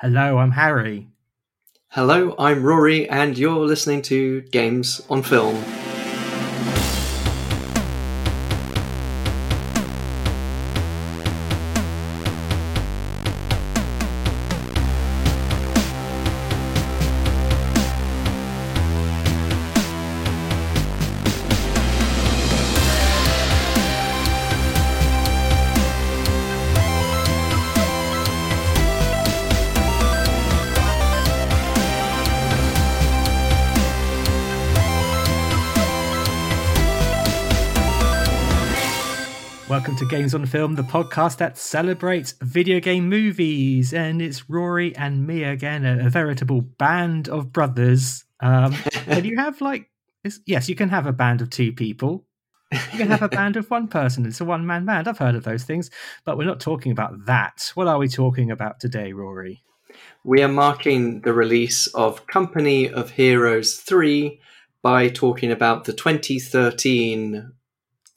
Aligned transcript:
Hello, 0.00 0.38
I'm 0.38 0.52
Harry. 0.52 1.08
Hello, 1.88 2.36
I'm 2.38 2.62
Rory, 2.62 3.08
and 3.08 3.36
you're 3.36 3.66
listening 3.66 4.00
to 4.02 4.42
Games 4.42 5.04
on 5.10 5.24
Film. 5.24 5.56
Games 40.28 40.34
on 40.34 40.44
Film, 40.44 40.74
the 40.74 40.82
podcast 40.82 41.38
that 41.38 41.56
celebrates 41.56 42.34
video 42.42 42.80
game 42.80 43.08
movies. 43.08 43.94
And 43.94 44.20
it's 44.20 44.50
Rory 44.50 44.94
and 44.94 45.26
me 45.26 45.42
again, 45.42 45.86
a, 45.86 46.04
a 46.04 46.10
veritable 46.10 46.60
band 46.60 47.30
of 47.30 47.50
brothers. 47.50 48.26
Um, 48.40 48.72
can 48.90 49.24
you 49.24 49.38
have 49.38 49.62
like, 49.62 49.88
yes, 50.44 50.68
you 50.68 50.74
can 50.74 50.90
have 50.90 51.06
a 51.06 51.14
band 51.14 51.40
of 51.40 51.48
two 51.48 51.72
people. 51.72 52.26
You 52.70 52.98
can 52.98 53.08
have 53.08 53.22
a 53.22 53.28
band 53.30 53.56
of 53.56 53.70
one 53.70 53.88
person. 53.88 54.26
It's 54.26 54.42
a 54.42 54.44
one 54.44 54.66
man 54.66 54.84
band. 54.84 55.08
I've 55.08 55.16
heard 55.16 55.34
of 55.34 55.44
those 55.44 55.64
things, 55.64 55.90
but 56.26 56.36
we're 56.36 56.44
not 56.44 56.60
talking 56.60 56.92
about 56.92 57.24
that. 57.24 57.72
What 57.74 57.88
are 57.88 57.96
we 57.96 58.08
talking 58.08 58.50
about 58.50 58.80
today, 58.80 59.14
Rory? 59.14 59.62
We 60.24 60.42
are 60.42 60.48
marking 60.48 61.22
the 61.22 61.32
release 61.32 61.86
of 61.94 62.26
Company 62.26 62.86
of 62.86 63.12
Heroes 63.12 63.76
3 63.76 64.38
by 64.82 65.08
talking 65.08 65.50
about 65.50 65.86
the 65.86 65.94
2013 65.94 67.50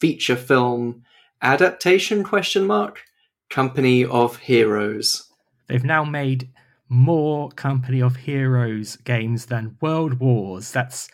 feature 0.02 0.36
film 0.36 1.06
adaptation 1.42 2.24
question 2.24 2.66
mark 2.66 3.02
company 3.50 4.06
of 4.06 4.38
heroes 4.38 5.32
They've 5.72 5.84
now 5.86 6.04
made 6.04 6.50
more 6.90 7.50
Company 7.52 8.02
of 8.02 8.18
Heroes 8.18 8.98
games 8.98 9.46
than 9.46 9.78
World 9.80 10.20
Wars. 10.20 10.70
That's 10.72 11.10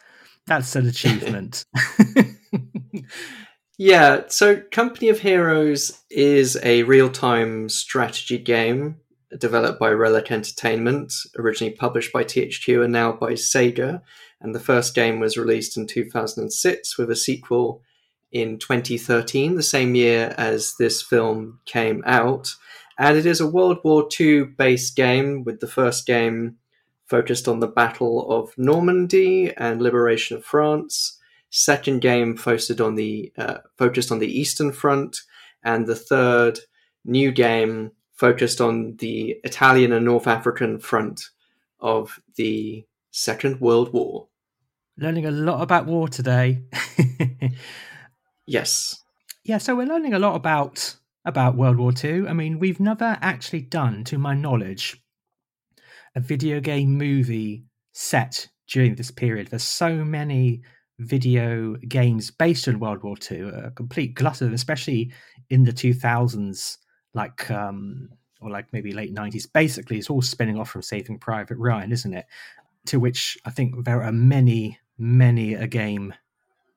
that's 0.48 0.76
an 0.76 0.88
achievement. 0.88 1.64
yeah 3.78 4.24
so 4.28 4.62
company 4.72 5.10
of 5.10 5.20
heroes 5.20 6.02
is 6.10 6.58
a 6.64 6.82
real-time 6.84 7.70
strategy 7.70 8.40
game 8.40 8.96
developed 9.38 9.80
by 9.80 9.92
relic 9.92 10.32
entertainment 10.32 11.14
originally 11.38 11.76
published 11.76 12.12
by 12.12 12.24
thq 12.24 12.84
and 12.84 12.92
now 12.92 13.12
by 13.12 13.34
sega 13.34 14.02
and 14.42 14.56
the 14.56 14.60
first 14.60 14.96
game 14.96 15.20
was 15.20 15.38
released 15.38 15.78
in 15.78 15.86
2006 15.86 16.98
with 16.98 17.12
a 17.12 17.16
sequel 17.16 17.84
in 18.42 18.60
2013, 18.60 19.56
the 19.56 19.64
same 19.64 19.96
year 19.96 20.34
as 20.38 20.76
this 20.80 21.02
film 21.02 21.60
came 21.66 22.04
out. 22.06 22.54
And 22.98 23.18
it 23.18 23.26
is 23.26 23.40
a 23.40 23.48
World 23.48 23.80
War 23.84 24.08
II 24.20 24.46
based 24.46 24.96
game, 24.96 25.44
with 25.44 25.60
the 25.60 25.68
first 25.68 26.06
game 26.06 26.58
focused 27.06 27.48
on 27.48 27.60
the 27.60 27.68
Battle 27.68 28.30
of 28.32 28.58
Normandy 28.58 29.54
and 29.56 29.82
liberation 29.82 30.38
of 30.38 30.46
France. 30.46 31.20
Second 31.50 32.02
game 32.02 32.36
focused 32.36 32.82
on 32.82 32.96
the 32.96 33.32
uh, 33.38 33.60
focused 33.78 34.12
on 34.12 34.20
the 34.20 34.40
Eastern 34.40 34.72
Front, 34.72 35.22
and 35.64 35.88
the 35.88 35.96
third 35.96 36.60
new 37.06 37.32
game 37.32 37.92
focused 38.14 38.60
on 38.60 38.98
the 38.98 39.40
Italian 39.44 39.94
and 39.94 40.06
North 40.06 40.28
African 40.28 40.80
front 40.80 41.30
of 41.80 42.20
the 42.36 42.86
Second 43.12 43.62
World 43.62 43.94
War. 43.94 44.28
learning 44.98 45.26
a 45.26 45.32
lot 45.32 45.62
about 45.62 45.86
war 45.86 46.08
today. 46.08 46.62
Yes. 48.48 49.04
yeah, 49.44 49.58
so 49.58 49.76
we're 49.76 49.88
learning 49.88 50.14
a 50.14 50.20
lot 50.20 50.36
about 50.36 50.96
about 51.26 51.58
World 51.58 51.78
War 51.78 51.92
II. 52.02 52.28
I 52.28 52.34
mean, 52.34 52.58
we've 52.58 52.80
never 52.80 53.18
actually 53.22 53.62
done, 53.62 54.06
to 54.06 54.18
my 54.18 54.34
knowledge, 54.34 55.02
a 56.16 56.22
video 56.22 56.62
game 56.62 56.98
movie 56.98 57.66
set 57.92 58.48
during 58.68 58.96
this 58.96 59.12
period. 59.12 59.48
There's 59.48 59.64
so 59.64 60.06
many 60.06 60.62
video 61.00 61.76
games 61.76 62.32
based 62.32 62.68
on 62.70 62.80
World 62.80 63.04
War 63.04 63.18
II, 63.30 63.50
a 63.50 63.72
complete 63.72 64.16
glut 64.16 64.42
of 64.42 64.48
them, 64.48 64.54
especially 64.54 65.12
in 65.50 65.64
the 65.64 65.74
2000s, 65.74 66.78
like 67.14 67.52
um, 67.52 68.10
or 68.40 68.50
like 68.50 68.72
maybe 68.72 68.94
late 68.94 69.14
90s. 69.14 69.52
Basically, 69.52 69.98
it's 69.98 70.10
all 70.10 70.22
spinning 70.22 70.58
off 70.58 70.70
from 70.70 70.82
Saving 70.82 71.20
Private 71.20 71.58
Ryan, 71.58 71.92
isn't 71.92 72.14
it? 72.14 72.26
To 72.88 73.00
which 73.02 73.38
I 73.46 73.50
think 73.50 73.84
there 73.84 74.02
are 74.04 74.14
many, 74.14 74.80
many 74.98 75.56
a 75.56 75.68
game 75.68 76.14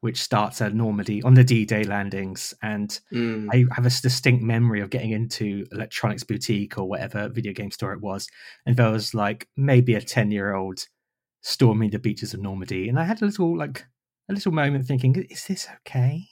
which 0.01 0.23
starts 0.23 0.61
at 0.61 0.75
Normandy 0.75 1.23
on 1.23 1.35
the 1.35 1.45
D-Day 1.45 1.85
landings, 1.85 2.55
and 2.63 2.99
Mm. 3.13 3.49
I 3.53 3.65
have 3.75 3.87
a 3.87 3.91
distinct 3.91 4.43
memory 4.43 4.81
of 4.81 4.91
getting 4.91 5.11
into 5.11 5.67
Electronics 5.73 6.25
Boutique 6.25 6.79
or 6.79 6.89
whatever 6.89 7.29
video 7.29 7.53
game 7.53 7.71
store 7.71 7.93
it 7.93 8.01
was, 8.01 8.27
and 8.67 8.77
there 8.77 8.91
was 8.91 9.15
like 9.15 9.49
maybe 9.57 9.95
a 9.95 10.01
ten-year-old 10.01 10.87
storming 11.43 11.91
the 11.91 11.99
beaches 11.99 12.35
of 12.35 12.41
Normandy, 12.41 12.89
and 12.89 12.99
I 12.99 13.05
had 13.05 13.23
a 13.23 13.27
little 13.27 13.57
like 13.57 13.87
a 14.29 14.33
little 14.33 14.53
moment 14.53 14.87
thinking, 14.87 15.15
"Is 15.31 15.47
this 15.47 15.69
okay?" 15.81 16.29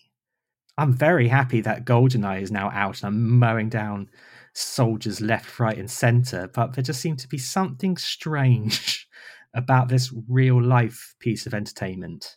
I'm 0.78 0.93
very 0.93 1.27
happy 1.28 1.61
that 1.62 1.84
GoldenEye 1.84 2.41
is 2.43 2.53
now 2.53 2.71
out, 2.71 3.03
and 3.03 3.09
I'm 3.09 3.39
mowing 3.39 3.69
down 3.69 4.09
soldiers 4.55 5.21
left, 5.21 5.59
right, 5.59 5.77
and 5.77 5.91
center, 5.91 6.49
but 6.49 6.73
there 6.75 6.84
just 6.84 7.01
seemed 7.01 7.19
to 7.21 7.28
be 7.28 7.39
something 7.39 7.97
strange 7.97 9.09
about 9.55 9.89
this 9.89 10.12
real-life 10.28 11.17
piece 11.19 11.47
of 11.47 11.55
entertainment. 11.55 12.37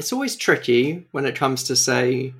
It's 0.00 0.12
always 0.12 0.34
tricky 0.34 1.06
when 1.12 1.26
it 1.26 1.36
comes 1.36 1.62
to 1.64 1.76
say 1.76 2.34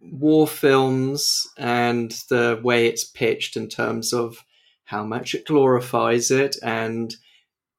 war 0.00 0.46
films 0.48 1.46
and 1.56 2.10
the 2.28 2.60
way 2.62 2.86
it's 2.86 3.04
pitched 3.04 3.56
in 3.56 3.68
terms 3.68 4.12
of 4.12 4.44
how 4.84 5.04
much 5.04 5.34
it 5.34 5.46
glorifies 5.46 6.30
it. 6.30 6.56
And 6.62 7.14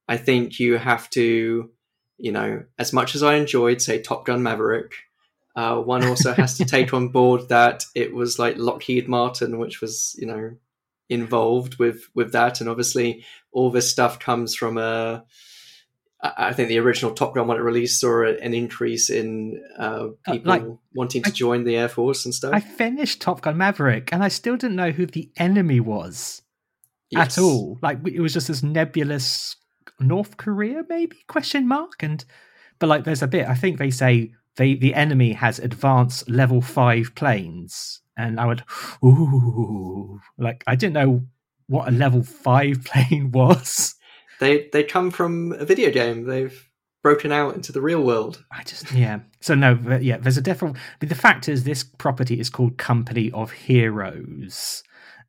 i 0.08 0.18
think 0.18 0.60
you 0.60 0.78
have 0.78 1.10
to 1.10 1.70
you 2.18 2.32
know 2.32 2.62
as 2.78 2.92
much 2.92 3.16
as 3.16 3.24
i 3.24 3.36
enjoyed 3.36 3.82
say 3.82 4.02
top 4.02 4.26
gun 4.26 4.44
maverick 4.44 4.92
uh, 5.56 5.78
one 5.78 6.04
also 6.04 6.34
has 6.34 6.58
to 6.58 6.66
take 6.66 6.94
on 6.94 7.08
board 7.18 7.48
that 7.48 7.86
it 7.96 8.14
was 8.14 8.38
like 8.38 8.58
lockheed 8.58 9.08
martin 9.08 9.60
which 9.60 9.80
was 9.80 10.14
you 10.20 10.28
know 10.28 10.52
involved 11.10 11.78
with 11.80 12.10
with 12.14 12.32
that. 12.34 12.60
And 12.60 12.70
obviously 12.70 13.26
all 13.52 13.70
this 13.70 13.90
stuff 13.90 14.20
comes 14.20 14.56
from 14.56 14.78
a 14.78 15.24
I 16.26 16.54
think 16.54 16.70
the 16.70 16.80
original 16.80 17.14
Top 17.14 17.36
Gun 17.36 17.48
when 17.48 17.58
it 17.58 17.62
released 17.62 18.00
saw 18.00 18.24
an 18.26 18.54
increase 18.54 19.10
in 19.10 19.62
uh, 19.78 19.82
Uh, 20.26 20.32
people 20.34 20.50
like, 20.50 20.64
wanting 20.96 21.22
to 21.24 21.30
I- 21.30 21.34
join 21.34 21.64
the 21.66 21.76
Air 21.76 21.90
Force 21.90 22.24
and 22.24 22.34
stuff. 22.34 22.54
I 22.54 22.62
finished 22.62 23.22
Top 23.22 23.42
Gun 23.42 23.58
Maverick 23.58 24.14
and 24.14 24.24
I 24.24 24.30
still 24.30 24.56
didn't 24.56 24.78
know 24.78 24.92
who 24.92 25.06
the 25.06 25.30
enemy 25.38 25.80
was 25.82 26.42
Yes. 27.10 27.38
at 27.38 27.42
all. 27.44 27.78
Like 27.82 28.00
it 28.08 28.22
was 28.22 28.34
just 28.34 28.48
this 28.48 28.64
nebulous 28.64 29.58
North 30.00 30.38
Korea, 30.38 30.84
maybe 30.90 31.18
question 31.28 31.68
mark. 31.68 32.02
And 32.02 32.24
but 32.80 32.88
like 32.88 33.04
there's 33.04 33.22
a 33.22 33.28
bit 33.28 33.48
I 33.48 33.56
think 33.56 33.78
they 33.78 33.92
say 33.92 34.32
they 34.56 34.76
the 34.76 34.94
enemy 34.94 35.34
has 35.34 35.60
advanced 35.60 36.30
level 36.30 36.62
five 36.62 37.14
planes, 37.16 38.02
and 38.18 38.40
I 38.40 38.46
would 38.46 38.64
ooh 39.04 40.20
like 40.38 40.64
I 40.68 40.76
didn't 40.76 40.94
know 40.94 41.24
what 41.68 41.88
a 41.88 41.92
level 41.92 42.24
five 42.24 42.84
plane 42.86 43.32
was. 43.32 43.96
They 44.44 44.70
they 44.72 44.84
come 44.84 45.10
from 45.12 45.54
a 45.54 45.66
video 45.66 45.90
game. 45.92 46.26
They've 46.26 46.70
broken 47.02 47.32
out 47.32 47.56
into 47.56 47.72
the 47.72 47.82
real 47.82 48.04
world. 48.04 48.44
I 48.52 48.64
just 48.64 48.92
yeah. 48.92 49.20
So 49.42 49.56
no, 49.56 49.76
but 49.76 50.04
yeah. 50.04 50.18
There's 50.18 50.38
a 50.38 50.42
different. 50.42 50.78
But 51.00 51.10
the 51.10 51.16
fact 51.16 51.48
is, 51.50 51.64
this 51.64 51.84
property 51.84 52.40
is 52.40 52.50
called 52.50 52.78
Company 52.78 53.32
of 53.32 53.52
Heroes, 53.52 54.84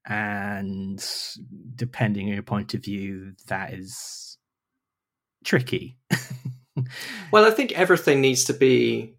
and 0.06 1.04
depending 1.74 2.28
on 2.28 2.34
your 2.34 2.42
point 2.42 2.74
of 2.74 2.84
view, 2.84 3.32
that 3.48 3.72
is 3.74 4.36
tricky. 5.44 5.96
Well, 7.30 7.44
I 7.44 7.52
think 7.52 7.70
everything 7.78 8.20
needs 8.20 8.42
to 8.46 8.52
be 8.52 9.14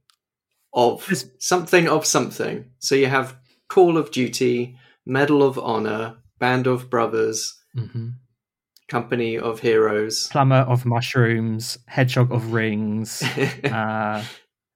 of 0.74 1.06
There's- 1.08 1.26
something 1.40 1.88
of 1.88 2.06
something. 2.06 2.66
So 2.80 2.96
you 2.96 3.08
have 3.08 3.38
Call 3.70 3.98
of 3.98 4.12
Duty, 4.12 4.76
Medal 5.06 5.42
of 5.42 5.58
Honor, 5.58 6.18
Band 6.38 6.68
of 6.68 6.90
Brothers, 6.90 7.58
hmm 7.74 8.10
Company 8.88 9.38
of 9.38 9.60
Heroes. 9.60 10.28
Plumber 10.28 10.66
of 10.68 10.86
mushrooms, 10.86 11.78
hedgehog 11.88 12.32
of 12.32 12.54
rings. 12.54 13.24
Uh, 13.64 14.24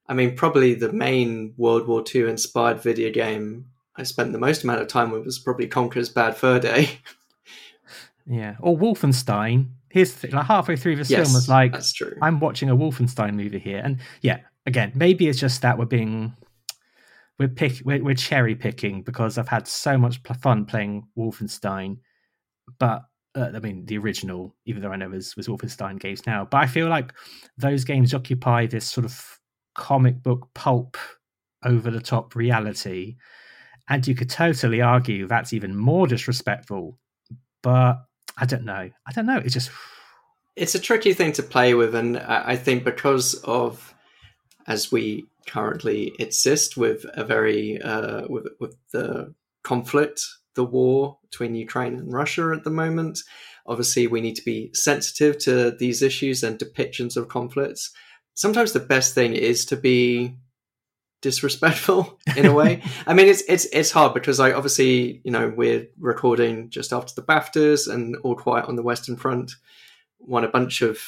I 0.08 0.14
mean, 0.14 0.34
probably 0.34 0.74
the 0.74 0.92
main 0.92 1.54
World 1.56 1.86
War 1.86 2.02
II 2.12 2.28
inspired 2.28 2.80
video 2.80 3.12
game 3.12 3.66
I 4.00 4.02
spent 4.02 4.32
the 4.32 4.38
most 4.38 4.64
amount 4.64 4.80
of 4.80 4.88
time 4.88 5.10
with 5.10 5.24
was 5.24 5.38
probably 5.38 5.66
Conker's 5.66 6.08
Bad 6.08 6.34
Fur 6.36 6.58
Day. 6.58 6.98
yeah, 8.26 8.56
or 8.60 8.76
Wolfenstein. 8.76 9.68
Here's 9.90 10.12
the 10.12 10.20
thing: 10.20 10.30
like 10.32 10.46
halfway 10.46 10.76
through 10.76 10.96
this 10.96 11.10
yes, 11.10 11.26
film, 11.26 11.34
was 11.34 11.48
like, 11.48 11.72
that's 11.72 11.92
true. 11.92 12.16
I'm 12.22 12.40
watching 12.40 12.70
a 12.70 12.76
Wolfenstein 12.76 13.34
movie 13.34 13.58
here, 13.58 13.80
and 13.84 13.98
yeah, 14.22 14.38
again, 14.64 14.92
maybe 14.94 15.28
it's 15.28 15.38
just 15.38 15.60
that 15.62 15.78
we're 15.78 15.84
being 15.84 16.34
we're 17.38 17.48
pick 17.48 17.82
we're, 17.84 18.02
we're 18.02 18.14
cherry 18.14 18.54
picking 18.54 19.02
because 19.02 19.36
I've 19.36 19.48
had 19.48 19.68
so 19.68 19.98
much 19.98 20.20
fun 20.40 20.64
playing 20.64 21.06
Wolfenstein, 21.18 21.98
but 22.78 23.02
uh, 23.34 23.50
I 23.54 23.58
mean, 23.60 23.86
the 23.86 23.98
original, 23.98 24.54
even 24.66 24.82
though 24.82 24.92
I 24.92 24.96
know 24.96 25.08
was 25.10 25.36
was 25.36 25.48
Wolfenstein 25.48 26.00
games 26.00 26.26
now, 26.26 26.46
but 26.50 26.58
I 26.58 26.66
feel 26.66 26.88
like 26.88 27.12
those 27.56 27.84
games 27.84 28.14
occupy 28.14 28.66
this 28.66 28.88
sort 28.90 29.04
of 29.04 29.38
comic 29.74 30.22
book 30.22 30.48
pulp, 30.54 30.96
over 31.64 31.90
the 31.90 32.00
top 32.00 32.34
reality, 32.34 33.16
and 33.88 34.06
you 34.06 34.14
could 34.14 34.30
totally 34.30 34.80
argue 34.80 35.26
that's 35.26 35.52
even 35.52 35.76
more 35.76 36.06
disrespectful. 36.06 36.98
But 37.62 38.04
I 38.38 38.46
don't 38.46 38.64
know. 38.64 38.90
I 39.06 39.12
don't 39.12 39.26
know. 39.26 39.38
It's 39.38 39.54
just 39.54 39.70
it's 40.56 40.74
a 40.74 40.80
tricky 40.80 41.12
thing 41.12 41.32
to 41.32 41.42
play 41.42 41.74
with, 41.74 41.94
and 41.94 42.18
I 42.18 42.56
think 42.56 42.84
because 42.84 43.34
of 43.44 43.94
as 44.66 44.92
we 44.92 45.26
currently 45.46 46.12
exist 46.18 46.76
with 46.76 47.04
a 47.14 47.24
very 47.24 47.80
uh, 47.82 48.26
with 48.28 48.48
with 48.60 48.76
the 48.92 49.34
conflict 49.62 50.22
the 50.54 50.64
war 50.64 51.18
between 51.22 51.54
Ukraine 51.54 51.94
and 51.94 52.12
Russia 52.12 52.52
at 52.54 52.64
the 52.64 52.70
moment. 52.70 53.20
Obviously, 53.66 54.06
we 54.06 54.20
need 54.20 54.36
to 54.36 54.44
be 54.44 54.70
sensitive 54.74 55.38
to 55.38 55.72
these 55.72 56.02
issues 56.02 56.42
and 56.42 56.58
depictions 56.58 57.16
of 57.16 57.28
conflicts. 57.28 57.90
Sometimes 58.34 58.72
the 58.72 58.80
best 58.80 59.14
thing 59.14 59.34
is 59.34 59.64
to 59.66 59.76
be 59.76 60.36
disrespectful 61.22 62.18
in 62.36 62.46
a 62.46 62.52
way. 62.52 62.82
I 63.06 63.14
mean, 63.14 63.28
it's 63.28 63.42
it's 63.48 63.66
it's 63.72 63.90
hard 63.90 64.14
because 64.14 64.38
like 64.38 64.54
obviously 64.54 65.20
you 65.24 65.30
know 65.30 65.52
we're 65.54 65.86
recording 65.98 66.70
just 66.70 66.92
after 66.92 67.14
the 67.14 67.26
BAFTAs 67.26 67.92
and 67.92 68.16
All 68.22 68.36
Quiet 68.36 68.66
on 68.66 68.76
the 68.76 68.82
Western 68.82 69.16
Front 69.16 69.52
won 70.18 70.44
a 70.44 70.48
bunch 70.48 70.82
of 70.82 70.98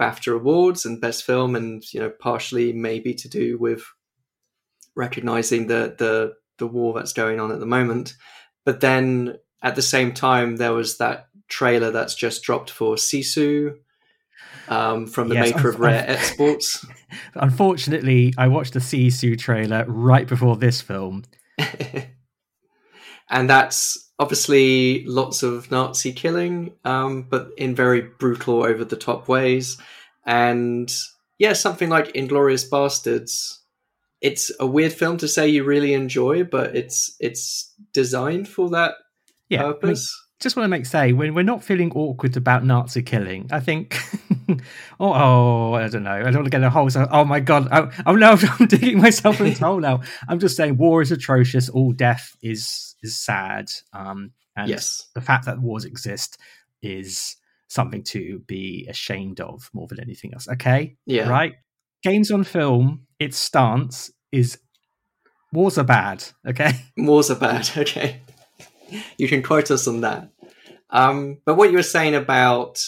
BAFTA 0.00 0.34
awards 0.34 0.86
and 0.86 1.00
Best 1.00 1.24
Film, 1.24 1.54
and 1.54 1.82
you 1.92 2.00
know 2.00 2.10
partially 2.10 2.72
maybe 2.72 3.14
to 3.14 3.28
do 3.28 3.58
with 3.58 3.84
recognizing 4.96 5.66
the 5.66 5.94
the 5.98 6.34
the 6.58 6.66
war 6.66 6.92
that's 6.92 7.12
going 7.12 7.40
on 7.40 7.52
at 7.52 7.60
the 7.60 7.66
moment. 7.66 8.14
But 8.64 8.80
then 8.80 9.38
at 9.62 9.76
the 9.76 9.82
same 9.82 10.12
time, 10.12 10.56
there 10.56 10.72
was 10.72 10.98
that 10.98 11.28
trailer 11.48 11.90
that's 11.90 12.14
just 12.14 12.42
dropped 12.42 12.70
for 12.70 12.94
Sisu 12.96 13.76
um, 14.68 15.06
from 15.06 15.28
the 15.28 15.34
yes, 15.34 15.54
maker 15.54 15.68
of 15.68 15.80
Rare 15.80 16.04
Exports. 16.08 16.86
Unfortunately, 17.34 18.32
I 18.38 18.48
watched 18.48 18.74
the 18.74 18.80
Sisu 18.80 19.38
trailer 19.38 19.84
right 19.86 20.26
before 20.26 20.56
this 20.56 20.80
film. 20.80 21.24
and 23.30 23.50
that's 23.50 24.10
obviously 24.18 25.04
lots 25.06 25.42
of 25.42 25.70
Nazi 25.70 26.12
killing, 26.12 26.72
um, 26.84 27.22
but 27.28 27.50
in 27.56 27.74
very 27.74 28.02
brutal, 28.02 28.62
over 28.62 28.84
the 28.84 28.96
top 28.96 29.28
ways. 29.28 29.76
And 30.24 30.92
yeah, 31.38 31.54
something 31.54 31.88
like 31.88 32.12
Inglourious 32.12 32.68
Basterds 32.68 33.59
it's 34.20 34.52
a 34.60 34.66
weird 34.66 34.92
film 34.92 35.16
to 35.18 35.28
say 35.28 35.48
you 35.48 35.64
really 35.64 35.94
enjoy, 35.94 36.44
but 36.44 36.76
it's 36.76 37.16
it's 37.20 37.72
designed 37.92 38.48
for 38.48 38.70
that 38.70 38.94
yeah, 39.48 39.62
purpose. 39.62 39.82
I 39.82 39.90
mean, 39.90 40.40
just 40.40 40.56
want 40.56 40.64
to 40.64 40.68
make 40.68 40.86
say 40.86 41.12
when 41.12 41.34
we're 41.34 41.42
not 41.42 41.62
feeling 41.62 41.92
awkward 41.92 42.36
about 42.36 42.64
Nazi 42.64 43.02
killing, 43.02 43.48
I 43.50 43.60
think. 43.60 43.98
oh, 45.00 45.12
oh, 45.12 45.74
I 45.74 45.88
don't 45.88 46.02
know. 46.02 46.12
I 46.12 46.24
don't 46.24 46.36
want 46.36 46.46
to 46.46 46.50
get 46.50 46.62
a 46.62 46.70
hole. 46.70 46.90
So, 46.90 47.06
oh 47.10 47.24
my 47.24 47.40
god! 47.40 47.68
Oh, 47.72 47.90
oh 48.06 48.16
no, 48.16 48.36
I'm 48.58 48.66
digging 48.66 48.98
myself 48.98 49.40
in 49.40 49.48
a 49.48 49.54
hole 49.58 49.80
now. 49.80 50.02
I'm 50.28 50.38
just 50.38 50.56
saying, 50.56 50.76
war 50.76 51.02
is 51.02 51.12
atrocious. 51.12 51.68
All 51.68 51.92
death 51.92 52.36
is 52.42 52.96
is 53.02 53.16
sad. 53.16 53.70
Um, 53.92 54.32
and 54.56 54.68
yes. 54.68 55.08
the 55.14 55.20
fact 55.20 55.46
that 55.46 55.60
wars 55.60 55.84
exist 55.84 56.36
is 56.82 57.36
something 57.68 58.02
to 58.02 58.40
be 58.40 58.86
ashamed 58.90 59.40
of 59.40 59.70
more 59.72 59.86
than 59.86 60.00
anything 60.00 60.34
else. 60.34 60.48
Okay, 60.48 60.96
yeah, 61.06 61.28
right. 61.28 61.54
Games 62.02 62.30
on 62.30 62.44
film, 62.44 63.06
its 63.18 63.36
stance 63.36 64.10
is 64.32 64.58
wars 65.52 65.78
are 65.78 65.84
bad. 65.84 66.24
Okay, 66.46 66.72
wars 66.96 67.30
are 67.30 67.36
bad. 67.36 67.70
Okay, 67.76 68.20
you 69.18 69.28
can 69.28 69.42
quote 69.42 69.70
us 69.70 69.86
on 69.86 70.00
that. 70.00 70.30
Um, 70.90 71.38
but 71.44 71.56
what 71.56 71.70
you 71.70 71.76
were 71.76 71.82
saying 71.82 72.14
about, 72.14 72.84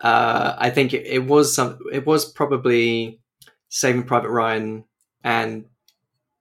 uh, 0.00 0.56
I 0.58 0.70
think 0.70 0.92
it, 0.92 1.06
it 1.06 1.24
was 1.26 1.54
some, 1.54 1.78
it 1.92 2.04
was 2.06 2.30
probably 2.30 3.20
Saving 3.68 4.02
Private 4.02 4.30
Ryan 4.30 4.84
and 5.22 5.66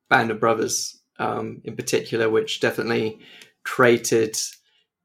Band 0.10 0.32
of 0.32 0.40
Brothers 0.40 1.00
um, 1.20 1.62
in 1.64 1.76
particular, 1.76 2.30
which 2.30 2.60
definitely 2.60 3.20
created 3.64 4.38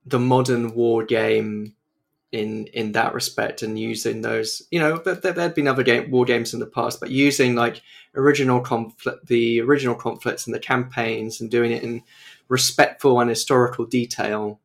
the 0.05 0.19
modern 0.19 0.75
war 0.75 1.05
game 1.05 1.75
in 2.33 2.67
in 2.69 2.93
that 2.93 3.13
respect 3.13 3.63
and 3.63 3.79
using 3.79 4.23
those 4.23 4.63
you 4.71 4.81
know 4.81 4.97
there, 4.97 5.15
there 5.15 5.35
had 5.35 5.55
been 5.55 5.69
other 5.69 5.83
game 5.83 6.11
war 6.11 6.25
games 6.25 6.55
in 6.55 6.61
the 6.61 6.67
past 6.67 6.99
but 6.99 7.11
using 7.11 7.55
like 7.55 7.83
original 8.15 8.61
conflict 8.61 9.27
the 9.27 9.61
original 9.61 9.95
conflicts 9.95 10.47
and 10.47 10.55
the 10.55 10.59
campaigns 10.59 11.41
and 11.41 11.51
doing 11.51 11.71
it 11.71 11.83
in 11.83 12.03
respectful 12.49 13.21
and 13.21 13.29
historical 13.29 13.85
detail 13.85 14.59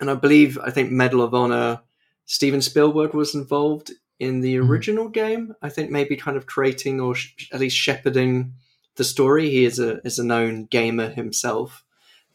and 0.00 0.10
i 0.10 0.14
believe 0.14 0.58
i 0.64 0.70
think 0.70 0.90
medal 0.90 1.20
of 1.20 1.34
honor 1.34 1.80
steven 2.24 2.62
spielberg 2.62 3.12
was 3.12 3.34
involved 3.34 3.92
in 4.18 4.40
the 4.40 4.56
mm-hmm. 4.56 4.70
original 4.70 5.08
mm. 5.08 5.12
game 5.12 5.54
i 5.60 5.68
think 5.68 5.90
maybe 5.90 6.16
kind 6.16 6.38
of 6.38 6.46
creating 6.46 6.98
or 6.98 7.14
sh- 7.14 7.50
at 7.52 7.60
least 7.60 7.76
shepherding 7.76 8.54
the 8.96 9.04
story 9.04 9.50
he 9.50 9.66
is 9.66 9.78
a 9.78 10.00
is 10.06 10.18
a 10.18 10.24
known 10.24 10.64
gamer 10.64 11.10
himself 11.10 11.84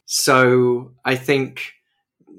so 0.05 0.93
i 1.03 1.15
think 1.15 1.80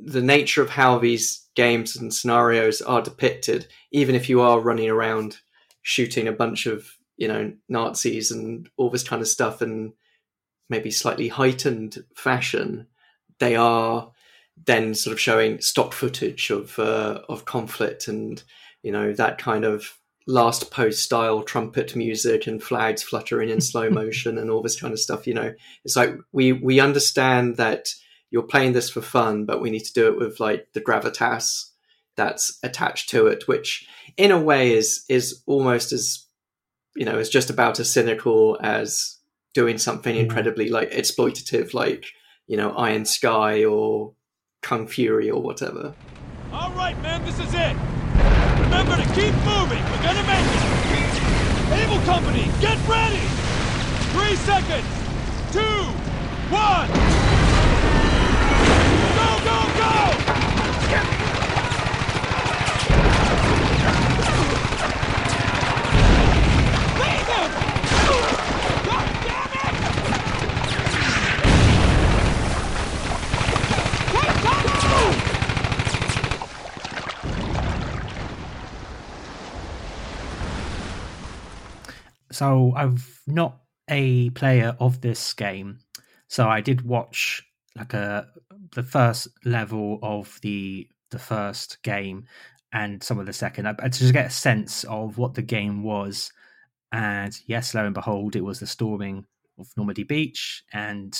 the 0.04 0.22
nature 0.22 0.62
of 0.62 0.70
how 0.70 0.99
these 0.99 1.49
games 1.54 1.96
and 1.96 2.12
scenarios 2.12 2.81
are 2.82 3.02
depicted, 3.02 3.66
even 3.93 4.14
if 4.14 4.28
you 4.28 4.40
are 4.40 4.60
running 4.60 4.88
around 4.88 5.38
shooting 5.82 6.28
a 6.28 6.32
bunch 6.32 6.66
of 6.66 6.96
you 7.16 7.28
know 7.28 7.52
Nazis 7.69 8.31
and 8.31 8.69
all 8.76 8.90
this 8.90 9.04
kind 9.04 9.22
of 9.22 9.28
stuff, 9.28 9.60
and 9.60 9.93
maybe 10.69 10.90
slightly 10.90 11.28
heightened 11.28 12.04
fashion, 12.16 12.87
they 13.38 13.56
are 13.56 14.10
then 14.66 14.94
sort 14.94 15.12
of 15.12 15.20
showing 15.20 15.60
stock 15.60 15.93
footage 15.93 16.50
of 16.50 16.78
uh, 16.78 17.20
of 17.28 17.44
conflict 17.44 18.08
and 18.08 18.43
you 18.82 18.93
know 18.93 19.12
that 19.12 19.38
kind 19.38 19.64
of 19.64 19.99
last 20.26 20.70
post 20.70 21.02
style 21.02 21.43
trumpet 21.43 21.96
music 21.96 22.46
and 22.46 22.62
flags 22.62 23.02
fluttering 23.02 23.50
in 23.50 23.60
slow 23.72 23.90
motion 23.90 24.38
and 24.38 24.50
all 24.50 24.62
this 24.62 24.81
kind 24.81 24.93
of 24.93 25.00
stuff 25.00 25.26
you 25.26 25.34
know. 25.34 25.52
It's 25.84 25.96
like 25.96 26.14
we 26.32 26.52
we 26.52 26.81
understand 26.81 27.56
that 27.56 27.88
you're 28.32 28.43
playing 28.43 28.73
this 28.73 28.88
for 28.88 29.02
fun, 29.02 29.44
but 29.44 29.61
we 29.61 29.70
need 29.70 29.84
to 29.84 29.93
do 29.93 30.08
it 30.08 30.19
with 30.19 30.40
like 30.40 30.67
the 30.73 30.81
gravitas 30.81 31.69
that's 32.17 32.58
attached 32.62 33.11
to 33.11 33.26
it, 33.26 33.46
which 33.46 33.87
in 34.17 34.31
a 34.31 34.40
way 34.40 34.73
is 34.73 35.05
is 35.08 35.43
almost 35.46 35.93
as 35.93 36.26
you 36.96 37.05
know 37.05 37.19
is 37.19 37.29
just 37.29 37.50
about 37.50 37.79
as 37.79 37.93
cynical 37.93 38.58
as 38.62 39.19
doing 39.52 39.76
something 39.76 40.14
mm-hmm. 40.14 40.25
incredibly 40.25 40.70
like 40.70 40.90
exploitative, 40.93 41.75
like 41.75 42.06
you 42.46 42.56
know 42.56 42.70
Iron 42.70 43.05
Sky 43.05 43.64
or 43.64 44.14
Kung 44.62 44.87
Fury 44.87 45.31
or 45.31 45.43
whatever. 45.43 45.94
All 46.52 46.73
right, 46.73 47.00
man, 47.02 47.23
this 47.26 47.38
is 47.38 47.52
it. 47.52 47.76
Remember 48.64 48.96
to 48.96 49.08
keep 49.12 49.35
moving. 49.44 49.83
We're 49.92 50.02
gonna 50.02 50.26
make 50.26 50.47
it. 50.57 50.73
Able 51.85 52.00
Company, 52.07 52.50
get 52.61 52.78
ready. 52.88 53.21
Three 54.12 54.37
seconds. 54.37 54.87
Two, 55.52 55.85
one. 56.50 57.22
So 82.32 82.72
I'm 82.75 82.96
not 83.26 83.61
a 83.88 84.30
player 84.30 84.75
of 84.80 85.00
this 85.00 85.32
game, 85.32 85.78
so 86.28 86.49
I 86.49 86.61
did 86.61 86.82
watch 86.82 87.40
like 87.76 87.94
a 87.94 88.26
the 88.75 88.82
first 88.82 89.28
level 89.44 90.00
of 90.02 90.40
the 90.42 90.88
the 91.11 91.18
first 91.18 91.82
game 91.82 92.25
and 92.72 93.02
some 93.02 93.18
of 93.18 93.26
the 93.26 93.32
second 93.32 93.66
to 93.66 93.90
just 93.90 94.12
get 94.12 94.26
a 94.26 94.30
sense 94.30 94.82
of 94.84 95.18
what 95.18 95.34
the 95.34 95.42
game 95.42 95.82
was. 95.84 96.32
And 96.92 97.38
yes, 97.46 97.75
lo 97.75 97.84
and 97.84 97.94
behold, 97.94 98.37
it 98.37 98.44
was 98.44 98.61
the 98.61 98.66
storming 98.66 99.25
of 99.58 99.68
Normandy 99.76 100.04
Beach, 100.04 100.62
and 100.72 101.18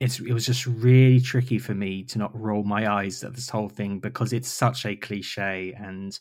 it's 0.00 0.20
it 0.20 0.32
was 0.32 0.46
just 0.46 0.64
really 0.66 1.20
tricky 1.20 1.58
for 1.58 1.74
me 1.74 2.04
to 2.04 2.18
not 2.18 2.38
roll 2.38 2.62
my 2.62 2.90
eyes 2.90 3.24
at 3.24 3.34
this 3.34 3.48
whole 3.50 3.68
thing 3.68 3.98
because 3.98 4.32
it's 4.32 4.48
such 4.48 4.86
a 4.86 4.94
cliche, 4.94 5.74
and 5.76 6.18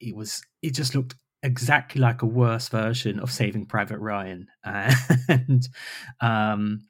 it 0.00 0.16
was 0.16 0.42
it 0.62 0.74
just 0.74 0.94
looked 0.94 1.14
exactly 1.42 2.00
like 2.00 2.22
a 2.22 2.26
worse 2.26 2.68
version 2.70 3.20
of 3.20 3.30
Saving 3.30 3.66
Private 3.66 3.98
Ryan, 3.98 4.48
and 4.64 5.68
um, 6.20 6.86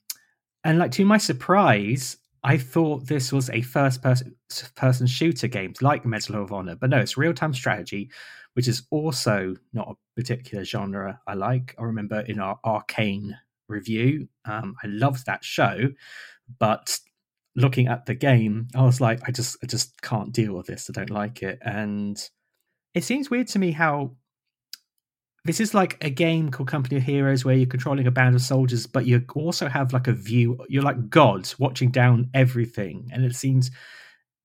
and 0.63 0.79
like 0.79 0.93
to 0.93 1.05
my 1.05 1.19
surprise, 1.19 2.17
I 2.45 2.59
thought 2.59 3.07
this 3.07 3.33
was 3.33 3.51
a 3.51 3.63
first 3.63 4.03
person 4.03 4.37
person 4.77 5.09
shooter 5.09 5.49
game 5.49 5.75
like 5.81 6.07
Medal 6.07 6.43
of 6.43 6.53
Honor, 6.53 6.77
but 6.77 6.91
no, 6.91 6.99
it's 6.99 7.17
real 7.17 7.35
time 7.35 7.55
strategy, 7.55 8.11
which 8.55 8.69
is 8.69 8.83
also 8.91 9.55
not 9.73 9.91
a 9.91 10.21
particular 10.21 10.65
genre 10.65 11.21
I 11.27 11.35
like. 11.35 11.75
I 11.79 11.83
remember 11.83 12.21
in 12.21 12.41
our 12.41 12.59
Arcane 12.65 13.37
review, 13.69 14.29
um, 14.45 14.75
I 14.83 14.87
loved 14.87 15.27
that 15.27 15.45
show, 15.45 15.91
but 16.59 16.99
looking 17.57 17.87
at 17.87 18.07
the 18.07 18.15
game, 18.15 18.69
I 18.75 18.83
was 18.83 19.01
like, 19.01 19.21
I 19.27 19.31
just 19.31 19.57
I 19.63 19.67
just 19.67 20.01
can't 20.03 20.33
deal 20.33 20.55
with 20.55 20.67
this. 20.67 20.89
I 20.89 20.93
don't 20.93 21.11
like 21.11 21.43
it, 21.43 21.59
and 21.63 22.19
it 22.95 23.05
seems 23.05 23.31
weird 23.31 23.49
to 23.49 23.59
me 23.59 23.73
how 23.73 24.13
this 25.45 25.61
is 25.61 25.75
like 25.75 26.03
a 26.03 26.11
game 26.11 26.51
called 26.51 26.69
Company 26.69 26.97
of 26.97 27.03
Heroes 27.03 27.45
where 27.45 27.55
you're 27.55 27.67
controlling 27.67 28.07
a 28.07 28.11
band 28.11 28.35
of 28.35 28.41
soldiers, 28.41 28.87
but 28.87 29.07
you 29.07 29.23
also 29.35 29.69
have 29.69 29.93
like 29.93 30.09
a 30.09 30.13
view. 30.13 30.59
You're 30.69 30.83
like 30.83 31.11
God 31.11 31.53
watching 31.59 31.91
down 31.91 32.31
everything, 32.35 33.11
and 33.13 33.25
it 33.25 33.35
seems 33.35 33.71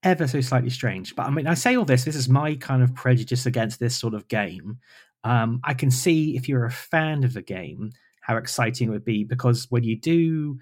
ever 0.03 0.27
so 0.27 0.41
slightly 0.41 0.70
strange. 0.70 1.15
But 1.15 1.27
I 1.27 1.29
mean, 1.29 1.48
I 1.48 1.53
say 1.53 1.75
all 1.75 1.86
this. 1.86 2.06
This 2.06 2.15
is 2.15 2.29
my 2.29 2.56
kind 2.56 2.84
of 2.84 2.96
prejudice 2.96 3.46
against 3.46 3.79
this 3.79 3.96
sort 3.96 4.13
of 4.13 4.27
game. 4.27 4.77
Um, 5.24 5.60
I 5.63 5.74
can 5.74 5.91
see 5.91 6.36
if 6.36 6.48
you're 6.48 6.65
a 6.65 6.72
fan 6.72 7.24
of 7.24 7.34
the 7.34 7.41
game 7.41 7.91
how 8.22 8.38
exciting 8.38 8.88
it 8.88 8.91
would 8.91 9.06
be 9.06 9.24
because 9.24 9.68
when 9.70 9.84
you 9.84 10.00
do 10.00 10.58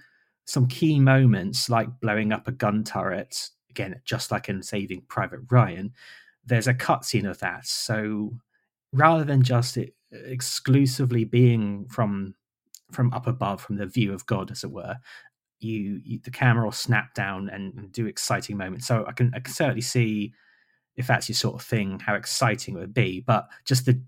some 0.46 0.68
key 0.68 1.00
moments 1.00 1.70
like 1.70 2.00
blowing 2.00 2.32
up 2.32 2.48
a 2.48 2.52
gun 2.52 2.84
turret, 2.84 3.50
again, 3.70 4.00
just 4.06 4.32
like 4.32 4.50
in 4.50 4.64
Saving 4.64 5.02
Private 5.08 5.42
Ryan, 5.52 5.92
there's 6.46 6.68
a 6.68 6.74
cutscene 6.74 7.30
of 7.30 7.40
that. 7.40 7.66
So 7.66 8.32
rather 8.94 9.24
than 9.24 9.44
just 9.44 9.78
it 9.78 9.94
exclusively 10.12 11.26
being 11.26 11.86
from 11.90 12.34
from 12.92 13.14
up 13.14 13.28
above, 13.28 13.62
from 13.62 13.76
the 13.76 13.86
view 13.86 14.14
of 14.14 14.26
God, 14.26 14.50
as 14.50 14.64
it 14.64 14.72
were, 14.72 14.96
you, 15.60 16.02
you 16.04 16.20
the 16.24 16.32
camera 16.32 16.66
will 16.66 16.72
snap 16.72 17.14
down 17.14 17.50
and, 17.50 17.74
and, 17.76 17.92
do 17.92 18.06
exciting 18.06 18.58
moments. 18.58 18.88
So 18.88 19.06
I 19.08 19.12
can 19.12 19.32
I 19.36 19.40
can 19.40 19.54
certainly 19.54 19.82
see 19.82 20.34
if 20.96 21.08
that's 21.08 21.30
your 21.30 21.36
sort 21.36 21.56
of 21.56 21.66
thing, 21.66 22.00
how 22.00 22.16
exciting 22.16 22.76
it 22.76 22.80
would 22.80 22.94
be. 22.94 23.22
But 23.26 23.48
just 23.66 23.86
the 23.86 24.02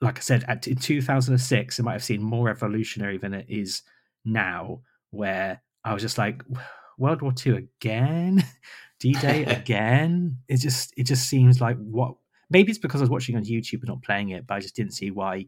like 0.00 0.18
I 0.18 0.20
said, 0.20 0.44
at, 0.48 0.66
in 0.66 0.76
2006, 0.76 1.78
it 1.78 1.82
might 1.82 1.92
have 1.92 2.04
seemed 2.04 2.22
more 2.22 2.46
revolutionary 2.46 3.16
than 3.18 3.32
it 3.32 3.46
is 3.48 3.82
now, 4.24 4.80
where 5.10 5.62
I 5.84 5.94
was 5.94 6.02
just 6.02 6.18
like, 6.18 6.42
World 6.98 7.22
War 7.22 7.32
II 7.44 7.56
again, 7.56 8.44
D 9.00 9.12
Day 9.14 9.44
again. 9.46 10.38
It 10.48 10.58
just 10.58 10.92
it 10.96 11.04
just 11.04 11.28
seems 11.28 11.60
like 11.60 11.76
what. 11.78 12.14
Maybe 12.50 12.70
it's 12.70 12.78
because 12.78 13.00
I 13.00 13.04
was 13.04 13.10
watching 13.10 13.36
on 13.36 13.44
YouTube 13.44 13.80
and 13.80 13.88
not 13.88 14.02
playing 14.02 14.28
it, 14.28 14.46
but 14.46 14.54
I 14.54 14.60
just 14.60 14.76
didn't 14.76 14.92
see 14.92 15.10
why. 15.10 15.46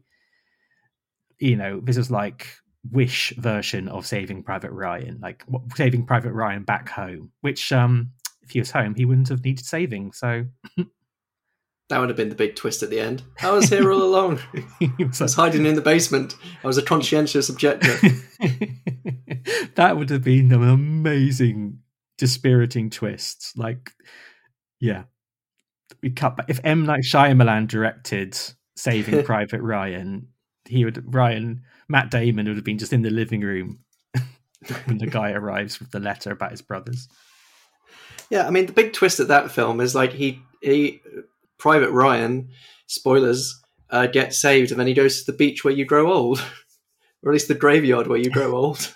You 1.39 1.55
know, 1.55 1.79
this 1.79 1.97
was 1.97 2.09
like 2.09 2.47
Wish 2.91 3.33
version 3.37 3.87
of 3.87 4.05
Saving 4.05 4.43
Private 4.43 4.71
Ryan, 4.71 5.19
like 5.21 5.43
Saving 5.75 6.05
Private 6.05 6.33
Ryan 6.33 6.63
back 6.63 6.89
home. 6.89 7.31
Which, 7.41 7.71
um, 7.71 8.11
if 8.41 8.51
he 8.51 8.59
was 8.59 8.71
home, 8.71 8.95
he 8.95 9.05
wouldn't 9.05 9.29
have 9.29 9.43
needed 9.43 9.65
saving. 9.65 10.13
So 10.13 10.45
That 11.89 11.99
would 11.99 12.09
have 12.09 12.17
been 12.17 12.29
the 12.29 12.35
big 12.35 12.55
twist 12.55 12.83
at 12.83 12.89
the 12.89 12.99
end. 12.99 13.23
I 13.41 13.51
was 13.51 13.69
here 13.69 13.91
all 13.91 14.03
along. 14.03 14.39
I 14.81 14.91
was 15.19 15.35
hiding 15.35 15.65
in 15.65 15.75
the 15.75 15.81
basement. 15.81 16.35
I 16.61 16.67
was 16.67 16.77
a 16.77 16.81
conscientious 16.81 17.47
objector. 17.47 17.93
that 19.75 19.95
would 19.95 20.09
have 20.09 20.23
been 20.23 20.51
an 20.51 20.67
amazing, 20.67 21.79
dispiriting 22.17 22.89
twist. 22.89 23.53
Like, 23.55 23.93
yeah, 24.81 25.03
we 26.03 26.09
cut 26.09 26.35
back. 26.35 26.49
If 26.49 26.59
M 26.65 26.85
Night 26.85 27.03
Shyamalan 27.03 27.67
directed 27.67 28.37
Saving 28.75 29.23
Private 29.25 29.61
Ryan, 29.61 30.27
he 30.65 30.83
would 30.83 31.01
Ryan 31.15 31.61
Matt 31.89 32.11
Damon 32.11 32.47
would 32.47 32.55
have 32.55 32.65
been 32.65 32.77
just 32.77 32.93
in 32.93 33.01
the 33.01 33.09
living 33.09 33.41
room 33.41 33.79
when 34.85 34.97
the 34.97 35.07
guy 35.07 35.31
arrives 35.31 35.79
with 35.79 35.91
the 35.91 35.99
letter 35.99 36.31
about 36.31 36.51
his 36.51 36.61
brothers. 36.61 37.07
Yeah, 38.29 38.47
I 38.47 38.49
mean 38.49 38.65
the 38.65 38.73
big 38.73 38.93
twist 38.93 39.19
at 39.19 39.29
that 39.29 39.51
film 39.51 39.79
is 39.79 39.95
like 39.95 40.13
he 40.13 40.41
he 40.61 41.01
Private 41.57 41.91
Ryan, 41.91 42.49
spoilers, 42.87 43.61
uh, 43.89 44.07
gets 44.07 44.37
saved, 44.37 44.71
and 44.71 44.79
then 44.79 44.87
he 44.87 44.93
goes 44.93 45.23
to 45.23 45.31
the 45.31 45.37
beach 45.37 45.63
where 45.63 45.73
you 45.73 45.85
grow 45.85 46.11
old, 46.11 46.39
or 47.23 47.31
at 47.31 47.33
least 47.33 47.47
the 47.47 47.55
graveyard 47.55 48.07
where 48.07 48.19
you 48.19 48.29
grow 48.29 48.55
old. 48.55 48.93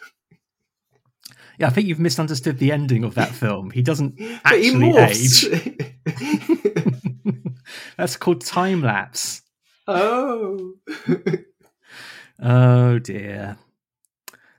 Yeah, 1.57 1.67
I 1.67 1.69
think 1.69 1.87
you've 1.87 1.99
misunderstood 1.99 2.57
the 2.57 2.71
ending 2.71 3.03
of 3.03 3.15
that 3.15 3.29
film. 3.29 3.71
He 3.71 3.81
doesn't 3.81 4.19
actually 4.43 4.97
age. 4.97 5.45
That's 7.97 8.17
called 8.17 8.41
time 8.41 8.81
lapse. 8.81 9.43
Oh. 9.87 10.73
Oh 12.41 12.99
dear. 12.99 13.57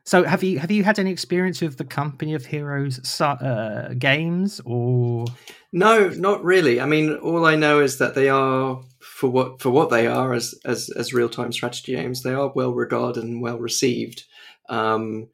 So 0.04 0.24
have 0.24 0.42
you 0.42 0.58
have 0.58 0.70
you 0.70 0.82
had 0.82 0.98
any 0.98 1.12
experience 1.12 1.60
with 1.60 1.78
the 1.78 1.84
Company 1.84 2.34
of 2.34 2.46
Heroes 2.46 3.20
uh, 3.20 3.94
games 3.98 4.60
or? 4.64 5.26
No, 5.72 6.08
not 6.08 6.44
really. 6.44 6.80
I 6.80 6.86
mean, 6.86 7.14
all 7.16 7.46
I 7.46 7.54
know 7.54 7.80
is 7.80 7.98
that 7.98 8.14
they 8.14 8.28
are 8.28 8.82
for 9.00 9.30
what 9.30 9.62
for 9.62 9.70
what 9.70 9.90
they 9.90 10.08
are 10.08 10.32
as 10.32 10.54
as 10.64 10.90
as 10.90 11.14
real 11.14 11.28
time 11.28 11.52
strategy 11.52 11.94
games. 11.94 12.22
They 12.22 12.34
are 12.34 12.52
well 12.52 12.72
regarded 12.72 13.22
and 13.22 13.40
well 13.40 13.58
received. 13.58 14.24
Um, 14.68 15.28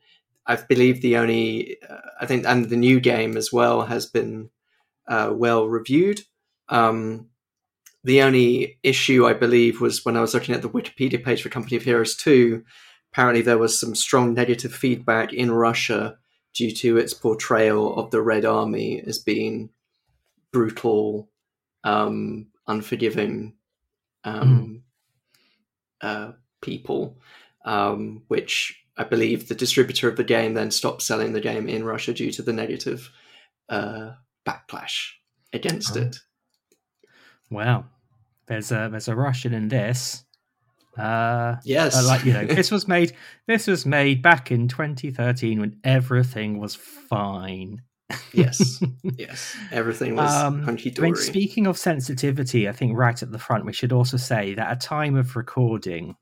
I 0.47 0.57
believe 0.57 1.00
the 1.00 1.17
only 1.17 1.78
uh, 1.88 1.97
I 2.21 2.26
think 2.26 2.45
and 2.47 2.69
the 2.69 2.76
new 2.76 3.00
game 3.00 3.38
as 3.38 3.50
well 3.50 3.87
has 3.87 4.05
been 4.05 4.50
uh, 5.07 5.33
well 5.35 5.67
reviewed. 5.67 6.21
Um, 6.69 7.27
the 8.08 8.22
only 8.22 8.78
issue 8.82 9.26
I 9.26 9.34
believe 9.34 9.80
was 9.80 10.04
when 10.04 10.16
I 10.16 10.20
was 10.20 10.32
looking 10.32 10.54
at 10.54 10.62
the 10.62 10.68
Wikipedia 10.70 11.22
page 11.22 11.42
for 11.42 11.50
Company 11.50 11.76
of 11.76 11.82
Heroes 11.82 12.16
Two. 12.16 12.64
Apparently, 13.12 13.42
there 13.42 13.58
was 13.58 13.78
some 13.78 13.94
strong 13.94 14.32
negative 14.32 14.72
feedback 14.72 15.32
in 15.32 15.50
Russia 15.50 16.16
due 16.54 16.72
to 16.72 16.96
its 16.96 17.12
portrayal 17.12 17.96
of 17.96 18.10
the 18.10 18.22
Red 18.22 18.44
Army 18.44 19.02
as 19.06 19.18
being 19.18 19.70
brutal, 20.52 21.28
um, 21.84 22.46
unforgiving 22.66 23.54
um, 24.24 24.82
mm. 26.02 26.08
uh, 26.08 26.32
people, 26.62 27.18
um, 27.66 28.22
which 28.28 28.82
I 28.96 29.04
believe 29.04 29.48
the 29.48 29.54
distributor 29.54 30.08
of 30.08 30.16
the 30.16 30.24
game 30.24 30.54
then 30.54 30.70
stopped 30.70 31.02
selling 31.02 31.34
the 31.34 31.40
game 31.40 31.68
in 31.68 31.84
Russia 31.84 32.14
due 32.14 32.32
to 32.32 32.42
the 32.42 32.54
negative 32.54 33.10
uh, 33.68 34.12
backlash 34.46 35.10
against 35.52 35.96
oh. 35.96 36.00
it. 36.00 36.16
Wow, 37.50 37.84
there's 38.49 38.73
a 38.73 38.88
there's 38.90 39.09
a 39.09 39.17
Russian 39.17 39.55
in 39.55 39.69
this. 39.69 40.25
Uh, 40.97 41.57
yes, 41.64 42.05
like 42.07 42.25
you 42.25 42.33
know, 42.33 42.45
this 42.45 42.71
was 42.71 42.88
made. 42.88 43.14
This 43.47 43.67
was 43.67 43.87
made 43.87 44.23
back 44.23 44.50
in 44.50 44.69
2013 44.69 45.61
when 45.61 45.76
everything 45.85 46.59
was 46.59 46.75
fine 46.75 47.83
yes, 48.33 48.83
yes, 49.02 49.57
everything 49.71 50.17
was 50.17 50.33
um, 50.33 50.62
hunky 50.62 50.90
dory. 50.90 51.09
I 51.09 51.11
mean, 51.12 51.21
speaking 51.21 51.67
of 51.67 51.78
sensitivity, 51.78 52.69
I 52.69 52.73
think 52.73 52.97
right 52.97 53.21
at 53.23 53.31
the 53.31 53.38
front 53.38 53.64
we 53.64 53.73
should 53.73 53.93
also 53.93 54.17
say 54.17 54.55
that 54.55 54.69
at 54.69 54.85
a 54.85 54.87
time 54.87 55.17
of 55.17 55.37
recording, 55.37 56.17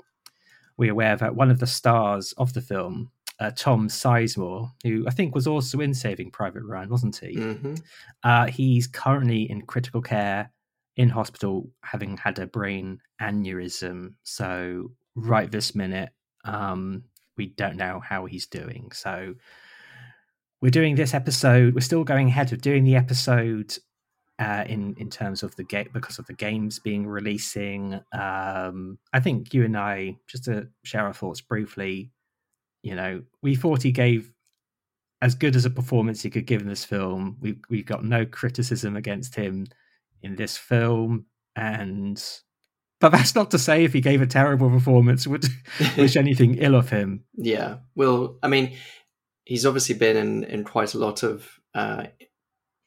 we're 0.76 0.92
aware 0.92 1.16
that 1.16 1.36
one 1.36 1.50
of 1.50 1.58
the 1.58 1.66
stars 1.66 2.32
of 2.38 2.52
the 2.52 2.60
film, 2.60 3.10
uh, 3.40 3.50
Tom 3.54 3.88
Sizemore, 3.88 4.72
who 4.82 5.06
I 5.06 5.10
think 5.10 5.34
was 5.34 5.46
also 5.46 5.80
in 5.80 5.94
Saving 5.94 6.30
Private 6.30 6.64
Ryan, 6.64 6.90
wasn't 6.90 7.16
he? 7.16 7.36
Mm-hmm. 7.36 7.74
Uh, 8.22 8.46
he's 8.46 8.86
currently 8.86 9.48
in 9.50 9.62
critical 9.62 10.02
care 10.02 10.50
in 10.96 11.08
hospital, 11.08 11.70
having 11.82 12.16
had 12.16 12.38
a 12.38 12.46
brain 12.46 13.00
aneurysm. 13.20 14.14
So 14.22 14.92
right 15.14 15.50
this 15.50 15.74
minute, 15.74 16.10
um, 16.44 17.04
we 17.36 17.46
don't 17.46 17.76
know 17.76 18.00
how 18.00 18.26
he's 18.26 18.46
doing. 18.46 18.90
So 18.92 19.34
we're 20.62 20.70
doing 20.70 20.94
this 20.94 21.12
episode. 21.12 21.74
We're 21.74 21.80
still 21.80 22.04
going 22.04 22.28
ahead 22.28 22.50
with 22.50 22.62
doing 22.62 22.84
the 22.84 22.96
episode 22.96 23.76
uh, 24.38 24.64
in 24.66 24.94
in 24.98 25.10
terms 25.10 25.42
of 25.42 25.54
the 25.56 25.64
game 25.64 25.88
because 25.92 26.18
of 26.18 26.26
the 26.26 26.34
games 26.34 26.78
being 26.78 27.06
releasing. 27.06 28.00
Um, 28.12 28.98
I 29.12 29.20
think 29.20 29.52
you 29.52 29.64
and 29.64 29.76
I, 29.76 30.16
just 30.26 30.44
to 30.44 30.68
share 30.82 31.04
our 31.06 31.14
thoughts 31.14 31.40
briefly, 31.40 32.10
you 32.82 32.94
know, 32.94 33.22
we 33.42 33.54
thought 33.54 33.82
he 33.82 33.92
gave 33.92 34.32
as 35.22 35.34
good 35.34 35.56
as 35.56 35.64
a 35.64 35.70
performance 35.70 36.22
he 36.22 36.30
could 36.30 36.46
give 36.46 36.62
in 36.62 36.68
this 36.68 36.84
film. 36.84 37.36
We 37.40 37.56
we've 37.68 37.86
got 37.86 38.04
no 38.04 38.24
criticism 38.24 38.96
against 38.96 39.34
him 39.34 39.66
in 40.22 40.36
this 40.36 40.56
film, 40.56 41.26
and 41.54 42.22
but 43.00 43.10
that's 43.10 43.34
not 43.34 43.50
to 43.50 43.58
say 43.58 43.84
if 43.84 43.92
he 43.92 44.00
gave 44.00 44.22
a 44.22 44.26
terrible 44.26 44.70
performance 44.70 45.26
would 45.26 45.46
wish 45.96 46.16
anything 46.16 46.56
ill 46.56 46.74
of 46.74 46.90
him. 46.90 47.24
Yeah, 47.34 47.78
well, 47.94 48.38
I 48.42 48.48
mean, 48.48 48.76
he's 49.44 49.66
obviously 49.66 49.94
been 49.94 50.16
in, 50.16 50.44
in 50.44 50.64
quite 50.64 50.94
a 50.94 50.98
lot 50.98 51.22
of 51.22 51.48
uh, 51.74 52.06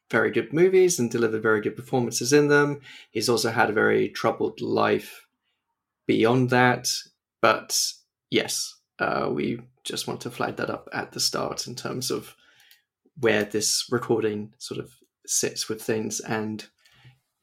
very 0.09 0.31
good 0.31 0.53
movies 0.53 0.99
and 0.99 1.11
delivered 1.11 1.43
very 1.43 1.61
good 1.61 1.75
performances 1.75 2.33
in 2.33 2.47
them. 2.47 2.81
He's 3.11 3.29
also 3.29 3.51
had 3.51 3.69
a 3.69 3.73
very 3.73 4.09
troubled 4.09 4.61
life 4.61 5.25
beyond 6.07 6.49
that. 6.49 6.87
But 7.41 7.79
yes, 8.31 8.75
uh, 8.97 9.29
we 9.31 9.61
just 9.83 10.07
want 10.07 10.21
to 10.21 10.31
flag 10.31 10.57
that 10.57 10.69
up 10.69 10.89
at 10.91 11.11
the 11.11 11.19
start 11.19 11.67
in 11.67 11.75
terms 11.75 12.11
of 12.11 12.35
where 13.19 13.43
this 13.43 13.85
recording 13.91 14.53
sort 14.57 14.79
of 14.79 14.91
sits 15.25 15.69
with 15.69 15.81
things 15.81 16.19
and 16.19 16.67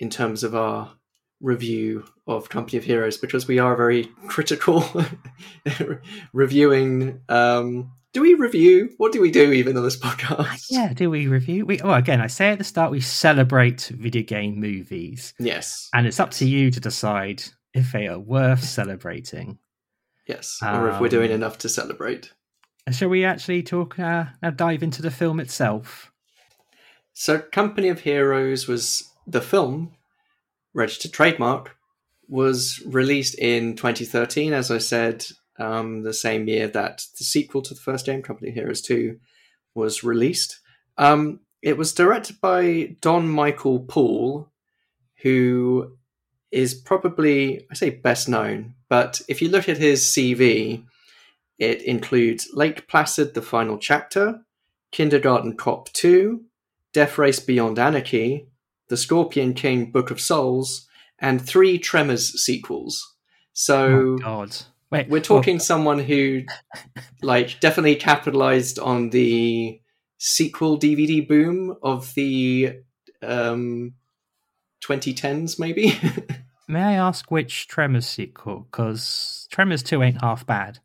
in 0.01 0.11
terms 0.11 0.45
of 0.45 0.55
our 0.55 0.93
review 1.41 2.05
of 2.27 2.49
Company 2.49 2.79
of 2.79 2.85
Heroes 2.85 3.19
because 3.19 3.47
we 3.47 3.59
are 3.59 3.77
very 3.77 4.05
critical 4.27 4.85
reviewing 6.33 7.21
um, 7.29 7.93
do 8.17 8.23
we 8.23 8.33
review? 8.33 8.95
What 8.97 9.13
do 9.13 9.21
we 9.21 9.31
do 9.31 9.53
even 9.53 9.77
on 9.77 9.83
this 9.83 10.01
podcast? 10.01 10.69
Yeah, 10.71 10.95
do 10.95 11.11
we 11.11 11.27
review? 11.27 11.67
We, 11.67 11.81
well, 11.85 11.93
again, 11.93 12.23
I 12.23 12.29
say 12.29 12.49
at 12.49 12.57
the 12.57 12.65
start, 12.65 12.91
we 12.91 13.03
celebrate 13.03 13.93
video 13.95 14.23
game 14.23 14.59
movies. 14.59 15.35
Yes. 15.39 15.91
And 15.93 16.07
it's 16.07 16.19
up 16.19 16.31
to 16.31 16.49
you 16.49 16.71
to 16.71 16.81
decide 16.81 17.43
if 17.75 17.93
they 17.93 18.07
are 18.07 18.19
worth 18.19 18.65
celebrating. 18.65 19.59
Yes, 20.27 20.59
or 20.63 20.89
um, 20.89 20.95
if 20.95 20.99
we're 20.99 21.11
doing 21.11 21.31
um, 21.31 21.35
enough 21.35 21.59
to 21.59 21.69
celebrate. 21.69 22.33
Shall 22.91 23.11
we 23.11 23.23
actually 23.27 23.63
talk, 23.63 23.99
uh, 23.99 24.25
dive 24.57 24.83
into 24.83 25.03
the 25.03 25.11
film 25.11 25.39
itself? 25.39 26.11
So, 27.13 27.41
Company 27.41 27.89
of 27.91 28.01
Heroes 28.01 28.67
was 28.67 29.13
the 29.27 29.41
film, 29.41 29.93
registered 30.75 31.13
trademark, 31.13 31.77
was 32.29 32.83
released 32.87 33.37
in 33.37 33.77
2013, 33.77 34.53
as 34.53 34.71
I 34.71 34.79
said, 34.79 35.27
um, 35.59 36.03
the 36.03 36.13
same 36.13 36.49
year 36.49 36.69
that 36.69 37.07
the 37.19 37.25
sequel 37.25 37.63
to 37.63 37.75
the 37.75 37.81
first 37.81 38.07
game, 38.07 38.23
Company 38.23 38.51
Heroes 38.51 38.81
2, 38.83 39.19
was 39.75 40.05
released. 40.05 40.61
Um, 40.99 41.41
it 41.63 41.77
was 41.77 41.95
directed 41.95 42.41
by 42.41 42.97
Don 43.01 43.29
Michael 43.29 43.81
Paul, 43.81 44.51
who 45.23 45.97
is 46.51 46.75
probably, 46.75 47.67
I 47.71 47.75
say 47.75 47.91
best 47.91 48.29
known, 48.29 48.75
but 48.89 49.21
if 49.29 49.43
you 49.43 49.49
look 49.49 49.69
at 49.69 49.79
his 49.79 50.03
CV, 50.05 50.85
it 51.59 51.83
includes 51.83 52.51
Lake 52.53 52.87
Placid, 52.87 53.35
the 53.35 53.43
final 53.43 53.79
chapter, 53.79 54.43
Kindergarten 54.93 55.57
Cop 55.57 55.93
2, 55.93 56.43
Death 56.93 57.19
Race 57.19 57.41
Beyond 57.41 57.79
Anarchy, 57.79 58.49
The 58.89 58.97
Scorpion 58.97 59.55
King 59.55 59.91
Book 59.91 60.11
of 60.11 60.21
Souls, 60.21 60.87
and 61.19 61.41
three 61.41 61.79
Tremors 61.79 62.43
sequels. 62.43 63.15
So 63.53 63.87
oh, 63.87 64.19
God. 64.19 64.57
Wait, 64.91 65.09
we're 65.09 65.21
talking 65.21 65.59
someone 65.59 65.99
who 65.99 66.43
like 67.23 67.59
definitely 67.59 67.97
capitalized 67.97 68.79
on 68.79 69.11
the 69.11 69.81
sequel 70.19 70.79
DVD 70.79 71.27
boom 71.27 71.77
of 71.83 72.15
the 72.15 72.79
um 73.23 73.95
2010s 74.85 75.59
maybe. 75.59 75.99
May 76.69 76.83
I 76.83 76.93
ask 76.95 77.31
which 77.31 77.69
Tremors 77.69 78.07
sequel? 78.07 78.67
Because 78.71 79.47
Tremors 79.51 79.83
2 79.83 80.03
ain't 80.03 80.21
half 80.21 80.45
bad. 80.47 80.81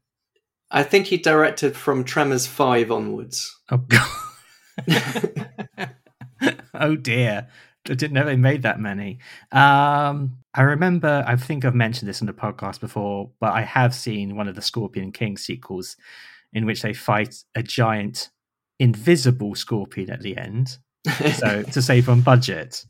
I 0.69 0.83
think 0.83 1.07
he 1.07 1.17
directed 1.17 1.75
from 1.75 2.03
Tremors 2.03 2.45
5 2.45 2.91
onwards. 2.91 3.59
Oh, 3.69 3.77
God. 3.77 4.07
oh, 6.73 6.95
dear. 6.95 7.47
I 7.89 7.95
didn't 7.95 8.13
know 8.13 8.25
they 8.25 8.35
made 8.35 8.61
that 8.63 8.79
many. 8.79 9.19
Um, 9.51 10.37
I 10.53 10.61
remember, 10.61 11.23
I 11.25 11.35
think 11.35 11.65
I've 11.65 11.75
mentioned 11.75 12.07
this 12.07 12.21
in 12.21 12.27
the 12.27 12.33
podcast 12.33 12.79
before, 12.79 13.31
but 13.39 13.53
I 13.53 13.61
have 13.61 13.95
seen 13.95 14.35
one 14.35 14.47
of 14.47 14.55
the 14.55 14.61
Scorpion 14.61 15.11
King 15.11 15.37
sequels 15.37 15.97
in 16.53 16.65
which 16.65 16.81
they 16.81 16.93
fight 16.93 17.43
a 17.55 17.63
giant 17.63 18.29
invisible 18.79 19.55
scorpion 19.55 20.11
at 20.11 20.21
the 20.21 20.37
end. 20.37 20.77
so 21.35 21.63
to 21.71 21.81
save 21.81 22.09
on 22.09 22.21
budget 22.21 22.85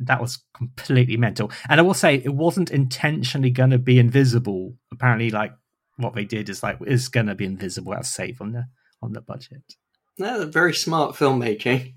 that 0.00 0.20
was 0.20 0.42
completely 0.54 1.16
mental. 1.16 1.52
And 1.68 1.78
I 1.78 1.82
will 1.82 1.94
say 1.94 2.16
it 2.16 2.34
wasn't 2.34 2.70
intentionally 2.70 3.50
going 3.50 3.70
to 3.70 3.78
be 3.78 3.98
invisible. 3.98 4.74
Apparently, 4.92 5.30
like 5.30 5.52
what 5.96 6.14
they 6.14 6.24
did 6.24 6.48
is 6.48 6.62
like 6.62 6.78
is 6.86 7.08
going 7.08 7.26
to 7.26 7.34
be 7.34 7.44
invisible 7.44 7.94
as 7.94 8.08
save 8.08 8.40
on 8.40 8.52
the 8.52 8.66
on 9.02 9.12
the 9.12 9.20
budget. 9.20 9.62
No, 10.20 10.46
very 10.46 10.74
smart 10.74 11.16
filmmaking. 11.16 11.94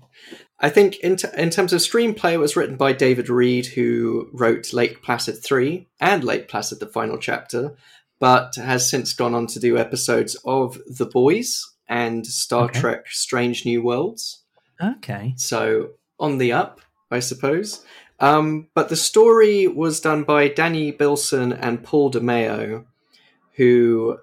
I 0.58 0.70
think 0.70 0.96
in, 1.00 1.16
t- 1.16 1.28
in 1.36 1.50
terms 1.50 1.72
of 1.72 1.80
screenplay, 1.80 2.32
it 2.32 2.38
was 2.38 2.56
written 2.56 2.76
by 2.76 2.92
David 2.92 3.28
Reed, 3.28 3.66
who 3.66 4.28
wrote 4.32 4.72
Lake 4.72 5.02
Placid 5.02 5.44
3 5.44 5.86
and 6.00 6.24
Lake 6.24 6.48
Placid, 6.48 6.80
the 6.80 6.86
final 6.86 7.18
chapter, 7.18 7.76
but 8.18 8.54
has 8.56 8.88
since 8.88 9.12
gone 9.12 9.34
on 9.34 9.46
to 9.48 9.60
do 9.60 9.78
episodes 9.78 10.36
of 10.44 10.80
The 10.86 11.06
Boys 11.06 11.70
and 11.88 12.26
Star 12.26 12.64
okay. 12.64 12.80
Trek 12.80 13.04
Strange 13.08 13.64
New 13.64 13.82
Worlds. 13.82 14.42
Okay. 14.82 15.34
So 15.36 15.90
on 16.18 16.38
the 16.38 16.52
up. 16.52 16.80
I 17.14 17.20
suppose. 17.20 17.84
Um, 18.20 18.68
but 18.74 18.88
the 18.88 18.96
story 18.96 19.66
was 19.66 20.00
done 20.00 20.24
by 20.24 20.48
Danny 20.48 20.90
Bilson 20.90 21.52
and 21.52 21.82
Paul 21.82 22.10
DeMeo, 22.10 22.84
who 23.56 24.18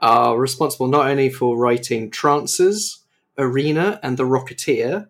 are 0.00 0.38
responsible 0.38 0.86
not 0.86 1.06
only 1.06 1.30
for 1.30 1.56
writing 1.56 2.10
Trancers, 2.10 3.03
Arena, 3.38 4.00
and 4.02 4.16
The 4.16 4.24
Rocketeer, 4.24 5.08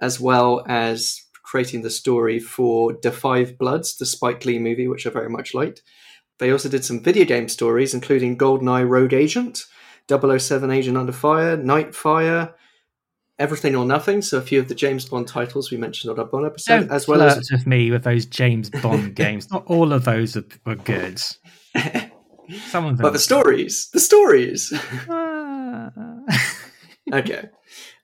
as 0.00 0.20
well 0.20 0.64
as 0.68 1.22
creating 1.42 1.82
the 1.82 1.90
story 1.90 2.38
for 2.38 2.92
Da 2.92 3.10
5 3.10 3.56
Bloods, 3.58 3.96
the 3.96 4.06
Spike 4.06 4.44
Lee 4.44 4.58
movie, 4.58 4.88
which 4.88 5.06
I 5.06 5.10
very 5.10 5.30
much 5.30 5.54
liked. 5.54 5.82
They 6.38 6.50
also 6.50 6.68
did 6.68 6.84
some 6.84 7.02
video 7.02 7.24
game 7.24 7.48
stories, 7.48 7.94
including 7.94 8.36
GoldenEye 8.36 8.88
Rogue 8.88 9.14
Agent, 9.14 9.64
007 10.08 10.70
Agent 10.70 10.96
Under 10.96 11.12
Fire, 11.12 11.56
Nightfire, 11.56 12.52
Everything 13.38 13.76
or 13.76 13.84
Nothing. 13.84 14.22
So 14.22 14.38
a 14.38 14.42
few 14.42 14.60
of 14.60 14.68
the 14.68 14.74
James 14.74 15.06
Bond 15.06 15.28
titles 15.28 15.70
we 15.70 15.76
mentioned 15.76 16.10
on 16.10 16.18
our 16.18 16.24
Bond 16.26 16.46
episode, 16.46 16.80
Don't 16.80 16.90
as 16.90 17.06
well 17.06 17.22
as 17.22 17.50
with 17.50 17.66
me 17.66 17.90
with 17.90 18.02
those 18.02 18.26
James 18.26 18.70
Bond 18.70 19.14
games. 19.14 19.50
Not 19.50 19.66
all 19.66 19.92
of 19.92 20.04
those 20.04 20.36
were 20.64 20.74
good. 20.74 21.20
Some 22.68 22.86
of 22.86 22.96
them, 22.96 23.02
but 23.02 23.12
the 23.12 23.18
stories, 23.18 23.88
the 23.92 24.00
stories. 24.00 24.72
Ah. 25.08 25.90
okay. 27.12 27.48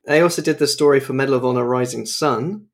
They 0.06 0.20
also 0.20 0.42
did 0.42 0.58
the 0.58 0.66
story 0.66 1.00
for 1.00 1.12
Medal 1.12 1.34
of 1.34 1.44
Honor: 1.44 1.64
Rising 1.64 2.06
Sun, 2.06 2.66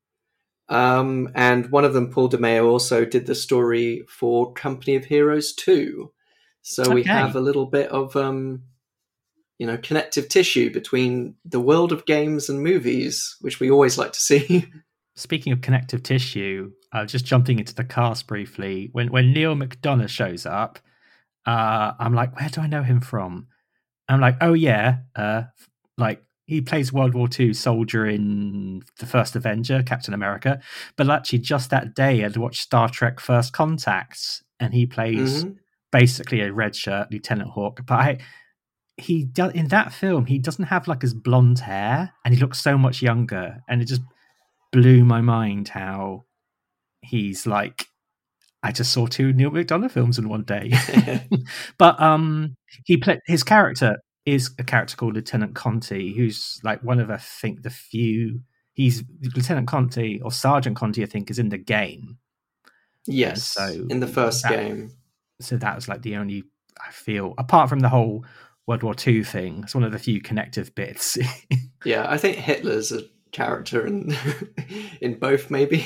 um, 0.69 1.29
and 1.35 1.71
one 1.71 1.85
of 1.85 1.93
them, 1.93 2.11
Paul 2.11 2.29
DeMeo, 2.29 2.65
also 2.65 3.05
did 3.05 3.25
the 3.25 3.35
story 3.35 4.05
for 4.07 4.53
Company 4.53 4.95
of 4.95 5.05
Heroes 5.05 5.53
Two. 5.53 6.11
So 6.61 6.83
okay. 6.83 6.93
we 6.93 7.03
have 7.03 7.35
a 7.35 7.41
little 7.41 7.65
bit 7.65 7.89
of 7.89 8.15
um, 8.15 8.63
you 9.57 9.67
know 9.67 9.77
connective 9.77 10.29
tissue 10.29 10.71
between 10.71 11.35
the 11.45 11.59
world 11.59 11.91
of 11.91 12.05
games 12.05 12.49
and 12.49 12.61
movies, 12.61 13.35
which 13.41 13.59
we 13.59 13.69
always 13.69 13.97
like 13.97 14.13
to 14.13 14.19
see. 14.19 14.67
Speaking 15.15 15.51
of 15.51 15.61
connective 15.61 16.01
tissue, 16.01 16.71
uh, 16.93 17.05
just 17.05 17.25
jumping 17.25 17.59
into 17.59 17.75
the 17.75 17.83
cast 17.83 18.27
briefly, 18.27 18.89
when 18.93 19.11
when 19.11 19.33
Neal 19.33 19.55
McDonough 19.55 20.09
shows 20.09 20.45
up, 20.45 20.79
uh, 21.45 21.93
I'm 21.99 22.13
like, 22.13 22.39
where 22.39 22.49
do 22.49 22.61
I 22.61 22.67
know 22.67 22.83
him 22.83 23.01
from? 23.01 23.47
I'm 24.07 24.21
like, 24.21 24.37
oh 24.41 24.53
yeah, 24.53 24.99
uh, 25.15 25.43
like 25.99 26.23
he 26.45 26.61
plays 26.61 26.91
World 26.91 27.13
War 27.13 27.27
II 27.39 27.53
soldier 27.53 28.07
in 28.07 28.81
the 28.97 29.05
first 29.05 29.35
Avenger, 29.35 29.83
Captain 29.83 30.15
America. 30.15 30.59
But 30.95 31.09
actually, 31.09 31.39
just 31.39 31.69
that 31.69 31.93
day, 31.93 32.25
I'd 32.25 32.37
watched 32.37 32.61
Star 32.61 32.89
Trek: 32.89 33.19
First 33.19 33.53
Contacts, 33.53 34.43
and 34.59 34.73
he 34.73 34.85
plays 34.85 35.43
mm-hmm. 35.43 35.53
basically 35.91 36.41
a 36.41 36.51
red 36.51 36.75
shirt 36.75 37.11
Lieutenant 37.11 37.51
Hawk. 37.51 37.81
But 37.85 37.93
I, 37.93 38.17
he 38.99 39.23
does 39.23 39.53
in 39.53 39.67
that 39.69 39.93
film 39.93 40.25
he 40.25 40.37
doesn't 40.37 40.65
have 40.65 40.87
like 40.87 41.01
his 41.01 41.13
blonde 41.13 41.59
hair 41.59 42.13
and 42.23 42.33
he 42.33 42.39
looks 42.39 42.61
so 42.61 42.77
much 42.77 43.01
younger 43.01 43.59
and 43.69 43.81
it 43.81 43.85
just 43.85 44.01
blew 44.71 45.03
my 45.03 45.21
mind 45.21 45.69
how 45.69 46.25
he's 47.01 47.47
like 47.47 47.85
I 48.61 48.73
just 48.73 48.91
saw 48.91 49.07
two 49.07 49.31
Neal 49.31 49.51
McDonough 49.51 49.89
films 49.89 50.19
in 50.19 50.27
one 50.27 50.43
day. 50.43 50.71
but 51.77 51.99
um 52.01 52.55
he 52.85 52.97
played 52.97 53.19
his 53.25 53.43
character 53.43 53.97
is 54.25 54.51
a 54.59 54.63
character 54.63 54.95
called 54.95 55.15
Lieutenant 55.15 55.55
Conti, 55.55 56.13
who's 56.13 56.59
like 56.63 56.83
one 56.83 56.99
of 56.99 57.09
I 57.09 57.17
think 57.17 57.63
the 57.63 57.69
few 57.69 58.41
he's 58.73 59.03
Lieutenant 59.35 59.67
Conti 59.67 60.21
or 60.21 60.31
Sergeant 60.31 60.75
Conti, 60.75 61.03
I 61.03 61.07
think, 61.07 61.29
is 61.29 61.39
in 61.39 61.49
the 61.49 61.57
game. 61.57 62.17
Yes. 63.05 63.43
So 63.43 63.85
in 63.89 63.99
the 63.99 64.07
first 64.07 64.43
that, 64.43 64.51
game. 64.51 64.91
So 65.41 65.57
that 65.57 65.75
was 65.75 65.87
like 65.87 66.01
the 66.01 66.15
only 66.15 66.43
I 66.79 66.91
feel 66.91 67.33
apart 67.37 67.69
from 67.69 67.79
the 67.79 67.89
whole 67.89 68.25
World 68.67 68.83
War 68.83 68.95
II 69.05 69.23
thing. 69.23 69.61
It's 69.63 69.73
one 69.73 69.83
of 69.83 69.91
the 69.91 69.99
few 69.99 70.21
connective 70.21 70.75
bits. 70.75 71.17
yeah, 71.85 72.05
I 72.07 72.17
think 72.17 72.37
Hitler's 72.37 72.91
a 72.91 73.01
character 73.31 73.85
in 73.85 74.15
in 75.01 75.17
both, 75.17 75.49
maybe 75.49 75.85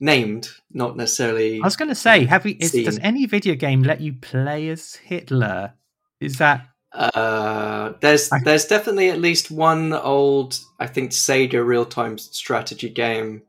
named, 0.00 0.48
not 0.72 0.96
necessarily. 0.96 1.60
I 1.62 1.66
was 1.66 1.76
going 1.76 1.88
to 1.88 1.94
say, 1.94 2.24
have 2.26 2.44
we? 2.44 2.52
Is, 2.52 2.72
does 2.72 2.98
any 2.98 3.26
video 3.26 3.54
game 3.54 3.82
let 3.82 4.00
you 4.00 4.14
play 4.14 4.68
as 4.68 4.96
Hitler? 4.96 5.74
Is 6.20 6.38
that? 6.38 6.66
Uh, 6.92 7.92
there's 8.00 8.30
I... 8.32 8.38
there's 8.44 8.64
definitely 8.64 9.10
at 9.10 9.20
least 9.20 9.50
one 9.50 9.92
old, 9.92 10.58
I 10.78 10.86
think 10.86 11.10
Sega 11.12 11.64
real 11.64 11.84
time 11.84 12.18
strategy 12.18 12.88
game 12.88 13.42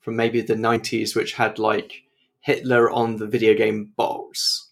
from 0.00 0.16
maybe 0.16 0.40
the 0.40 0.54
90s, 0.54 1.14
which 1.14 1.34
had 1.34 1.58
like 1.58 2.02
Hitler 2.40 2.90
on 2.90 3.16
the 3.16 3.26
video 3.26 3.54
game 3.54 3.92
box 3.96 4.66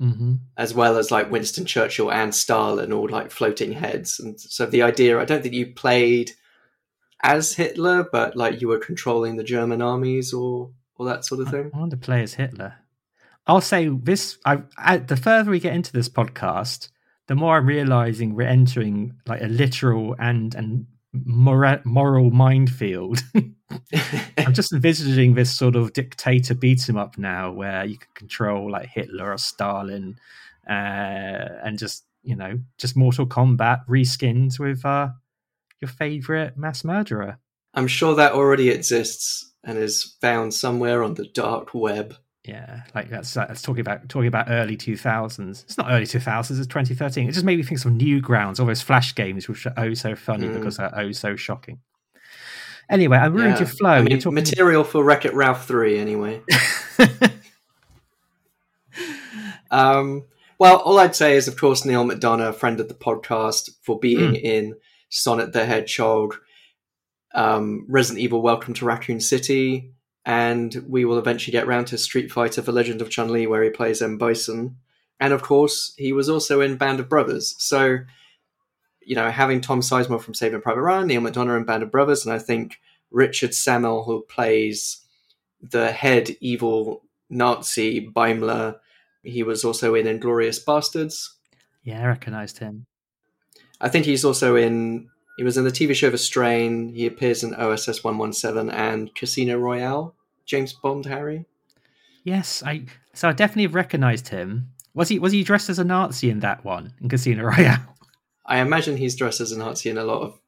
mm-hmm. 0.00 0.34
as 0.56 0.74
well 0.74 0.96
as 0.96 1.10
like 1.10 1.30
Winston 1.30 1.66
Churchill 1.66 2.10
and 2.10 2.34
Stalin, 2.34 2.92
all 2.92 3.08
like 3.08 3.30
floating 3.30 3.72
heads. 3.72 4.18
And 4.18 4.40
so 4.40 4.66
the 4.66 4.82
idea, 4.82 5.20
I 5.20 5.24
don't 5.24 5.42
think 5.42 5.54
you 5.54 5.74
played 5.74 6.32
as 7.22 7.54
Hitler, 7.54 8.08
but 8.10 8.36
like 8.36 8.60
you 8.60 8.68
were 8.68 8.78
controlling 8.78 9.36
the 9.36 9.44
German 9.44 9.82
armies 9.82 10.32
or 10.32 10.70
or 10.96 11.06
that 11.06 11.24
sort 11.24 11.40
of 11.40 11.48
thing. 11.48 11.70
I 11.72 11.78
want 11.78 11.92
to 11.92 11.96
play 11.96 12.22
as 12.22 12.34
Hitler. 12.34 12.74
I'll 13.46 13.60
say 13.60 13.88
this: 13.88 14.38
I, 14.44 14.62
I, 14.76 14.98
the 14.98 15.16
further 15.16 15.50
we 15.50 15.60
get 15.60 15.74
into 15.74 15.92
this 15.92 16.08
podcast, 16.08 16.90
the 17.30 17.36
more 17.36 17.58
I'm 17.58 17.66
realizing 17.66 18.34
we're 18.34 18.48
entering 18.48 19.14
like 19.24 19.40
a 19.40 19.46
literal 19.46 20.16
and 20.18 20.52
and 20.56 20.86
moral, 21.12 21.78
moral 21.84 22.32
minefield. 22.32 23.22
I'm 24.36 24.52
just 24.52 24.72
envisaging 24.72 25.34
this 25.34 25.56
sort 25.56 25.76
of 25.76 25.92
dictator 25.92 26.56
beat 26.56 26.88
'em 26.88 26.96
up 26.96 27.18
now, 27.18 27.52
where 27.52 27.84
you 27.84 27.98
can 27.98 28.08
control 28.14 28.72
like 28.72 28.88
Hitler 28.88 29.30
or 29.30 29.38
Stalin, 29.38 30.18
uh, 30.68 30.72
and 31.62 31.78
just 31.78 32.04
you 32.24 32.34
know 32.34 32.58
just 32.78 32.96
Mortal 32.96 33.28
Kombat 33.28 33.86
reskinned 33.86 34.58
with 34.58 34.84
uh, 34.84 35.10
your 35.80 35.88
favorite 35.88 36.58
mass 36.58 36.82
murderer. 36.82 37.38
I'm 37.74 37.86
sure 37.86 38.16
that 38.16 38.32
already 38.32 38.70
exists 38.70 39.52
and 39.62 39.78
is 39.78 40.16
found 40.20 40.52
somewhere 40.52 41.04
on 41.04 41.14
the 41.14 41.28
dark 41.28 41.74
web. 41.74 42.16
Yeah, 42.50 42.82
like 42.96 43.08
that's 43.08 43.32
that's 43.32 43.62
talking 43.62 43.80
about 43.80 44.08
talking 44.08 44.26
about 44.26 44.46
early 44.48 44.76
two 44.76 44.96
thousands. 44.96 45.62
It's 45.62 45.78
not 45.78 45.86
early 45.88 46.04
two 46.04 46.18
thousands. 46.18 46.58
It's 46.58 46.66
twenty 46.66 46.94
thirteen. 46.94 47.28
It 47.28 47.32
just 47.32 47.44
made 47.44 47.56
me 47.56 47.62
think 47.62 47.84
of 47.84 47.92
Newgrounds, 47.92 48.58
all 48.58 48.66
those 48.66 48.82
flash 48.82 49.14
games, 49.14 49.48
which 49.48 49.66
are 49.66 49.74
oh 49.76 49.94
so 49.94 50.16
funny 50.16 50.48
mm. 50.48 50.54
because 50.54 50.78
they're 50.78 50.92
oh 50.98 51.12
so 51.12 51.36
shocking. 51.36 51.78
Anyway, 52.90 53.16
I 53.16 53.26
ruined 53.26 53.52
Yeah. 53.52 53.58
your 53.60 53.68
flow. 53.68 53.90
I 53.90 54.00
mean, 54.00 54.10
You're 54.10 54.18
talking- 54.18 54.34
material 54.34 54.82
for 54.82 55.04
Wreck 55.04 55.24
It 55.24 55.32
Ralph 55.32 55.68
3, 55.68 55.96
anyway. 55.98 56.42
Um, 59.70 60.24
well, 60.58 60.78
all 60.78 60.98
I'd 60.98 61.14
say 61.14 61.36
is, 61.36 61.46
of 61.46 61.56
course, 61.56 61.84
Neal 61.84 62.04
McDonough, 62.04 62.56
friend 62.56 62.80
of 62.80 62.88
the 62.88 62.94
podcast, 62.94 63.70
for 63.82 63.98
being 63.98 64.34
in 64.34 64.74
Sonic 65.08 65.52
the 65.52 65.64
Hedgehog, 65.64 66.34
um, 67.34 67.86
Resident 67.88 68.20
Evil 68.20 68.42
Welcome 68.42 68.74
to 68.74 68.84
Raccoon 68.84 69.20
City, 69.20 69.92
and 70.24 70.84
we 70.88 71.04
will 71.04 71.18
eventually 71.18 71.52
get 71.52 71.66
round 71.66 71.86
to 71.88 71.98
Street 71.98 72.30
Fighter 72.30 72.60
The 72.60 72.72
Legend 72.72 73.00
of 73.00 73.10
Chun 73.10 73.30
Li, 73.32 73.46
where 73.46 73.62
he 73.62 73.70
plays 73.70 74.02
M. 74.02 74.18
Bison. 74.18 74.76
And 75.18 75.32
of 75.32 75.42
course, 75.42 75.94
he 75.96 76.12
was 76.12 76.28
also 76.28 76.60
in 76.60 76.76
Band 76.76 77.00
of 77.00 77.08
Brothers. 77.08 77.54
So, 77.58 77.98
you 79.00 79.14
know, 79.14 79.30
having 79.30 79.60
Tom 79.60 79.80
Sizemore 79.80 80.20
from 80.20 80.34
Saving 80.34 80.60
Private 80.60 80.82
Ryan, 80.82 81.06
Neal 81.06 81.20
McDonough 81.20 81.56
in 81.56 81.64
Band 81.64 81.82
of 81.82 81.90
Brothers, 81.90 82.24
and 82.24 82.34
I 82.34 82.38
think 82.38 82.80
Richard 83.10 83.54
Sammel, 83.54 84.04
who 84.04 84.22
plays 84.22 85.04
the 85.60 85.92
head 85.92 86.30
evil 86.40 87.02
Nazi 87.28 88.08
Beimler, 88.08 88.78
he 89.22 89.42
was 89.42 89.64
also 89.64 89.94
in 89.94 90.06
Inglourious 90.06 90.62
Basterds. 90.64 91.30
yeah, 91.82 92.02
I 92.02 92.06
recognised 92.06 92.58
him. 92.58 92.86
I 93.80 93.88
think 93.88 94.04
he's 94.04 94.24
also 94.24 94.56
in. 94.56 95.08
He 95.36 95.44
was 95.44 95.56
in 95.56 95.64
the 95.64 95.70
TV 95.70 95.94
show 95.94 96.10
The 96.10 96.18
Strain. 96.18 96.92
He 96.94 97.06
appears 97.06 97.42
in 97.42 97.54
OSS 97.54 98.04
117 98.04 98.70
and 98.70 99.14
Casino 99.14 99.56
Royale. 99.58 100.14
James 100.46 100.72
Bond 100.72 101.06
Harry. 101.06 101.46
Yes, 102.24 102.62
I. 102.64 102.84
So 103.14 103.28
I 103.28 103.32
definitely 103.32 103.62
have 103.64 103.74
recognised 103.74 104.28
him. 104.28 104.68
Was 104.94 105.08
he 105.08 105.18
was 105.18 105.32
he 105.32 105.42
dressed 105.44 105.70
as 105.70 105.78
a 105.78 105.84
Nazi 105.84 106.28
in 106.30 106.40
that 106.40 106.64
one 106.64 106.92
in 107.00 107.08
Casino 107.08 107.44
Royale? 107.44 107.78
I 108.44 108.58
imagine 108.58 108.96
he's 108.96 109.14
dressed 109.16 109.40
as 109.40 109.52
a 109.52 109.58
Nazi 109.58 109.88
in 109.90 109.96
a 109.98 110.04
lot 110.04 110.22
of 110.22 110.38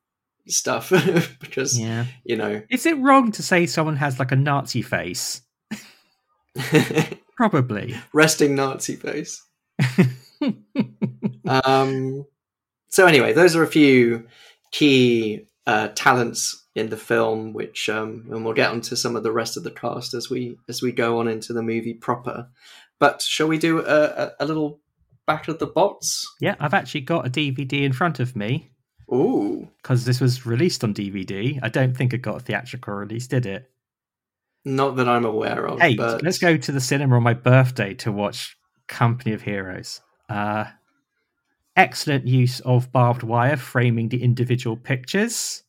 stuff 0.48 0.90
because, 1.40 1.78
Yeah. 1.78 2.06
you 2.24 2.36
know, 2.36 2.60
Is 2.68 2.84
it 2.84 2.98
wrong 2.98 3.30
to 3.32 3.42
say 3.42 3.64
someone 3.64 3.96
has 3.96 4.18
like 4.18 4.32
a 4.32 4.36
Nazi 4.36 4.82
face? 4.82 5.40
Probably. 7.36 7.94
resting 8.12 8.54
Nazi 8.56 8.96
face. 8.96 9.42
um, 11.46 12.26
so 12.88 13.06
anyway, 13.06 13.32
those 13.32 13.56
are 13.56 13.62
a 13.62 13.66
few 13.68 14.26
key 14.72 15.46
uh, 15.66 15.88
talents 15.94 16.66
in 16.74 16.88
the 16.88 16.96
film, 16.96 17.52
which 17.52 17.88
um, 17.88 18.26
and 18.30 18.44
we'll 18.44 18.54
get 18.54 18.70
onto 18.70 18.96
some 18.96 19.14
of 19.14 19.22
the 19.22 19.32
rest 19.32 19.56
of 19.56 19.62
the 19.62 19.70
cast 19.70 20.14
as 20.14 20.28
we 20.28 20.58
as 20.68 20.82
we 20.82 20.90
go 20.92 21.20
on 21.20 21.28
into 21.28 21.52
the 21.52 21.62
movie 21.62 21.94
proper. 21.94 22.48
But 22.98 23.22
shall 23.22 23.48
we 23.48 23.58
do 23.58 23.80
a, 23.80 24.04
a, 24.04 24.32
a 24.40 24.46
little 24.46 24.80
back 25.26 25.48
of 25.48 25.58
the 25.58 25.66
bots? 25.66 26.26
yeah, 26.40 26.56
I've 26.58 26.74
actually 26.74 27.02
got 27.02 27.26
a 27.26 27.30
DVD 27.30 27.82
in 27.82 27.92
front 27.92 28.20
of 28.20 28.34
me 28.34 28.72
Ooh, 29.12 29.68
because 29.82 30.04
this 30.04 30.20
was 30.20 30.44
released 30.46 30.82
on 30.82 30.94
DVD. 30.94 31.60
I 31.62 31.68
don't 31.68 31.96
think 31.96 32.12
it 32.12 32.18
got 32.18 32.36
a 32.36 32.40
theatrical 32.40 32.94
release, 32.94 33.26
did 33.26 33.46
it? 33.46 33.68
not 34.64 34.96
that 34.96 35.08
I'm 35.08 35.24
aware 35.24 35.66
of. 35.66 35.80
Hey, 35.80 35.96
but 35.96 36.22
let's 36.22 36.38
go 36.38 36.56
to 36.56 36.72
the 36.72 36.80
cinema 36.80 37.16
on 37.16 37.22
my 37.22 37.34
birthday 37.34 37.94
to 37.94 38.12
watch 38.12 38.56
Company 38.88 39.32
of 39.32 39.42
Heroes. 39.42 40.00
Uh, 40.28 40.66
excellent 41.76 42.26
use 42.26 42.60
of 42.60 42.92
barbed 42.92 43.22
wire 43.22 43.56
framing 43.56 44.08
the 44.08 44.22
individual 44.22 44.76
pictures. 44.76 45.62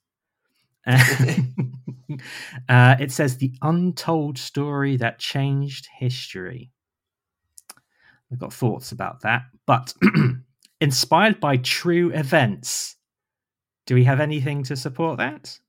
uh, 0.88 0.96
it 2.70 3.12
says 3.12 3.38
the 3.38 3.54
untold 3.62 4.38
story 4.38 4.98
that 4.98 5.20
changed 5.20 5.88
history. 5.98 6.72
I've 8.32 8.40
got 8.40 8.54
thoughts 8.54 8.92
about 8.92 9.22
that, 9.22 9.44
but 9.66 9.94
inspired 10.82 11.40
by 11.40 11.58
true 11.58 12.12
events. 12.12 12.96
Do 13.86 13.96
we 13.96 14.04
have 14.06 14.20
anything 14.20 14.64
to 14.64 14.76
support 14.76 15.18
that? 15.20 15.60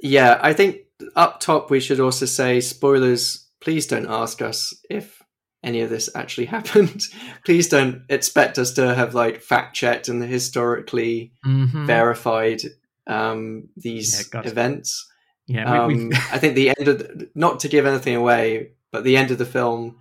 Yeah, 0.00 0.38
I 0.42 0.52
think 0.52 0.78
up 1.14 1.40
top 1.40 1.70
we 1.70 1.80
should 1.80 2.00
also 2.00 2.26
say 2.26 2.60
spoilers. 2.60 3.46
Please 3.60 3.86
don't 3.86 4.08
ask 4.08 4.40
us 4.42 4.74
if 4.88 5.19
any 5.62 5.80
of 5.82 5.90
this 5.90 6.08
actually 6.14 6.46
happened. 6.56 7.02
Please 7.44 7.68
don't 7.68 8.02
expect 8.08 8.58
us 8.58 8.72
to 8.72 8.94
have 8.94 9.14
like 9.14 9.42
fact 9.42 9.74
checked 9.76 10.08
and 10.08 10.22
historically 10.22 11.32
Mhm. 11.44 11.86
verified 11.86 12.62
um, 13.06 13.68
these 13.76 14.28
Yeah, 14.32 14.42
events. 14.44 15.06
Yeah, 15.46 15.86
we, 15.86 15.94
Um, 15.94 16.10
I 16.32 16.38
think 16.38 16.54
the 16.54 16.68
end 16.68 16.86
of 16.88 16.98
the, 16.98 17.30
not 17.34 17.60
to 17.60 17.68
give 17.68 17.84
anything 17.86 18.14
away, 18.14 18.70
but 18.92 19.02
the 19.04 19.16
end 19.16 19.30
of 19.32 19.38
the 19.38 19.44
film 19.46 19.96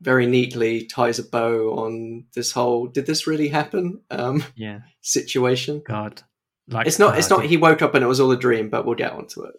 very 0.00 0.26
neatly 0.26 0.84
ties 0.86 1.18
a 1.18 1.22
bow 1.22 1.74
on 1.78 2.24
this 2.34 2.50
whole 2.52 2.86
"did 2.88 3.06
this 3.06 3.26
really 3.26 3.48
happen?" 3.48 4.00
um, 4.10 4.42
yeah. 4.56 4.80
situation. 5.00 5.82
God, 5.86 6.22
like 6.68 6.86
It's 6.88 6.98
not. 6.98 7.18
It's 7.18 7.30
not. 7.30 7.44
He 7.44 7.56
woke 7.56 7.82
up 7.82 7.94
and 7.94 8.02
it 8.02 8.08
was 8.08 8.18
all 8.18 8.32
a 8.32 8.36
dream, 8.38 8.68
but 8.70 8.84
we'll 8.84 8.96
get 8.96 9.12
onto 9.12 9.42
it. 9.44 9.54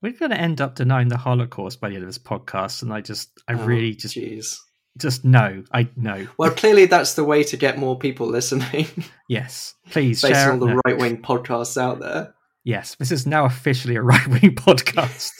We're 0.00 0.12
going 0.12 0.30
to 0.30 0.40
end 0.40 0.60
up 0.60 0.74
denying 0.76 1.08
the 1.08 1.16
Holocaust 1.18 1.80
by 1.80 1.88
the 1.90 1.96
end 1.96 2.04
of 2.04 2.08
this 2.08 2.18
podcast, 2.18 2.82
and 2.82 2.92
I 2.92 3.00
just, 3.02 3.30
I 3.46 3.54
Oh, 3.54 3.64
really 3.66 3.94
just, 3.94 4.16
jeez. 4.16 4.56
Just 4.98 5.24
know, 5.24 5.64
I 5.72 5.88
know. 5.96 6.26
Well, 6.38 6.50
clearly 6.50 6.86
that's 6.86 7.14
the 7.14 7.24
way 7.24 7.42
to 7.44 7.56
get 7.56 7.78
more 7.78 7.98
people 7.98 8.26
listening, 8.26 8.86
Yes, 9.28 9.74
please 9.90 10.20
based 10.20 10.34
share. 10.34 10.52
on 10.52 10.60
all 10.60 10.66
the 10.66 10.74
no, 10.74 10.80
right 10.84 10.98
wing 10.98 11.22
podcasts 11.22 11.80
out 11.80 12.00
there. 12.00 12.34
Yes, 12.64 12.94
this 12.96 13.10
is 13.10 13.26
now 13.26 13.44
officially 13.44 13.96
a 13.96 14.02
right 14.02 14.26
wing 14.28 14.54
podcast. 14.54 15.30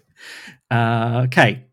uh, 0.70 1.22
okay. 1.26 1.66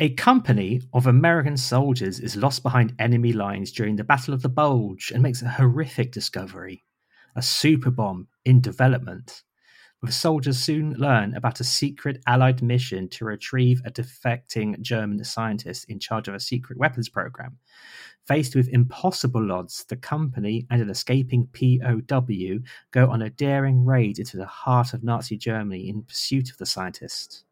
A 0.00 0.10
company 0.14 0.82
of 0.92 1.06
American 1.06 1.56
soldiers 1.56 2.18
is 2.18 2.34
lost 2.34 2.62
behind 2.62 2.94
enemy 2.98 3.32
lines 3.32 3.70
during 3.70 3.94
the 3.94 4.02
Battle 4.02 4.34
of 4.34 4.42
the 4.42 4.48
Bulge 4.48 5.12
and 5.12 5.22
makes 5.22 5.40
a 5.42 5.48
horrific 5.48 6.10
discovery 6.10 6.82
a 7.36 7.42
super 7.42 7.90
bomb 7.90 8.28
in 8.44 8.60
development. 8.60 9.42
The 10.04 10.12
soldiers 10.12 10.58
soon 10.58 10.92
learn 10.98 11.34
about 11.34 11.60
a 11.60 11.64
secret 11.64 12.22
Allied 12.26 12.62
mission 12.62 13.08
to 13.08 13.24
retrieve 13.24 13.80
a 13.86 13.90
defecting 13.90 14.78
German 14.82 15.24
scientist 15.24 15.88
in 15.88 15.98
charge 15.98 16.28
of 16.28 16.34
a 16.34 16.40
secret 16.40 16.78
weapons 16.78 17.08
program. 17.08 17.56
Faced 18.26 18.54
with 18.54 18.68
impossible 18.68 19.50
odds, 19.50 19.84
the 19.84 19.96
company 19.96 20.66
and 20.70 20.82
an 20.82 20.90
escaping 20.90 21.48
POW 21.54 22.58
go 22.90 23.10
on 23.10 23.22
a 23.22 23.30
daring 23.30 23.86
raid 23.86 24.18
into 24.18 24.36
the 24.36 24.44
heart 24.44 24.92
of 24.92 25.02
Nazi 25.02 25.38
Germany 25.38 25.88
in 25.88 26.02
pursuit 26.02 26.50
of 26.50 26.58
the 26.58 26.66
scientist. 26.66 27.44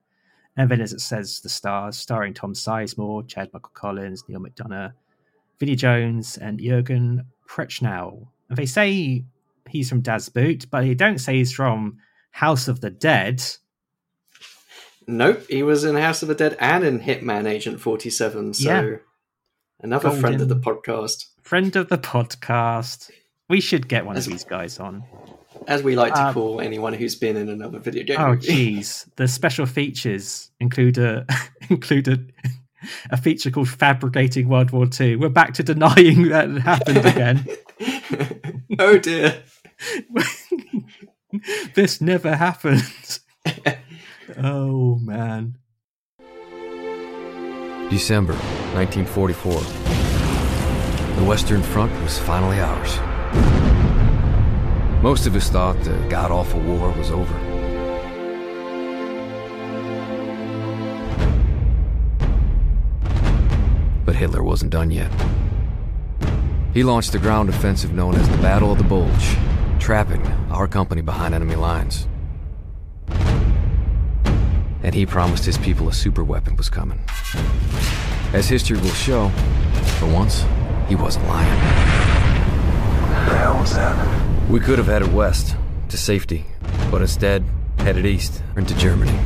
And 0.58 0.70
then, 0.70 0.82
as 0.82 0.92
it 0.92 1.00
says, 1.00 1.40
the 1.40 1.48
stars, 1.48 1.96
starring 1.96 2.34
Tom 2.34 2.52
Sizemore, 2.52 3.26
Chad 3.26 3.48
Michael 3.54 3.70
Collins, 3.72 4.24
Neal 4.28 4.40
McDonough, 4.40 4.92
Vinnie 5.58 5.74
Jones, 5.74 6.36
and 6.36 6.60
Jurgen 6.60 7.24
Prochnow. 7.48 8.28
And 8.50 8.58
they 8.58 8.66
say 8.66 9.24
he's 9.70 9.88
from 9.88 10.02
Das 10.02 10.28
Boot, 10.28 10.66
but 10.70 10.82
they 10.82 10.92
don't 10.92 11.18
say 11.18 11.36
he's 11.36 11.54
from 11.54 11.96
House 12.32 12.66
of 12.68 12.80
the 12.80 12.90
Dead. 12.90 13.42
Nope, 15.06 15.44
he 15.48 15.62
was 15.62 15.84
in 15.84 15.96
House 15.96 16.22
of 16.22 16.28
the 16.28 16.34
Dead 16.34 16.56
and 16.60 16.84
in 16.84 17.00
Hitman 17.00 17.46
Agent 17.46 17.80
Forty 17.80 18.10
Seven. 18.10 18.54
So 18.54 18.68
Yeah. 18.70 18.96
another 19.80 20.10
friend 20.10 20.40
of 20.40 20.48
the 20.48 20.56
podcast, 20.56 21.26
Friend 21.42 21.74
of 21.76 21.88
the 21.88 21.98
podcast. 21.98 23.10
We 23.48 23.60
should 23.60 23.88
get 23.88 24.06
one 24.06 24.16
of 24.16 24.24
these 24.24 24.44
guys 24.44 24.78
on. 24.78 25.04
as 25.66 25.82
we 25.82 25.94
like 25.96 26.14
to 26.14 26.28
Um, 26.28 26.34
call 26.34 26.60
anyone 26.60 26.92
who's 26.94 27.14
been 27.14 27.36
in 27.36 27.48
another 27.48 27.78
video 27.78 28.02
game. 28.04 28.16
Oh, 28.18 28.34
jeez. 28.36 29.06
The 29.16 29.28
special 29.28 29.66
features 29.66 30.50
include 30.60 30.98
a 30.98 31.26
include 31.68 32.08
a, 32.08 32.18
a 33.10 33.16
feature 33.16 33.50
called 33.50 33.68
"Fabricating 33.68 34.48
World 34.48 34.70
War 34.70 34.86
II." 35.00 35.16
We're 35.16 35.28
back 35.28 35.52
to 35.54 35.62
denying 35.62 36.28
that 36.28 36.48
it 36.48 36.60
happened 36.62 37.04
again. 37.06 37.46
oh 38.78 38.98
dear. 38.98 39.42
this 41.74 42.00
never 42.00 42.35
happens. 42.35 43.20
oh 44.37 44.96
man. 44.96 45.59
December 47.90 48.35
1944. 48.74 49.52
The 51.18 51.24
Western 51.24 51.62
Front 51.62 51.92
was 52.02 52.18
finally 52.18 52.59
ours. 52.61 52.98
Most 55.02 55.26
of 55.26 55.35
us 55.35 55.50
thought 55.50 55.78
the 55.83 55.96
god 56.09 56.31
awful 56.31 56.61
war 56.61 56.90
was 56.92 57.11
over. 57.11 57.35
But 64.05 64.14
Hitler 64.16 64.42
wasn't 64.42 64.70
done 64.70 64.90
yet. 64.90 65.11
He 66.72 66.83
launched 66.83 67.12
the 67.12 67.18
ground 67.18 67.50
offensive 67.50 67.92
known 67.92 68.14
as 68.14 68.28
the 68.28 68.38
Battle 68.38 68.72
of 68.72 68.78
the 68.78 68.85
Bulge, 68.85 69.37
trapping 69.82 70.24
our 70.52 70.68
company 70.68 71.02
behind 71.02 71.34
enemy 71.34 71.56
lines. 71.56 72.06
And 74.84 74.94
he 74.94 75.04
promised 75.04 75.44
his 75.44 75.58
people 75.58 75.88
a 75.88 75.92
super 75.92 76.22
weapon 76.22 76.54
was 76.54 76.70
coming. 76.70 77.00
As 78.32 78.48
history 78.48 78.78
will 78.78 78.90
show, 78.90 79.28
for 79.98 80.06
once, 80.06 80.44
he 80.88 80.94
wasn't 80.94 81.26
lying. 81.26 81.50
the 83.28 83.36
hell 83.36 83.58
was 83.58 83.74
that? 83.74 84.48
We 84.48 84.60
could 84.60 84.78
have 84.78 84.86
headed 84.86 85.12
west 85.12 85.56
to 85.88 85.96
safety, 85.96 86.44
but 86.88 87.00
instead 87.00 87.44
headed 87.78 88.06
east 88.06 88.40
into 88.56 88.76
Germany. 88.76 89.18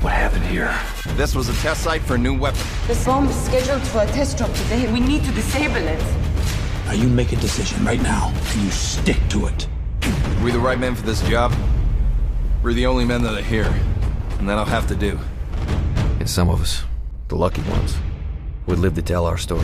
What 0.00 0.14
happened 0.14 0.46
here? 0.46 0.74
This 1.16 1.34
was 1.34 1.50
a 1.50 1.54
test 1.60 1.82
site 1.82 2.00
for 2.00 2.14
a 2.14 2.18
new 2.18 2.38
weapon. 2.38 2.62
The 2.88 2.98
bomb 3.04 3.28
is 3.28 3.36
scheduled 3.36 3.82
for 3.82 4.00
a 4.00 4.06
test 4.06 4.38
drop 4.38 4.52
today. 4.54 4.90
We 4.90 5.00
need 5.00 5.24
to 5.24 5.32
disable 5.32 5.76
it. 5.76 6.02
Now 6.86 6.92
you 6.92 7.06
make 7.06 7.32
a 7.32 7.36
decision 7.36 7.84
right 7.84 8.00
now, 8.02 8.32
and 8.34 8.62
you 8.62 8.70
stick 8.70 9.18
to 9.28 9.44
it. 9.46 9.68
We 10.42 10.50
the 10.52 10.58
right 10.58 10.78
men 10.80 10.94
for 10.94 11.04
this 11.04 11.20
job? 11.28 11.52
We're 12.62 12.72
the 12.72 12.86
only 12.86 13.04
men 13.04 13.22
that 13.24 13.34
are 13.36 13.42
here, 13.42 13.70
and 14.38 14.48
that'll 14.48 14.64
have 14.64 14.88
to 14.88 14.96
do. 14.96 15.18
And 16.18 16.30
some 16.30 16.48
of 16.48 16.62
us, 16.62 16.82
the 17.28 17.36
lucky 17.36 17.60
ones, 17.62 17.98
would 18.66 18.78
live 18.78 18.94
to 18.94 19.02
tell 19.02 19.26
our 19.26 19.36
story. 19.36 19.62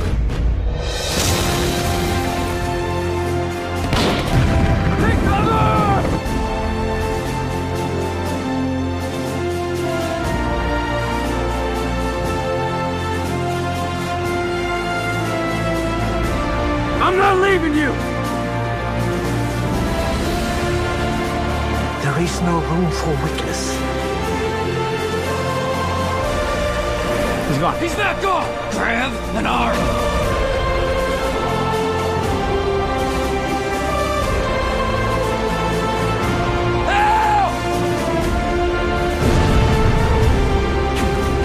I'm 17.01 17.17
not 17.17 17.39
leaving 17.39 17.75
you! 17.75 18.16
Is 22.27 22.41
no 22.43 22.59
room 22.59 22.91
for 22.91 23.11
weakness. 23.25 23.71
He's 27.49 27.59
gone. 27.59 27.79
He's 27.81 27.97
not 27.97 28.21
gone! 28.21 28.47
Trav 28.73 29.13
and 29.37 29.47
Arm! 29.47 29.77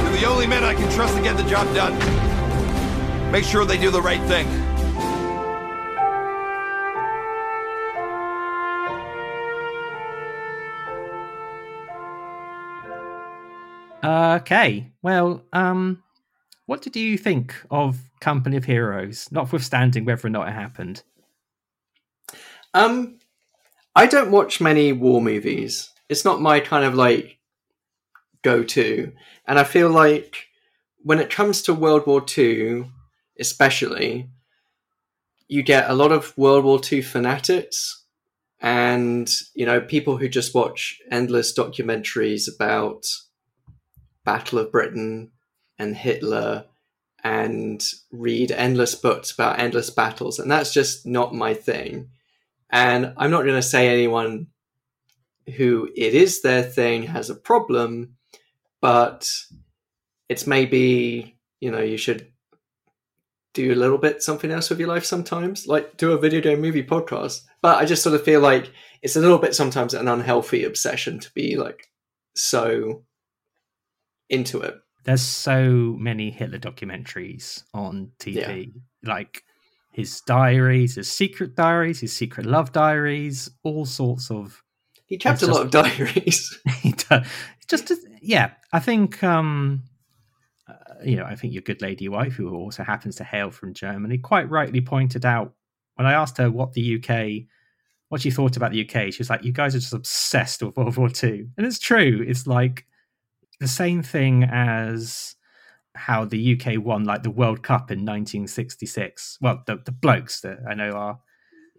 You're 0.03 0.19
the 0.19 0.25
only 0.25 0.47
men 0.47 0.63
I 0.63 0.73
can 0.73 0.91
trust 0.91 1.15
to 1.15 1.21
get 1.21 1.37
the 1.37 1.43
job 1.43 1.67
done. 1.75 1.93
Make 3.31 3.43
sure 3.43 3.65
they 3.65 3.77
do 3.77 3.91
the 3.91 4.01
right 4.01 4.21
thing. 4.23 4.70
Okay. 14.03 14.91
Well, 15.01 15.43
um, 15.53 16.03
what 16.65 16.81
did 16.81 16.95
you 16.95 17.17
think 17.17 17.55
of 17.69 17.99
Company 18.19 18.57
of 18.57 18.65
Heroes, 18.65 19.27
notwithstanding 19.31 20.05
whether 20.05 20.27
or 20.27 20.31
not 20.31 20.47
it 20.47 20.53
happened? 20.53 21.03
Um, 22.73 23.19
I 23.95 24.05
don't 24.07 24.31
watch 24.31 24.61
many 24.61 24.93
war 24.93 25.21
movies. 25.21 25.91
It's 26.09 26.25
not 26.25 26.41
my 26.41 26.59
kind 26.59 26.85
of 26.85 26.95
like 26.95 27.37
go 28.41 28.63
to. 28.63 29.11
And 29.47 29.59
I 29.59 29.63
feel 29.63 29.89
like 29.89 30.47
when 31.03 31.19
it 31.19 31.29
comes 31.29 31.61
to 31.63 31.73
World 31.73 32.07
War 32.07 32.23
II, 32.37 32.85
especially, 33.39 34.29
you 35.47 35.63
get 35.63 35.89
a 35.89 35.93
lot 35.93 36.11
of 36.11 36.37
World 36.37 36.63
War 36.63 36.79
II 36.89 37.01
fanatics 37.01 38.05
and, 38.61 39.29
you 39.53 39.65
know, 39.65 39.81
people 39.81 40.17
who 40.17 40.29
just 40.29 40.55
watch 40.55 40.99
endless 41.11 41.53
documentaries 41.57 42.47
about 42.53 43.05
Battle 44.31 44.59
of 44.59 44.71
Britain 44.71 45.31
and 45.77 45.93
Hitler 45.93 46.63
and 47.21 47.83
read 48.13 48.49
endless 48.53 48.95
books 48.95 49.29
about 49.29 49.59
endless 49.59 49.89
battles. 49.89 50.39
And 50.39 50.49
that's 50.49 50.73
just 50.73 51.05
not 51.05 51.35
my 51.35 51.53
thing. 51.53 52.11
And 52.69 53.13
I'm 53.17 53.29
not 53.29 53.43
going 53.43 53.57
to 53.57 53.61
say 53.61 53.89
anyone 53.89 54.47
who 55.57 55.89
it 55.97 56.13
is 56.13 56.41
their 56.41 56.63
thing 56.63 57.03
has 57.03 57.29
a 57.29 57.35
problem, 57.35 58.15
but 58.79 59.29
it's 60.29 60.47
maybe, 60.47 61.37
you 61.59 61.69
know, 61.69 61.81
you 61.81 61.97
should 61.97 62.31
do 63.53 63.73
a 63.73 63.75
little 63.75 63.97
bit 63.97 64.23
something 64.23 64.49
else 64.49 64.69
with 64.69 64.79
your 64.79 64.87
life 64.87 65.03
sometimes, 65.03 65.67
like 65.67 65.97
do 65.97 66.13
a 66.13 66.17
video 66.17 66.39
game 66.39 66.61
movie 66.61 66.85
podcast. 66.85 67.41
But 67.61 67.79
I 67.79 67.85
just 67.85 68.01
sort 68.01 68.15
of 68.15 68.23
feel 68.23 68.39
like 68.39 68.71
it's 69.01 69.17
a 69.17 69.21
little 69.21 69.39
bit 69.39 69.55
sometimes 69.55 69.93
an 69.93 70.07
unhealthy 70.07 70.63
obsession 70.63 71.19
to 71.19 71.29
be 71.33 71.57
like 71.57 71.89
so 72.33 73.03
into 74.31 74.59
it. 74.61 74.75
There's 75.03 75.21
so 75.21 75.95
many 75.99 76.29
Hitler 76.31 76.59
documentaries 76.59 77.63
on 77.73 78.11
TV, 78.19 78.71
like 79.03 79.43
his 79.91 80.21
diaries, 80.21 80.95
his 80.95 81.11
secret 81.11 81.55
diaries, 81.55 81.99
his 81.99 82.13
secret 82.15 82.45
love 82.45 82.71
diaries, 82.71 83.49
all 83.63 83.85
sorts 83.85 84.31
of. 84.31 84.63
He 85.05 85.17
kept 85.17 85.41
a 85.41 85.47
lot 85.47 85.61
of 85.63 85.71
diaries. 85.71 86.57
he 86.81 86.93
does- 86.93 87.27
just 87.67 87.91
yeah, 88.21 88.51
I 88.73 88.79
think 88.79 89.23
um, 89.23 89.83
uh, 90.67 90.73
you 91.03 91.15
know, 91.15 91.25
I 91.25 91.35
think 91.35 91.53
your 91.53 91.63
good 91.63 91.81
lady 91.81 92.07
wife, 92.07 92.33
who 92.33 92.53
also 92.53 92.83
happens 92.83 93.15
to 93.15 93.23
hail 93.23 93.49
from 93.49 93.73
Germany, 93.73 94.17
quite 94.17 94.49
rightly 94.49 94.81
pointed 94.81 95.25
out 95.25 95.53
when 95.95 96.05
I 96.05 96.13
asked 96.13 96.37
her 96.37 96.51
what 96.51 96.73
the 96.73 96.97
UK, 96.97 97.47
what 98.09 98.21
she 98.21 98.31
thought 98.31 98.57
about 98.57 98.71
the 98.71 98.87
UK. 98.87 99.11
She 99.13 99.19
was 99.19 99.29
like, 99.29 99.43
"You 99.43 99.51
guys 99.51 99.73
are 99.75 99.79
just 99.79 99.93
obsessed 99.93 100.61
with 100.61 100.77
World 100.77 100.97
War 100.97 101.09
Two," 101.09 101.49
and 101.57 101.65
it's 101.65 101.79
true. 101.79 102.23
It's 102.27 102.45
like 102.45 102.85
the 103.61 103.67
same 103.67 104.01
thing 104.01 104.43
as 104.43 105.35
how 105.93 106.25
the 106.25 106.59
UK 106.59 106.83
won 106.83 107.03
like 107.03 107.21
the 107.21 107.29
World 107.29 107.61
Cup 107.61 107.91
in 107.91 107.99
1966. 107.99 109.37
Well, 109.39 109.61
the 109.67 109.77
the 109.77 109.91
blokes 109.91 110.41
that 110.41 110.57
I 110.67 110.73
know 110.73 110.91
are 110.91 111.19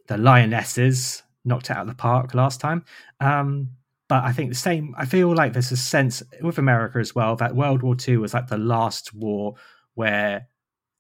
the 0.07 0.17
Lionesses 0.17 1.25
knocked 1.45 1.71
it 1.71 1.77
out 1.77 1.83
of 1.83 1.89
the 1.89 1.95
park 1.95 2.35
last 2.35 2.61
time. 2.61 2.85
Um, 3.21 3.71
but 4.09 4.23
I 4.23 4.33
think 4.33 4.51
the 4.51 4.55
same. 4.55 4.95
I 4.97 5.07
feel 5.07 5.35
like 5.35 5.53
there's 5.53 5.73
a 5.73 5.77
sense 5.77 6.23
with 6.41 6.59
America 6.59 6.99
as 6.99 7.17
well 7.17 7.35
that 7.37 7.57
World 7.57 7.83
War 7.83 7.97
II 8.09 8.19
was 8.19 8.33
like 8.33 8.47
the 8.47 8.59
last 8.59 9.13
war 9.13 9.55
where 9.95 10.49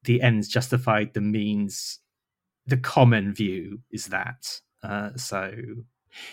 the 0.02 0.20
ends 0.20 0.48
justified 0.48 1.14
the 1.14 1.20
means. 1.20 2.00
The 2.66 2.76
common 2.76 3.34
view 3.34 3.80
is 3.90 4.06
that. 4.06 4.60
Uh, 4.82 5.10
so 5.16 5.52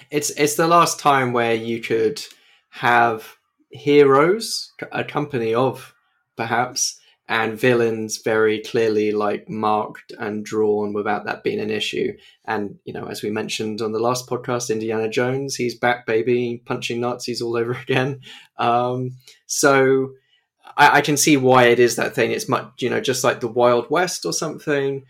it's 0.10 0.32
it's 0.32 0.56
the 0.56 0.68
last 0.68 1.00
time 1.00 1.34
where 1.34 1.56
you 1.56 1.82
could 1.82 2.24
have 2.70 3.39
heroes, 3.70 4.72
a 4.92 5.04
company 5.04 5.54
of 5.54 5.94
perhaps, 6.36 7.00
and 7.30 7.60
villains 7.60 8.18
very 8.18 8.60
clearly 8.60 9.12
like 9.12 9.48
marked 9.48 10.12
and 10.18 10.44
drawn 10.44 10.94
without 10.94 11.26
that 11.26 11.44
being 11.44 11.60
an 11.60 11.70
issue. 11.70 12.12
And 12.46 12.80
you 12.86 12.94
know, 12.94 13.06
as 13.06 13.22
we 13.22 13.30
mentioned 13.30 13.82
on 13.82 13.92
the 13.92 14.00
last 14.00 14.28
podcast, 14.28 14.72
Indiana 14.72 15.08
Jones, 15.08 15.56
he's 15.56 15.78
back, 15.78 16.08
baby, 16.08 16.64
punching 16.66 17.00
Nazis 17.00 17.42
all 17.42 17.56
over 17.56 17.72
again. 17.88 18.22
Um, 18.58 19.12
so 19.46 20.14
I, 20.76 20.98
I 20.98 21.02
can 21.02 21.18
see 21.18 21.38
why 21.38 21.66
it 21.66 21.80
is 21.80 21.98
that 21.98 22.16
thing. 22.16 22.32
It's 22.32 22.50
much, 22.50 22.72
you 22.80 22.90
know, 22.90 23.00
just 23.00 23.24
like 23.24 23.42
the 23.42 23.48
Wild 23.48 23.92
West 23.92 24.26
or 24.26 24.34
something. 24.34 25.06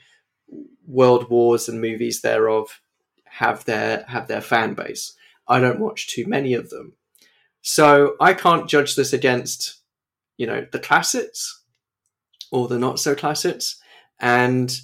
World 0.85 1.29
wars 1.29 1.69
and 1.69 1.79
movies 1.79 2.21
thereof 2.21 2.81
have 3.25 3.63
their 3.63 4.03
have 4.07 4.27
their 4.27 4.41
fan 4.41 4.73
base. 4.73 5.15
I 5.47 5.59
don't 5.59 5.79
watch 5.79 6.07
too 6.07 6.25
many 6.27 6.53
of 6.53 6.69
them. 6.69 6.93
So 7.61 8.15
I 8.19 8.33
can't 8.33 8.69
judge 8.69 8.95
this 8.95 9.13
against, 9.13 9.81
you 10.37 10.47
know, 10.47 10.65
the 10.71 10.79
classics 10.79 11.63
or 12.51 12.67
the 12.67 12.79
not 12.79 12.99
so 12.99 13.15
classics. 13.15 13.79
And 14.19 14.75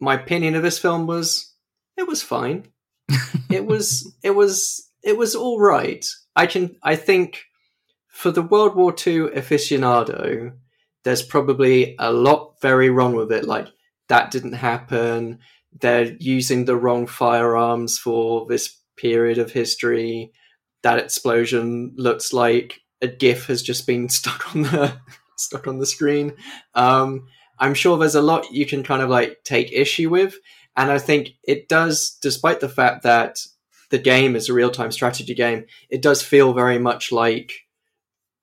my 0.00 0.14
opinion 0.14 0.54
of 0.54 0.62
this 0.62 0.78
film 0.78 1.06
was 1.06 1.54
it 1.96 2.08
was 2.08 2.22
fine. 2.22 2.68
it 3.50 3.66
was 3.66 4.14
it 4.22 4.30
was 4.30 4.90
it 5.02 5.16
was 5.16 5.34
all 5.34 5.60
right. 5.60 6.04
I 6.34 6.46
can 6.46 6.76
I 6.82 6.96
think 6.96 7.44
for 8.08 8.30
the 8.30 8.42
World 8.42 8.76
War 8.76 8.90
II 8.92 9.28
aficionado, 9.28 10.52
there's 11.04 11.22
probably 11.22 11.96
a 11.98 12.12
lot 12.12 12.60
very 12.60 12.90
wrong 12.90 13.14
with 13.14 13.32
it. 13.32 13.44
Like 13.44 13.68
that 14.08 14.30
didn't 14.30 14.54
happen. 14.54 15.38
They're 15.80 16.16
using 16.18 16.64
the 16.64 16.76
wrong 16.76 17.06
firearms 17.06 17.98
for 17.98 18.46
this 18.46 18.76
period 18.96 19.38
of 19.38 19.52
history. 19.52 20.32
That 20.82 20.98
explosion 20.98 21.94
looks 21.96 22.32
like 22.32 22.80
a 23.00 23.08
GIF 23.08 23.46
has 23.46 23.62
just 23.62 23.86
been 23.86 24.08
stuck 24.08 24.54
on 24.54 24.62
the 24.62 24.96
stuck 25.36 25.66
on 25.66 25.78
the 25.78 25.86
screen. 25.86 26.34
Um, 26.74 27.26
I'm 27.58 27.74
sure 27.74 27.96
there's 27.98 28.14
a 28.14 28.22
lot 28.22 28.52
you 28.52 28.66
can 28.66 28.82
kind 28.82 29.02
of 29.02 29.10
like 29.10 29.38
take 29.44 29.72
issue 29.72 30.10
with, 30.10 30.36
and 30.76 30.90
I 30.90 30.98
think 30.98 31.30
it 31.44 31.68
does, 31.68 32.18
despite 32.20 32.60
the 32.60 32.68
fact 32.68 33.02
that 33.02 33.38
the 33.90 33.98
game 33.98 34.34
is 34.34 34.48
a 34.48 34.54
real 34.54 34.70
time 34.70 34.90
strategy 34.90 35.34
game, 35.34 35.66
it 35.90 36.02
does 36.02 36.22
feel 36.22 36.54
very 36.54 36.78
much 36.78 37.12
like 37.12 37.52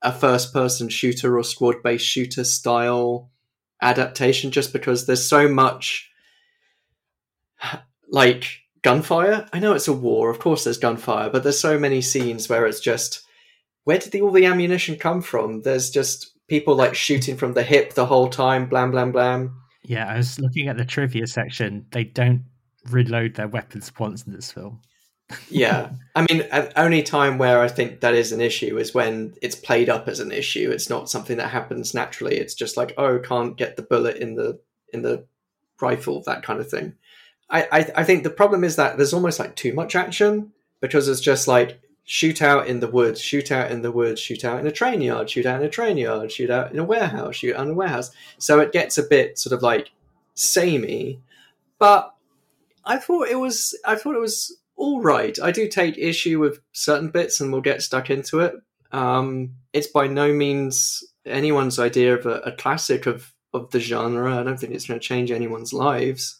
a 0.01 0.13
first 0.13 0.53
person 0.53 0.87
shooter 0.89 1.37
or 1.37 1.43
squad 1.43 1.83
based 1.83 2.05
shooter 2.05 2.43
style 2.43 3.31
adaptation, 3.81 4.51
just 4.51 4.71
because 4.71 5.05
there's 5.05 5.27
so 5.27 5.47
much 5.47 6.09
like 8.09 8.45
gunfire. 8.81 9.47
I 9.53 9.59
know 9.59 9.73
it's 9.73 9.87
a 9.87 9.93
war, 9.93 10.29
of 10.29 10.39
course 10.39 10.63
there's 10.63 10.77
gunfire, 10.77 11.29
but 11.29 11.43
there's 11.43 11.59
so 11.59 11.79
many 11.79 12.01
scenes 12.01 12.49
where 12.49 12.65
it's 12.65 12.79
just 12.79 13.23
where 13.83 13.97
did 13.97 14.11
the, 14.11 14.21
all 14.21 14.31
the 14.31 14.45
ammunition 14.45 14.97
come 14.97 15.21
from? 15.21 15.61
There's 15.61 15.89
just 15.89 16.31
people 16.47 16.75
like 16.75 16.95
shooting 16.95 17.37
from 17.37 17.53
the 17.53 17.63
hip 17.63 17.93
the 17.93 18.05
whole 18.05 18.29
time, 18.29 18.67
blam 18.67 18.91
blam 18.91 19.11
blam. 19.11 19.61
yeah, 19.83 20.07
I 20.07 20.17
was 20.17 20.39
looking 20.39 20.67
at 20.67 20.77
the 20.77 20.85
trivia 20.85 21.27
section. 21.27 21.85
They 21.91 22.03
don't 22.03 22.43
reload 22.89 23.35
their 23.35 23.47
weapons 23.47 23.91
once 23.97 24.25
in 24.25 24.33
this 24.33 24.51
film. 24.51 24.81
Yeah, 25.49 25.91
I 26.15 26.25
mean, 26.29 26.39
the 26.39 26.71
only 26.79 27.03
time 27.03 27.37
where 27.37 27.61
I 27.61 27.67
think 27.67 28.01
that 28.01 28.15
is 28.15 28.31
an 28.31 28.41
issue 28.41 28.77
is 28.77 28.93
when 28.93 29.35
it's 29.41 29.55
played 29.55 29.89
up 29.89 30.07
as 30.07 30.19
an 30.19 30.31
issue. 30.31 30.71
It's 30.71 30.89
not 30.89 31.09
something 31.09 31.37
that 31.37 31.49
happens 31.49 31.93
naturally. 31.93 32.37
It's 32.37 32.55
just 32.55 32.77
like, 32.77 32.93
oh, 32.97 33.19
can't 33.19 33.57
get 33.57 33.75
the 33.75 33.83
bullet 33.83 34.17
in 34.17 34.35
the 34.35 34.59
in 34.91 35.01
the 35.03 35.25
rifle, 35.81 36.23
that 36.25 36.43
kind 36.43 36.59
of 36.59 36.69
thing. 36.69 36.95
I, 37.49 37.67
I 37.71 37.91
I 37.97 38.03
think 38.03 38.23
the 38.23 38.29
problem 38.29 38.63
is 38.63 38.75
that 38.75 38.97
there's 38.97 39.13
almost 39.13 39.39
like 39.39 39.55
too 39.55 39.73
much 39.73 39.95
action 39.95 40.51
because 40.81 41.07
it's 41.07 41.21
just 41.21 41.47
like 41.47 41.79
shootout 42.07 42.65
in 42.65 42.79
the 42.79 42.87
woods, 42.87 43.21
shootout 43.21 43.69
in 43.69 43.81
the 43.81 43.91
woods, 43.91 44.19
shootout 44.21 44.59
in 44.59 44.67
a 44.67 44.71
train 44.71 45.01
yard, 45.01 45.27
shootout 45.27 45.57
in 45.57 45.65
a 45.65 45.69
train 45.69 45.97
yard, 45.97 46.29
shootout 46.29 46.71
in 46.71 46.79
a 46.79 46.83
warehouse, 46.83 47.35
shootout 47.35 47.61
in 47.61 47.69
a 47.69 47.73
warehouse. 47.73 48.11
So 48.39 48.59
it 48.59 48.71
gets 48.71 48.97
a 48.97 49.03
bit 49.03 49.37
sort 49.37 49.53
of 49.53 49.61
like 49.61 49.91
samey, 50.33 51.19
but 51.77 52.15
I 52.85 52.97
thought 52.97 53.27
it 53.27 53.39
was 53.39 53.77
I 53.85 53.95
thought 53.95 54.15
it 54.15 54.21
was 54.21 54.57
all 54.75 55.01
right. 55.01 55.37
I 55.41 55.51
do 55.51 55.67
take 55.67 55.97
issue 55.97 56.39
with 56.39 56.61
certain 56.71 57.09
bits, 57.09 57.39
and 57.39 57.51
we'll 57.51 57.61
get 57.61 57.81
stuck 57.81 58.09
into 58.09 58.39
it. 58.39 58.55
Um, 58.91 59.51
it's 59.73 59.87
by 59.87 60.07
no 60.07 60.33
means 60.33 61.03
anyone's 61.25 61.77
idea 61.77 62.15
of 62.15 62.25
a, 62.25 62.39
a 62.39 62.51
classic 62.51 63.05
of 63.05 63.33
of 63.53 63.69
the 63.71 63.79
genre. 63.79 64.39
I 64.39 64.43
don't 64.43 64.59
think 64.59 64.73
it's 64.73 64.87
going 64.87 64.99
to 64.99 65.05
change 65.05 65.31
anyone's 65.31 65.73
lives. 65.73 66.38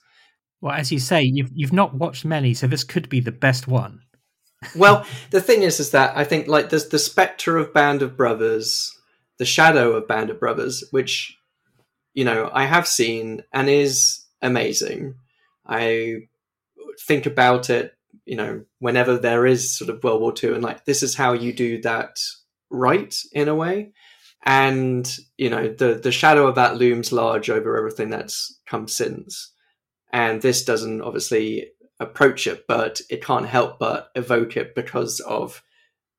Well, 0.61 0.75
as 0.75 0.91
you 0.91 0.99
say, 0.99 1.23
you've 1.23 1.51
you've 1.53 1.73
not 1.73 1.93
watched 1.93 2.25
many, 2.25 2.53
so 2.53 2.67
this 2.67 2.83
could 2.83 3.09
be 3.09 3.19
the 3.19 3.31
best 3.31 3.67
one. 3.67 4.01
well, 4.75 5.05
the 5.31 5.41
thing 5.41 5.61
is, 5.63 5.79
is 5.79 5.91
that 5.91 6.17
I 6.17 6.23
think 6.25 6.47
like 6.47 6.69
there's 6.69 6.89
the 6.89 6.99
specter 6.99 7.57
of 7.57 7.73
Band 7.73 8.01
of 8.01 8.17
Brothers, 8.17 8.93
the 9.37 9.45
shadow 9.45 9.93
of 9.93 10.07
Band 10.07 10.29
of 10.29 10.39
Brothers, 10.39 10.83
which 10.91 11.37
you 12.13 12.25
know 12.25 12.49
I 12.53 12.65
have 12.65 12.87
seen 12.87 13.43
and 13.53 13.69
is 13.69 14.25
amazing. 14.41 15.15
I 15.65 16.27
think 17.07 17.25
about 17.25 17.69
it, 17.69 17.93
you 18.25 18.35
know, 18.35 18.65
whenever 18.79 19.17
there 19.17 19.45
is 19.45 19.77
sort 19.77 19.89
of 19.89 20.03
World 20.03 20.21
War 20.21 20.33
II, 20.41 20.55
and 20.55 20.63
like 20.63 20.85
this 20.85 21.03
is 21.03 21.15
how 21.15 21.33
you 21.33 21.53
do 21.53 21.81
that 21.83 22.19
right 22.69 23.15
in 23.31 23.47
a 23.47 23.55
way. 23.55 23.91
And 24.45 25.09
you 25.37 25.49
know, 25.49 25.69
the 25.69 25.95
the 25.95 26.11
shadow 26.11 26.47
of 26.47 26.55
that 26.55 26.77
looms 26.77 27.11
large 27.11 27.49
over 27.49 27.77
everything 27.77 28.09
that's 28.09 28.59
come 28.65 28.87
since. 28.87 29.53
And 30.11 30.41
this 30.41 30.65
doesn't 30.65 31.01
obviously 31.01 31.71
approach 31.99 32.47
it, 32.47 32.65
but 32.67 33.01
it 33.09 33.23
can't 33.23 33.45
help 33.45 33.79
but 33.79 34.09
evoke 34.15 34.57
it 34.57 34.75
because 34.75 35.19
of 35.21 35.61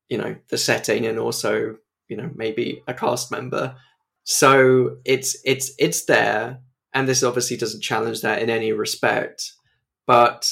you 0.09 0.17
know 0.17 0.35
the 0.49 0.57
setting 0.57 1.05
and 1.05 1.17
also 1.17 1.77
you 2.07 2.17
know 2.17 2.29
maybe 2.35 2.83
a 2.87 2.93
cast 2.93 3.31
member. 3.31 3.75
So 4.23 4.97
it's 5.05 5.37
it's 5.43 5.71
it's 5.79 6.05
there, 6.05 6.59
and 6.93 7.07
this 7.07 7.23
obviously 7.23 7.57
doesn't 7.57 7.81
challenge 7.81 8.21
that 8.21 8.41
in 8.41 8.49
any 8.49 8.71
respect. 8.71 9.53
But 10.05 10.49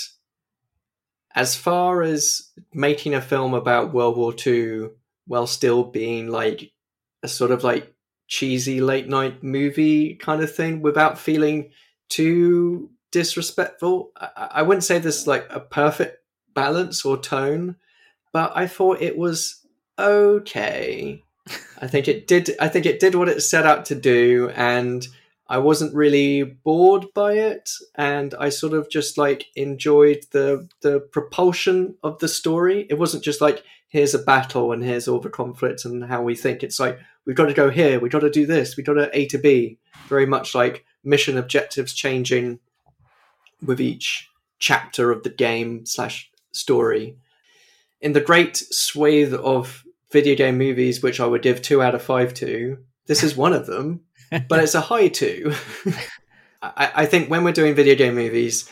as 1.35 1.55
far 1.55 2.01
as 2.01 2.49
making 2.73 3.13
a 3.13 3.21
film 3.21 3.53
about 3.53 3.93
World 3.93 4.17
War 4.17 4.33
II 4.45 4.89
while 5.27 5.47
still 5.47 5.83
being 5.83 6.27
like 6.27 6.71
a 7.21 7.27
sort 7.27 7.51
of 7.51 7.63
like 7.63 7.93
cheesy 8.27 8.81
late 8.81 9.07
night 9.07 9.43
movie 9.43 10.15
kind 10.15 10.41
of 10.41 10.53
thing 10.53 10.81
without 10.81 11.19
feeling 11.19 11.71
too 12.09 12.89
disrespectful. 13.11 14.11
I, 14.17 14.49
I 14.55 14.61
wouldn't 14.61 14.83
say 14.83 14.99
there's 14.99 15.27
like 15.27 15.47
a 15.49 15.59
perfect 15.59 16.17
balance 16.53 17.05
or 17.05 17.17
tone, 17.17 17.75
but 18.33 18.51
I 18.55 18.67
thought 18.67 19.01
it 19.01 19.17
was 19.17 19.65
okay. 19.97 21.23
I 21.81 21.87
think 21.87 22.07
it 22.07 22.27
did. 22.27 22.51
I 22.59 22.67
think 22.67 22.85
it 22.85 22.99
did 22.99 23.15
what 23.15 23.29
it 23.29 23.41
set 23.41 23.65
out 23.65 23.85
to 23.85 23.95
do, 23.95 24.51
and 24.55 25.07
I 25.47 25.57
wasn't 25.57 25.95
really 25.95 26.43
bored 26.43 27.07
by 27.15 27.33
it, 27.33 27.71
and 27.95 28.35
I 28.35 28.49
sort 28.49 28.73
of 28.73 28.89
just 28.89 29.17
like 29.17 29.47
enjoyed 29.55 30.25
the 30.31 30.67
the 30.81 30.99
propulsion 30.99 31.95
of 32.03 32.19
the 32.19 32.27
story. 32.27 32.85
It 32.89 32.99
wasn't 32.99 33.23
just 33.23 33.41
like 33.41 33.63
here's 33.89 34.13
a 34.13 34.19
battle 34.19 34.71
and 34.71 34.83
here's 34.83 35.07
all 35.07 35.19
the 35.19 35.29
conflict 35.29 35.83
and 35.83 36.05
how 36.05 36.21
we 36.21 36.35
think. 36.35 36.61
It's 36.63 36.79
like 36.79 36.99
we've 37.25 37.35
got 37.35 37.47
to 37.47 37.53
go 37.53 37.69
here, 37.69 37.99
we've 37.99 38.11
got 38.11 38.19
to 38.19 38.29
do 38.29 38.45
this, 38.45 38.77
we've 38.77 38.85
got 38.85 38.93
to 38.93 39.09
A 39.17 39.25
to 39.27 39.37
B. 39.37 39.79
Very 40.07 40.27
much 40.27 40.53
like 40.53 40.85
mission 41.03 41.37
objectives 41.37 41.93
changing 41.93 42.59
with 43.65 43.81
each 43.81 44.29
chapter 44.59 45.11
of 45.11 45.23
the 45.23 45.29
game 45.29 45.85
slash 45.85 46.29
story. 46.51 47.17
In 48.01 48.13
the 48.13 48.21
great 48.21 48.57
swathe 48.57 49.33
of 49.33 49.83
video 50.11 50.35
game 50.35 50.57
movies, 50.57 51.03
which 51.03 51.19
I 51.19 51.25
would 51.25 51.41
give 51.41 51.61
two 51.61 51.81
out 51.81 51.95
of 51.95 52.01
five 52.01 52.33
to, 52.35 52.77
this 53.07 53.23
is 53.23 53.35
one 53.35 53.53
of 53.53 53.65
them 53.65 54.01
but 54.47 54.63
it's 54.63 54.75
a 54.75 54.81
high 54.81 55.07
two. 55.07 55.53
I, 56.61 56.91
I 56.95 57.05
think 57.05 57.29
when 57.29 57.43
we're 57.43 57.51
doing 57.51 57.75
video 57.75 57.95
game 57.95 58.15
movies, 58.15 58.69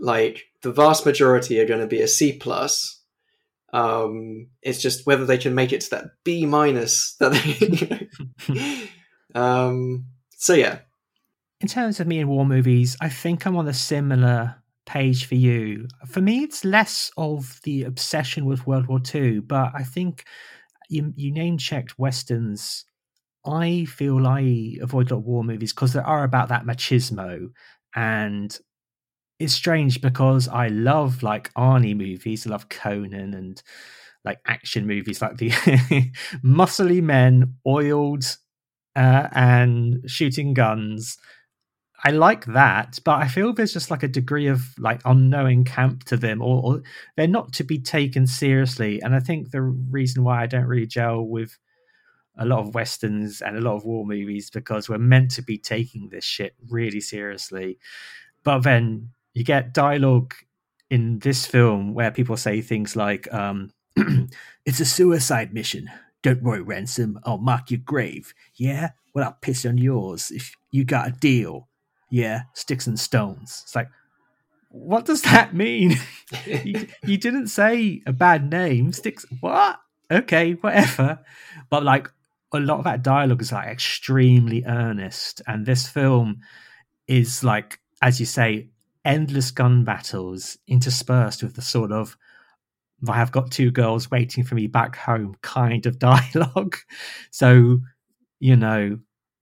like 0.00 0.44
the 0.62 0.72
vast 0.72 1.06
majority 1.06 1.60
are 1.60 1.66
going 1.66 1.80
to 1.80 1.86
be 1.86 2.00
a 2.00 2.08
C 2.08 2.32
plus. 2.34 3.00
Um, 3.72 4.48
it's 4.60 4.82
just 4.82 5.06
whether 5.06 5.24
they 5.24 5.38
can 5.38 5.54
make 5.54 5.72
it 5.72 5.80
to 5.82 5.90
that 5.90 6.04
B 6.24 6.46
minus 6.46 7.16
that 7.16 7.32
they. 7.32 8.06
You 8.48 8.54
know. 9.34 9.40
um, 9.40 10.06
so 10.36 10.54
yeah. 10.54 10.80
In 11.62 11.68
terms 11.68 12.00
of 12.00 12.08
me 12.08 12.18
and 12.18 12.28
war 12.28 12.44
movies, 12.44 12.96
I 13.00 13.08
think 13.08 13.46
I'm 13.46 13.56
on 13.56 13.68
a 13.68 13.72
similar 13.72 14.56
page 14.84 15.26
for 15.26 15.36
you. 15.36 15.86
For 16.08 16.20
me, 16.20 16.42
it's 16.42 16.64
less 16.64 17.12
of 17.16 17.60
the 17.62 17.84
obsession 17.84 18.46
with 18.46 18.66
World 18.66 18.88
War 18.88 19.00
II, 19.14 19.40
but 19.40 19.70
I 19.72 19.84
think 19.84 20.24
you 20.90 21.12
you 21.16 21.32
name 21.32 21.56
checked 21.58 21.98
westerns 21.98 22.84
I 23.44 23.86
feel 23.86 24.26
I 24.26 24.76
avoid 24.80 25.10
a 25.10 25.14
lot 25.14 25.20
of 25.20 25.26
war 25.26 25.44
movies 25.44 25.72
because 25.72 25.92
they 25.92 26.00
are 26.00 26.24
about 26.24 26.48
that 26.50 26.64
machismo, 26.64 27.50
and 27.94 28.56
it's 29.38 29.54
strange 29.54 30.00
because 30.00 30.48
I 30.48 30.68
love 30.68 31.22
like 31.22 31.52
Arnie 31.54 31.96
movies. 31.96 32.46
I 32.46 32.50
love 32.50 32.68
Conan 32.68 33.34
and 33.34 33.62
like 34.24 34.40
action 34.46 34.86
movies, 34.86 35.22
like 35.22 35.38
the 35.38 35.50
muscly 36.44 37.02
men, 37.02 37.56
oiled 37.66 38.24
uh, 38.96 39.28
and 39.32 40.02
shooting 40.06 40.54
guns. 40.54 41.18
I 42.04 42.10
like 42.10 42.46
that, 42.46 42.98
but 43.04 43.20
I 43.20 43.28
feel 43.28 43.52
there's 43.52 43.72
just 43.72 43.90
like 43.90 44.02
a 44.02 44.08
degree 44.08 44.48
of 44.48 44.76
like 44.76 45.00
unknowing 45.04 45.64
camp 45.64 46.04
to 46.04 46.16
them, 46.16 46.42
or, 46.42 46.60
or 46.62 46.82
they're 47.16 47.28
not 47.28 47.52
to 47.54 47.64
be 47.64 47.78
taken 47.78 48.26
seriously. 48.26 49.00
And 49.00 49.14
I 49.14 49.20
think 49.20 49.50
the 49.50 49.62
reason 49.62 50.24
why 50.24 50.42
I 50.42 50.46
don't 50.46 50.66
really 50.66 50.86
gel 50.86 51.22
with 51.22 51.56
a 52.36 52.44
lot 52.44 52.60
of 52.60 52.74
westerns 52.74 53.40
and 53.40 53.56
a 53.56 53.60
lot 53.60 53.76
of 53.76 53.84
war 53.84 54.04
movies 54.04 54.50
because 54.50 54.88
we're 54.88 54.98
meant 54.98 55.30
to 55.32 55.42
be 55.42 55.58
taking 55.58 56.08
this 56.08 56.24
shit 56.24 56.54
really 56.68 57.00
seriously. 57.00 57.78
But 58.42 58.60
then 58.60 59.10
you 59.34 59.44
get 59.44 59.74
dialogue 59.74 60.34
in 60.90 61.20
this 61.20 61.46
film 61.46 61.94
where 61.94 62.10
people 62.10 62.36
say 62.36 62.62
things 62.62 62.96
like, 62.96 63.32
um, 63.32 63.70
"It's 64.66 64.80
a 64.80 64.84
suicide 64.84 65.54
mission. 65.54 65.88
Don't 66.22 66.42
worry, 66.42 66.62
ransom. 66.62 67.20
I'll 67.24 67.38
mark 67.38 67.70
your 67.70 67.80
grave. 67.84 68.34
Yeah, 68.54 68.90
well, 69.14 69.24
I'll 69.24 69.38
piss 69.40 69.64
on 69.66 69.78
yours 69.78 70.30
if 70.30 70.54
you 70.72 70.84
got 70.84 71.08
a 71.08 71.12
deal. 71.12 71.68
Yeah, 72.12 72.42
sticks 72.52 72.86
and 72.86 73.00
stones." 73.00 73.62
It's 73.64 73.74
like, 73.74 73.88
what 74.68 75.06
does 75.06 75.22
that 75.22 75.54
mean? 75.54 75.96
you, 76.46 76.86
you 77.04 77.16
didn't 77.16 77.48
say 77.48 78.02
a 78.06 78.12
bad 78.12 78.50
name. 78.50 78.92
Sticks. 78.92 79.26
What? 79.40 79.80
Okay, 80.10 80.52
whatever. 80.52 81.20
But 81.70 81.82
like 81.82 82.08
a 82.52 82.60
lot 82.60 82.78
of 82.78 82.84
that 82.84 83.02
dialogue 83.02 83.40
is 83.40 83.50
like 83.50 83.68
extremely 83.68 84.62
earnest, 84.66 85.40
and 85.46 85.64
this 85.64 85.88
film 85.88 86.40
is 87.08 87.42
like, 87.42 87.80
as 88.02 88.20
you 88.20 88.26
say, 88.26 88.68
endless 89.04 89.50
gun 89.50 89.84
battles 89.84 90.58
interspersed 90.68 91.42
with 91.42 91.54
the 91.54 91.62
sort 91.62 91.90
of 91.92 92.16
I 93.08 93.16
have 93.16 93.32
got 93.32 93.50
two 93.50 93.70
girls 93.70 94.10
waiting 94.10 94.44
for 94.44 94.54
me 94.54 94.66
back 94.66 94.96
home 94.96 95.36
kind 95.42 95.86
of 95.86 95.98
dialogue. 95.98 96.76
So, 97.30 97.80
you 98.40 98.56
know, 98.56 98.98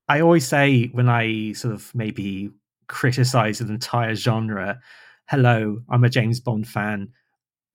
I 0.09 0.21
always 0.21 0.47
say 0.47 0.87
when 0.87 1.09
I 1.09 1.53
sort 1.53 1.75
of 1.75 1.93
maybe 1.95 2.51
criticize 2.91 3.61
an 3.61 3.71
entire 3.71 4.17
genre, 4.17 4.81
hello, 5.27 5.81
I'm 5.89 6.03
a 6.03 6.09
James 6.11 6.41
Bond 6.41 6.67
fan. 6.67 7.13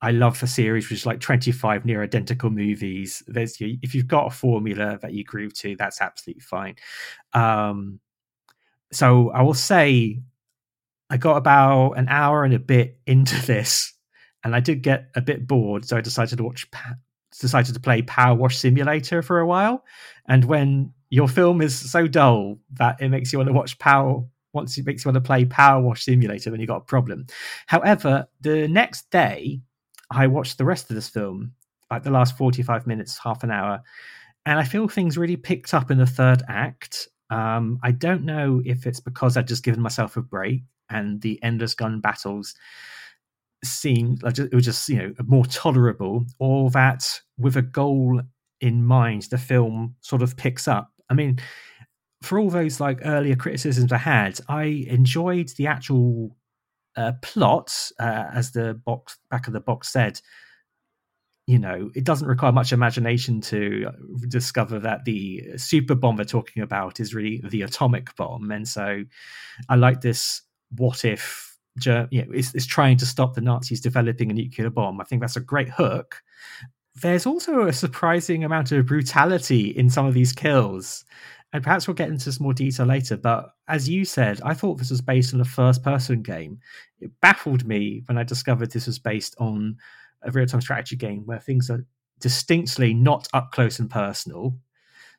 I 0.01 0.11
love 0.11 0.39
the 0.39 0.45
series, 0.45 0.89
which 0.89 0.99
is 0.99 1.05
like 1.05 1.21
25 1.21 1.85
near 1.85 2.03
identical 2.03 2.49
movies. 2.49 3.23
There's 3.25 3.55
if 3.59 3.95
you've 3.95 4.07
got 4.07 4.27
a 4.27 4.35
formula 4.35 4.99
that 5.01 5.13
you 5.13 5.23
groove 5.23 5.53
to, 5.55 5.75
that's 5.77 6.01
absolutely 6.01 6.41
fine. 6.41 6.75
Um, 7.33 8.01
so 8.91 9.31
I 9.31 9.41
will 9.41 9.53
say, 9.53 10.21
I 11.09 11.17
got 11.17 11.37
about 11.37 11.93
an 11.93 12.07
hour 12.09 12.43
and 12.43 12.53
a 12.53 12.59
bit 12.59 12.99
into 13.07 13.41
this, 13.47 13.93
and 14.43 14.53
I 14.53 14.59
did 14.59 14.83
get 14.83 15.09
a 15.15 15.21
bit 15.21 15.47
bored, 15.47 15.85
so 15.85 15.95
I 15.95 16.01
decided 16.01 16.37
to 16.37 16.43
watch, 16.43 16.69
decided 17.39 17.73
to 17.73 17.79
play 17.79 18.01
PowerWash 18.01 18.55
Simulator 18.55 19.21
for 19.21 19.39
a 19.39 19.47
while. 19.47 19.85
And 20.27 20.43
when 20.43 20.93
your 21.09 21.29
film 21.29 21.61
is 21.61 21.73
so 21.73 22.05
dull 22.05 22.59
that 22.73 23.01
it 23.01 23.09
makes 23.09 23.31
you 23.31 23.39
want 23.39 23.47
to 23.47 23.53
watch 23.53 23.79
Power 23.79 24.25
once 24.55 24.77
it 24.77 24.85
makes 24.85 25.05
you 25.05 25.09
want 25.09 25.23
to 25.23 25.27
play 25.27 25.45
PowerWash 25.45 25.99
Simulator, 25.99 26.49
when 26.49 26.59
you 26.59 26.67
got 26.67 26.77
a 26.77 26.81
problem. 26.81 27.27
However, 27.67 28.27
the 28.41 28.67
next 28.67 29.11
day 29.11 29.61
I 30.09 30.27
watched 30.27 30.57
the 30.57 30.65
rest 30.65 30.89
of 30.89 30.95
this 30.95 31.09
film, 31.09 31.53
like 31.91 32.03
the 32.03 32.11
last 32.11 32.37
45 32.37 32.87
minutes, 32.87 33.19
half 33.19 33.43
an 33.43 33.51
hour, 33.51 33.81
and 34.45 34.59
I 34.59 34.63
feel 34.63 34.87
things 34.87 35.17
really 35.17 35.37
picked 35.37 35.73
up 35.73 35.91
in 35.91 35.97
the 35.97 36.05
third 36.05 36.43
act. 36.47 37.07
Um, 37.29 37.79
I 37.83 37.91
don't 37.91 38.23
know 38.23 38.61
if 38.65 38.85
it's 38.85 38.99
because 38.99 39.37
I'd 39.37 39.47
just 39.47 39.63
given 39.63 39.81
myself 39.81 40.17
a 40.17 40.21
break 40.21 40.63
and 40.89 41.21
the 41.21 41.41
endless 41.43 41.73
gun 41.73 41.99
battles 41.99 42.55
seemed 43.63 44.21
like 44.21 44.37
it 44.37 44.53
was 44.53 44.65
just 44.65 44.87
you 44.87 44.97
know 44.97 45.13
more 45.25 45.45
tolerable, 45.45 46.25
or 46.39 46.69
that 46.71 47.19
with 47.37 47.57
a 47.57 47.61
goal 47.61 48.21
in 48.61 48.83
mind, 48.83 49.23
the 49.23 49.37
film 49.37 49.95
sort 50.01 50.21
of 50.21 50.37
picks 50.37 50.67
up. 50.67 50.91
I 51.09 51.13
mean, 51.13 51.39
for 52.25 52.39
all 52.39 52.49
those 52.49 52.79
like 52.79 52.99
earlier 53.05 53.35
criticisms 53.35 53.91
I 53.91 53.97
had, 53.97 54.39
I 54.47 54.85
enjoyed 54.87 55.49
the 55.57 55.67
actual 55.67 56.35
uh, 56.95 57.13
plot, 57.21 57.91
uh, 57.99 58.25
as 58.33 58.51
the 58.51 58.73
box 58.73 59.17
back 59.29 59.47
of 59.47 59.53
the 59.53 59.59
box 59.59 59.89
said, 59.91 60.19
you 61.47 61.59
know, 61.59 61.91
it 61.93 62.03
doesn't 62.03 62.27
require 62.27 62.51
much 62.51 62.73
imagination 62.73 63.39
to 63.39 63.91
discover 64.27 64.79
that 64.79 65.05
the 65.05 65.57
super 65.57 65.93
bomb 65.93 66.15
they're 66.15 66.25
talking 66.25 66.63
about 66.63 66.99
is 66.99 67.13
really 67.13 67.41
the 67.49 67.61
atomic 67.61 68.15
bomb. 68.15 68.49
And 68.49 68.67
so 68.67 69.03
I 69.69 69.75
like 69.75 70.01
this 70.01 70.41
what 70.75 71.05
if, 71.05 71.57
you 71.85 71.91
know, 71.91 72.07
it's, 72.11 72.55
it's 72.55 72.65
trying 72.65 72.97
to 72.97 73.05
stop 73.05 73.35
the 73.35 73.41
Nazis 73.41 73.81
developing 73.81 74.31
a 74.31 74.33
nuclear 74.33 74.71
bomb. 74.71 74.99
I 74.99 75.03
think 75.03 75.21
that's 75.21 75.35
a 75.35 75.41
great 75.41 75.69
hook. 75.69 76.23
There's 76.95 77.25
also 77.27 77.67
a 77.67 77.73
surprising 77.73 78.43
amount 78.43 78.71
of 78.71 78.87
brutality 78.87 79.67
in 79.67 79.89
some 79.89 80.05
of 80.07 80.13
these 80.13 80.33
kills. 80.33 81.05
And 81.55 81.63
perhaps 81.63 81.87
we'll 81.87 81.95
get 81.95 82.09
into 82.09 82.33
some 82.33 82.43
more 82.43 82.53
detail 82.53 82.85
later. 82.85 83.15
But 83.15 83.55
as 83.69 83.87
you 83.87 84.03
said, 84.03 84.41
I 84.43 84.53
thought 84.53 84.77
this 84.77 84.89
was 84.89 84.99
based 84.99 85.33
on 85.33 85.39
a 85.39 85.45
first 85.45 85.83
person 85.83 86.21
game. 86.21 86.59
It 86.99 87.11
baffled 87.21 87.65
me 87.65 88.03
when 88.07 88.17
I 88.17 88.23
discovered 88.23 88.71
this 88.71 88.87
was 88.87 88.99
based 88.99 89.37
on 89.37 89.77
a 90.23 90.31
real 90.31 90.47
time 90.47 90.59
strategy 90.59 90.97
game 90.97 91.21
where 91.25 91.39
things 91.39 91.69
are 91.69 91.85
distinctly 92.19 92.93
not 92.93 93.29
up 93.33 93.53
close 93.53 93.79
and 93.79 93.89
personal. 93.89 94.57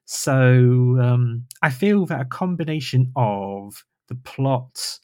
So 0.04 0.98
um, 1.00 1.46
I 1.62 1.70
feel 1.70 2.04
that 2.04 2.20
a 2.20 2.26
combination 2.26 3.12
of 3.16 3.82
the 4.08 4.16
plot, 4.16 4.98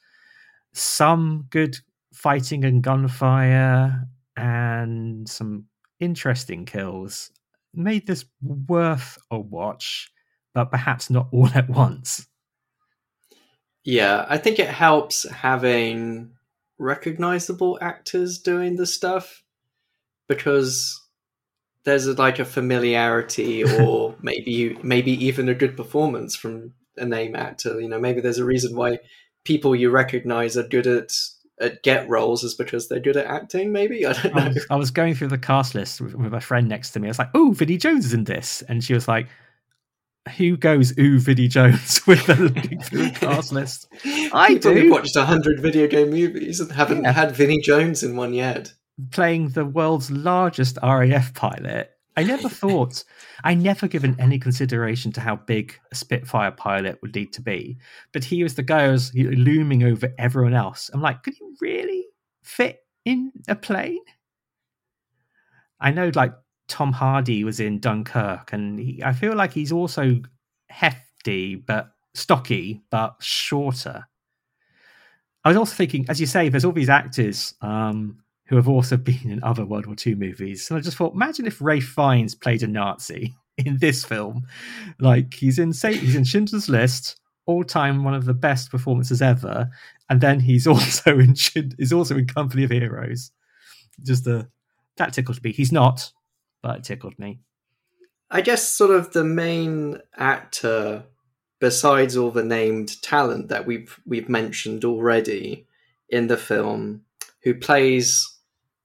some 0.74 1.46
good 1.48 1.78
fighting 2.12 2.62
and 2.66 2.82
gunfire, 2.82 4.06
and 4.36 5.26
some 5.26 5.64
interesting 5.98 6.66
kills 6.66 7.30
made 7.72 8.06
this 8.06 8.26
worth 8.42 9.16
a 9.30 9.40
watch, 9.40 10.12
but 10.54 10.70
perhaps 10.70 11.10
not 11.10 11.28
all 11.32 11.48
at 11.54 11.68
once. 11.68 12.26
Yeah, 13.84 14.26
I 14.28 14.38
think 14.38 14.58
it 14.58 14.68
helps 14.68 15.28
having 15.28 16.32
recognizable 16.78 17.78
actors 17.80 18.38
doing 18.38 18.76
the 18.76 18.86
stuff 18.86 19.42
because 20.28 21.00
there's 21.84 22.06
a, 22.06 22.14
like 22.14 22.38
a 22.38 22.44
familiarity 22.44 23.64
or 23.80 24.14
maybe 24.20 24.76
maybe 24.82 25.12
even 25.24 25.48
a 25.48 25.54
good 25.54 25.76
performance 25.76 26.34
from 26.34 26.72
a 26.96 27.04
name 27.04 27.36
actor 27.36 27.80
you 27.80 27.88
know 27.88 27.98
maybe 27.98 28.20
there's 28.20 28.38
a 28.38 28.44
reason 28.44 28.74
why 28.74 28.98
people 29.44 29.74
you 29.74 29.90
recognize 29.90 30.56
are 30.56 30.66
good 30.66 30.86
at 30.86 31.12
at 31.60 31.82
get 31.82 32.08
roles 32.08 32.42
is 32.42 32.54
because 32.54 32.88
they're 32.88 33.00
good 33.00 33.16
at 33.16 33.26
acting 33.26 33.72
maybe? 33.72 34.04
I 34.06 34.12
don't 34.12 34.34
know. 34.34 34.42
I 34.42 34.48
was, 34.48 34.66
I 34.70 34.76
was 34.76 34.90
going 34.90 35.14
through 35.14 35.28
the 35.28 35.38
cast 35.38 35.74
list 35.74 36.00
with, 36.00 36.14
with 36.14 36.34
a 36.34 36.40
friend 36.40 36.68
next 36.68 36.90
to 36.90 37.00
me. 37.00 37.08
I 37.08 37.10
was 37.10 37.18
like 37.18 37.30
oh 37.34 37.52
vinnie 37.52 37.78
jones 37.78 38.06
is 38.06 38.14
in 38.14 38.24
this. 38.24 38.62
And 38.68 38.82
she 38.82 38.94
was 38.94 39.08
like 39.08 39.28
who 40.36 40.56
goes 40.56 40.96
ooh 40.98 41.18
Vinnie 41.18 41.48
Jones 41.48 42.00
with 42.06 42.24
the 42.26 42.36
looking 42.36 42.80
through 42.80 43.10
cast 43.10 43.52
list? 43.52 43.88
I 44.32 44.48
People 44.54 44.74
do. 44.74 44.80
who've 44.80 44.90
watched 44.92 45.16
hundred 45.16 45.60
video 45.60 45.86
game 45.86 46.10
movies 46.10 46.60
and 46.60 46.70
haven't 46.72 47.02
Yeah. 47.02 47.12
had 47.12 47.34
Vinnie 47.36 47.60
Jones 47.60 48.02
in 48.02 48.16
one 48.16 48.32
yet. 48.34 48.72
playing 49.10 49.48
the 49.50 49.64
world's 49.64 50.10
largest 50.10 50.78
RAF 50.82 51.34
pilot. 51.34 51.90
I 52.16 52.24
never 52.24 52.48
thought, 52.60 53.04
I 53.42 53.54
never 53.54 53.88
given 53.88 54.14
any 54.20 54.38
consideration 54.38 55.12
to 55.12 55.20
how 55.20 55.36
big 55.36 55.74
a 55.90 55.94
Spitfire 55.94 56.50
pilot 56.52 56.98
would 57.02 57.14
need 57.14 57.32
to 57.32 57.40
be. 57.42 57.78
But 58.12 58.22
he 58.22 58.42
was 58.42 58.54
the 58.54 58.62
guy 58.62 58.84
who 58.86 58.92
was 58.92 59.12
looming 59.14 59.82
over 59.82 60.12
everyone 60.18 60.54
else. 60.54 60.90
I'm 60.92 61.00
like, 61.00 61.22
could 61.22 61.34
he 61.34 61.46
really 61.60 62.04
fit 62.42 62.80
in 63.04 63.32
a 63.48 63.56
plane? 63.56 63.98
I 65.80 65.90
know, 65.90 66.12
like, 66.14 66.32
Tom 66.72 66.90
Hardy 66.90 67.44
was 67.44 67.60
in 67.60 67.80
Dunkirk, 67.80 68.54
and 68.54 68.80
he, 68.80 69.02
I 69.04 69.12
feel 69.12 69.36
like 69.36 69.52
he's 69.52 69.72
also 69.72 70.22
hefty, 70.70 71.54
but 71.54 71.92
stocky, 72.14 72.82
but 72.90 73.16
shorter. 73.20 74.08
I 75.44 75.48
was 75.50 75.58
also 75.58 75.74
thinking, 75.74 76.06
as 76.08 76.18
you 76.18 76.26
say, 76.26 76.48
there's 76.48 76.64
all 76.64 76.72
these 76.72 76.88
actors 76.88 77.52
um, 77.60 78.22
who 78.46 78.56
have 78.56 78.68
also 78.68 78.96
been 79.10 79.30
in 79.30 79.44
other 79.44 79.66
World 79.66 79.84
War 79.84 79.96
II 80.04 80.14
movies. 80.14 80.70
And 80.70 80.78
I 80.78 80.80
just 80.80 80.96
thought, 80.96 81.12
imagine 81.12 81.46
if 81.46 81.60
Ralph 81.60 81.84
Fiennes 81.84 82.34
played 82.34 82.62
a 82.62 82.66
Nazi 82.66 83.34
in 83.58 83.76
this 83.76 84.02
film. 84.02 84.46
Like 84.98 85.34
he's 85.34 85.58
in 85.58 85.74
say 85.74 85.94
he's 85.94 86.16
in 86.16 86.24
Schindler's 86.24 86.70
List, 86.70 87.20
all 87.44 87.64
time 87.64 88.02
one 88.02 88.14
of 88.14 88.24
the 88.24 88.32
best 88.32 88.70
performances 88.70 89.20
ever, 89.20 89.68
and 90.08 90.22
then 90.22 90.40
he's 90.40 90.66
also 90.66 91.18
in 91.18 91.34
is 91.78 91.92
also 91.92 92.16
in 92.16 92.26
Company 92.26 92.64
of 92.64 92.70
Heroes. 92.70 93.30
Just 94.02 94.26
a 94.26 94.48
that 94.96 95.12
tickled 95.12 95.42
me. 95.44 95.52
He's 95.52 95.72
not, 95.72 96.10
but 96.62 96.78
it 96.78 96.84
tickled 96.84 97.18
me. 97.18 97.40
I 98.30 98.40
guess 98.40 98.66
sort 98.66 98.90
of 98.92 99.12
the 99.12 99.24
main 99.24 99.98
actor, 100.16 101.04
besides 101.60 102.16
all 102.16 102.30
the 102.30 102.44
named 102.44 103.02
talent 103.02 103.48
that 103.48 103.66
we've 103.66 104.00
we've 104.06 104.28
mentioned 104.28 104.84
already 104.84 105.66
in 106.08 106.28
the 106.28 106.36
film, 106.38 107.02
who 107.42 107.54
plays 107.54 108.28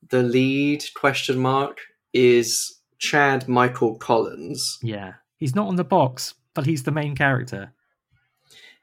the 0.10 0.24
lead 0.24 0.84
question 0.96 1.38
mark 1.40 1.80
is 2.14 2.80
Chad 3.00 3.48
Michael 3.48 3.96
Collins, 3.96 4.80
Yeah, 4.82 5.14
he's 5.38 5.56
not 5.56 5.68
on 5.68 5.76
the 5.76 5.84
box, 5.84 6.34
but 6.54 6.66
he's 6.66 6.84
the 6.84 6.92
main 6.92 7.16
character. 7.16 7.74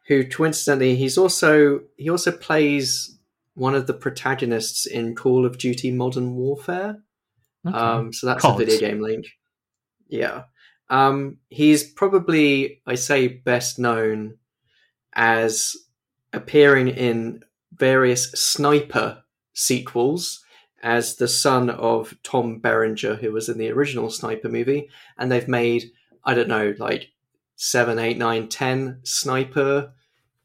who 0.06 0.24
coincidentally 0.24 0.96
he's 0.96 1.18
also 1.18 1.80
he 1.96 2.08
also 2.10 2.30
plays 2.32 3.18
one 3.54 3.74
of 3.74 3.86
the 3.86 3.94
protagonists 3.94 4.84
in 4.86 5.14
Call 5.14 5.46
of 5.46 5.58
Duty 5.58 5.90
Modern 5.90 6.34
Warfare. 6.34 7.02
Okay. 7.66 7.76
Um, 7.76 8.12
so 8.12 8.26
that's 8.26 8.42
COD. 8.42 8.60
a 8.60 8.64
video 8.64 8.88
game 8.88 9.00
link. 9.00 9.26
Yeah. 10.08 10.44
Um, 10.90 11.38
he's 11.48 11.82
probably, 11.82 12.82
I 12.86 12.94
say, 12.94 13.28
best 13.28 13.78
known 13.78 14.36
as 15.14 15.74
appearing 16.32 16.88
in 16.88 17.40
various 17.72 18.30
sniper 18.32 19.22
sequels 19.54 20.44
as 20.82 21.16
the 21.16 21.28
son 21.28 21.70
of 21.70 22.14
Tom 22.22 22.58
Berenger, 22.58 23.16
who 23.16 23.32
was 23.32 23.48
in 23.48 23.56
the 23.56 23.70
original 23.70 24.10
sniper 24.10 24.48
movie. 24.48 24.90
And 25.16 25.32
they've 25.32 25.48
made, 25.48 25.90
I 26.24 26.34
don't 26.34 26.48
know, 26.48 26.74
like 26.78 27.08
seven, 27.56 27.98
eight, 27.98 28.18
nine, 28.18 28.48
ten 28.48 29.00
sniper 29.04 29.94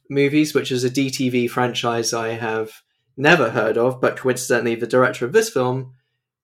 movies, 0.10 0.54
which 0.54 0.72
is 0.72 0.84
a 0.84 0.90
DTV 0.90 1.50
franchise 1.50 2.14
I 2.14 2.30
have 2.30 2.82
never 3.18 3.50
heard 3.50 3.78
of, 3.78 4.00
but 4.00 4.16
coincidentally, 4.18 4.76
the 4.76 4.88
director 4.88 5.26
of 5.26 5.34
this 5.34 5.50
film 5.50 5.94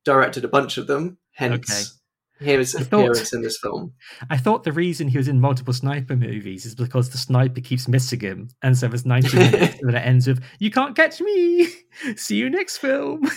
directed 0.06 0.46
a 0.46 0.48
bunch 0.48 0.78
of 0.78 0.88
them. 0.88 1.18
Hence, 1.34 2.00
his 2.40 2.76
I 2.76 2.84
thought- 2.84 3.00
appearance 3.02 3.34
in 3.34 3.42
this 3.42 3.58
film. 3.62 3.94
I 4.30 4.38
thought 4.38 4.64
the 4.64 4.72
reason 4.72 5.08
he 5.10 5.18
was 5.18 5.28
in 5.28 5.40
multiple 5.42 5.74
sniper 5.74 6.16
movies 6.16 6.66
is 6.66 6.76
because 6.76 7.10
the 7.10 7.18
sniper 7.18 7.62
keeps 7.62 7.88
missing 7.88 8.20
him, 8.22 8.50
and 8.62 8.78
so 8.78 8.88
there's 8.88 9.06
90 9.06 9.38
minutes 9.38 9.78
and 9.82 9.92
it 9.96 9.96
ends 9.98 10.28
with 10.28 10.44
"You 10.60 10.72
can't 10.72 10.96
catch 10.96 11.20
me." 11.20 11.68
See 12.16 12.36
you 12.38 12.50
next 12.50 12.78
film. 12.78 13.30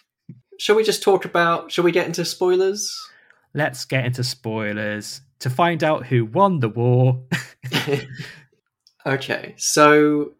Shall 0.58 0.76
we 0.76 0.84
just 0.84 1.02
talk 1.02 1.24
about? 1.24 1.70
Shall 1.70 1.84
we 1.84 1.92
get 1.92 2.06
into 2.06 2.24
spoilers? 2.24 2.90
Let's 3.54 3.84
get 3.84 4.04
into 4.06 4.24
spoilers 4.24 5.20
to 5.40 5.50
find 5.50 5.84
out 5.84 6.06
who 6.06 6.24
won 6.24 6.60
the 6.60 6.68
war. 6.70 7.22
okay, 9.06 9.54
so 9.58 10.32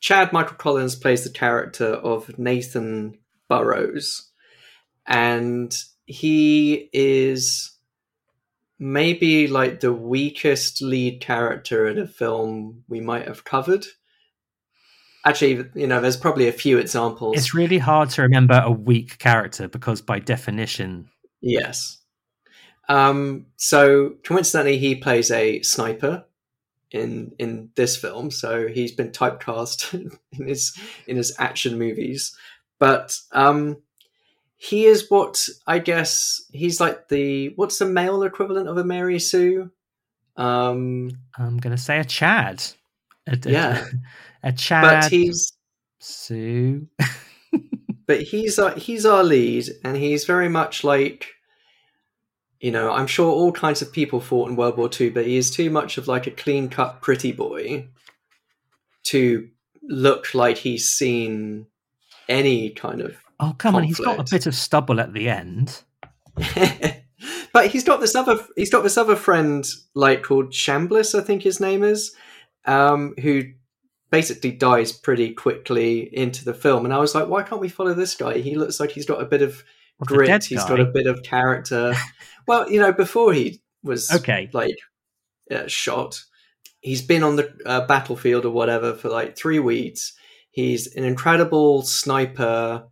Chad 0.00 0.32
Michael 0.32 0.56
Collins 0.56 0.94
plays 0.96 1.24
the 1.24 1.30
character 1.30 1.86
of 1.94 2.38
Nathan 2.38 3.18
Burrows, 3.48 4.27
and 5.08 5.76
he 6.06 6.88
is 6.92 7.72
maybe 8.78 9.48
like 9.48 9.80
the 9.80 9.92
weakest 9.92 10.80
lead 10.80 11.20
character 11.20 11.88
in 11.88 11.98
a 11.98 12.06
film 12.06 12.84
we 12.88 13.00
might 13.00 13.26
have 13.26 13.44
covered. 13.44 13.84
Actually, 15.24 15.68
you 15.74 15.88
know, 15.88 16.00
there's 16.00 16.16
probably 16.16 16.46
a 16.46 16.52
few 16.52 16.78
examples. 16.78 17.36
It's 17.36 17.52
really 17.52 17.78
hard 17.78 18.10
to 18.10 18.22
remember 18.22 18.62
a 18.64 18.70
weak 18.70 19.18
character 19.18 19.66
because, 19.66 20.00
by 20.00 20.20
definition, 20.20 21.10
Yes. 21.40 21.98
Um, 22.88 23.46
so 23.56 24.14
coincidentally, 24.24 24.78
he 24.78 24.94
plays 24.96 25.30
a 25.30 25.62
sniper 25.62 26.24
in 26.90 27.32
in 27.38 27.70
this 27.74 27.96
film. 27.96 28.30
So 28.30 28.66
he's 28.68 28.92
been 28.92 29.10
typecast 29.10 29.94
in 30.38 30.46
his 30.46 30.76
in 31.06 31.16
his 31.16 31.34
action 31.38 31.78
movies, 31.78 32.36
but 32.78 33.18
um, 33.32 33.78
he 34.58 34.84
is 34.84 35.08
what 35.08 35.48
I 35.66 35.78
guess 35.78 36.42
he's 36.52 36.80
like 36.80 37.08
the 37.08 37.52
what's 37.56 37.78
the 37.78 37.86
male 37.86 38.22
equivalent 38.24 38.68
of 38.68 38.76
a 38.76 38.84
Mary 38.84 39.18
Sue? 39.20 39.70
Um, 40.36 41.10
I'm 41.36 41.56
going 41.58 41.74
to 41.74 41.82
say 41.82 41.98
a 41.98 42.04
Chad. 42.04 42.62
A, 43.26 43.32
a- 43.32 43.50
Yeah. 43.50 43.84
a, 44.42 44.52
Chad. 44.52 44.82
but 45.02 45.10
he's 45.10 45.52
Sue. 46.00 46.88
but 48.06 48.22
he's 48.22 48.58
our, 48.58 48.74
he's 48.76 49.04
our 49.06 49.24
lead, 49.24 49.68
and 49.84 49.96
he's 49.96 50.24
very 50.24 50.48
much 50.48 50.84
like, 50.84 51.28
you 52.60 52.70
know, 52.70 52.90
I'm 52.92 53.06
sure 53.08 53.30
all 53.32 53.52
kinds 53.52 53.82
of 53.82 53.92
people 53.92 54.20
fought 54.20 54.48
in 54.48 54.56
World 54.56 54.76
War 54.76 54.88
II, 55.00 55.10
but 55.10 55.26
he 55.26 55.36
is 55.36 55.50
too 55.50 55.70
much 55.70 55.98
of 55.98 56.06
like 56.08 56.26
a 56.26 56.32
clean 56.32 56.68
cut 56.68 57.00
pretty 57.02 57.32
boy 57.32 57.88
to 59.04 59.48
look 59.82 60.34
like 60.34 60.56
he's 60.58 60.88
seen 60.88 61.66
any 62.28 62.70
kind 62.70 63.00
of. 63.00 63.16
Oh, 63.40 63.54
come 63.56 63.74
on. 63.76 63.84
He's 63.84 64.00
got 64.00 64.18
a 64.18 64.30
bit 64.30 64.46
of 64.46 64.54
stubble 64.54 65.00
at 65.00 65.12
the 65.12 65.28
end. 65.28 65.82
but 67.52 67.68
he's 67.68 67.84
got 67.84 68.00
this 68.00 68.14
other 68.14 68.38
he's 68.56 68.70
got 68.70 68.82
this 68.82 68.96
other 68.96 69.16
friend 69.16 69.68
like 69.94 70.22
called 70.22 70.52
Shambliss, 70.52 71.18
I 71.18 71.22
think 71.22 71.42
his 71.42 71.60
name 71.60 71.82
is, 71.82 72.14
um, 72.64 73.14
who 73.20 73.42
basically 74.10 74.52
dies 74.52 74.92
pretty 74.92 75.34
quickly 75.34 76.14
into 76.16 76.44
the 76.44 76.54
film. 76.54 76.84
And 76.84 76.94
I 76.94 76.98
was 76.98 77.14
like, 77.14 77.28
why 77.28 77.42
can't 77.42 77.60
we 77.60 77.68
follow 77.68 77.94
this 77.94 78.14
guy? 78.14 78.38
He 78.38 78.54
looks 78.54 78.80
like 78.80 78.90
he's 78.90 79.06
got 79.06 79.20
a 79.20 79.26
bit 79.26 79.42
of 79.42 79.62
the 80.00 80.06
grit. 80.06 80.44
He's 80.44 80.62
guy? 80.62 80.68
got 80.68 80.80
a 80.80 80.86
bit 80.86 81.06
of 81.06 81.22
character. 81.22 81.94
well, 82.46 82.70
you 82.70 82.80
know, 82.80 82.92
before 82.92 83.32
he 83.32 83.60
was 83.82 84.10
Okay. 84.10 84.48
like 84.52 84.76
uh, 85.50 85.66
shot, 85.66 86.22
he's 86.80 87.02
been 87.02 87.22
on 87.22 87.36
the 87.36 87.52
uh, 87.66 87.86
battlefield 87.86 88.44
or 88.44 88.50
whatever 88.50 88.94
for 88.94 89.08
like 89.08 89.36
three 89.36 89.58
weeks. 89.58 90.14
He's 90.50 90.94
an 90.96 91.04
incredible 91.04 91.82
sniper. 91.82 92.86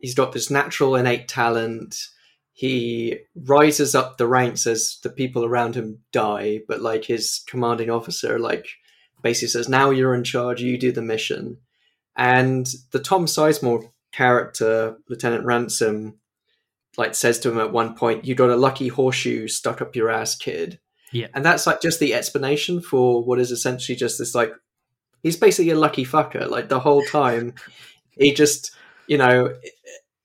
He's 0.00 0.14
got 0.14 0.32
this 0.32 0.50
natural 0.50 0.96
innate 0.96 1.28
talent. 1.28 1.96
He 2.52 3.18
rises 3.34 3.94
up 3.94 4.18
the 4.18 4.26
ranks 4.26 4.66
as 4.66 4.98
the 5.02 5.10
people 5.10 5.44
around 5.44 5.74
him 5.74 6.00
die, 6.12 6.60
but 6.68 6.80
like 6.80 7.04
his 7.04 7.42
commanding 7.46 7.90
officer, 7.90 8.38
like 8.38 8.66
basically 9.22 9.48
says, 9.48 9.68
"Now 9.68 9.90
you're 9.90 10.14
in 10.14 10.24
charge. 10.24 10.60
You 10.62 10.78
do 10.78 10.92
the 10.92 11.02
mission." 11.02 11.58
And 12.16 12.66
the 12.90 12.98
Tom 12.98 13.26
Sizemore 13.26 13.90
character, 14.12 14.96
Lieutenant 15.08 15.44
Ransom, 15.44 16.18
like 16.96 17.14
says 17.14 17.38
to 17.40 17.50
him 17.50 17.58
at 17.58 17.72
one 17.72 17.94
point, 17.94 18.24
"You 18.24 18.34
got 18.34 18.50
a 18.50 18.56
lucky 18.56 18.88
horseshoe 18.88 19.48
stuck 19.48 19.80
up 19.80 19.96
your 19.96 20.10
ass, 20.10 20.34
kid." 20.34 20.80
Yeah. 21.12 21.26
and 21.34 21.44
that's 21.44 21.66
like 21.66 21.82
just 21.82 21.98
the 21.98 22.14
explanation 22.14 22.80
for 22.80 23.24
what 23.24 23.40
is 23.40 23.50
essentially 23.50 23.96
just 23.96 24.18
this 24.18 24.32
like 24.32 24.52
he's 25.22 25.36
basically 25.36 25.70
a 25.70 25.78
lucky 25.78 26.04
fucker. 26.04 26.48
Like 26.48 26.68
the 26.68 26.80
whole 26.80 27.02
time, 27.02 27.54
he 28.10 28.32
just 28.32 28.72
you 29.10 29.18
know, 29.18 29.52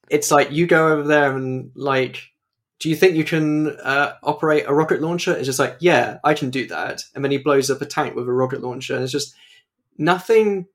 it's 0.09 0.29
like 0.29 0.51
you 0.51 0.67
go 0.67 0.93
over 0.93 1.03
there 1.03 1.35
and 1.35 1.71
like. 1.75 2.31
Do 2.77 2.89
you 2.89 2.95
think 2.95 3.15
you 3.15 3.23
can 3.23 3.69
uh, 3.69 4.15
operate 4.21 4.65
a 4.67 4.73
rocket 4.73 5.01
launcher? 5.01 5.33
It's 5.33 5.45
just 5.45 5.59
like, 5.59 5.77
yeah, 5.79 6.19
I 6.25 6.33
can 6.33 6.49
do 6.49 6.67
that. 6.67 7.01
And 7.15 7.23
then 7.23 7.31
he 7.31 7.37
blows 7.37 7.71
up 7.71 7.81
a 7.81 7.85
tank 7.85 8.15
with 8.15 8.27
a 8.27 8.33
rocket 8.33 8.61
launcher. 8.61 8.93
And 8.93 9.01
it's 9.01 9.13
just 9.13 9.33
nothing 9.97 10.67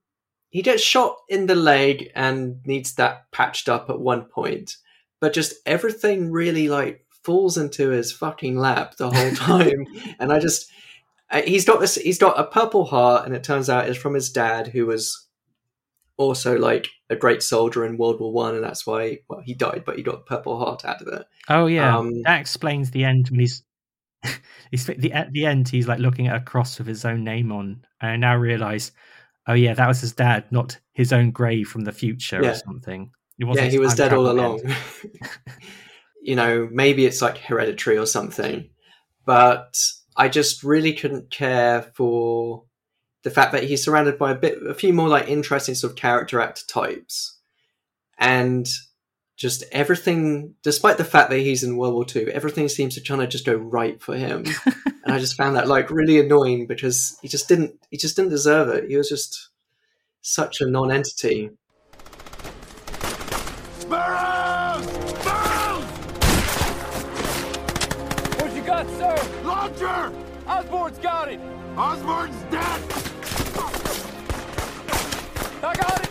he 0.48 0.62
gets 0.62 0.82
shot 0.82 1.16
in 1.28 1.46
the 1.46 1.54
leg 1.54 2.11
and 2.14 2.61
needs 2.66 2.94
that 2.94 3.30
patched 3.30 3.68
up 3.68 3.88
at 3.88 4.00
one 4.00 4.24
point 4.24 4.76
but 5.20 5.32
just 5.32 5.54
everything 5.64 6.30
really 6.30 6.68
like 6.68 7.04
falls 7.22 7.56
into 7.56 7.90
his 7.90 8.12
fucking 8.12 8.58
lap 8.58 8.96
the 8.96 9.11
whole 9.11 9.30
time 9.34 9.86
and 10.18 10.32
i 10.32 10.38
just 10.38 10.70
uh, 11.30 11.42
he's 11.42 11.64
got 11.64 11.80
this 11.80 11.94
he's 11.94 12.18
got 12.18 12.38
a 12.38 12.44
purple 12.44 12.84
heart 12.84 13.24
and 13.24 13.34
it 13.34 13.44
turns 13.44 13.70
out 13.70 13.88
it's 13.88 13.98
from 13.98 14.14
his 14.14 14.30
dad 14.30 14.68
who 14.68 14.86
was 14.86 15.28
also 16.21 16.59
like 16.59 16.87
a 17.09 17.16
great 17.16 17.43
soldier 17.43 17.85
in 17.85 17.97
world 17.97 18.21
war 18.21 18.33
one 18.33 18.55
and 18.55 18.62
that's 18.62 18.87
why 18.87 19.18
well 19.29 19.41
he 19.45 19.55
died 19.55 19.83
but 19.85 19.97
he 19.97 20.03
got 20.03 20.14
a 20.16 20.18
purple 20.23 20.59
heart 20.59 20.85
out 20.85 21.01
of 21.03 21.09
it. 21.09 21.27
Oh 21.49 21.66
yeah, 21.66 21.97
Um, 21.97 22.23
that 22.23 22.41
explains 22.41 22.91
the 22.91 23.05
end 23.05 23.29
when 23.31 23.41
he's 23.41 23.64
he's 24.71 24.87
the 24.87 25.12
at 25.12 25.33
the 25.33 25.47
end 25.47 25.68
he's 25.68 25.89
like 25.89 25.99
looking 25.99 26.29
at 26.29 26.37
a 26.37 26.45
cross 26.45 26.79
with 26.79 26.87
his 26.87 27.05
own 27.05 27.25
name 27.25 27.51
on, 27.51 27.85
and 28.01 28.11
I 28.11 28.16
now 28.16 28.37
realise, 28.37 28.93
oh 29.49 29.55
yeah, 29.55 29.75
that 29.75 29.89
was 29.89 30.01
his 30.03 30.12
dad, 30.12 30.45
not 30.51 30.79
his 30.93 31.12
own 31.12 31.31
grave 31.31 31.68
from 31.68 31.85
the 31.85 31.93
future 31.93 32.43
Yeah. 32.43 32.51
or 32.51 32.55
something. 32.55 33.11
Yeah 33.39 33.62
he 33.62 33.79
was 33.79 33.95
dead 33.95 34.12
all 34.12 34.31
along. 34.31 34.61
you 36.23 36.37
know 36.37 36.68
maybe 36.71 37.07
it's 37.07 37.23
like 37.23 37.39
hereditary 37.39 37.97
or 37.97 38.05
something 38.07 38.68
but 39.25 39.75
i 40.16 40.29
just 40.29 40.62
really 40.62 40.93
couldn't 40.93 41.31
care 41.31 41.81
for 41.95 42.64
the 43.23 43.31
fact 43.31 43.53
that 43.53 43.64
he's 43.64 43.83
surrounded 43.83 44.18
by 44.18 44.33
a 44.33 44.35
bit 44.35 44.59
a 44.66 44.75
few 44.75 44.93
more 44.93 45.09
like 45.09 45.29
interesting 45.29 45.75
sort 45.75 45.93
of 45.93 45.97
character 45.97 46.41
actor 46.41 46.66
types 46.66 47.39
and 48.18 48.68
just 49.37 49.64
everything 49.73 50.55
despite 50.62 50.99
the 50.99 51.05
fact 51.05 51.31
that 51.31 51.39
he's 51.39 51.62
in 51.62 51.77
world 51.77 51.95
war 51.95 52.07
ii 52.14 52.31
everything 52.31 52.68
seems 52.68 52.95
to 52.95 53.01
kind 53.01 53.23
of 53.23 53.29
just 53.29 53.47
go 53.47 53.55
right 53.55 54.03
for 54.03 54.16
him 54.16 54.45
and 54.66 55.12
i 55.12 55.18
just 55.18 55.37
found 55.37 55.57
that 55.57 55.68
like 55.68 55.91
really 55.91 56.21
annoying 56.21 56.66
because 56.66 57.18
he 57.23 57.29
just 57.29 57.49
didn't 57.49 57.75
he 57.91 57.97
just 57.97 58.16
didn't 58.16 58.31
deserve 58.31 58.68
it 58.68 58.89
he 58.89 58.97
was 58.97 59.09
just 59.09 59.49
such 60.23 60.61
a 60.61 60.66
non-entity 60.66 61.51
Burrows! 63.89 64.87
Burrows! 65.25 65.85
What 68.39 68.55
you 68.55 68.62
got, 68.62 68.87
sir? 68.91 69.43
Launcher! 69.43 70.12
Osborne's 70.47 70.99
got 70.99 71.29
it. 71.29 71.41
Osborne's 71.77 72.41
dead! 72.53 72.99
I 75.62 75.74
got 75.74 76.04
it. 76.04 76.09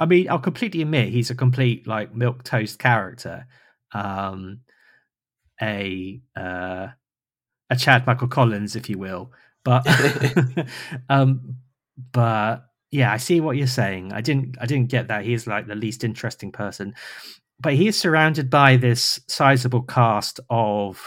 I 0.00 0.06
mean, 0.06 0.30
I'll 0.30 0.38
completely 0.38 0.80
admit 0.80 1.10
he's 1.10 1.30
a 1.30 1.34
complete 1.34 1.86
like 1.86 2.14
milk 2.14 2.42
toast 2.42 2.78
character, 2.78 3.46
um, 3.92 4.60
a 5.60 6.20
uh, 6.34 6.88
a 7.68 7.76
Chad 7.76 8.06
Michael 8.06 8.28
Collins, 8.28 8.76
if 8.76 8.88
you 8.88 8.98
will. 8.98 9.32
But 9.62 9.86
um, 11.10 11.56
but 12.12 12.64
yeah, 12.90 13.12
I 13.12 13.18
see 13.18 13.40
what 13.40 13.58
you're 13.58 13.66
saying. 13.66 14.12
I 14.14 14.22
didn't 14.22 14.56
I 14.58 14.64
didn't 14.64 14.88
get 14.88 15.08
that 15.08 15.24
he's 15.24 15.46
like 15.46 15.66
the 15.66 15.74
least 15.74 16.02
interesting 16.02 16.50
person, 16.50 16.94
but 17.60 17.74
he 17.74 17.86
is 17.86 17.98
surrounded 17.98 18.48
by 18.48 18.76
this 18.76 19.20
sizable 19.28 19.82
cast 19.82 20.40
of 20.48 21.00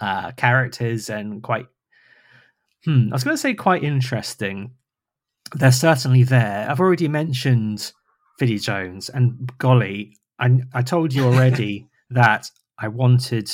uh, 0.00 0.32
characters 0.32 1.08
and 1.10 1.42
quite. 1.44 1.66
Hmm, 2.84 3.08
I 3.12 3.14
was 3.14 3.24
going 3.24 3.36
to 3.36 3.40
say 3.40 3.54
quite 3.54 3.84
interesting. 3.84 4.72
They're 5.54 5.70
certainly 5.70 6.22
there. 6.22 6.66
I've 6.68 6.80
already 6.80 7.08
mentioned 7.08 7.92
Vinnie 8.40 8.58
Jones, 8.58 9.08
and 9.10 9.52
golly, 9.58 10.16
I, 10.40 10.60
I 10.74 10.82
told 10.82 11.12
you 11.12 11.24
already 11.24 11.86
that 12.10 12.50
I 12.78 12.88
wanted. 12.88 13.48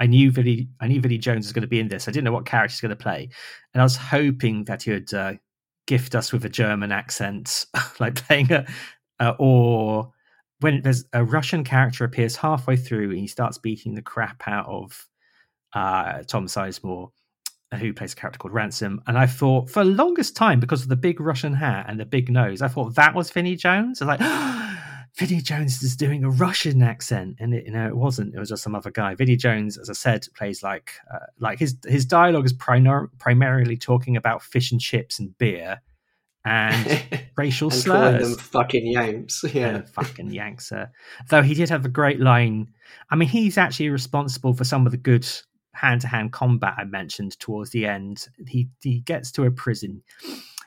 I 0.00 0.06
knew 0.06 0.30
Vinnie, 0.30 0.68
I 0.80 0.88
knew 0.88 1.00
Vinnie 1.00 1.18
Jones 1.18 1.46
was 1.46 1.52
going 1.52 1.62
to 1.62 1.68
be 1.68 1.80
in 1.80 1.88
this. 1.88 2.08
I 2.08 2.10
didn't 2.10 2.24
know 2.24 2.32
what 2.32 2.44
character 2.44 2.72
he's 2.72 2.80
going 2.80 2.90
to 2.90 2.96
play, 2.96 3.30
and 3.72 3.80
I 3.80 3.84
was 3.84 3.96
hoping 3.96 4.64
that 4.64 4.82
he 4.82 4.90
would 4.90 5.14
uh, 5.14 5.34
gift 5.86 6.14
us 6.14 6.32
with 6.32 6.44
a 6.44 6.48
German 6.50 6.92
accent, 6.92 7.64
like 8.00 8.16
playing 8.16 8.52
a, 8.52 8.66
uh, 9.20 9.34
or 9.38 10.12
when 10.60 10.82
there's 10.82 11.04
a 11.12 11.24
Russian 11.24 11.64
character 11.64 12.04
appears 12.04 12.36
halfway 12.36 12.76
through 12.76 13.10
and 13.10 13.18
he 13.18 13.26
starts 13.26 13.58
beating 13.58 13.94
the 13.94 14.02
crap 14.02 14.42
out 14.46 14.66
of 14.66 15.06
uh, 15.74 16.22
Tom 16.22 16.46
Sizemore, 16.46 17.10
who 17.76 17.92
plays 17.92 18.12
a 18.12 18.16
character 18.16 18.38
called 18.38 18.54
Ransom. 18.54 19.02
And 19.06 19.18
I 19.18 19.26
thought 19.26 19.70
for 19.70 19.84
the 19.84 19.90
longest 19.90 20.36
time, 20.36 20.60
because 20.60 20.82
of 20.82 20.88
the 20.88 20.96
big 20.96 21.20
Russian 21.20 21.54
hat 21.54 21.86
and 21.88 21.98
the 21.98 22.04
big 22.04 22.30
nose, 22.30 22.62
I 22.62 22.68
thought 22.68 22.94
that 22.94 23.14
was 23.14 23.30
Vinnie 23.30 23.56
Jones. 23.56 24.00
I 24.00 24.06
was 24.06 24.20
like, 24.20 24.78
Vinnie 25.16 25.40
Jones 25.40 25.82
is 25.82 25.96
doing 25.96 26.24
a 26.24 26.30
Russian 26.30 26.82
accent, 26.82 27.36
and 27.38 27.54
it, 27.54 27.66
you 27.66 27.72
know 27.72 27.86
it 27.86 27.96
wasn't. 27.96 28.34
It 28.34 28.38
was 28.38 28.48
just 28.48 28.64
some 28.64 28.74
other 28.74 28.90
guy. 28.90 29.14
Vinnie 29.14 29.36
Jones, 29.36 29.78
as 29.78 29.88
I 29.88 29.92
said, 29.92 30.26
plays 30.34 30.62
like 30.62 30.92
uh, 31.12 31.26
like 31.38 31.58
his 31.58 31.76
his 31.86 32.04
dialogue 32.04 32.46
is 32.46 32.52
primar- 32.52 33.10
primarily 33.18 33.76
talking 33.76 34.16
about 34.16 34.42
fish 34.42 34.72
and 34.72 34.80
chips 34.80 35.20
and 35.20 35.36
beer 35.38 35.80
and 36.44 37.04
racial 37.36 37.70
and 37.70 37.84
calling 37.84 38.18
slurs 38.18 38.36
them 38.36 38.38
fucking 38.38 38.86
yanks 38.86 39.44
yeah 39.54 39.72
yeah, 39.72 39.82
fucking 39.92 40.30
Yanks. 40.30 40.72
Though 41.30 41.42
he 41.42 41.54
did 41.54 41.70
have 41.70 41.84
a 41.84 41.88
great 41.88 42.20
line. 42.20 42.68
I 43.10 43.16
mean, 43.16 43.28
he's 43.28 43.56
actually 43.56 43.88
responsible 43.88 44.54
for 44.54 44.64
some 44.64 44.86
of 44.86 44.92
the 44.92 44.98
good 44.98 45.26
hand-to-hand 45.74 46.32
combat 46.32 46.74
I 46.78 46.84
mentioned 46.84 47.38
towards 47.38 47.70
the 47.70 47.86
end. 47.86 48.28
He 48.46 48.68
he 48.82 49.00
gets 49.00 49.32
to 49.32 49.44
a 49.44 49.50
prison. 49.50 50.02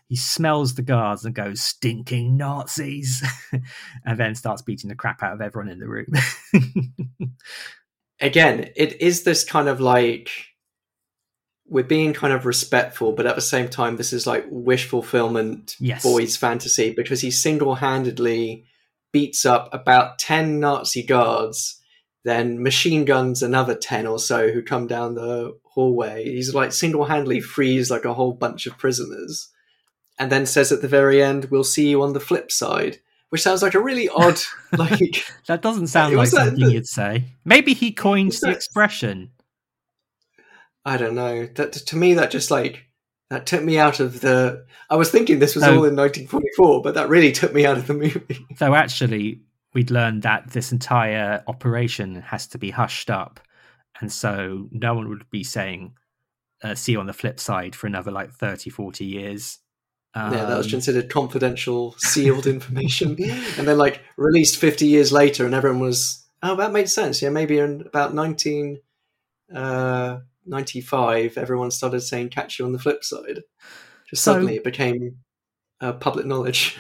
He 0.07 0.15
smells 0.15 0.75
the 0.75 0.83
guards 0.83 1.25
and 1.25 1.35
goes, 1.35 1.61
"Stinking 1.61 2.37
Nazis," 2.37 3.23
and 4.05 4.19
then 4.19 4.35
starts 4.35 4.61
beating 4.61 4.89
the 4.89 4.95
crap 4.95 5.21
out 5.23 5.33
of 5.33 5.41
everyone 5.41 5.69
in 5.69 5.79
the 5.79 5.87
room. 5.87 6.07
again, 8.19 8.69
it 8.75 9.01
is 9.01 9.23
this 9.23 9.43
kind 9.43 9.67
of 9.67 9.81
like 9.81 10.29
we're 11.69 11.83
being 11.83 12.13
kind 12.13 12.33
of 12.33 12.45
respectful, 12.45 13.11
but 13.11 13.25
at 13.25 13.35
the 13.35 13.41
same 13.41 13.67
time, 13.67 13.97
this 13.97 14.13
is 14.13 14.25
like 14.25 14.45
wish 14.49 14.85
fulfillment 14.85 15.75
Yes. 15.79 16.03
boys 16.03 16.37
fantasy 16.37 16.93
because 16.95 17.21
he 17.21 17.29
single 17.31 17.75
handedly 17.75 18.65
beats 19.11 19.45
up 19.45 19.69
about 19.73 20.17
10 20.19 20.59
Nazi 20.59 21.03
guards, 21.03 21.81
then 22.27 22.61
machine 22.61 23.05
guns 23.05 23.41
another 23.41 23.75
10 23.75 24.05
or 24.07 24.19
so 24.19 24.51
who 24.51 24.61
come 24.61 24.87
down 24.87 25.15
the 25.15 25.57
hallway. 25.63 26.23
He's 26.25 26.53
like 26.53 26.73
single 26.73 27.05
handedly 27.05 27.39
frees 27.39 27.89
like 27.91 28.05
a 28.05 28.13
whole 28.13 28.33
bunch 28.33 28.65
of 28.67 28.77
prisoners 28.77 29.49
and 30.19 30.31
then 30.31 30.45
says 30.45 30.71
at 30.71 30.81
the 30.81 30.87
very 30.87 31.21
end, 31.23 31.45
We'll 31.45 31.63
see 31.63 31.89
you 31.89 32.01
on 32.01 32.13
the 32.13 32.19
flip 32.19 32.51
side. 32.51 32.99
Which 33.29 33.41
sounds 33.41 33.61
like 33.61 33.73
a 33.73 33.81
really 33.81 34.07
odd, 34.07 34.39
like 34.77 35.25
that 35.47 35.61
doesn't 35.61 35.87
sound 35.87 36.13
like 36.15 36.21
was 36.21 36.31
that- 36.31 36.45
something 36.47 36.69
you'd 36.71 36.87
say. 36.87 37.25
Maybe 37.43 37.73
he 37.73 37.91
coined 37.91 38.31
the 38.31 38.47
that- 38.47 38.55
expression. 38.55 39.31
I 40.85 40.95
don't 40.97 41.15
know. 41.15 41.45
That 41.55 41.73
to 41.73 41.95
me, 41.97 42.13
that 42.13 42.31
just 42.31 42.49
like 42.51 42.85
that 43.29 43.45
took 43.45 43.61
me 43.63 43.77
out 43.77 43.99
of 43.99 44.21
the. 44.21 44.65
I 44.89 44.95
was 44.95 45.11
thinking 45.11 45.39
this 45.39 45.55
was 45.55 45.65
Oh. 45.65 45.67
all 45.79 45.83
in 45.85 45.97
1944, 45.97 46.81
but 46.81 46.93
that 46.93 47.09
really 47.09 47.33
took 47.33 47.53
me 47.53 47.65
out 47.65 47.77
of 47.77 47.87
the 47.87 47.93
movie. 47.93 48.45
Though 48.57 48.73
actually, 48.73 49.41
we'd 49.77 49.91
learned 49.91 50.23
that 50.23 50.49
this 50.51 50.71
entire 50.71 51.43
operation 51.45 52.15
has 52.15 52.47
to 52.47 52.57
be 52.57 52.71
hushed 52.71 53.11
up, 53.11 53.39
and 54.01 54.11
so 54.11 54.67
no 54.71 54.95
one 54.95 55.07
would 55.09 55.29
be 55.29 55.43
saying 55.43 55.93
uh, 56.63 56.73
"see 56.73 56.93
you 56.93 56.99
on 56.99 57.05
the 57.05 57.13
flip 57.13 57.39
side" 57.39 57.75
for 57.75 57.85
another 57.85 58.09
like 58.11 58.31
30, 58.33 58.71
40 58.71 59.05
years. 59.05 59.59
yeah, 60.15 60.31
that 60.31 60.57
was 60.57 60.65
Um, 60.65 60.71
considered 60.71 61.09
confidential, 61.11 61.93
sealed 61.99 62.47
information, 62.47 63.09
and 63.57 63.67
then 63.67 63.77
like 63.77 64.01
released 64.17 64.57
fifty 64.57 64.87
years 64.87 65.11
later, 65.11 65.45
and 65.45 65.53
everyone 65.53 65.79
was, 65.79 66.25
oh, 66.41 66.55
that 66.55 66.71
made 66.71 66.89
sense. 66.89 67.21
Yeah, 67.21 67.29
maybe 67.29 67.59
in 67.59 67.81
about 67.85 68.15
nineteen 68.15 68.79
uh, 69.53 70.19
ninety-five, 70.45 71.37
everyone 71.37 71.69
started 71.69 72.01
saying 72.01 72.29
"catch 72.29 72.57
you 72.57 72.65
on 72.65 72.73
the 72.73 72.79
flip 72.79 73.03
side." 73.03 73.43
Just 74.09 74.23
So- 74.23 74.31
suddenly, 74.33 74.55
it 74.55 74.63
became 74.63 75.17
uh, 75.81 75.93
public 75.93 76.25
knowledge. 76.25 76.75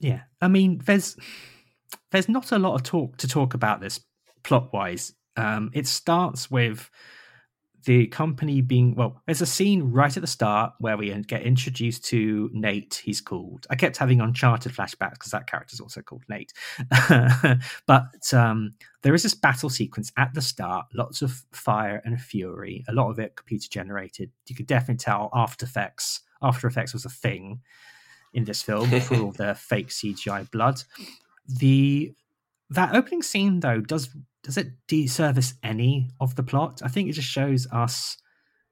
Yeah, 0.00 0.22
I 0.40 0.48
mean, 0.48 0.80
there's 0.84 1.16
there's 2.12 2.28
not 2.28 2.52
a 2.52 2.58
lot 2.58 2.74
of 2.74 2.82
talk 2.82 3.16
to 3.18 3.28
talk 3.28 3.54
about 3.54 3.80
this 3.80 4.00
plot 4.44 4.72
wise. 4.72 5.12
Um, 5.36 5.70
it 5.72 5.86
starts 5.86 6.50
with 6.50 6.90
the 7.84 8.06
company 8.08 8.60
being 8.60 8.94
well. 8.94 9.20
There's 9.26 9.40
a 9.40 9.46
scene 9.46 9.90
right 9.90 10.16
at 10.16 10.20
the 10.20 10.26
start 10.26 10.74
where 10.78 10.96
we 10.96 11.10
get 11.22 11.42
introduced 11.42 12.04
to 12.06 12.50
Nate. 12.52 13.00
He's 13.04 13.20
called. 13.20 13.66
I 13.70 13.76
kept 13.76 13.96
having 13.96 14.20
Uncharted 14.20 14.72
flashbacks 14.72 15.12
because 15.12 15.32
that 15.32 15.48
character's 15.48 15.80
also 15.80 16.00
called 16.02 16.22
Nate. 16.28 16.52
but 17.86 18.32
um, 18.32 18.72
there 19.02 19.14
is 19.14 19.22
this 19.22 19.34
battle 19.34 19.70
sequence 19.70 20.12
at 20.16 20.32
the 20.34 20.42
start. 20.42 20.86
Lots 20.94 21.22
of 21.22 21.42
fire 21.52 22.00
and 22.04 22.20
fury. 22.20 22.84
A 22.88 22.92
lot 22.92 23.10
of 23.10 23.18
it 23.18 23.36
computer 23.36 23.68
generated. 23.68 24.30
You 24.46 24.54
could 24.54 24.66
definitely 24.66 25.02
tell 25.02 25.30
After 25.34 25.66
Effects. 25.66 26.20
After 26.40 26.66
Effects 26.66 26.92
was 26.92 27.04
a 27.04 27.10
thing 27.10 27.60
in 28.34 28.44
this 28.44 28.62
film 28.62 28.88
for 29.00 29.16
all 29.16 29.32
the 29.36 29.54
fake 29.54 29.88
CGI 29.88 30.50
blood. 30.50 30.82
The 31.46 32.12
that 32.70 32.94
opening 32.94 33.22
scene 33.22 33.60
though 33.60 33.80
does 33.80 34.08
does 34.42 34.56
it 34.56 34.68
deservice 34.88 35.54
any 35.62 36.10
of 36.20 36.34
the 36.34 36.42
plot? 36.42 36.80
I 36.84 36.88
think 36.88 37.08
it 37.08 37.12
just 37.12 37.28
shows 37.28 37.66
us 37.72 38.16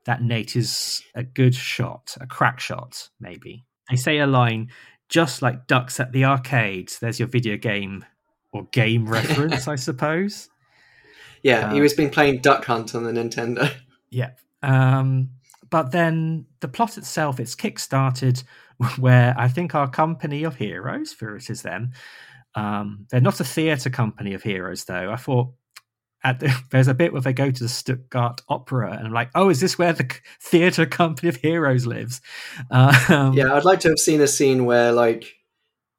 that 0.07 0.23
Nate 0.23 0.57
is 0.57 1.03
a 1.15 1.23
good 1.23 1.55
shot, 1.55 2.17
a 2.21 2.27
crack 2.27 2.59
shot, 2.59 3.09
maybe. 3.21 3.65
They 3.89 3.97
say 3.97 4.19
a 4.19 4.27
line 4.27 4.71
just 5.09 5.43
like 5.43 5.67
ducks 5.67 6.01
at 6.01 6.13
the 6.13 6.25
arcades. 6.25 6.99
There's 6.99 7.19
your 7.19 7.29
video 7.29 7.57
game 7.57 8.05
or 8.53 8.65
game 8.73 9.09
reference, 9.09 9.69
I 9.69 9.77
suppose. 9.77 10.49
Yeah, 11.43 11.73
he 11.73 11.79
Uh, 11.79 11.83
was 11.83 11.95
been 11.95 12.11
playing 12.11 12.41
Duck 12.41 12.65
Hunt 12.65 12.95
on 12.95 13.05
the 13.05 13.13
Nintendo. 13.13 13.73
Yeah. 14.13 14.31
Um, 14.65 15.31
but 15.71 15.93
then 15.93 16.47
the 16.59 16.67
plot 16.67 16.99
itself, 16.99 17.39
it's 17.39 17.55
kickstarted 17.55 18.43
where 18.99 19.37
I 19.39 19.47
think 19.47 19.73
our 19.77 19.89
company 19.89 20.43
of 20.43 20.57
heroes, 20.57 21.13
for 21.13 21.37
it 21.37 21.49
is 21.49 21.63
them, 21.63 21.93
um, 22.55 23.07
they're 23.11 23.21
not 23.21 23.41
a 23.41 23.45
theatre 23.45 23.91
company 23.91 24.35
of 24.35 24.43
heroes, 24.43 24.85
though. 24.85 25.11
I 25.11 25.17
thought 25.17 25.53
at 26.25 26.41
the, 26.41 26.55
there's 26.71 26.89
a 26.89 26.95
bit 26.95 27.13
where 27.13 27.23
they 27.23 27.33
go 27.33 27.51
to 27.51 27.63
the 27.63 27.69
Stuttgart 27.69 28.41
Opera, 28.49 28.93
and 28.93 29.07
I'm 29.07 29.13
like, 29.13 29.31
oh, 29.35 29.51
is 29.51 29.61
this 29.61 29.79
where 29.79 29.93
the 29.93 30.11
theatre 30.41 30.87
company 30.87 31.29
of 31.29 31.37
heroes 31.37 31.87
lives? 31.87 32.21
Um, 32.71 33.33
yeah, 33.35 33.55
I'd 33.55 33.65
like 33.65 33.81
to 33.81 33.89
have 33.89 33.99
seen 33.99 34.21
a 34.21 34.29
scene 34.29 34.65
where 34.65 34.93
like 34.93 35.41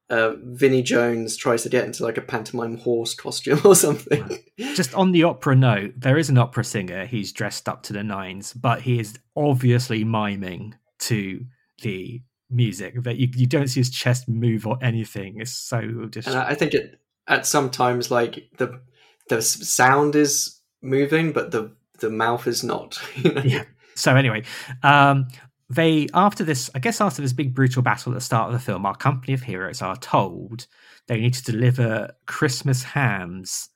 uh, 0.09 0.33
Vinnie 0.43 0.83
Jones 0.83 1.37
tries 1.37 1.63
to 1.63 1.69
get 1.69 1.85
into 1.85 2.03
like 2.03 2.17
a 2.17 2.21
pantomime 2.21 2.77
horse 2.77 3.13
costume 3.13 3.61
or 3.65 3.75
something. 3.75 4.39
just 4.57 4.93
on 4.93 5.11
the 5.11 5.23
opera 5.23 5.55
note, 5.55 5.93
there 5.97 6.17
is 6.17 6.29
an 6.29 6.37
opera 6.37 6.63
singer. 6.63 7.05
He's 7.05 7.31
dressed 7.31 7.67
up 7.67 7.83
to 7.83 7.93
the 7.93 8.03
nines, 8.03 8.53
but 8.53 8.81
he 8.81 8.99
is 8.99 9.17
obviously 9.35 10.03
miming 10.03 10.75
to 10.99 11.45
the 11.81 12.21
music. 12.51 13.01
That 13.03 13.17
you, 13.17 13.29
you 13.35 13.47
don't 13.47 13.67
see 13.67 13.79
his 13.79 13.89
chest 13.89 14.27
move 14.27 14.67
or 14.67 14.77
anything. 14.81 15.39
It's 15.39 15.51
so 15.51 16.07
just 16.09 16.27
and 16.27 16.37
I 16.37 16.53
think 16.55 16.73
it 16.73 16.99
at 17.27 17.45
sometimes 17.45 18.11
like 18.11 18.49
the 18.57 18.81
the 19.29 19.41
sound 19.41 20.15
is 20.15 20.59
moving, 20.81 21.31
but 21.31 21.51
the 21.51 21.71
the 21.99 22.09
mouth 22.09 22.47
is 22.47 22.63
not. 22.63 23.01
You 23.15 23.33
know? 23.33 23.41
yeah. 23.43 23.63
So 23.95 24.15
anyway, 24.15 24.43
um, 24.83 25.27
they 25.69 26.07
after 26.13 26.43
this, 26.43 26.69
I 26.75 26.79
guess 26.79 26.99
after 27.01 27.21
this 27.21 27.33
big 27.33 27.53
brutal 27.53 27.81
battle 27.81 28.11
at 28.11 28.15
the 28.15 28.21
start 28.21 28.47
of 28.47 28.53
the 28.53 28.63
film, 28.63 28.85
our 28.85 28.95
company 28.95 29.33
of 29.33 29.43
heroes 29.43 29.81
are 29.81 29.95
told 29.95 30.67
they 31.07 31.19
need 31.19 31.33
to 31.33 31.51
deliver 31.51 32.11
Christmas 32.25 32.83
hams 32.83 33.69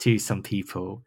to 0.00 0.18
some 0.18 0.42
people. 0.42 1.04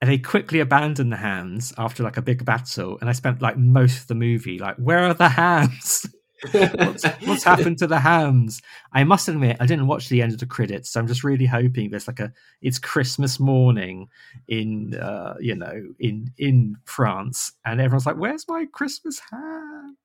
And 0.00 0.10
they 0.10 0.18
quickly 0.18 0.60
abandon 0.60 1.10
the 1.10 1.16
hams 1.16 1.72
after 1.76 2.04
like 2.04 2.16
a 2.16 2.22
big 2.22 2.44
battle. 2.44 2.98
And 3.00 3.10
I 3.10 3.12
spent 3.12 3.42
like 3.42 3.56
most 3.56 4.02
of 4.02 4.06
the 4.06 4.14
movie 4.14 4.58
like, 4.58 4.76
where 4.76 5.00
are 5.00 5.14
the 5.14 5.28
hams? 5.28 6.06
What's, 6.52 7.04
what's 7.24 7.44
happened 7.44 7.78
to 7.78 7.86
the 7.86 7.98
hams? 7.98 8.60
I 8.92 9.04
must 9.04 9.28
admit, 9.28 9.56
I 9.60 9.66
didn't 9.66 9.86
watch 9.86 10.08
the 10.08 10.22
end 10.22 10.32
of 10.32 10.40
the 10.40 10.46
credits, 10.46 10.90
so 10.90 11.00
I'm 11.00 11.06
just 11.06 11.24
really 11.24 11.46
hoping 11.46 11.90
there's 11.90 12.08
like 12.08 12.20
a 12.20 12.32
it's 12.62 12.78
Christmas 12.78 13.40
morning 13.40 14.08
in 14.46 14.94
uh, 14.94 15.34
you 15.40 15.54
know 15.54 15.94
in 15.98 16.32
in 16.38 16.76
France, 16.84 17.52
and 17.64 17.80
everyone's 17.80 18.06
like, 18.06 18.16
"Where's 18.16 18.46
my 18.48 18.66
Christmas 18.72 19.20
ham?" 19.30 19.96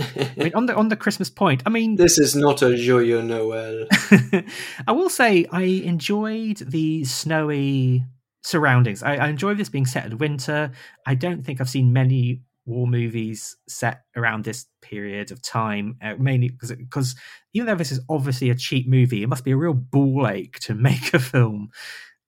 I 0.00 0.32
mean, 0.36 0.54
on 0.54 0.66
the 0.66 0.74
on 0.74 0.88
the 0.88 0.96
Christmas 0.96 1.28
point, 1.28 1.62
I 1.66 1.70
mean, 1.70 1.96
this 1.96 2.18
is 2.18 2.34
not 2.34 2.62
a 2.62 2.74
joyeux 2.74 3.22
Noel. 3.22 3.86
I 4.86 4.92
will 4.92 5.10
say 5.10 5.46
I 5.52 5.62
enjoyed 5.62 6.58
the 6.58 7.04
snowy 7.04 8.04
surroundings. 8.42 9.02
I, 9.02 9.16
I 9.16 9.28
enjoy 9.28 9.54
this 9.54 9.68
being 9.68 9.86
set 9.86 10.06
in 10.06 10.18
winter. 10.18 10.72
I 11.06 11.14
don't 11.14 11.44
think 11.44 11.60
I've 11.60 11.68
seen 11.68 11.92
many 11.92 12.40
war 12.64 12.86
movies 12.86 13.56
set 13.68 14.02
around 14.16 14.44
this 14.44 14.66
period 14.80 15.30
of 15.30 15.42
time, 15.42 15.96
uh, 16.02 16.14
mainly 16.18 16.48
because 16.48 16.72
because 16.72 17.14
even 17.54 17.66
though 17.66 17.74
this 17.74 17.92
is 17.92 18.00
obviously 18.08 18.50
a 18.50 18.54
cheap 18.54 18.88
movie, 18.88 19.22
it 19.22 19.28
must 19.28 19.44
be 19.44 19.50
a 19.50 19.56
real 19.56 19.74
ball 19.74 20.28
ache 20.28 20.58
to 20.60 20.74
make 20.88 21.12
a 21.14 21.18
film 21.18 21.70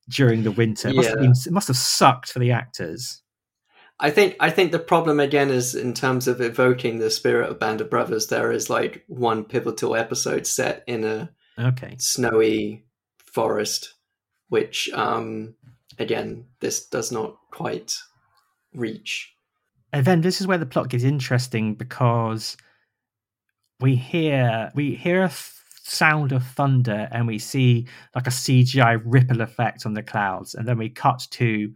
during 0.08 0.42
the 0.42 0.50
winter. 0.52 0.88
It 0.88 0.96
must, 0.96 1.08
have 1.08 1.18
Yeah. 1.18 1.22
been, 1.22 1.32
it 1.46 1.52
must 1.52 1.68
have 1.68 1.76
sucked 1.76 2.32
for 2.32 2.38
the 2.38 2.52
actors. 2.52 3.22
I 4.00 4.10
think 4.10 4.34
I 4.40 4.50
think 4.50 4.72
the 4.72 4.80
problem 4.80 5.20
again 5.20 5.50
is 5.50 5.76
in 5.76 5.94
terms 5.94 6.26
of 6.26 6.40
evoking 6.40 6.98
the 6.98 7.10
spirit 7.10 7.48
of 7.48 7.60
Band 7.60 7.80
of 7.80 7.90
Brothers. 7.90 8.26
There 8.26 8.50
is 8.50 8.68
like 8.68 9.04
one 9.06 9.44
pivotal 9.44 9.94
episode 9.94 10.46
set 10.48 10.82
in 10.88 11.04
a 11.04 11.30
Okay. 11.58 11.94
snowy 11.98 12.84
forest, 13.24 13.94
which 14.48 14.90
um, 14.94 15.54
again 15.98 16.46
this 16.58 16.86
does 16.88 17.12
not 17.12 17.36
quite 17.52 17.96
reach. 18.74 19.33
And 19.94 20.04
then 20.04 20.22
this 20.22 20.40
is 20.40 20.48
where 20.48 20.58
the 20.58 20.66
plot 20.66 20.88
gets 20.88 21.04
interesting 21.04 21.76
because 21.76 22.56
we 23.78 23.94
hear 23.94 24.72
we 24.74 24.96
hear 24.96 25.22
a 25.22 25.30
sound 25.84 26.32
of 26.32 26.44
thunder 26.44 27.08
and 27.12 27.28
we 27.28 27.38
see 27.38 27.86
like 28.12 28.26
a 28.26 28.30
CGI 28.30 29.00
ripple 29.04 29.40
effect 29.40 29.86
on 29.86 29.94
the 29.94 30.02
clouds, 30.02 30.56
and 30.56 30.66
then 30.66 30.78
we 30.78 30.88
cut 30.88 31.24
to 31.30 31.72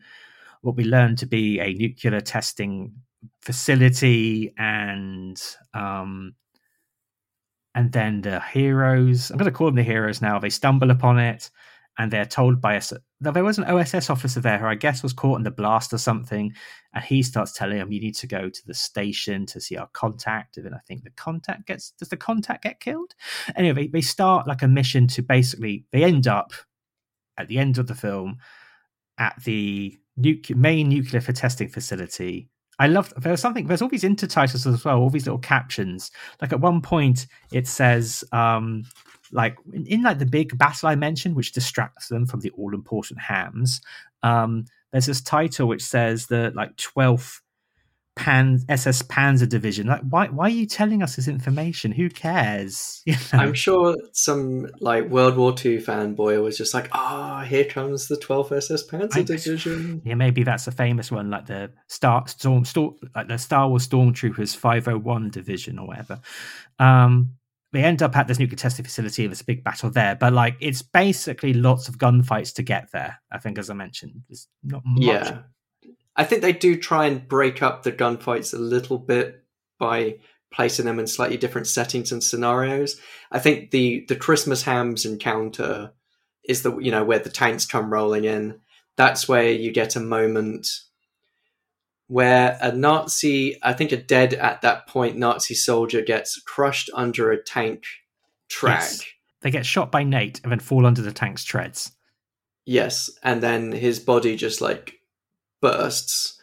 what 0.62 0.74
we 0.74 0.82
learn 0.82 1.14
to 1.14 1.26
be 1.26 1.60
a 1.60 1.72
nuclear 1.74 2.20
testing 2.20 2.92
facility, 3.40 4.52
and 4.58 5.40
um, 5.72 6.34
and 7.76 7.92
then 7.92 8.22
the 8.22 8.40
heroes. 8.40 9.30
I'm 9.30 9.36
going 9.36 9.48
to 9.48 9.56
call 9.56 9.68
them 9.68 9.76
the 9.76 9.84
heroes 9.84 10.20
now. 10.20 10.40
They 10.40 10.50
stumble 10.50 10.90
upon 10.90 11.20
it, 11.20 11.50
and 11.98 12.12
they're 12.12 12.24
told 12.24 12.60
by 12.60 12.76
us. 12.76 12.92
Now 13.20 13.32
there 13.32 13.44
was 13.44 13.58
an 13.58 13.64
OSS 13.64 14.08
officer 14.08 14.40
there 14.40 14.58
who 14.58 14.66
I 14.66 14.76
guess 14.76 15.02
was 15.02 15.12
caught 15.12 15.38
in 15.38 15.42
the 15.42 15.50
blast 15.50 15.92
or 15.92 15.98
something, 15.98 16.54
and 16.94 17.04
he 17.04 17.22
starts 17.22 17.52
telling 17.52 17.78
them 17.78 17.92
you 17.92 18.00
need 18.00 18.14
to 18.16 18.26
go 18.28 18.48
to 18.48 18.66
the 18.66 18.74
station 18.74 19.44
to 19.46 19.60
see 19.60 19.76
our 19.76 19.88
contact. 19.92 20.56
And 20.56 20.66
then 20.66 20.74
I 20.74 20.80
think 20.86 21.02
the 21.02 21.10
contact 21.10 21.66
gets 21.66 21.90
does 21.90 22.08
the 22.08 22.16
contact 22.16 22.62
get 22.62 22.80
killed? 22.80 23.14
Anyway, 23.56 23.74
they, 23.74 23.86
they 23.88 24.00
start 24.00 24.46
like 24.46 24.62
a 24.62 24.68
mission 24.68 25.08
to 25.08 25.22
basically 25.22 25.84
they 25.92 26.04
end 26.04 26.28
up 26.28 26.52
at 27.36 27.48
the 27.48 27.58
end 27.58 27.78
of 27.78 27.88
the 27.88 27.94
film 27.94 28.38
at 29.18 29.34
the 29.44 29.98
main 30.54 30.88
nuclear 30.88 31.20
for 31.20 31.32
testing 31.32 31.68
facility. 31.68 32.48
I 32.80 32.86
love 32.86 33.12
there 33.16 33.32
was 33.32 33.40
something 33.40 33.66
there's 33.66 33.82
all 33.82 33.88
these 33.88 34.04
intertitles 34.04 34.72
as 34.72 34.84
well, 34.84 34.98
all 34.98 35.10
these 35.10 35.26
little 35.26 35.40
captions. 35.40 36.12
Like 36.40 36.52
at 36.52 36.60
one 36.60 36.80
point 36.80 37.26
it 37.52 37.66
says 37.66 38.22
um 38.30 38.84
like 39.32 39.56
in, 39.72 39.86
in 39.86 40.02
like 40.02 40.18
the 40.18 40.26
big 40.26 40.56
battle 40.56 40.88
I 40.88 40.94
mentioned, 40.94 41.36
which 41.36 41.52
distracts 41.52 42.08
them 42.08 42.26
from 42.26 42.40
the 42.40 42.50
all 42.50 42.74
important 42.74 43.20
hams. 43.20 43.80
Um, 44.22 44.64
there's 44.92 45.06
this 45.06 45.20
title 45.20 45.68
which 45.68 45.84
says 45.84 46.26
the 46.26 46.52
like 46.54 46.76
12th 46.76 47.40
Pan 48.18 48.60
SS 48.68 49.02
Panzer 49.02 49.48
Division. 49.48 49.86
Like, 49.86 50.02
why 50.02 50.26
why 50.26 50.46
are 50.46 50.50
you 50.50 50.66
telling 50.66 51.02
us 51.02 51.16
this 51.16 51.28
information? 51.28 51.92
Who 51.92 52.10
cares? 52.10 53.02
You 53.08 53.14
know? 53.32 53.38
I'm 53.38 53.54
sure 53.54 53.96
some 54.12 54.68
like 54.80 55.08
World 55.08 55.36
War 55.36 55.50
II 55.50 55.78
fanboy 55.78 56.42
was 56.42 56.58
just 56.58 56.74
like, 56.74 56.88
"Ah, 56.92 57.44
here 57.48 57.64
comes 57.64 58.08
the 58.08 58.16
12th 58.16 58.52
SS 58.52 58.86
Panzer 58.86 59.16
I- 59.16 59.22
Division." 59.22 60.02
yeah, 60.04 60.14
maybe 60.14 60.42
that's 60.42 60.66
a 60.66 60.72
famous 60.72 61.10
one, 61.10 61.30
like 61.30 61.46
the 61.46 61.70
Star 61.86 62.26
Storm, 62.26 62.64
Storm 62.64 62.96
like 63.14 63.28
the 63.28 63.38
Star 63.38 63.68
Wars 63.68 63.86
Stormtroopers 63.88 64.56
501 64.56 65.30
Division 65.30 65.78
or 65.78 65.86
whatever. 65.86 66.20
Um, 66.78 67.37
they 67.72 67.84
end 67.84 68.02
up 68.02 68.16
at 68.16 68.26
this 68.26 68.38
nuclear 68.38 68.56
testing 68.56 68.84
facility. 68.84 69.24
And 69.24 69.32
there's 69.32 69.40
a 69.40 69.44
big 69.44 69.64
battle 69.64 69.90
there, 69.90 70.14
but 70.14 70.32
like 70.32 70.56
it's 70.60 70.82
basically 70.82 71.52
lots 71.52 71.88
of 71.88 71.98
gunfights 71.98 72.54
to 72.54 72.62
get 72.62 72.90
there. 72.92 73.20
I 73.30 73.38
think, 73.38 73.58
as 73.58 73.70
I 73.70 73.74
mentioned, 73.74 74.22
there's 74.28 74.48
not 74.62 74.82
much. 74.84 75.04
Yeah, 75.04 75.38
I 76.16 76.24
think 76.24 76.42
they 76.42 76.52
do 76.52 76.76
try 76.76 77.06
and 77.06 77.26
break 77.26 77.62
up 77.62 77.82
the 77.82 77.92
gunfights 77.92 78.54
a 78.54 78.58
little 78.58 78.98
bit 78.98 79.44
by 79.78 80.16
placing 80.50 80.86
them 80.86 80.98
in 80.98 81.06
slightly 81.06 81.36
different 81.36 81.66
settings 81.66 82.10
and 82.10 82.24
scenarios. 82.24 83.00
I 83.30 83.38
think 83.38 83.70
the 83.70 84.04
the 84.08 84.16
Christmas 84.16 84.62
hams 84.62 85.04
encounter 85.04 85.92
is 86.44 86.62
the 86.62 86.76
you 86.78 86.90
know 86.90 87.04
where 87.04 87.18
the 87.18 87.30
tanks 87.30 87.66
come 87.66 87.92
rolling 87.92 88.24
in. 88.24 88.60
That's 88.96 89.28
where 89.28 89.50
you 89.50 89.72
get 89.72 89.94
a 89.94 90.00
moment 90.00 90.68
where 92.08 92.58
a 92.60 92.72
Nazi, 92.72 93.58
I 93.62 93.74
think 93.74 93.92
a 93.92 93.96
dead 93.96 94.34
at 94.34 94.62
that 94.62 94.88
point 94.88 95.16
Nazi 95.16 95.54
soldier 95.54 96.02
gets 96.02 96.40
crushed 96.40 96.90
under 96.94 97.30
a 97.30 97.42
tank 97.42 97.84
track. 98.48 98.80
Yes. 98.80 99.04
They 99.42 99.50
get 99.50 99.66
shot 99.66 99.92
by 99.92 100.02
Nate 100.02 100.40
and 100.42 100.50
then 100.50 100.58
fall 100.58 100.84
under 100.84 101.02
the 101.02 101.12
tank's 101.12 101.44
treads. 101.44 101.92
Yes, 102.66 103.08
and 103.22 103.42
then 103.42 103.72
his 103.72 104.00
body 104.00 104.36
just 104.36 104.60
like 104.60 104.94
bursts. 105.62 106.40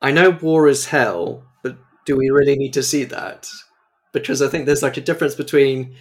I 0.00 0.10
know 0.10 0.30
war 0.30 0.68
is 0.68 0.86
hell, 0.86 1.44
but 1.62 1.76
do 2.04 2.16
we 2.16 2.30
really 2.30 2.56
need 2.56 2.72
to 2.72 2.82
see 2.82 3.04
that? 3.04 3.48
Because 4.12 4.42
I 4.42 4.48
think 4.48 4.66
there's 4.66 4.82
like 4.82 4.96
a 4.96 5.02
difference 5.02 5.34
between 5.34 5.94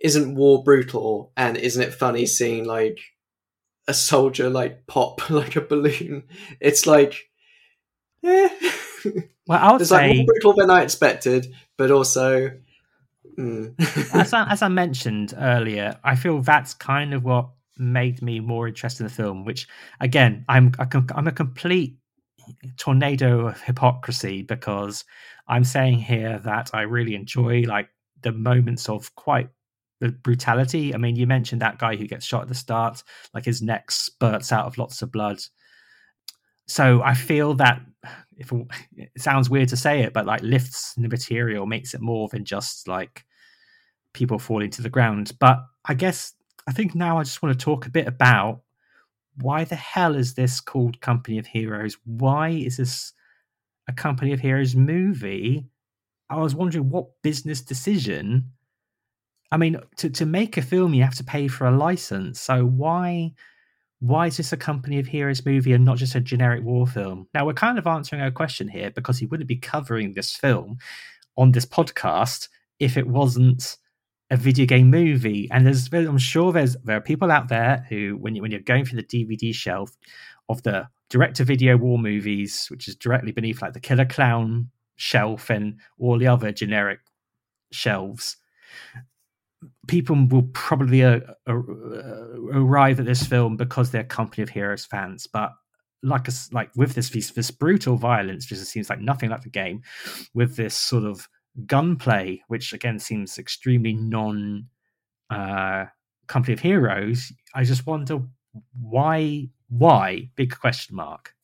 isn't 0.00 0.34
war 0.34 0.64
brutal 0.64 1.32
and 1.36 1.56
isn't 1.56 1.82
it 1.82 1.92
funny 1.92 2.24
seeing 2.24 2.64
like 2.64 2.98
a 3.86 3.92
soldier 3.92 4.48
like 4.48 4.86
pop 4.86 5.28
like 5.30 5.56
a 5.56 5.60
balloon? 5.60 6.24
It's 6.60 6.86
like, 6.86 7.29
eh. 8.24 8.48
Well, 9.46 9.58
I 9.60 9.72
would 9.72 9.80
it's 9.80 9.90
like 9.90 10.12
say, 10.12 10.16
more 10.18 10.26
brutal 10.26 10.52
than 10.54 10.70
I 10.70 10.82
expected, 10.82 11.52
but 11.76 11.90
also, 11.90 12.52
mm. 13.36 14.14
as, 14.14 14.32
I, 14.32 14.48
as 14.50 14.62
I 14.62 14.68
mentioned 14.68 15.34
earlier, 15.36 15.98
I 16.04 16.14
feel 16.14 16.40
that's 16.40 16.74
kind 16.74 17.14
of 17.14 17.24
what 17.24 17.48
made 17.76 18.22
me 18.22 18.38
more 18.38 18.68
interested 18.68 19.02
in 19.02 19.08
the 19.08 19.14
film. 19.14 19.44
Which, 19.44 19.66
again, 20.00 20.44
I'm 20.48 20.72
I'm 20.78 21.26
a 21.26 21.32
complete 21.32 21.96
tornado 22.76 23.48
of 23.48 23.60
hypocrisy 23.60 24.42
because 24.42 25.04
I'm 25.48 25.64
saying 25.64 25.98
here 25.98 26.38
that 26.44 26.70
I 26.72 26.82
really 26.82 27.14
enjoy 27.14 27.62
like 27.62 27.88
the 28.22 28.32
moments 28.32 28.88
of 28.88 29.14
quite 29.14 29.48
the 30.00 30.10
brutality. 30.10 30.94
I 30.94 30.98
mean, 30.98 31.16
you 31.16 31.26
mentioned 31.26 31.62
that 31.62 31.78
guy 31.78 31.96
who 31.96 32.06
gets 32.06 32.24
shot 32.24 32.42
at 32.42 32.48
the 32.48 32.54
start, 32.54 33.02
like 33.34 33.44
his 33.44 33.62
neck 33.62 33.90
spurts 33.90 34.52
out 34.52 34.66
of 34.66 34.78
lots 34.78 35.02
of 35.02 35.12
blood. 35.12 35.40
So 36.70 37.02
I 37.02 37.14
feel 37.14 37.54
that 37.54 37.80
if 38.36 38.52
it 38.96 39.10
sounds 39.18 39.50
weird 39.50 39.68
to 39.70 39.76
say 39.76 40.02
it, 40.02 40.12
but 40.12 40.24
like 40.24 40.40
lifts 40.42 40.94
the 40.94 41.08
material 41.08 41.66
makes 41.66 41.94
it 41.94 42.00
more 42.00 42.28
than 42.28 42.44
just 42.44 42.86
like 42.86 43.24
people 44.14 44.38
falling 44.38 44.70
to 44.70 44.82
the 44.82 44.88
ground. 44.88 45.32
But 45.40 45.58
I 45.84 45.94
guess 45.94 46.32
I 46.68 46.72
think 46.72 46.94
now 46.94 47.18
I 47.18 47.24
just 47.24 47.42
want 47.42 47.58
to 47.58 47.64
talk 47.64 47.86
a 47.86 47.90
bit 47.90 48.06
about 48.06 48.60
why 49.40 49.64
the 49.64 49.74
hell 49.74 50.14
is 50.14 50.34
this 50.34 50.60
called 50.60 51.00
Company 51.00 51.38
of 51.38 51.46
Heroes? 51.46 51.96
Why 52.04 52.50
is 52.50 52.76
this 52.76 53.14
a 53.88 53.92
Company 53.92 54.32
of 54.32 54.38
Heroes 54.38 54.76
movie? 54.76 55.66
I 56.28 56.36
was 56.36 56.54
wondering 56.54 56.88
what 56.88 57.20
business 57.22 57.62
decision. 57.62 58.52
I 59.50 59.56
mean, 59.56 59.80
to, 59.96 60.08
to 60.10 60.24
make 60.24 60.56
a 60.56 60.62
film, 60.62 60.94
you 60.94 61.02
have 61.02 61.16
to 61.16 61.24
pay 61.24 61.48
for 61.48 61.66
a 61.66 61.76
license. 61.76 62.40
So 62.40 62.64
why 62.64 63.32
why 64.00 64.26
is 64.26 64.38
this 64.38 64.52
a 64.52 64.56
Company 64.56 64.98
of 64.98 65.06
Heroes 65.06 65.44
movie 65.44 65.72
and 65.72 65.84
not 65.84 65.98
just 65.98 66.14
a 66.14 66.20
generic 66.20 66.64
war 66.64 66.86
film? 66.86 67.28
Now 67.34 67.46
we're 67.46 67.52
kind 67.52 67.78
of 67.78 67.86
answering 67.86 68.22
our 68.22 68.30
question 68.30 68.68
here 68.68 68.90
because 68.90 69.18
he 69.18 69.26
wouldn't 69.26 69.48
be 69.48 69.56
covering 69.56 70.12
this 70.12 70.34
film 70.34 70.78
on 71.36 71.52
this 71.52 71.66
podcast 71.66 72.48
if 72.78 72.96
it 72.96 73.06
wasn't 73.06 73.76
a 74.30 74.36
video 74.36 74.64
game 74.64 74.90
movie. 74.90 75.48
And 75.50 75.66
there's, 75.66 75.92
I'm 75.92 76.18
sure 76.18 76.52
there's 76.52 76.76
there 76.84 76.96
are 76.96 77.02
people 77.02 77.30
out 77.30 77.48
there 77.48 77.84
who, 77.88 78.16
when 78.18 78.34
you 78.34 78.42
when 78.42 78.50
you're 78.50 78.60
going 78.60 78.86
through 78.86 79.02
the 79.02 79.24
DVD 79.24 79.54
shelf 79.54 79.96
of 80.48 80.62
the 80.62 80.88
direct-to-video 81.10 81.76
war 81.76 81.98
movies, 81.98 82.68
which 82.70 82.88
is 82.88 82.96
directly 82.96 83.32
beneath 83.32 83.60
like 83.60 83.74
the 83.74 83.80
Killer 83.80 84.06
Clown 84.06 84.70
shelf 84.96 85.50
and 85.50 85.78
all 85.98 86.18
the 86.18 86.26
other 86.26 86.52
generic 86.52 87.00
shelves, 87.70 88.36
people 89.86 90.16
will 90.28 90.48
probably 90.52 91.04
uh, 91.04 91.20
uh, 91.48 91.54
arrive 92.52 93.00
at 93.00 93.06
this 93.06 93.26
film 93.26 93.56
because 93.56 93.90
they're 93.90 94.04
Company 94.04 94.42
of 94.42 94.48
Heroes 94.48 94.84
fans, 94.84 95.26
but 95.26 95.52
like 96.02 96.28
a, 96.28 96.32
like 96.52 96.70
with 96.76 96.94
this, 96.94 97.10
this 97.10 97.30
this 97.30 97.50
brutal 97.50 97.96
violence, 97.96 98.46
just 98.46 98.64
seems 98.66 98.88
like 98.88 99.00
nothing 99.00 99.30
like 99.30 99.42
the 99.42 99.50
game, 99.50 99.82
with 100.34 100.56
this 100.56 100.76
sort 100.76 101.04
of 101.04 101.28
gunplay, 101.66 102.40
which 102.48 102.72
again 102.72 102.98
seems 102.98 103.38
extremely 103.38 103.92
non 103.92 104.66
uh, 105.28 105.86
Company 106.26 106.54
of 106.54 106.60
Heroes. 106.60 107.32
I 107.54 107.64
just 107.64 107.86
wonder 107.86 108.22
why 108.80 109.48
why 109.68 110.30
big 110.36 110.58
question 110.58 110.96
mark. 110.96 111.34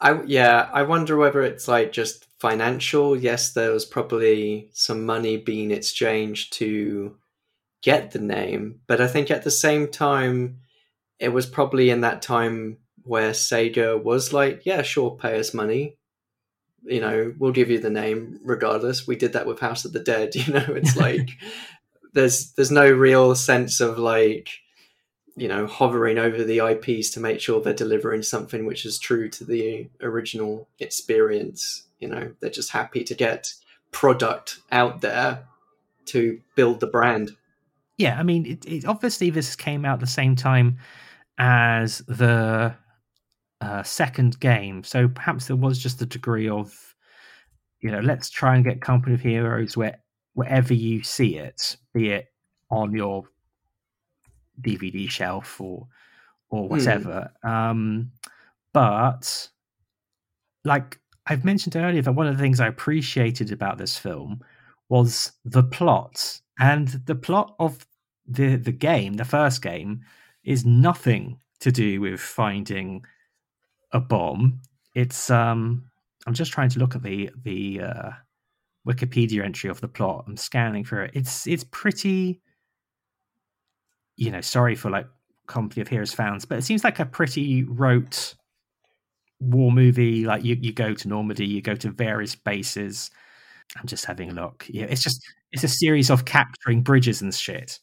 I 0.00 0.22
yeah, 0.24 0.68
I 0.72 0.82
wonder 0.82 1.16
whether 1.16 1.42
it's 1.42 1.68
like 1.68 1.92
just 1.92 2.26
financial. 2.38 3.16
Yes, 3.16 3.52
there 3.52 3.70
was 3.70 3.84
probably 3.84 4.70
some 4.72 5.06
money 5.06 5.36
being 5.36 5.70
exchanged 5.70 6.52
to 6.54 7.16
get 7.84 8.12
the 8.12 8.18
name, 8.18 8.80
but 8.86 8.98
I 8.98 9.06
think 9.06 9.30
at 9.30 9.44
the 9.44 9.50
same 9.50 9.88
time, 9.88 10.60
it 11.18 11.28
was 11.28 11.44
probably 11.44 11.90
in 11.90 12.00
that 12.00 12.22
time 12.22 12.78
where 13.02 13.32
Sega 13.32 14.02
was 14.02 14.32
like, 14.32 14.64
yeah, 14.64 14.80
sure, 14.80 15.10
pay 15.10 15.38
us 15.38 15.52
money. 15.52 15.98
You 16.82 17.02
know, 17.02 17.34
we'll 17.38 17.52
give 17.52 17.68
you 17.70 17.78
the 17.78 17.90
name 17.90 18.40
regardless. 18.42 19.06
We 19.06 19.16
did 19.16 19.34
that 19.34 19.46
with 19.46 19.60
House 19.60 19.84
of 19.84 19.92
the 19.92 20.00
Dead. 20.00 20.34
You 20.34 20.54
know, 20.54 20.66
it's 20.70 20.96
like 21.06 21.30
there's 22.14 22.52
there's 22.52 22.70
no 22.70 22.90
real 22.90 23.34
sense 23.34 23.80
of 23.80 23.98
like 23.98 24.48
you 25.36 25.48
know 25.48 25.66
hovering 25.66 26.16
over 26.16 26.42
the 26.42 26.60
IPs 26.60 27.10
to 27.10 27.20
make 27.20 27.40
sure 27.40 27.60
they're 27.60 27.74
delivering 27.74 28.22
something 28.22 28.64
which 28.64 28.86
is 28.86 28.98
true 28.98 29.28
to 29.28 29.44
the 29.44 29.90
original 30.00 30.68
experience. 30.78 31.84
You 31.98 32.08
know, 32.08 32.32
they're 32.40 32.50
just 32.50 32.70
happy 32.70 33.04
to 33.04 33.14
get 33.14 33.52
product 33.90 34.60
out 34.72 35.02
there 35.02 35.44
to 36.06 36.40
build 36.54 36.80
the 36.80 36.86
brand. 36.86 37.36
Yeah, 37.96 38.18
I 38.18 38.22
mean, 38.22 38.46
it, 38.46 38.64
it, 38.66 38.84
obviously 38.86 39.30
this 39.30 39.54
came 39.54 39.84
out 39.84 40.00
the 40.00 40.06
same 40.06 40.34
time 40.34 40.78
as 41.38 41.98
the 42.08 42.74
uh, 43.60 43.82
second 43.82 44.40
game, 44.40 44.82
so 44.82 45.08
perhaps 45.08 45.46
there 45.46 45.56
was 45.56 45.78
just 45.78 46.02
a 46.02 46.06
degree 46.06 46.48
of, 46.48 46.94
you 47.80 47.90
know, 47.90 48.00
let's 48.00 48.30
try 48.30 48.56
and 48.56 48.64
get 48.64 48.80
Company 48.80 49.14
of 49.14 49.20
Heroes 49.20 49.76
where 49.76 49.98
wherever 50.34 50.74
you 50.74 51.02
see 51.02 51.36
it, 51.36 51.76
be 51.92 52.10
it 52.10 52.26
on 52.70 52.92
your 52.92 53.24
DVD 54.60 55.08
shelf 55.08 55.60
or 55.60 55.86
or 56.50 56.68
whatever. 56.68 57.30
Mm. 57.44 57.50
Um, 57.50 58.12
but 58.72 59.48
like 60.64 60.98
I've 61.26 61.44
mentioned 61.44 61.76
earlier, 61.76 62.02
that 62.02 62.12
one 62.12 62.26
of 62.26 62.36
the 62.36 62.42
things 62.42 62.60
I 62.60 62.68
appreciated 62.68 63.50
about 63.52 63.78
this 63.78 63.96
film 63.96 64.40
was 64.88 65.32
the 65.44 65.62
plot, 65.62 66.40
and 66.58 66.88
the 67.06 67.14
plot 67.14 67.54
of 67.58 67.86
the 68.26 68.56
the 68.56 68.72
game, 68.72 69.14
the 69.14 69.24
first 69.24 69.62
game, 69.62 70.02
is 70.44 70.64
nothing 70.64 71.38
to 71.60 71.72
do 71.72 72.00
with 72.00 72.20
finding 72.20 73.04
a 73.92 74.00
bomb. 74.00 74.60
It's 74.94 75.30
um, 75.30 75.90
I'm 76.26 76.34
just 76.34 76.52
trying 76.52 76.70
to 76.70 76.78
look 76.78 76.94
at 76.94 77.02
the 77.02 77.30
the 77.42 77.80
uh, 77.80 78.10
Wikipedia 78.86 79.44
entry 79.44 79.70
of 79.70 79.80
the 79.80 79.88
plot. 79.88 80.24
I'm 80.26 80.36
scanning 80.36 80.84
through 80.84 81.04
it. 81.04 81.10
It's 81.14 81.46
it's 81.46 81.64
pretty 81.64 82.40
you 84.16 84.30
know, 84.30 84.40
sorry 84.40 84.74
for 84.74 84.90
like 84.90 85.06
Company 85.46 85.82
of 85.82 85.88
Heroes 85.88 86.12
fans, 86.12 86.44
but 86.44 86.58
it 86.58 86.62
seems 86.62 86.84
like 86.84 86.98
a 86.98 87.06
pretty 87.06 87.64
rote 87.64 88.34
war 89.40 89.72
movie. 89.72 90.24
Like 90.24 90.44
you, 90.44 90.56
you 90.60 90.72
go 90.72 90.94
to 90.94 91.08
Normandy, 91.08 91.46
you 91.46 91.60
go 91.60 91.74
to 91.74 91.90
various 91.90 92.34
bases. 92.34 93.10
I'm 93.76 93.86
just 93.86 94.04
having 94.04 94.30
a 94.30 94.34
look. 94.34 94.66
Yeah, 94.68 94.84
it's 94.84 95.02
just 95.02 95.22
it's 95.52 95.64
a 95.64 95.68
series 95.68 96.10
of 96.10 96.24
capturing 96.24 96.82
bridges 96.82 97.22
and 97.22 97.34
shit. 97.34 97.78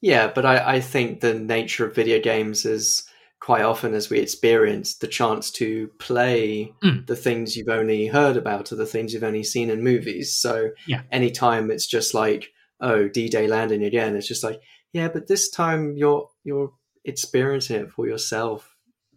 Yeah, 0.00 0.30
but 0.32 0.46
I, 0.46 0.74
I 0.76 0.80
think 0.80 1.20
the 1.20 1.34
nature 1.34 1.86
of 1.86 1.94
video 1.94 2.20
games 2.20 2.64
is 2.64 3.04
quite 3.40 3.62
often 3.62 3.94
as 3.94 4.10
we 4.10 4.18
experience 4.18 4.96
the 4.96 5.06
chance 5.08 5.50
to 5.52 5.88
play 5.98 6.72
Mm. 6.82 7.06
the 7.06 7.16
things 7.16 7.56
you've 7.56 7.68
only 7.68 8.06
heard 8.06 8.36
about 8.36 8.70
or 8.72 8.76
the 8.76 8.86
things 8.86 9.12
you've 9.12 9.24
only 9.24 9.44
seen 9.44 9.70
in 9.70 9.82
movies. 9.82 10.32
So 10.36 10.70
Yeah. 10.86 11.02
anytime 11.12 11.70
it's 11.70 11.86
just 11.86 12.14
like, 12.14 12.50
oh, 12.80 13.08
D 13.08 13.28
Day 13.28 13.46
landing 13.48 13.84
again, 13.84 14.14
it's 14.16 14.28
just 14.28 14.44
like, 14.44 14.60
yeah, 14.92 15.08
but 15.08 15.26
this 15.28 15.50
time 15.50 15.96
you're 15.96 16.28
you're 16.44 16.72
experiencing 17.04 17.76
it 17.80 17.90
for 17.90 18.06
yourself 18.06 18.76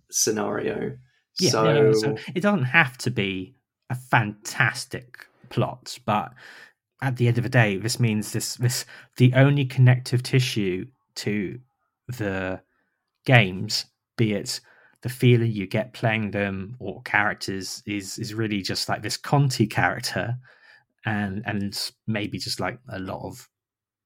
scenario. 0.09 0.97
Yeah, 1.39 1.49
so, 1.51 1.63
no, 1.63 1.81
no, 1.81 1.93
so 1.93 2.17
it 2.35 2.41
doesn't 2.41 2.65
have 2.65 2.97
to 2.99 3.11
be 3.11 3.55
a 3.89 3.95
fantastic 3.95 5.25
plot, 5.51 5.99
but 6.05 6.33
at 7.01 7.17
the 7.17 7.27
end 7.27 7.37
of 7.37 7.43
the 7.43 7.49
day, 7.49 7.77
this 7.77 7.99
means 7.99 8.31
this 8.31 8.55
this 8.55 8.85
the 9.17 9.33
only 9.33 9.65
connective 9.65 10.23
tissue 10.23 10.85
to 11.15 11.59
the 12.07 12.61
games, 13.25 13.85
be 14.17 14.33
it 14.33 14.59
the 15.01 15.09
feeling 15.09 15.51
you 15.51 15.65
get 15.65 15.93
playing 15.93 16.31
them 16.31 16.75
or 16.79 17.01
characters, 17.03 17.81
is 17.85 18.17
is 18.19 18.33
really 18.33 18.61
just 18.61 18.87
like 18.87 19.01
this 19.01 19.17
Conti 19.17 19.67
character, 19.67 20.37
and 21.05 21.43
and 21.45 21.91
maybe 22.07 22.37
just 22.37 22.59
like 22.59 22.79
a 22.89 22.99
lot 22.99 23.25
of 23.25 23.49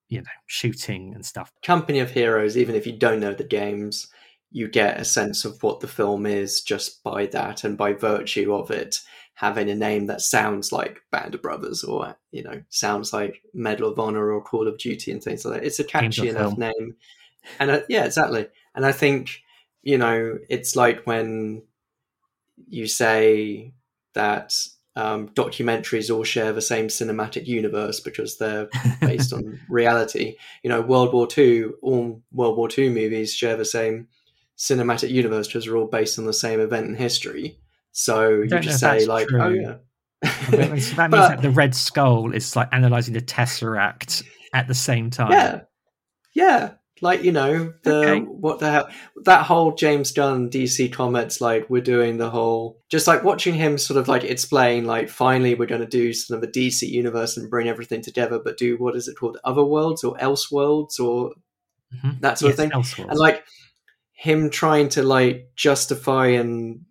you 0.08 0.20
know 0.20 0.38
shooting 0.48 1.14
and 1.14 1.26
stuff. 1.26 1.52
Company 1.64 2.00
of 2.00 2.12
Heroes, 2.12 2.58
even 2.58 2.76
if 2.76 2.88
you 2.88 2.98
don't 2.98 3.20
know 3.20 3.34
the 3.34 3.44
games, 3.44 4.08
you 4.52 4.70
get 4.70 5.02
a 5.02 5.06
sense 5.06 5.44
of 5.44 5.62
what 5.64 5.82
the 5.82 5.88
film 5.88 6.26
is 6.26 6.62
just 6.62 7.04
by 7.04 7.26
that 7.28 7.66
and 7.66 7.78
by 7.78 7.92
virtue 7.92 8.54
of 8.54 8.72
it 8.72 9.00
having 9.36 9.70
a 9.70 9.76
name 9.76 10.08
that 10.08 10.22
sounds 10.22 10.72
like 10.72 11.02
Band 11.12 11.36
of 11.36 11.42
Brothers 11.42 11.84
or, 11.84 12.16
you 12.32 12.44
know, 12.44 12.62
sounds 12.70 13.14
like 13.14 13.42
Medal 13.54 13.92
of 13.92 14.00
Honor 14.00 14.32
or 14.32 14.42
Call 14.42 14.68
of 14.68 14.78
Duty 14.78 15.12
and 15.12 15.22
things 15.22 15.46
like 15.46 15.60
that. 15.60 15.68
It's 15.68 15.80
a 15.80 15.84
catchy 15.84 16.30
enough 16.30 16.56
film. 16.56 16.60
name. 16.60 16.96
And 17.60 17.70
uh, 17.70 17.82
yeah, 17.90 18.06
exactly. 18.06 18.48
And 18.74 18.86
I 18.86 18.92
think, 18.92 19.42
you 19.84 19.98
know, 19.98 20.40
it's 20.50 20.76
like 20.76 21.06
when 21.06 21.64
you 22.70 22.88
say 22.88 23.74
that 24.14 24.54
um, 24.96 25.30
documentaries 25.30 26.14
all 26.14 26.24
share 26.24 26.54
the 26.54 26.62
same 26.62 26.88
cinematic 26.88 27.46
universe 27.46 28.00
because 28.00 28.38
they're 28.38 28.70
based 29.02 29.34
on 29.34 29.60
reality. 29.70 30.38
You 30.64 30.70
know, 30.70 30.82
World 30.82 31.14
War 31.14 31.28
II, 31.38 31.72
all 31.82 32.22
World 32.32 32.58
War 32.58 32.70
II 32.76 32.90
movies 32.90 33.34
share 33.34 33.58
the 33.58 33.66
same 33.66 34.08
cinematic 34.58 35.10
universe 35.10 35.48
because 35.48 35.66
they're 35.66 35.76
all 35.76 35.88
based 35.88 36.18
on 36.18 36.26
the 36.26 36.34
same 36.34 36.62
event 36.62 36.88
in 36.88 36.96
history. 36.96 37.60
So 37.98 38.42
you 38.42 38.60
just 38.60 38.82
say 38.82 39.06
like, 39.06 39.28
true. 39.30 39.42
oh 39.42 39.48
yeah. 39.50 39.76
that 40.50 40.70
means, 40.72 40.94
that 40.96 41.10
means 41.12 41.22
But- 41.22 41.30
that 41.30 41.42
the 41.42 41.50
Red 41.50 41.74
Skull 41.74 42.34
is 42.34 42.54
like 42.56 42.68
analyzing 42.74 43.14
the 43.14 43.22
Tesseract 43.22 44.22
at 44.54 44.68
the 44.68 44.74
same 44.74 45.10
time. 45.10 45.32
Yeah, 45.32 45.62
yeah. 46.34 46.72
Like 47.02 47.24
you 47.24 47.32
know 47.32 47.74
the 47.84 47.96
Okay. 47.96 48.20
what 48.22 48.60
the 48.60 48.70
hell 48.72 48.90
that 49.26 49.44
whole 49.46 49.74
James 49.76 50.12
Gunn 50.12 50.50
DC 50.50 50.92
Comics 50.94 51.40
like 51.42 51.70
we're 51.70 51.82
doing 51.82 52.18
the 52.18 52.30
whole 52.30 52.82
just 52.90 53.06
like 53.08 53.24
watching 53.24 53.54
him 53.54 53.78
sort 53.78 53.98
of 53.98 54.08
like 54.08 54.24
explain 54.24 54.86
like 54.86 55.10
finally 55.10 55.56
we're 55.56 55.66
going 55.68 55.82
to 55.82 55.88
do 55.88 56.14
sort 56.14 56.38
of 56.42 56.50
a 56.50 56.52
DC 56.52 56.88
universe 56.88 57.36
and 57.38 57.50
bring 57.50 57.68
everything 57.70 58.02
together, 58.02 58.40
but 58.44 58.58
do 58.58 58.78
what 58.78 58.96
is 58.96 59.08
it 59.10 59.16
called 59.18 59.38
Other 59.44 59.64
Worlds 59.64 60.04
or 60.06 60.18
Else 60.22 60.52
Worlds 60.52 61.00
or 61.00 61.32
Mhm. 61.96 62.20
that 62.22 62.40
sort 62.40 62.52
of 62.52 62.58
thing. 62.58 62.72
Elseworlds. 62.72 63.10
and 63.10 63.20
like 63.20 63.44
him 64.14 64.50
trying 64.50 64.88
to 64.90 65.04
like 65.04 65.50
justify 65.56 66.28
and 66.28 66.82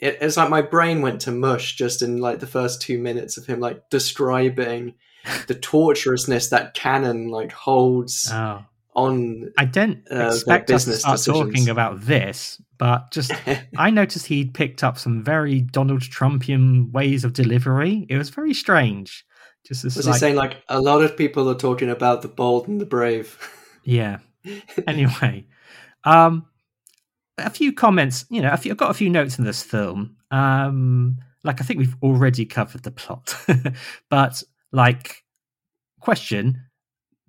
it, 0.00 0.18
it's 0.20 0.36
like 0.36 0.50
my 0.50 0.62
brain 0.62 1.02
went 1.02 1.20
to 1.22 1.30
mush 1.30 1.76
just 1.76 2.02
in 2.02 2.18
like 2.18 2.40
the 2.40 2.46
first 2.46 2.82
two 2.82 2.98
minutes 2.98 3.36
of 3.36 3.46
him 3.46 3.60
like 3.60 3.88
describing 3.90 4.94
the 5.46 5.54
torturousness 5.54 6.50
that 6.50 6.74
canon 6.74 7.28
like 7.28 7.52
holds 7.52 8.30
oh. 8.32 8.64
on 8.94 9.52
I 9.58 9.64
didn't 9.64 10.08
uh, 10.10 10.28
expect 10.28 10.70
us 10.70 10.84
to 10.86 10.92
start 10.94 11.18
decisions. 11.18 11.52
talking 11.52 11.68
about 11.68 12.00
this, 12.00 12.60
but 12.78 13.10
just 13.12 13.32
I 13.76 13.90
noticed 13.90 14.26
he'd 14.26 14.54
picked 14.54 14.82
up 14.82 14.98
some 14.98 15.22
very 15.22 15.60
Donald 15.60 16.00
Trumpian 16.00 16.90
ways 16.92 17.24
of 17.24 17.32
delivery. 17.34 18.06
It 18.08 18.16
was 18.16 18.30
very 18.30 18.54
strange. 18.54 19.24
Just 19.66 19.84
as 19.84 19.94
was 19.94 20.06
like, 20.06 20.14
he 20.14 20.20
saying 20.20 20.36
like 20.36 20.56
a 20.68 20.80
lot 20.80 21.02
of 21.02 21.16
people 21.16 21.48
are 21.50 21.54
talking 21.54 21.90
about 21.90 22.22
the 22.22 22.28
bold 22.28 22.66
and 22.66 22.80
the 22.80 22.86
brave 22.86 23.38
yeah. 23.84 24.18
Anyway, 24.86 25.46
um, 26.04 26.46
a 27.40 27.50
few 27.50 27.72
comments. 27.72 28.24
You 28.30 28.42
know, 28.42 28.50
I've 28.50 28.76
got 28.76 28.90
a 28.90 28.94
few 28.94 29.10
notes 29.10 29.38
in 29.38 29.44
this 29.44 29.62
film. 29.62 30.16
Um, 30.30 31.18
like 31.42 31.60
I 31.60 31.64
think 31.64 31.78
we've 31.78 31.96
already 32.02 32.44
covered 32.44 32.82
the 32.82 32.90
plot, 32.90 33.34
but 34.10 34.42
like, 34.72 35.24
question: 36.00 36.62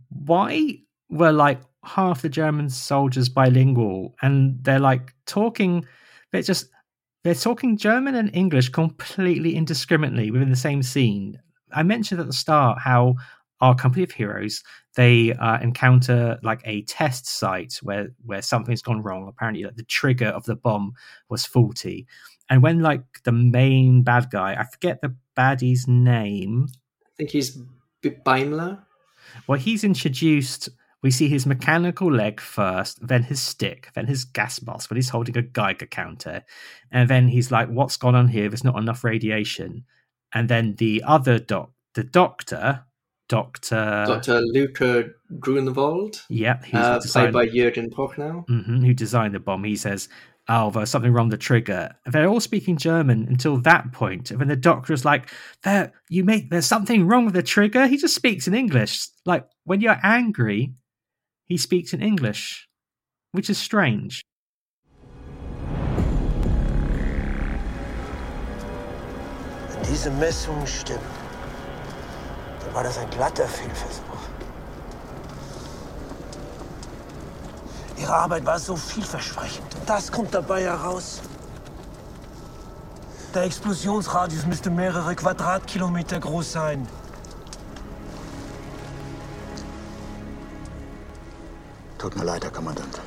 Why 0.09 0.79
were 1.09 1.31
like 1.31 1.61
half 1.83 2.21
the 2.21 2.29
German 2.29 2.69
soldiers 2.69 3.29
bilingual, 3.29 4.15
and 4.21 4.63
they're 4.63 4.79
like 4.79 5.13
talking? 5.25 5.85
They're 6.31 6.41
just 6.41 6.69
they're 7.23 7.35
talking 7.35 7.77
German 7.77 8.15
and 8.15 8.35
English 8.35 8.69
completely 8.69 9.55
indiscriminately 9.55 10.31
within 10.31 10.49
the 10.49 10.55
same 10.55 10.81
scene. 10.83 11.39
I 11.73 11.83
mentioned 11.83 12.19
at 12.19 12.27
the 12.27 12.33
start 12.33 12.79
how 12.79 13.15
our 13.61 13.75
company 13.75 14.03
of 14.03 14.11
heroes 14.11 14.63
they 14.95 15.33
uh, 15.33 15.59
encounter 15.61 16.37
like 16.43 16.61
a 16.65 16.81
test 16.83 17.27
site 17.27 17.79
where 17.81 18.09
where 18.25 18.41
something's 18.41 18.81
gone 18.81 19.01
wrong. 19.01 19.27
Apparently, 19.27 19.63
like 19.63 19.77
the 19.77 19.83
trigger 19.83 20.27
of 20.27 20.43
the 20.45 20.55
bomb 20.55 20.93
was 21.29 21.45
faulty, 21.45 22.07
and 22.49 22.61
when 22.61 22.81
like 22.81 23.03
the 23.23 23.31
main 23.31 24.03
bad 24.03 24.29
guy, 24.29 24.55
I 24.59 24.65
forget 24.65 25.01
the 25.01 25.15
baddie's 25.35 25.87
name. 25.87 26.67
i 27.05 27.09
think 27.17 27.29
he's 27.29 27.57
Beimler 28.03 28.83
Well, 29.47 29.59
he's 29.59 29.83
introduced. 29.83 30.69
We 31.03 31.09
see 31.09 31.29
his 31.29 31.47
mechanical 31.47 32.11
leg 32.11 32.39
first, 32.39 33.07
then 33.07 33.23
his 33.23 33.41
stick, 33.41 33.89
then 33.95 34.05
his 34.05 34.23
gas 34.23 34.61
mask 34.61 34.89
when 34.89 34.97
he's 34.97 35.09
holding 35.09 35.35
a 35.37 35.41
Geiger 35.41 35.87
counter, 35.87 36.43
and 36.91 37.09
then 37.09 37.29
he's 37.29 37.49
like, 37.49 37.69
"What's 37.69 37.97
gone 37.97 38.15
on 38.15 38.27
here? 38.27 38.49
There's 38.49 38.63
not 38.63 38.77
enough 38.77 39.03
radiation." 39.03 39.85
And 40.33 40.49
then 40.49 40.75
the 40.75 41.03
other 41.05 41.39
doc, 41.39 41.71
the 41.95 42.03
doctor, 42.03 42.85
Doctor, 43.31 44.03
dr 44.07 44.41
luca 44.41 45.05
grunewald 45.39 46.21
yeah, 46.27 46.57
who's 46.57 46.83
uh, 46.85 46.99
designed- 46.99 47.31
played 47.31 47.47
by 47.47 47.55
jürgen 47.55 47.89
prochnow 47.89 48.43
hmm 48.49 48.83
who 48.83 48.93
designed 48.93 49.33
the 49.33 49.39
bomb, 49.39 49.63
he 49.63 49.77
says, 49.77 50.09
Oh, 50.49 50.69
there's 50.69 50.89
something 50.89 51.13
wrong 51.13 51.29
with 51.29 51.39
the 51.39 51.45
trigger. 51.45 51.95
They're 52.05 52.27
all 52.27 52.41
speaking 52.41 52.75
German 52.75 53.27
until 53.29 53.55
that 53.61 53.93
point. 53.93 54.31
And 54.31 54.41
then 54.41 54.49
the 54.49 54.57
doctor 54.57 54.91
is 54.91 55.05
like, 55.05 55.29
There 55.63 55.93
you 56.09 56.25
make 56.25 56.49
there's 56.49 56.65
something 56.65 57.07
wrong 57.07 57.23
with 57.23 57.35
the 57.35 57.43
trigger. 57.43 57.87
He 57.87 57.95
just 57.95 58.15
speaks 58.15 58.47
in 58.49 58.53
English. 58.53 59.07
Like 59.25 59.45
when 59.63 59.79
you're 59.79 59.99
angry, 60.03 60.73
he 61.45 61.55
speaks 61.57 61.93
in 61.93 62.01
English. 62.01 62.67
Which 63.31 63.49
is 63.49 63.57
strange. 63.57 64.21
Diese 69.89 70.11
Messungen 70.11 70.67
stimmen, 70.67 70.99
dann 71.01 71.20
war 72.73 72.83
das 72.83 72.97
ein 72.97 73.09
glatter 73.09 73.47
Fehlversuch. 73.47 74.01
Ihre 77.97 78.13
Arbeit 78.13 78.45
war 78.45 78.59
so 78.59 78.75
vielversprechend. 78.75 79.67
Das 79.85 80.11
kommt 80.11 80.33
dabei 80.33 80.63
heraus. 80.63 81.21
Der 83.33 83.43
Explosionsradius 83.43 84.45
müsste 84.45 84.69
mehrere 84.69 85.15
Quadratkilometer 85.15 86.19
groß 86.19 86.51
sein. 86.51 86.87
Tut 91.97 92.15
mir 92.17 92.23
leid, 92.23 92.43
Herr 92.43 92.51
Kommandant. 92.51 92.99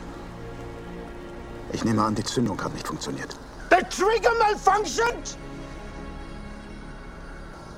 Ich 1.73 1.85
nehme 1.85 2.03
an, 2.03 2.15
die 2.15 2.23
Zündung 2.23 2.63
hat 2.63 2.73
nicht 2.73 2.87
funktioniert. 2.87 3.37
The 3.71 3.85
trigger 3.91 4.31
malfunctioned! 4.39 5.37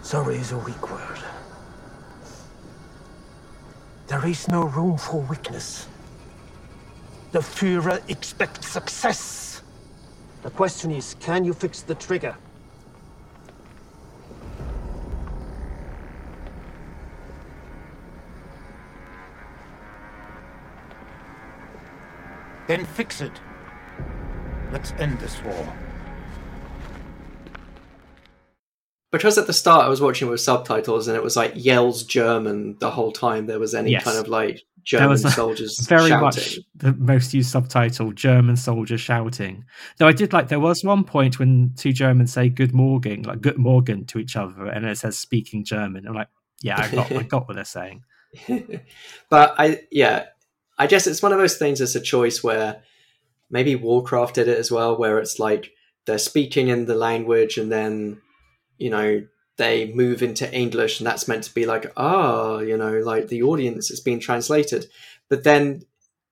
Sorry 0.02 0.36
is 0.36 0.52
a 0.52 0.56
weak 0.66 0.82
word. 0.90 1.24
There 4.06 4.24
is 4.24 4.46
no 4.46 4.66
room 4.66 4.96
for 4.96 5.20
weakness. 5.22 5.88
The 7.32 7.40
Führer 7.40 8.00
expects 8.08 8.68
success. 8.68 9.62
The 10.42 10.50
question 10.50 10.92
is, 10.92 11.16
can 11.18 11.44
you 11.44 11.52
fix 11.52 11.82
the 11.82 11.96
trigger? 11.96 12.36
Then 22.68 22.84
fix 22.84 23.20
it. 23.20 23.32
Let's 24.70 24.92
end 24.98 25.18
this 25.18 25.42
war. 25.42 25.72
Because 29.16 29.38
at 29.38 29.46
the 29.46 29.52
start 29.52 29.84
I 29.84 29.88
was 29.88 30.00
watching 30.00 30.28
with 30.28 30.40
subtitles 30.40 31.08
and 31.08 31.16
it 31.16 31.22
was 31.22 31.36
like 31.36 31.52
yells 31.54 32.04
German 32.04 32.76
the 32.78 32.90
whole 32.90 33.12
time 33.12 33.46
there 33.46 33.58
was 33.58 33.74
any 33.74 33.90
Yes. 33.92 34.04
kind 34.04 34.18
of 34.18 34.28
like 34.28 34.62
German 34.84 35.10
was 35.10 35.34
soldiers 35.34 35.78
Very 35.88 36.08
shouting. 36.10 36.20
much 36.24 36.58
the 36.76 36.92
most 36.92 37.34
used 37.34 37.50
subtitle, 37.50 38.12
German 38.12 38.56
soldier 38.56 38.96
shouting. 38.96 39.64
Though 39.98 40.06
I 40.06 40.12
did 40.12 40.32
like 40.32 40.48
there 40.48 40.60
was 40.60 40.84
one 40.84 41.02
point 41.04 41.38
when 41.40 41.72
two 41.76 41.92
Germans 41.92 42.32
say 42.32 42.48
good 42.48 42.72
morgen, 42.72 43.22
like 43.22 43.40
good 43.40 43.58
morgen 43.58 44.04
to 44.06 44.18
each 44.20 44.36
other, 44.36 44.66
and 44.66 44.86
it 44.86 44.96
says 44.98 45.18
speaking 45.18 45.64
German. 45.64 46.06
I'm 46.06 46.14
like, 46.14 46.28
yeah, 46.62 46.80
I 46.80 46.88
got 46.94 47.10
I 47.12 47.22
got 47.34 47.48
what 47.48 47.54
they're 47.54 47.64
saying. 47.64 48.04
but 49.28 49.54
I 49.58 49.80
yeah, 49.90 50.26
I 50.78 50.86
guess 50.86 51.06
it's 51.06 51.22
one 51.22 51.32
of 51.32 51.38
those 51.38 51.56
things. 51.56 51.80
It's 51.80 51.94
a 51.94 52.00
choice 52.00 52.42
where 52.44 52.82
maybe 53.50 53.74
Warcraft 53.74 54.36
did 54.36 54.48
it 54.48 54.58
as 54.58 54.70
well, 54.70 54.96
where 54.96 55.18
it's 55.18 55.38
like 55.38 55.72
they're 56.04 56.18
speaking 56.18 56.68
in 56.68 56.86
the 56.86 56.94
language 56.94 57.58
and 57.58 57.72
then 57.72 58.20
you 58.78 58.90
know 58.90 59.26
they 59.56 59.92
move 59.92 60.22
into 60.22 60.52
English, 60.52 61.00
and 61.00 61.06
that's 61.06 61.28
meant 61.28 61.44
to 61.44 61.54
be 61.54 61.66
like 61.66 61.92
ah, 61.96 62.58
you 62.58 62.76
know, 62.76 62.98
like 63.00 63.28
the 63.28 63.42
audience 63.42 63.90
is 63.90 64.00
being 64.00 64.20
translated. 64.20 64.86
But 65.28 65.44
then 65.44 65.82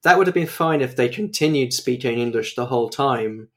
that 0.03 0.19
would 0.19 0.27
have 0.27 0.35
been 0.35 0.47
fine 0.47 0.81
if 0.81 0.97
they 0.97 1.09
continued 1.09 1.73
speaking 1.73 2.19
English 2.19 2.55
the 2.55 2.67
whole 2.67 2.89
time. 2.89 3.49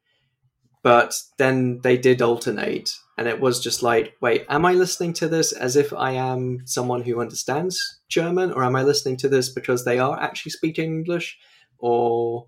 But 0.84 1.14
then 1.38 1.82
they 1.84 1.98
did 1.98 2.22
alternate, 2.22 2.92
and 3.18 3.28
it 3.28 3.42
was 3.42 3.60
just 3.60 3.84
like, 3.84 4.16
wait, 4.22 4.46
am 4.48 4.66
I 4.66 4.74
listening 4.74 5.12
to 5.14 5.28
this 5.28 5.52
as 5.52 5.76
if 5.76 5.92
I 5.92 6.12
am 6.12 6.62
someone 6.66 7.02
who 7.02 7.20
understands 7.20 8.00
German, 8.08 8.52
or 8.52 8.64
am 8.64 8.76
I 8.76 8.84
listening 8.84 9.18
to 9.18 9.30
this 9.30 9.50
because 9.50 9.84
they 9.84 10.00
are 10.00 10.18
actually 10.18 10.52
speaking 10.52 10.94
English? 10.94 11.38
Or, 11.80 12.48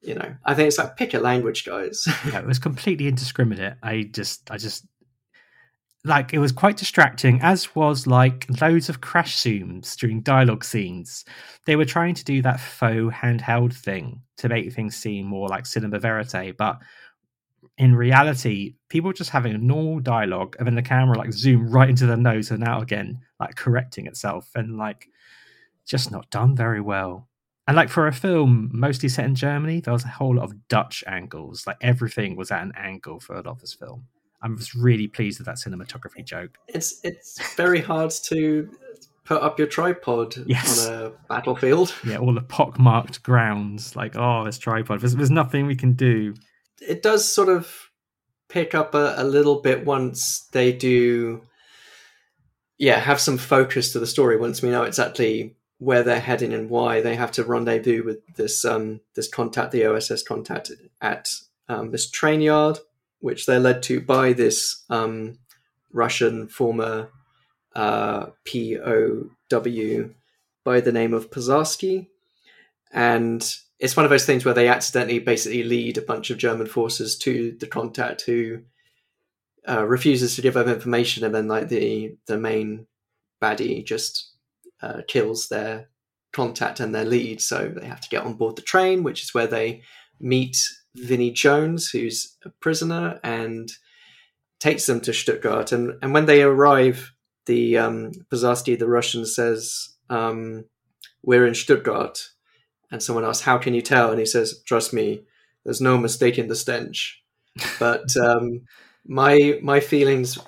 you 0.00 0.14
know, 0.14 0.36
I 0.44 0.54
think 0.54 0.68
it's 0.68 0.78
like 0.78 0.96
pick 0.96 1.14
a 1.14 1.18
language, 1.18 1.64
guys. 1.64 2.06
yeah, 2.26 2.38
it 2.38 2.46
was 2.46 2.60
completely 2.60 3.08
indiscriminate. 3.08 3.74
I 3.82 4.02
just, 4.12 4.48
I 4.50 4.58
just, 4.58 4.86
like, 6.06 6.32
it 6.32 6.38
was 6.38 6.52
quite 6.52 6.76
distracting, 6.76 7.40
as 7.42 7.74
was 7.74 8.06
like 8.06 8.46
loads 8.60 8.88
of 8.88 9.00
crash 9.00 9.36
zooms 9.36 9.96
during 9.96 10.22
dialogue 10.22 10.64
scenes. 10.64 11.24
They 11.66 11.76
were 11.76 11.84
trying 11.84 12.14
to 12.14 12.24
do 12.24 12.42
that 12.42 12.60
faux 12.60 13.14
handheld 13.14 13.74
thing 13.74 14.22
to 14.38 14.48
make 14.48 14.72
things 14.72 14.96
seem 14.96 15.26
more 15.26 15.48
like 15.48 15.66
cinema 15.66 15.98
verite, 15.98 16.56
but 16.56 16.78
in 17.78 17.94
reality, 17.94 18.76
people 18.88 19.12
just 19.12 19.30
having 19.30 19.54
a 19.54 19.58
normal 19.58 20.00
dialogue, 20.00 20.56
and 20.58 20.66
then 20.66 20.76
the 20.76 20.82
camera 20.82 21.18
like 21.18 21.32
zoom 21.32 21.68
right 21.68 21.90
into 21.90 22.06
their 22.06 22.16
nose 22.16 22.50
and 22.50 22.64
out 22.64 22.82
again, 22.82 23.20
like 23.38 23.56
correcting 23.56 24.06
itself, 24.06 24.48
and 24.54 24.78
like 24.78 25.08
just 25.86 26.10
not 26.10 26.30
done 26.30 26.56
very 26.56 26.80
well. 26.80 27.28
And 27.68 27.76
like 27.76 27.88
for 27.88 28.06
a 28.06 28.12
film 28.12 28.70
mostly 28.72 29.08
set 29.08 29.24
in 29.24 29.34
Germany, 29.34 29.80
there 29.80 29.92
was 29.92 30.04
a 30.04 30.08
whole 30.08 30.36
lot 30.36 30.44
of 30.44 30.68
Dutch 30.68 31.02
angles. 31.06 31.66
Like 31.66 31.78
everything 31.80 32.36
was 32.36 32.50
at 32.50 32.62
an 32.62 32.72
angle 32.76 33.18
for 33.18 33.34
a 33.34 33.42
lot 33.42 33.52
of 33.52 33.60
this 33.60 33.74
film. 33.74 34.06
I 34.46 34.48
was 34.54 34.74
really 34.74 35.08
pleased 35.08 35.38
with 35.38 35.46
that 35.46 35.56
cinematography 35.56 36.24
joke. 36.24 36.56
It's 36.68 37.00
it's 37.02 37.54
very 37.54 37.80
hard 37.80 38.12
to 38.24 38.70
put 39.24 39.42
up 39.42 39.58
your 39.58 39.66
tripod 39.66 40.36
Yes. 40.46 40.86
on 40.86 40.94
a 40.94 41.12
battlefield. 41.28 41.92
Yeah, 42.06 42.18
all 42.18 42.32
the 42.32 42.40
pockmarked 42.40 43.22
grounds. 43.22 43.96
Like, 43.96 44.14
oh, 44.16 44.44
this 44.44 44.58
tripod. 44.58 45.00
There's, 45.00 45.16
there's 45.16 45.30
nothing 45.32 45.66
we 45.66 45.74
can 45.74 45.94
do. 45.94 46.34
It 46.80 47.02
does 47.02 47.28
sort 47.28 47.48
of 47.48 47.90
pick 48.48 48.74
up 48.74 48.94
a, 48.94 49.14
a 49.16 49.24
little 49.24 49.60
bit 49.60 49.84
once 49.84 50.46
they 50.52 50.72
do 50.72 51.42
yeah, 52.78 52.98
have 53.00 53.20
some 53.20 53.38
focus 53.38 53.92
to 53.92 53.98
the 53.98 54.06
story 54.06 54.36
once 54.36 54.62
we 54.62 54.70
know 54.70 54.82
exactly 54.84 55.56
where 55.78 56.02
they're 56.02 56.20
heading 56.20 56.52
and 56.52 56.70
why 56.70 57.00
they 57.00 57.16
have 57.16 57.32
to 57.32 57.42
rendezvous 57.44 58.04
with 58.04 58.18
this 58.36 58.64
um 58.64 59.00
this 59.14 59.28
contact, 59.28 59.72
the 59.72 59.84
OSS 59.86 60.22
contact 60.22 60.70
at 61.00 61.28
um, 61.68 61.90
this 61.90 62.08
train 62.10 62.40
yard, 62.40 62.78
which 63.20 63.46
they're 63.46 63.60
led 63.60 63.82
to 63.84 64.00
by 64.00 64.32
this 64.32 64.84
um, 64.90 65.38
Russian 65.92 66.48
former 66.48 67.10
uh, 67.74 68.26
POW 68.46 70.10
by 70.64 70.80
the 70.80 70.92
name 70.92 71.14
of 71.14 71.30
Pozarsky. 71.30 72.08
And 72.92 73.56
it's 73.78 73.96
one 73.96 74.04
of 74.04 74.10
those 74.10 74.24
things 74.24 74.44
where 74.44 74.54
they 74.54 74.68
accidentally 74.68 75.18
basically 75.18 75.62
lead 75.62 75.98
a 75.98 76.02
bunch 76.02 76.30
of 76.30 76.38
German 76.38 76.66
forces 76.66 77.16
to 77.18 77.56
the 77.60 77.66
contact 77.66 78.22
who 78.22 78.60
uh, 79.68 79.84
refuses 79.84 80.36
to 80.36 80.42
give 80.42 80.54
them 80.54 80.68
information, 80.68 81.24
and 81.24 81.34
then 81.34 81.48
like 81.48 81.68
the 81.68 82.16
the 82.26 82.38
main 82.38 82.86
baddie 83.42 83.84
just 83.84 84.30
uh, 84.80 85.02
kills 85.08 85.48
their 85.48 85.88
contact 86.32 86.80
and 86.80 86.94
their 86.94 87.04
lead, 87.04 87.40
so 87.40 87.72
they 87.74 87.86
have 87.86 88.00
to 88.00 88.08
get 88.08 88.22
on 88.22 88.34
board 88.34 88.56
the 88.56 88.62
train, 88.62 89.02
which 89.02 89.22
is 89.22 89.34
where 89.34 89.46
they 89.46 89.82
meet 90.20 90.56
Vinnie 90.96 91.30
Jones, 91.30 91.90
who's 91.90 92.36
a 92.44 92.50
prisoner, 92.60 93.20
and 93.22 93.70
takes 94.60 94.86
them 94.86 95.00
to 95.02 95.12
Stuttgart. 95.12 95.72
And 95.72 95.94
and 96.02 96.12
when 96.12 96.26
they 96.26 96.42
arrive, 96.42 97.12
the 97.46 97.78
um, 97.78 98.12
the 98.30 98.86
Russian, 98.86 99.26
says, 99.26 99.96
um, 100.10 100.64
"We're 101.22 101.46
in 101.46 101.54
Stuttgart." 101.54 102.30
And 102.90 103.02
someone 103.02 103.24
asks, 103.24 103.44
"How 103.44 103.58
can 103.58 103.74
you 103.74 103.82
tell?" 103.82 104.10
And 104.10 104.18
he 104.18 104.26
says, 104.26 104.62
"Trust 104.64 104.92
me, 104.92 105.22
there's 105.64 105.80
no 105.80 105.98
mistaking 105.98 106.48
the 106.48 106.56
stench." 106.56 107.22
But 107.78 108.14
um, 108.16 108.62
my 109.06 109.58
my 109.62 109.80
feelings 109.80 110.38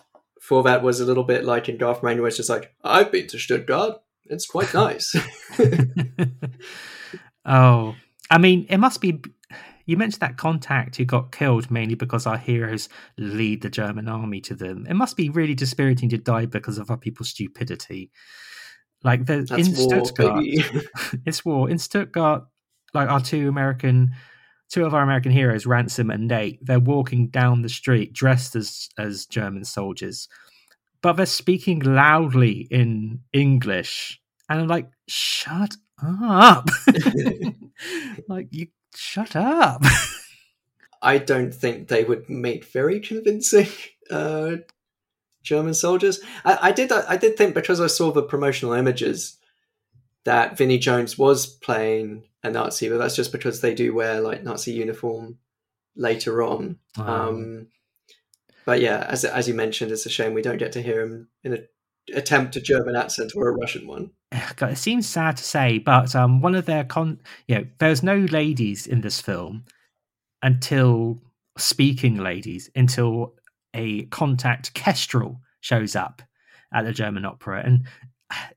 for 0.40 0.62
that 0.62 0.82
was 0.82 1.00
a 1.00 1.04
little 1.04 1.24
bit 1.24 1.44
like 1.44 1.68
in 1.68 1.76
Garth 1.76 2.00
Marenghi, 2.00 2.20
where 2.20 2.28
it's 2.28 2.36
just 2.36 2.50
like, 2.50 2.74
"I've 2.82 3.12
been 3.12 3.26
to 3.28 3.38
Stuttgart. 3.38 3.96
It's 4.24 4.46
quite 4.46 4.72
nice." 4.74 5.14
oh, 7.44 7.94
I 8.30 8.38
mean, 8.38 8.66
it 8.68 8.78
must 8.78 9.00
be. 9.00 9.22
You 9.88 9.96
mentioned 9.96 10.20
that 10.20 10.36
contact 10.36 10.96
who 10.96 11.06
got 11.06 11.32
killed 11.32 11.70
mainly 11.70 11.94
because 11.94 12.26
our 12.26 12.36
heroes 12.36 12.90
lead 13.16 13.62
the 13.62 13.70
German 13.70 14.06
army 14.06 14.38
to 14.42 14.54
them. 14.54 14.86
It 14.86 14.92
must 14.92 15.16
be 15.16 15.30
really 15.30 15.54
dispiriting 15.54 16.10
to 16.10 16.18
die 16.18 16.44
because 16.44 16.76
of 16.76 16.90
other 16.90 17.00
people's 17.00 17.30
stupidity. 17.30 18.10
Like 19.02 19.24
the, 19.24 19.38
in 19.56 19.74
war, 19.74 20.04
Stuttgart, 20.04 20.44
it's 21.24 21.42
war. 21.42 21.70
In 21.70 21.78
Stuttgart, 21.78 22.44
like 22.92 23.08
our 23.08 23.22
two 23.22 23.48
American, 23.48 24.10
two 24.68 24.84
of 24.84 24.92
our 24.92 25.02
American 25.02 25.32
heroes, 25.32 25.64
Ransom 25.64 26.10
and 26.10 26.28
Nate, 26.28 26.58
they're 26.60 26.78
walking 26.78 27.28
down 27.28 27.62
the 27.62 27.70
street 27.70 28.12
dressed 28.12 28.56
as 28.56 28.90
as 28.98 29.24
German 29.24 29.64
soldiers, 29.64 30.28
but 31.00 31.14
they're 31.14 31.24
speaking 31.24 31.78
loudly 31.78 32.68
in 32.70 33.20
English, 33.32 34.20
and 34.50 34.60
I'm 34.60 34.68
like, 34.68 34.90
shut 35.08 35.76
up, 36.02 36.68
like 38.28 38.48
you 38.50 38.66
shut 38.94 39.36
up. 39.36 39.82
I 41.02 41.18
don't 41.18 41.54
think 41.54 41.88
they 41.88 42.04
would 42.04 42.28
make 42.28 42.64
very 42.64 43.00
convincing 43.00 43.68
uh, 44.10 44.56
German 45.42 45.74
soldiers. 45.74 46.20
I, 46.44 46.58
I 46.62 46.72
did. 46.72 46.90
I 46.92 47.16
did 47.16 47.36
think 47.36 47.54
because 47.54 47.80
I 47.80 47.86
saw 47.86 48.10
the 48.10 48.22
promotional 48.22 48.74
images 48.74 49.38
that 50.24 50.58
Vinnie 50.58 50.78
Jones 50.78 51.16
was 51.16 51.46
playing 51.46 52.24
a 52.42 52.50
Nazi, 52.50 52.88
but 52.88 52.98
that's 52.98 53.16
just 53.16 53.32
because 53.32 53.60
they 53.60 53.74
do 53.74 53.94
wear 53.94 54.20
like 54.20 54.42
Nazi 54.42 54.72
uniform 54.72 55.38
later 55.96 56.42
on. 56.42 56.78
Wow. 56.96 57.28
Um, 57.28 57.68
but 58.64 58.80
yeah, 58.80 59.06
as 59.08 59.24
as 59.24 59.48
you 59.48 59.54
mentioned, 59.54 59.92
it's 59.92 60.06
a 60.06 60.10
shame 60.10 60.34
we 60.34 60.42
don't 60.42 60.58
get 60.58 60.72
to 60.72 60.82
hear 60.82 61.00
him 61.00 61.28
in 61.44 61.54
a 61.54 61.58
attempt 62.14 62.56
a 62.56 62.60
German 62.60 62.96
accent 62.96 63.32
or 63.34 63.48
a 63.48 63.52
Russian 63.52 63.86
one. 63.86 64.10
God, 64.56 64.72
it 64.72 64.78
seems 64.78 65.08
sad 65.08 65.36
to 65.38 65.42
say, 65.42 65.78
but 65.78 66.14
um, 66.14 66.40
one 66.42 66.54
of 66.54 66.66
their 66.66 66.84
con, 66.84 67.20
you 67.46 67.56
know, 67.56 67.66
there's 67.78 68.02
no 68.02 68.16
ladies 68.16 68.86
in 68.86 69.00
this 69.00 69.20
film 69.20 69.64
until 70.42 71.22
speaking 71.56 72.16
ladies 72.16 72.70
until 72.74 73.34
a 73.74 74.02
contact 74.06 74.74
kestrel 74.74 75.40
shows 75.60 75.96
up 75.96 76.22
at 76.72 76.84
the 76.84 76.92
German 76.92 77.24
opera, 77.24 77.62
and 77.64 77.86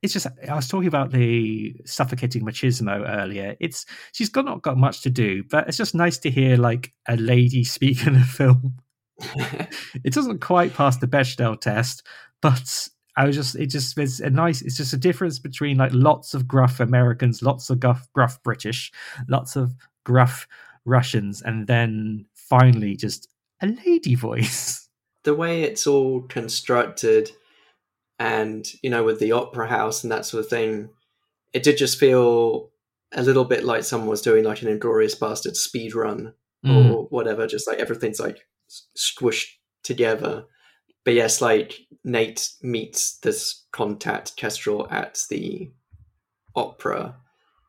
it's 0.01 0.13
just 0.13 0.28
I 0.49 0.55
was 0.55 0.67
talking 0.67 0.88
about 0.88 1.11
the 1.11 1.76
suffocating 1.86 2.43
machismo 2.43 3.07
earlier. 3.07 3.55
It's 3.59 3.86
she's 4.11 4.30
got 4.30 4.45
not 4.45 4.61
got 4.61 4.78
much 4.78 5.01
to 5.03 5.09
do, 5.09 5.43
but 5.49 5.67
it's 5.67 5.78
just 5.78 5.95
nice 5.95 6.17
to 6.19 6.30
hear 6.30 6.57
like 6.57 6.93
a 7.07 7.15
lady 7.15 7.63
speak 7.63 8.05
in 8.05 8.15
a 8.15 8.24
film. 8.24 8.76
it 10.03 10.13
doesn't 10.13 10.41
quite 10.41 10.74
pass 10.74 10.97
the 10.97 11.07
Bechdel 11.07 11.59
test, 11.59 12.05
but 12.41 12.89
I 13.18 13.26
was 13.26 13.36
just 13.36 13.55
it 13.55 13.68
just 13.68 13.95
there's 13.95 14.20
a 14.20 14.30
nice 14.30 14.62
it's 14.62 14.78
just 14.78 14.93
a 14.93 14.97
difference 14.97 15.38
between 15.39 15.78
like 15.78 15.91
lots 15.93 16.34
of 16.34 16.47
gruff 16.47 16.80
Americans, 16.80 17.41
lots 17.41 17.70
of 17.70 17.80
gruff, 17.80 18.07
gruff 18.14 18.41
British, 18.43 18.91
lots 19.28 19.55
of 19.55 19.74
gruff 20.05 20.47
Russians, 20.86 21.41
and 21.41 21.68
then 21.68 22.26
finally 22.34 22.95
just 22.95 23.28
a 23.62 23.68
lady 23.68 24.16
voice. 24.28 24.88
the 25.24 25.36
way 25.36 25.64
it's 25.64 25.86
all 25.86 26.22
constructed 26.22 27.32
and 28.20 28.68
you 28.82 28.89
know 28.89 29.03
with 29.03 29.20
the 29.20 29.32
opera 29.32 29.68
house 29.68 30.03
and 30.03 30.12
that 30.12 30.26
sort 30.26 30.43
of 30.43 30.49
thing 30.49 30.89
it 31.53 31.64
did 31.64 31.78
just 31.78 31.99
feel 31.99 32.70
a 33.14 33.22
little 33.22 33.43
bit 33.45 33.64
like 33.66 33.84
someone 33.84 34.09
was 34.09 34.22
doing 34.22 34.43
like 34.43 34.62
an 34.62 34.80
Inglourious 34.80 35.18
Basterds 35.18 35.57
speed 35.57 35.93
run 35.95 36.34
Mm. 36.64 36.91
or 36.91 37.03
whatever 37.05 37.47
just 37.47 37.68
like 37.68 37.80
everything's 37.80 38.20
like 38.20 38.45
squished 38.95 39.47
together 39.84 40.45
but 41.04 41.14
yes 41.14 41.41
like 41.41 41.80
nate 42.04 42.49
meets 42.62 43.18
this 43.20 43.64
contact 43.72 44.36
kestrel 44.36 44.88
at 44.89 45.24
the 45.30 45.72
opera 46.56 47.16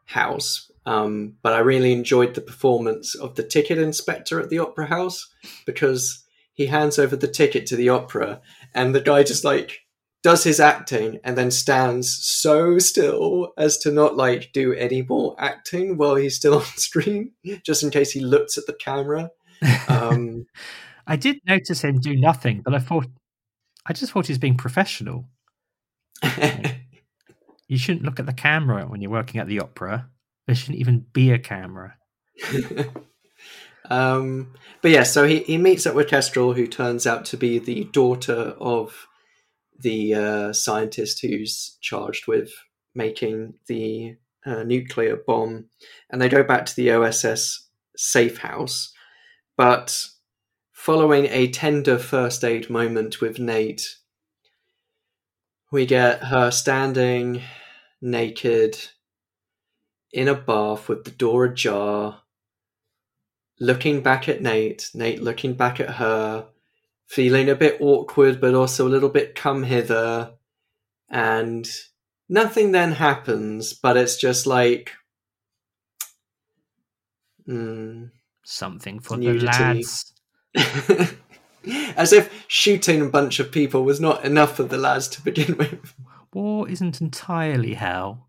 house. 0.06 0.70
Um, 0.84 1.34
but 1.42 1.52
i 1.52 1.60
really 1.60 1.92
enjoyed 1.92 2.34
the 2.34 2.40
performance 2.40 3.14
of 3.14 3.36
the 3.36 3.44
ticket 3.44 3.78
inspector 3.78 4.40
at 4.40 4.50
the 4.50 4.58
opera 4.58 4.86
house 4.86 5.32
because 5.64 6.24
he 6.54 6.66
hands 6.66 6.98
over 6.98 7.14
the 7.14 7.28
ticket 7.28 7.66
to 7.66 7.76
the 7.76 7.88
opera 7.88 8.40
and 8.74 8.92
the 8.92 9.00
guy 9.00 9.22
just 9.22 9.44
like 9.44 9.78
does 10.24 10.42
his 10.42 10.58
acting 10.58 11.20
and 11.22 11.38
then 11.38 11.52
stands 11.52 12.12
so 12.20 12.80
still 12.80 13.52
as 13.56 13.78
to 13.78 13.92
not 13.92 14.16
like 14.16 14.50
do 14.52 14.72
any 14.72 15.02
more 15.02 15.36
acting 15.38 15.96
while 15.96 16.16
he's 16.16 16.34
still 16.34 16.54
on 16.58 16.64
screen 16.64 17.30
just 17.64 17.84
in 17.84 17.90
case 17.90 18.10
he 18.10 18.20
looks 18.20 18.58
at 18.58 18.66
the 18.66 18.74
camera. 18.74 19.30
Um 19.88 20.46
I 21.06 21.16
did 21.16 21.38
notice 21.46 21.82
him 21.82 21.98
do 21.98 22.16
nothing, 22.16 22.62
but 22.64 22.74
I 22.74 22.78
thought 22.78 23.06
I 23.86 23.92
just 23.92 24.12
thought 24.12 24.26
he 24.26 24.32
was 24.32 24.38
being 24.38 24.56
professional. 24.56 25.28
You 27.72 27.78
shouldn't 27.78 28.04
look 28.04 28.20
at 28.20 28.26
the 28.26 28.34
camera 28.34 28.84
when 28.84 29.00
you're 29.00 29.10
working 29.10 29.40
at 29.40 29.46
the 29.46 29.60
opera. 29.60 30.10
There 30.46 30.54
shouldn't 30.54 30.78
even 30.78 31.06
be 31.14 31.30
a 31.30 31.38
camera. 31.38 31.96
um 33.90 34.52
but 34.82 34.90
yeah 34.90 35.02
so 35.02 35.26
he, 35.26 35.40
he 35.40 35.56
meets 35.56 35.86
up 35.86 35.94
with 35.94 36.08
kestrel 36.08 36.52
who 36.52 36.66
turns 36.66 37.06
out 37.06 37.24
to 37.24 37.36
be 37.36 37.58
the 37.58 37.84
daughter 37.92 38.54
of 38.60 39.06
the 39.78 40.14
uh, 40.14 40.52
scientist 40.52 41.20
who's 41.20 41.78
charged 41.80 42.26
with 42.26 42.52
making 42.94 43.54
the 43.66 44.16
uh, 44.46 44.62
nuclear 44.62 45.16
bomb 45.16 45.66
and 46.10 46.20
they 46.20 46.28
go 46.28 46.42
back 46.42 46.64
to 46.66 46.76
the 46.76 46.90
oss 46.90 47.68
safe 47.96 48.38
house 48.38 48.92
but 49.56 50.06
following 50.82 51.26
a 51.26 51.48
tender 51.48 51.98
first 51.98 52.44
aid 52.44 52.68
moment 52.68 53.20
with 53.20 53.38
nate 53.38 53.96
we 55.70 55.86
get 55.86 56.24
her 56.24 56.50
standing 56.50 57.40
naked 58.00 58.76
in 60.12 60.28
a 60.28 60.34
bath 60.34 60.88
with 60.88 61.04
the 61.04 61.10
door 61.10 61.44
ajar 61.44 62.22
looking 63.62 64.02
back 64.02 64.28
at 64.28 64.42
Nate, 64.42 64.90
Nate 64.92 65.22
looking 65.22 65.54
back 65.54 65.78
at 65.78 65.90
her, 65.90 66.46
feeling 67.06 67.48
a 67.48 67.54
bit 67.54 67.80
awkward, 67.80 68.40
but 68.40 68.54
also 68.54 68.86
a 68.86 68.90
little 68.90 69.08
bit 69.08 69.36
come 69.36 69.62
hither. 69.62 70.32
And 71.08 71.68
nothing 72.28 72.72
then 72.72 72.92
happens, 72.92 73.72
but 73.72 73.96
it's 73.96 74.16
just 74.16 74.46
like. 74.46 74.92
Mm, 77.48 78.10
Something 78.44 78.98
for 78.98 79.16
Nudity. 79.16 79.40
the 79.40 79.46
lads. 79.46 80.11
as 81.96 82.12
if 82.12 82.44
shooting 82.48 83.00
a 83.02 83.08
bunch 83.08 83.38
of 83.40 83.52
people 83.52 83.84
was 83.84 84.00
not 84.00 84.24
enough 84.24 84.56
for 84.56 84.64
the 84.64 84.78
lads 84.78 85.08
to 85.08 85.22
begin 85.22 85.56
with. 85.56 85.94
War 86.34 86.68
isn't 86.68 87.00
entirely 87.00 87.74
hell. 87.74 88.28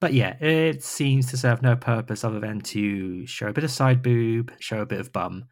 but 0.00 0.12
yeah, 0.12 0.36
it 0.40 0.82
seems 0.82 1.26
to 1.26 1.36
serve 1.36 1.62
no 1.62 1.74
purpose 1.76 2.22
other 2.24 2.38
than 2.40 2.60
to 2.60 3.26
show 3.26 3.48
a 3.48 3.52
bit 3.52 3.64
of 3.64 3.70
side 3.70 4.02
boob, 4.02 4.52
show 4.60 4.80
a 4.80 4.86
bit 4.86 5.00
of 5.00 5.12
bum. 5.12 5.46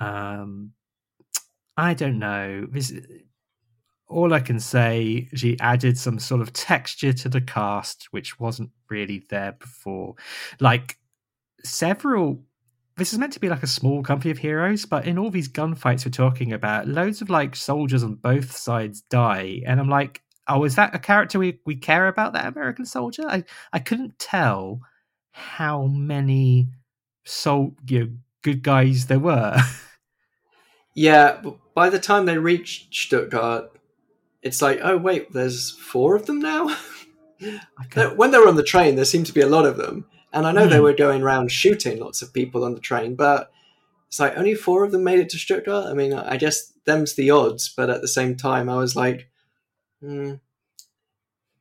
Um, 0.00 0.72
I 1.76 1.94
don't 1.94 2.18
know. 2.18 2.66
This, 2.70 2.92
all 4.08 4.32
I 4.32 4.40
can 4.40 4.58
say, 4.58 5.28
she 5.34 5.58
added 5.60 5.98
some 5.98 6.18
sort 6.18 6.40
of 6.40 6.52
texture 6.52 7.12
to 7.12 7.28
the 7.28 7.40
cast, 7.42 8.08
which 8.10 8.40
wasn't 8.40 8.70
really 8.88 9.24
there 9.28 9.52
before. 9.52 10.14
Like 10.60 10.96
several. 11.62 12.44
This 12.98 13.12
is 13.12 13.18
meant 13.18 13.32
to 13.34 13.40
be 13.40 13.48
like 13.48 13.62
a 13.62 13.68
small 13.68 14.02
company 14.02 14.32
of 14.32 14.38
heroes, 14.38 14.84
but 14.84 15.06
in 15.06 15.18
all 15.18 15.30
these 15.30 15.48
gunfights 15.48 16.04
we're 16.04 16.10
talking 16.10 16.52
about, 16.52 16.88
loads 16.88 17.22
of 17.22 17.30
like 17.30 17.54
soldiers 17.54 18.02
on 18.02 18.16
both 18.16 18.56
sides 18.56 19.02
die, 19.02 19.62
and 19.64 19.78
I'm 19.78 19.88
like, 19.88 20.20
oh, 20.48 20.64
is 20.64 20.74
that 20.74 20.94
a 20.94 20.98
character 20.98 21.38
we, 21.38 21.60
we 21.64 21.76
care 21.76 22.08
about? 22.08 22.32
That 22.32 22.46
American 22.46 22.84
soldier? 22.84 23.22
I 23.28 23.44
I 23.72 23.78
couldn't 23.78 24.18
tell 24.18 24.80
how 25.30 25.84
many 25.84 26.68
soul 27.24 27.76
you 27.86 28.00
know, 28.00 28.10
good 28.42 28.62
guys 28.62 29.06
there 29.06 29.20
were. 29.20 29.56
Yeah, 30.98 31.40
by 31.74 31.90
the 31.90 32.00
time 32.00 32.26
they 32.26 32.38
reached 32.38 32.92
Stuttgart, 32.92 33.70
it's 34.42 34.60
like, 34.60 34.80
oh 34.82 34.96
wait, 34.96 35.32
there's 35.32 35.70
four 35.70 36.16
of 36.16 36.26
them 36.26 36.40
now. 36.40 36.76
when 38.16 38.32
they 38.32 38.38
were 38.38 38.48
on 38.48 38.56
the 38.56 38.64
train, 38.64 38.96
there 38.96 39.04
seemed 39.04 39.26
to 39.26 39.32
be 39.32 39.40
a 39.40 39.46
lot 39.46 39.64
of 39.64 39.76
them, 39.76 40.06
and 40.32 40.46
I 40.46 40.52
know 40.52 40.66
mm. 40.66 40.70
they 40.70 40.76
hmm. 40.76 40.82
were 40.82 40.92
going 40.92 41.22
around 41.22 41.50
shooting 41.50 42.00
lots 42.00 42.22
of 42.22 42.32
people 42.32 42.64
on 42.64 42.74
the 42.74 42.80
train, 42.80 43.14
but 43.14 43.50
it's 44.08 44.20
like 44.20 44.36
only 44.36 44.54
four 44.54 44.84
of 44.84 44.92
them 44.92 45.04
made 45.04 45.20
it 45.20 45.28
to 45.30 45.38
Stuttgart. 45.38 45.86
I 45.86 45.94
mean, 45.94 46.12
I 46.12 46.36
guess 46.36 46.72
them's 46.84 47.14
the 47.14 47.30
odds, 47.30 47.72
but 47.74 47.90
at 47.90 48.00
the 48.00 48.08
same 48.08 48.36
time, 48.36 48.68
I 48.68 48.76
was 48.76 48.96
like, 48.96 49.30
hmm, 50.00 50.34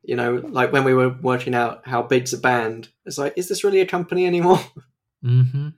you 0.04 0.16
know, 0.16 0.36
like 0.36 0.72
when 0.72 0.86
we 0.86 0.94
were 0.94 1.10
working 1.10 1.54
out 1.54 1.86
how 1.86 2.02
big's 2.02 2.34
a 2.34 2.38
band, 2.38 2.90
it's 3.06 3.18
like, 3.18 3.34
is 3.36 3.50
this 3.50 3.64
really 3.64 3.82
a 3.82 3.86
company 3.86 4.26
anymore? 4.26 4.60
Mm-hmm. 5.26 5.70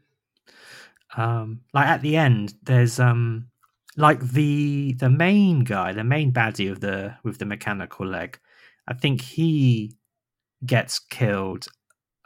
Um, 1.20 1.62
like 1.74 1.88
at 1.88 2.02
the 2.02 2.18
end, 2.18 2.54
there's 2.62 3.00
um, 3.00 3.48
like 3.96 4.20
the 4.20 4.94
the 5.00 5.10
main 5.10 5.64
guy, 5.64 5.94
the 5.94 6.04
main 6.04 6.34
baddie 6.34 6.70
of 6.70 6.82
the 6.82 7.16
with 7.24 7.38
the 7.40 7.46
mechanical 7.46 8.06
leg. 8.06 8.38
I 8.86 8.94
think 8.94 9.22
he 9.22 9.96
gets 10.66 11.00
killed. 11.00 11.68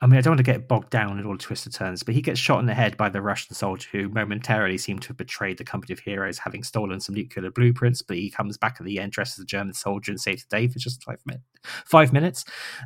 I 0.04 0.06
mean, 0.06 0.18
I 0.18 0.22
don't 0.22 0.32
want 0.32 0.40
to 0.40 0.52
get 0.52 0.68
bogged 0.68 0.90
down 0.90 1.18
in 1.18 1.26
all 1.26 1.32
the 1.32 1.38
twists 1.38 1.66
and 1.66 1.74
turns, 1.74 2.04
but 2.04 2.14
he 2.14 2.22
gets 2.22 2.38
shot 2.38 2.60
in 2.60 2.66
the 2.66 2.74
head 2.74 2.98
by 2.98 3.08
the 3.08 3.22
Russian 3.22 3.56
soldier 3.56 3.88
who 3.90 4.10
momentarily 4.10 4.78
seemed 4.78 5.02
to 5.04 5.08
have 5.08 5.18
betrayed 5.18 5.58
the 5.58 5.64
company 5.64 5.94
of 5.94 6.00
heroes, 6.00 6.38
having 6.38 6.62
stolen 6.62 7.00
some 7.00 7.16
nuclear 7.16 7.50
blueprints. 7.50 8.02
But 8.02 8.18
he 8.18 8.30
comes 8.30 8.58
back 8.58 8.76
at 8.82 8.86
the 8.86 9.00
end 9.00 9.14
dressed 9.14 9.40
as 9.40 9.44
a 9.44 9.48
German 9.48 9.74
soldier 9.74 10.12
and 10.12 10.20
saves 10.20 10.46
the 10.46 10.58
day 10.58 10.68
for 10.68 10.78
just 10.78 11.02
five 11.06 11.20
minutes. 11.26 11.46
Five 11.86 12.12
minutes, 12.12 12.44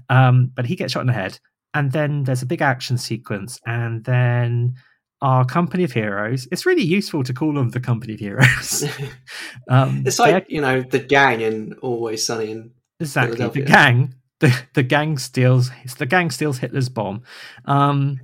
um, 0.09 0.51
but 0.53 0.67
he 0.67 0.75
gets 0.75 0.93
shot 0.93 1.01
in 1.01 1.07
the 1.07 1.13
head, 1.13 1.39
and 1.73 1.91
then 1.91 2.23
there's 2.23 2.43
a 2.43 2.45
big 2.45 2.61
action 2.61 2.99
sequence, 2.99 3.59
and 3.65 4.03
then 4.03 4.75
our 5.19 5.43
company 5.43 5.83
of 5.83 5.93
heroes. 5.93 6.47
It's 6.51 6.67
really 6.67 6.83
useful 6.83 7.23
to 7.23 7.33
call 7.33 7.51
them 7.51 7.69
the 7.69 7.79
company 7.79 8.13
of 8.13 8.19
heroes. 8.19 8.83
um, 9.69 10.03
it's 10.05 10.19
like 10.19 10.45
you 10.49 10.61
know 10.61 10.83
the 10.83 10.99
gang 10.99 11.41
in 11.41 11.73
Always 11.81 12.27
Sunny 12.27 12.51
in 12.51 12.73
exactly 12.99 13.47
the 13.47 13.61
gang. 13.61 14.13
The, 14.39 14.55
the 14.75 14.83
gang 14.83 15.17
steals 15.17 15.71
the 15.97 16.05
gang 16.05 16.29
steals 16.29 16.59
Hitler's 16.59 16.89
bomb. 16.89 17.23
Um, 17.65 18.19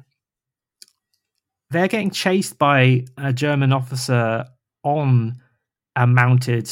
they're 1.71 1.87
getting 1.87 2.11
chased 2.11 2.59
by 2.59 3.05
a 3.17 3.33
German 3.33 3.73
officer 3.73 4.45
on 4.83 5.41
a 5.95 6.05
mounted 6.05 6.69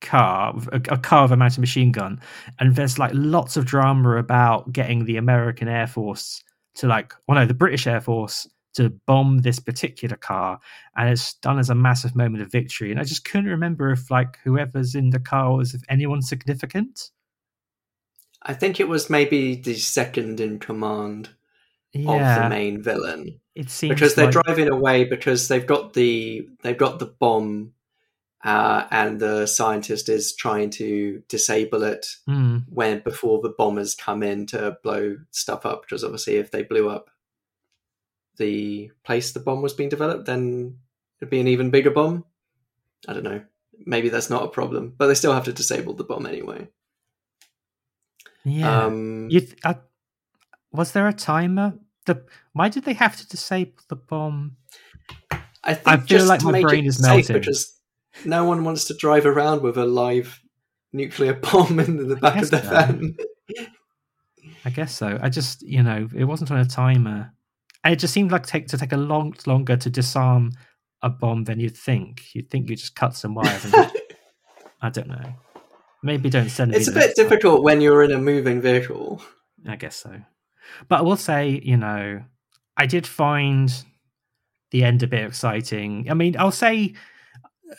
car, 0.00 0.54
a, 0.72 0.76
a 0.88 0.98
car 0.98 1.24
with 1.24 1.32
a 1.32 1.36
mounted 1.36 1.60
machine 1.60 1.92
gun, 1.92 2.20
and 2.58 2.74
there's 2.74 2.98
like 2.98 3.10
lots 3.14 3.56
of 3.56 3.66
drama 3.66 4.16
about 4.16 4.72
getting 4.72 5.04
the 5.04 5.18
American 5.18 5.68
Air 5.68 5.86
Force 5.86 6.42
to 6.76 6.86
like, 6.86 7.12
well, 7.26 7.38
no, 7.38 7.44
the 7.44 7.54
British 7.54 7.86
Air 7.86 8.00
Force 8.00 8.48
to 8.74 8.90
bomb 9.06 9.38
this 9.38 9.58
particular 9.58 10.16
car. 10.16 10.60
And 10.96 11.08
it's 11.08 11.34
done 11.34 11.58
as 11.58 11.68
a 11.68 11.74
massive 11.74 12.14
moment 12.14 12.42
of 12.42 12.52
victory. 12.52 12.90
And 12.90 13.00
i 13.00 13.04
just 13.04 13.24
couldn't 13.24 13.50
remember 13.50 13.90
if 13.90 14.10
like 14.10 14.38
whoever's 14.44 14.94
in 14.94 15.10
the 15.10 15.18
car 15.18 15.56
was 15.56 15.74
if 15.74 15.82
anyone 15.88 16.22
significant 16.22 17.10
i 18.42 18.54
think 18.54 18.80
it 18.80 18.88
was 18.88 19.10
maybe 19.10 19.56
the 19.56 19.74
second 19.74 20.40
in 20.40 20.58
command 20.58 21.30
yeah. 21.92 22.36
of 22.36 22.42
the 22.42 22.48
main 22.48 22.82
villain 22.82 23.40
it 23.54 23.70
seems 23.70 23.94
because 23.94 24.14
they're 24.14 24.30
like... 24.30 24.44
driving 24.44 24.68
away 24.68 25.04
because 25.04 25.48
they've 25.48 25.66
got 25.66 25.94
the 25.94 26.48
they've 26.62 26.78
got 26.78 26.98
the 26.98 27.06
bomb 27.06 27.72
uh, 28.44 28.86
and 28.92 29.18
the 29.18 29.46
scientist 29.46 30.08
is 30.08 30.32
trying 30.32 30.70
to 30.70 31.20
disable 31.28 31.82
it 31.82 32.06
mm. 32.28 32.62
when 32.68 33.00
before 33.00 33.40
the 33.42 33.52
bombers 33.58 33.96
come 33.96 34.22
in 34.22 34.46
to 34.46 34.78
blow 34.84 35.16
stuff 35.32 35.66
up 35.66 35.82
because 35.82 36.04
obviously 36.04 36.36
if 36.36 36.52
they 36.52 36.62
blew 36.62 36.88
up 36.88 37.10
the 38.38 38.90
place 39.04 39.32
the 39.32 39.40
bomb 39.40 39.60
was 39.60 39.74
being 39.74 39.90
developed, 39.90 40.24
then 40.24 40.78
it'd 41.20 41.30
be 41.30 41.40
an 41.40 41.48
even 41.48 41.70
bigger 41.70 41.90
bomb. 41.90 42.24
I 43.06 43.12
don't 43.12 43.24
know. 43.24 43.42
Maybe 43.84 44.08
that's 44.08 44.30
not 44.30 44.44
a 44.44 44.48
problem, 44.48 44.94
but 44.96 45.08
they 45.08 45.14
still 45.14 45.34
have 45.34 45.44
to 45.44 45.52
disable 45.52 45.94
the 45.94 46.04
bomb 46.04 46.26
anyway. 46.26 46.68
Yeah. 48.50 48.84
Um, 48.84 49.28
you 49.30 49.40
th- 49.40 49.58
uh, 49.64 49.74
was 50.72 50.92
there 50.92 51.08
a 51.08 51.12
timer? 51.12 51.74
The 52.06 52.24
why 52.52 52.68
did 52.68 52.84
they 52.84 52.94
have 52.94 53.16
to 53.16 53.28
disable 53.28 53.82
the 53.88 53.96
bomb? 53.96 54.56
I 55.64 55.74
think 55.74 55.86
I 55.86 55.96
feel 55.98 56.24
like 56.24 56.42
my 56.42 56.60
brain 56.60 56.86
is 56.86 57.02
melting 57.02 57.38
because 57.38 57.76
no 58.24 58.44
one 58.44 58.64
wants 58.64 58.86
to 58.86 58.94
drive 58.94 59.26
around 59.26 59.62
with 59.62 59.76
a 59.76 59.84
live 59.84 60.40
nuclear 60.92 61.34
bomb 61.52 61.80
in 61.80 62.08
the 62.08 62.16
back 62.16 62.42
of 62.42 62.50
their 62.50 62.62
so. 62.62 62.70
van. 62.70 63.16
I 64.64 64.70
guess 64.70 64.94
so. 64.94 65.18
I 65.20 65.28
just, 65.28 65.62
you 65.62 65.82
know, 65.82 66.08
it 66.14 66.24
wasn't 66.24 66.50
on 66.50 66.58
a 66.58 66.64
timer 66.64 67.32
it 67.84 67.98
just 67.98 68.12
seemed 68.12 68.32
like 68.32 68.46
take 68.46 68.68
to 68.68 68.78
take 68.78 68.92
a 68.92 68.96
long 68.96 69.34
longer 69.46 69.76
to 69.76 69.90
disarm 69.90 70.52
a 71.02 71.10
bomb 71.10 71.44
than 71.44 71.60
you'd 71.60 71.76
think. 71.76 72.34
You'd 72.34 72.50
think 72.50 72.68
you 72.68 72.76
just 72.76 72.94
cut 72.94 73.14
some 73.14 73.34
wires. 73.34 73.64
And 73.64 73.74
I 74.82 74.90
don't 74.90 75.08
know. 75.08 75.34
Maybe 76.02 76.30
don't 76.30 76.48
send. 76.48 76.74
It. 76.74 76.78
It's 76.78 76.88
a 76.88 76.92
bit 76.92 77.16
difficult 77.16 77.62
when 77.62 77.80
you're 77.80 78.02
in 78.02 78.12
a 78.12 78.18
moving 78.18 78.60
vehicle. 78.60 79.22
I 79.66 79.76
guess 79.76 79.96
so, 79.96 80.20
but 80.88 81.00
I 81.00 81.02
will 81.02 81.16
say, 81.16 81.60
you 81.62 81.76
know, 81.76 82.22
I 82.76 82.86
did 82.86 83.06
find 83.06 83.72
the 84.70 84.84
end 84.84 85.02
a 85.02 85.06
bit 85.06 85.24
exciting. 85.24 86.08
I 86.10 86.14
mean, 86.14 86.36
I'll 86.38 86.52
say 86.52 86.94
uh, 87.70 87.74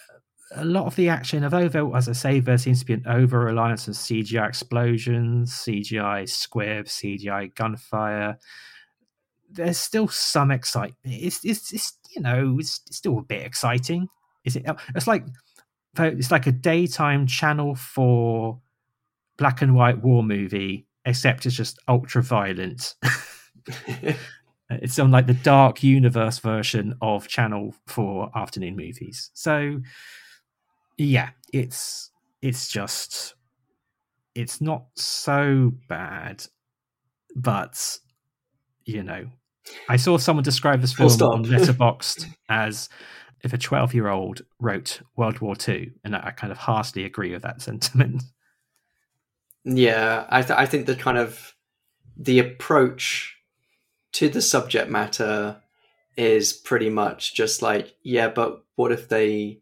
a 0.56 0.66
lot 0.66 0.86
of 0.86 0.96
the 0.96 1.08
action, 1.10 1.44
although 1.44 1.70
there, 1.70 1.96
as 1.96 2.10
I 2.10 2.14
say, 2.14 2.40
there 2.40 2.58
seems 2.58 2.80
to 2.80 2.86
be 2.86 2.94
an 2.94 3.08
over 3.08 3.40
reliance 3.40 3.88
on 3.88 3.94
CGI 3.94 4.50
explosions, 4.50 5.52
CGI 5.52 6.28
squibs, 6.28 6.92
CGI 6.92 7.56
gunfire 7.56 8.38
there's 9.52 9.78
still 9.78 10.08
some 10.08 10.52
excitement. 10.52 10.98
It's, 11.04 11.44
it's, 11.44 11.74
it's 11.74 11.98
you 12.16 12.22
know, 12.22 12.58
it's, 12.60 12.82
it's 12.88 12.98
still 12.98 13.20
a 13.20 13.24
bit 13.24 13.46
exciting. 13.46 14.08
Is 14.46 14.56
it? 14.56 14.66
It's 14.96 15.08
like 15.08 15.26
it's 15.98 16.32
like 16.32 16.48
a 16.48 16.52
daytime 16.52 17.28
channel 17.28 17.76
for 17.76 18.60
black 19.38 19.62
and 19.62 19.76
white 19.76 20.02
war 20.04 20.24
movie, 20.24 20.86
except 21.06 21.46
it's 21.46 21.56
just 21.56 21.80
ultra 21.88 22.22
violent. 22.22 22.96
it's 24.70 25.00
on 25.00 25.12
like 25.12 25.28
the 25.28 25.34
dark 25.34 25.82
universe 25.84 26.40
version 26.40 26.96
of 27.02 27.28
Channel 27.28 27.74
Four 27.88 28.30
afternoon 28.36 28.76
movies. 28.76 29.32
So, 29.34 29.82
yeah, 30.98 31.30
it's 31.52 32.12
it's 32.42 32.70
just 32.70 33.36
it's 34.36 34.62
not 34.62 34.86
so 34.96 35.74
bad, 35.88 36.46
but 37.36 37.98
you 38.86 39.04
know, 39.04 39.30
I 39.88 39.98
saw 39.98 40.18
someone 40.18 40.44
describe 40.44 40.82
this 40.82 40.94
film 40.94 41.10
on 41.10 41.46
Letterboxd 41.46 42.26
as 42.50 42.90
if 43.44 43.54
a 43.54 43.58
12 43.58 43.94
year 43.94 44.08
old 44.08 44.42
wrote 44.60 45.02
World 45.16 45.40
War 45.40 45.56
II, 45.68 45.94
and 46.04 46.16
I 46.16 46.32
kind 46.32 46.52
of 46.52 46.58
harshly 46.58 47.06
agree 47.06 47.32
with 47.32 47.42
that 47.44 47.62
sentiment. 47.70 48.24
Yeah, 49.64 50.26
I, 50.30 50.42
th- 50.42 50.58
I 50.58 50.66
think 50.66 50.86
the 50.86 50.96
kind 50.96 51.18
of 51.18 51.54
the 52.18 52.40
approach 52.40 53.36
to 54.14 54.30
the 54.30 54.42
subject 54.42 54.90
matter 54.90 55.62
is 56.18 56.54
pretty 56.54 56.90
much 56.90 57.34
just 57.34 57.62
like, 57.62 57.96
yeah, 58.04 58.28
but 58.28 58.64
what 58.76 58.92
if 58.92 59.08
they 59.08 59.62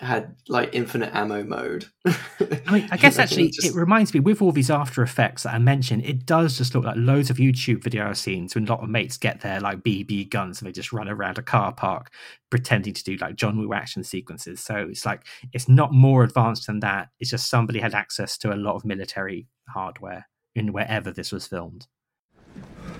had 0.00 0.36
like 0.48 0.70
infinite 0.72 1.14
ammo 1.14 1.42
mode. 1.42 1.86
I 2.06 2.70
mean, 2.70 2.88
I 2.90 2.96
guess 2.98 3.18
actually 3.18 3.50
just... 3.50 3.66
it 3.66 3.74
reminds 3.74 4.14
me 4.14 4.20
with 4.20 4.40
all 4.40 4.52
these 4.52 4.70
After 4.70 5.02
Effects 5.02 5.42
that 5.42 5.54
I 5.54 5.58
mentioned, 5.58 6.04
it 6.04 6.24
does 6.24 6.56
just 6.56 6.74
look 6.74 6.84
like 6.84 6.96
loads 6.96 7.30
of 7.30 7.38
YouTube 7.38 7.82
video 7.82 8.12
scenes 8.12 8.54
when 8.54 8.66
a 8.66 8.70
lot 8.70 8.82
of 8.82 8.88
mates 8.88 9.16
get 9.16 9.40
their 9.40 9.60
like 9.60 9.80
BB 9.80 10.30
guns 10.30 10.60
and 10.60 10.68
they 10.68 10.72
just 10.72 10.92
run 10.92 11.08
around 11.08 11.38
a 11.38 11.42
car 11.42 11.72
park 11.72 12.12
pretending 12.50 12.94
to 12.94 13.04
do 13.04 13.16
like 13.16 13.36
John 13.36 13.58
Woo 13.58 13.72
action 13.72 14.04
sequences. 14.04 14.60
So 14.60 14.76
it's 14.88 15.04
like 15.04 15.26
it's 15.52 15.68
not 15.68 15.92
more 15.92 16.22
advanced 16.22 16.66
than 16.68 16.80
that. 16.80 17.08
It's 17.18 17.30
just 17.30 17.50
somebody 17.50 17.80
had 17.80 17.94
access 17.94 18.38
to 18.38 18.54
a 18.54 18.56
lot 18.56 18.76
of 18.76 18.84
military 18.84 19.48
hardware 19.68 20.28
in 20.54 20.72
wherever 20.72 21.10
this 21.10 21.32
was 21.32 21.46
filmed. 21.46 21.86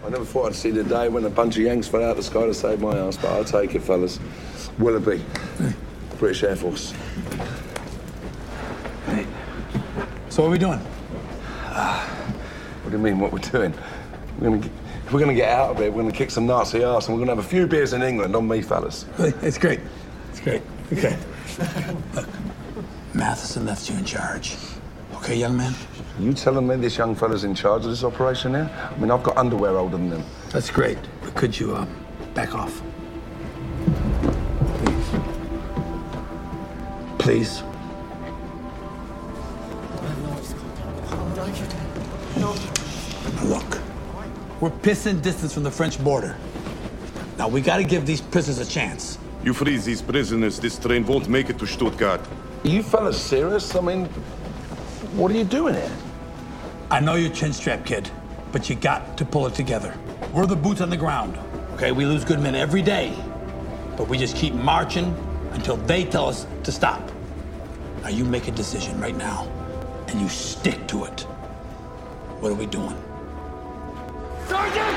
I 0.05 0.11
never 0.11 0.25
thought 0.25 0.47
I'd 0.47 0.55
see 0.55 0.71
the 0.71 0.85
day 0.85 1.09
when 1.09 1.25
a 1.25 1.31
bunch 1.31 1.57
of 1.57 1.63
Yanks 1.63 1.89
fell 1.89 2.03
out 2.03 2.13
of 2.13 2.17
the 2.19 2.23
sky 2.23 2.47
to 2.47 2.55
save 2.55 2.81
my 2.81 2.97
ass, 2.97 3.17
but 3.17 3.33
I'll 3.33 3.45
take 3.45 3.75
it, 3.75 3.83
fellas. 3.83 4.21
Willoughby. 4.79 5.25
British 6.19 6.43
Air 6.43 6.57
Force. 6.57 6.93
Hey. 9.07 9.27
So 10.29 10.43
what 10.43 10.49
are 10.49 10.51
we 10.51 10.59
doing? 10.59 10.81
Uh, 11.67 12.07
what 12.83 12.91
do 12.91 12.97
you 12.97 13.03
mean, 13.03 13.21
what 13.21 13.33
we're 13.33 13.39
doing? 13.39 13.73
We're 14.39 14.51
gonna 14.51 14.59
get, 14.63 14.73
if 15.07 15.13
we're 15.13 15.21
gonna 15.21 15.35
get 15.35 15.49
out 15.49 15.71
of 15.71 15.81
it, 15.81 15.93
we're 15.93 16.03
gonna 16.03 16.13
kick 16.13 16.31
some 16.31 16.47
Nazi 16.47 16.83
ass, 16.83 17.07
and 17.07 17.17
we're 17.17 17.25
gonna 17.25 17.37
have 17.37 17.45
a 17.45 17.49
few 17.49 17.67
beers 17.67 17.93
in 17.93 18.03
England 18.03 18.35
on 18.35 18.49
me, 18.49 18.63
fellas. 18.63 19.07
It's 19.19 19.59
great. 19.59 19.81
It's 20.31 20.41
great. 20.41 20.63
Okay. 20.93 21.17
Look, 22.15 22.29
Matheson 23.15 23.67
left 23.67 23.89
you 23.89 23.97
in 23.97 24.05
charge. 24.05 24.57
Okay, 25.17 25.37
young 25.37 25.57
man? 25.57 25.75
You 26.19 26.33
telling 26.33 26.67
me 26.67 26.77
this 26.77 26.99
young 26.99 27.15
fella's 27.15 27.45
in 27.45 27.55
charge 27.55 27.85
of 27.85 27.91
this 27.91 28.03
operation 28.03 28.55
here? 28.55 28.71
I 28.95 28.99
mean, 28.99 29.11
I've 29.11 29.23
got 29.23 29.37
underwear 29.37 29.77
older 29.77 29.97
than 29.97 30.11
them. 30.11 30.25
That's 30.51 30.71
great. 30.71 30.99
But 31.23 31.35
could 31.35 31.59
you, 31.59 31.77
uh, 31.77 31.87
back 32.35 32.55
off? 32.55 32.83
Please. 37.29 37.63
Look, 43.45 43.83
we're 44.61 44.71
pissing 44.71 45.21
distance 45.21 45.53
from 45.53 45.63
the 45.63 45.71
French 45.71 46.03
border. 46.03 46.39
Now 47.37 47.49
we 47.49 47.61
gotta 47.61 47.85
give 47.85 48.07
these 48.07 48.23
prisoners 48.23 48.67
a 48.67 48.71
chance. 48.71 49.19
You 49.45 49.53
freeze 49.53 49.85
these 49.85 50.01
prisoners, 50.01 50.59
this 50.59 50.79
train 50.79 51.05
won't 51.05 51.29
make 51.29 51.51
it 51.51 51.59
to 51.59 51.67
Stuttgart. 51.67 52.23
Are 52.65 52.69
you 52.69 52.83
fellas 52.83 53.21
serious? 53.21 53.75
I 53.75 53.83
mean, 53.83 54.07
what 55.15 55.31
are 55.31 55.37
you 55.37 55.45
doing 55.45 55.75
here? 55.75 55.93
I 56.91 57.01
know 57.01 57.17
you're 57.17 57.35
chin 57.35 57.53
strap, 57.53 57.85
kid, 57.85 58.11
but 58.53 58.71
you 58.71 58.75
got 58.75 59.19
to 59.19 59.27
pull 59.27 59.47
it 59.47 59.55
together. 59.55 59.95
We're 60.33 60.47
the 60.47 60.57
boots 60.57 60.81
on 60.81 60.89
the 60.89 60.97
ground. 60.97 61.39
Okay, 61.75 61.93
we 61.93 62.07
lose 62.07 62.25
good 62.25 62.41
men 62.41 62.55
every 62.55 62.81
day, 62.81 63.15
but 63.99 64.09
we 64.09 64.17
just 64.17 64.35
keep 64.35 64.55
marching 64.55 65.15
until 65.53 65.77
they 65.77 66.05
tell 66.05 66.27
us 66.27 66.47
to 66.63 66.73
stop. 66.73 67.03
Now 68.03 68.09
you 68.09 68.25
make 68.25 68.49
a 68.49 68.53
decision 68.53 69.01
right 69.01 69.17
now, 69.17 69.49
and 70.07 70.21
you 70.21 70.29
stick 70.29 70.87
to 70.89 71.05
it. 71.05 71.21
What 72.41 72.53
are 72.53 72.55
we 72.55 72.67
doing? 72.67 72.97
Sergeant! 74.47 74.97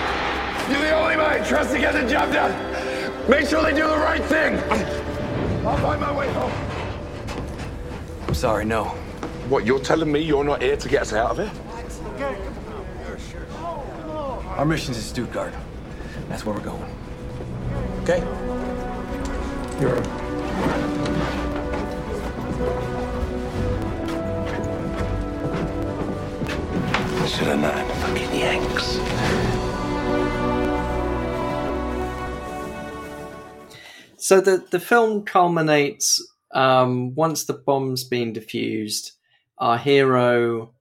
You're 0.70 0.82
the 0.82 0.96
only 0.96 1.16
man 1.18 1.42
I 1.42 1.48
trust 1.48 1.72
to 1.72 1.80
get 1.80 1.94
the 1.94 2.08
job 2.08 2.32
done. 2.32 3.30
Make 3.30 3.48
sure 3.48 3.62
they 3.64 3.74
do 3.74 3.88
the 3.88 3.98
right 3.98 4.24
thing. 4.24 4.56
I'll 5.66 5.78
find 5.78 6.00
my 6.00 6.16
way 6.16 6.32
home. 6.34 6.52
I'm 8.28 8.34
sorry, 8.34 8.66
no. 8.66 8.86
What, 9.50 9.66
you're 9.66 9.80
telling 9.80 10.12
me 10.12 10.20
you're 10.20 10.44
not 10.44 10.62
here 10.62 10.78
to 10.78 10.90
get 10.90 11.02
us 11.02 11.14
out 11.14 11.32
of 11.32 11.38
here? 11.38 11.52
Our 14.58 14.66
mission's 14.66 14.98
in 14.98 15.04
Stuttgart. 15.04 15.54
That's 16.30 16.46
where 16.46 16.56
we're 16.56 16.62
going. 16.62 16.96
Okay? 18.04 18.20
You're 19.82 20.21
Known, 27.42 27.64
fucking 28.02 28.36
Yanks. 28.40 28.86
So 34.18 34.40
the 34.40 34.64
the 34.70 34.80
film 34.80 35.24
culminates 35.26 36.26
um, 36.54 37.16
once 37.16 37.46
the 37.46 37.54
bomb's 37.54 38.04
been 38.04 38.32
defused. 38.32 39.14
Our 39.58 39.78
hero, 39.78 40.74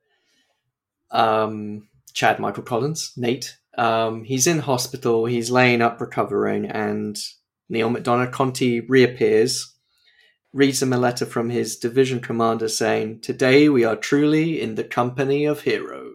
um, 1.11 1.89
Chad 2.13 2.39
Michael 2.39 2.63
Collins, 2.63 3.13
Nate, 3.17 3.57
um, 3.79 4.25
he's 4.25 4.47
in 4.47 4.59
hospital. 4.59 5.25
He's 5.25 5.51
laying 5.51 5.81
up 5.81 6.01
recovering, 6.01 6.67
and 6.67 7.19
Neal 7.71 7.89
McDonough 7.91 8.33
Conti 8.33 8.81
reappears, 8.81 9.75
reads 10.53 10.83
him 10.83 10.93
a 10.93 10.99
letter 10.99 11.25
from 11.25 11.49
his 11.49 11.77
division 11.77 12.21
commander 12.21 12.69
saying, 12.69 13.21
"Today 13.21 13.69
we 13.71 13.85
are 13.85 13.97
truly 13.97 14.61
in 14.61 14.75
the 14.75 14.85
company 14.85 15.47
of 15.47 15.63
heroes," 15.63 16.10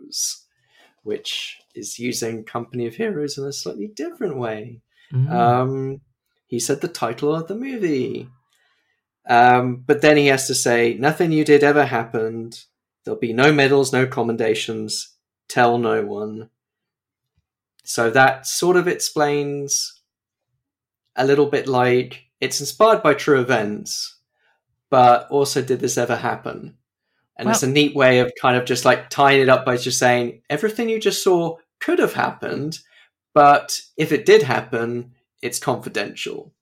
which 1.04 1.60
is 1.74 2.00
using 2.00 2.44
"company 2.44 2.88
of 2.88 2.96
heroes" 2.96 3.38
in 3.38 3.46
a 3.46 3.54
slightly 3.54 3.88
different 3.88 4.38
way. 4.38 4.82
Mm. 5.14 5.32
Um, 5.32 6.02
he 6.48 6.60
said 6.60 6.82
the 6.82 6.88
title 6.88 7.36
of 7.36 7.48
the 7.48 7.56
movie. 7.56 8.30
Um, 9.28 9.84
but 9.86 10.02
then 10.02 10.18
he 10.18 10.28
has 10.28 10.48
to 10.48 10.56
say, 10.56 10.96
nothing 11.00 11.32
you 11.32 11.44
did 11.44 11.64
ever 11.64 11.86
happened. 11.86 12.64
There'll 13.04 13.20
be 13.20 13.34
no 13.34 13.52
medals, 13.52 13.92
no 13.92 14.06
commendations. 14.06 15.16
Tell 15.48 15.78
no 15.78 16.04
one. 16.04 16.50
So 17.84 18.10
that 18.10 18.48
sort 18.48 18.78
of 18.78 18.88
explains 18.88 20.02
a 21.16 21.26
little 21.26 21.46
bit 21.46 21.68
like 21.68 22.26
it's 22.42 22.60
inspired 22.60 23.04
by 23.04 23.14
true 23.14 23.40
events, 23.40 24.20
but 24.90 25.28
also 25.30 25.62
did 25.62 25.80
this 25.80 25.98
ever 25.98 26.16
happen? 26.16 26.78
And 27.38 27.50
it's 27.50 27.64
a 27.64 27.68
neat 27.68 27.96
way 27.96 28.20
of 28.20 28.32
kind 28.42 28.56
of 28.56 28.66
just 28.66 28.86
like 28.86 29.10
tying 29.10 29.42
it 29.42 29.50
up 29.50 29.66
by 29.66 29.78
just 29.78 30.00
saying 30.00 30.42
everything 30.50 30.88
you 30.88 31.00
just 31.00 31.22
saw 31.24 31.58
could 31.80 32.00
have 32.00 32.14
happened, 32.14 32.80
but 33.34 33.82
if 33.98 34.12
it 34.12 34.26
did 34.26 34.42
happen, 34.42 35.12
it's 35.42 35.60
confidential. 35.60 36.54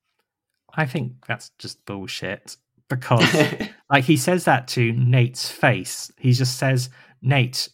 I 0.74 0.86
think 0.88 1.14
that's 1.28 1.52
just 1.60 1.86
bullshit 1.86 2.58
because, 2.90 3.24
like, 3.92 4.04
he 4.04 4.18
says 4.18 4.46
that 4.46 4.68
to 4.70 4.92
Nate's 4.94 5.50
face. 5.50 6.12
He 6.18 6.34
just 6.34 6.58
says, 6.58 6.90
Nate, 7.22 7.70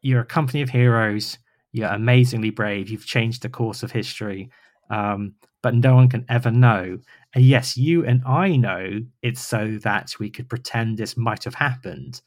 you're 0.00 0.20
a 0.20 0.26
company 0.26 0.62
of 0.62 0.70
heroes. 0.70 1.38
You're 1.72 1.88
amazingly 1.88 2.50
brave. 2.50 2.88
You've 2.88 3.06
changed 3.06 3.42
the 3.42 3.48
course 3.48 3.82
of 3.82 3.90
history. 3.90 4.50
Um, 4.88 5.34
but 5.62 5.74
no 5.74 5.94
one 5.94 6.08
can 6.08 6.24
ever 6.28 6.50
know. 6.50 6.98
And 7.34 7.44
yes, 7.44 7.76
you 7.76 8.04
and 8.04 8.22
I 8.26 8.56
know 8.56 9.00
it's 9.22 9.40
so 9.40 9.78
that 9.82 10.14
we 10.18 10.30
could 10.30 10.48
pretend 10.48 10.96
this 10.96 11.16
might 11.16 11.44
have 11.44 11.54
happened. 11.54 12.20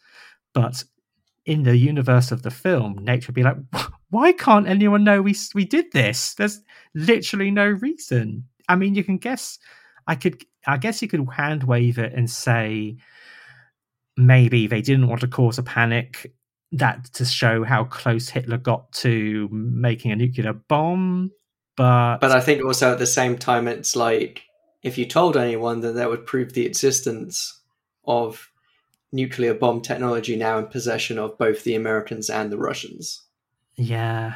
But 0.53 0.83
in 1.45 1.63
the 1.63 1.77
universe 1.77 2.31
of 2.31 2.43
the 2.43 2.51
film, 2.51 2.99
nature 3.03 3.27
would 3.27 3.35
be 3.35 3.43
like, 3.43 3.57
why 4.09 4.31
can't 4.31 4.67
anyone 4.67 5.03
know 5.03 5.21
we 5.21 5.35
we 5.55 5.65
did 5.65 5.91
this? 5.91 6.35
There's 6.35 6.61
literally 6.93 7.51
no 7.51 7.67
reason. 7.67 8.45
I 8.69 8.75
mean, 8.75 8.95
you 8.95 9.03
can 9.03 9.17
guess. 9.17 9.57
I 10.07 10.15
could, 10.15 10.43
I 10.67 10.77
guess, 10.77 11.01
you 11.01 11.07
could 11.07 11.25
hand 11.29 11.63
wave 11.63 11.97
it 11.97 12.13
and 12.13 12.29
say 12.29 12.97
maybe 14.17 14.67
they 14.67 14.81
didn't 14.81 15.07
want 15.07 15.21
to 15.21 15.27
cause 15.27 15.57
a 15.57 15.63
panic. 15.63 16.33
That 16.73 17.05
to 17.15 17.25
show 17.25 17.65
how 17.65 17.83
close 17.83 18.29
Hitler 18.29 18.57
got 18.57 18.91
to 18.93 19.49
making 19.51 20.11
a 20.11 20.15
nuclear 20.15 20.53
bomb, 20.53 21.31
but 21.75 22.17
But 22.19 22.31
I 22.31 22.41
think 22.41 22.63
also 22.63 22.91
at 22.91 22.99
the 22.99 23.07
same 23.07 23.37
time, 23.37 23.67
it's 23.67 23.95
like 23.95 24.43
if 24.83 24.97
you 24.97 25.05
told 25.05 25.37
anyone, 25.37 25.81
then 25.81 25.95
that 25.95 26.09
would 26.09 26.25
prove 26.25 26.53
the 26.53 26.65
existence 26.65 27.61
of 28.05 28.51
nuclear 29.11 29.53
bomb 29.53 29.81
technology 29.81 30.35
now 30.35 30.57
in 30.57 30.67
possession 30.67 31.17
of 31.19 31.37
both 31.37 31.63
the 31.63 31.75
Americans 31.75 32.29
and 32.29 32.51
the 32.51 32.57
Russians. 32.57 33.23
yeah, 33.75 34.35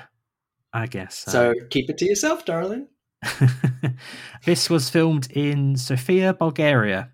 I 0.74 0.88
guess 0.88 1.18
So 1.20 1.54
keep 1.70 1.90
it 1.90 1.98
to 2.00 2.06
yourself, 2.06 2.46
darling. 2.46 2.88
this 4.46 4.70
was 4.70 4.90
filmed 4.90 5.32
in 5.32 5.76
Sofia, 5.78 6.34
Bulgaria. 6.34 7.12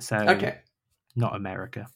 So 0.00 0.16
Okay. 0.16 0.58
not 1.16 1.36
America. 1.36 1.86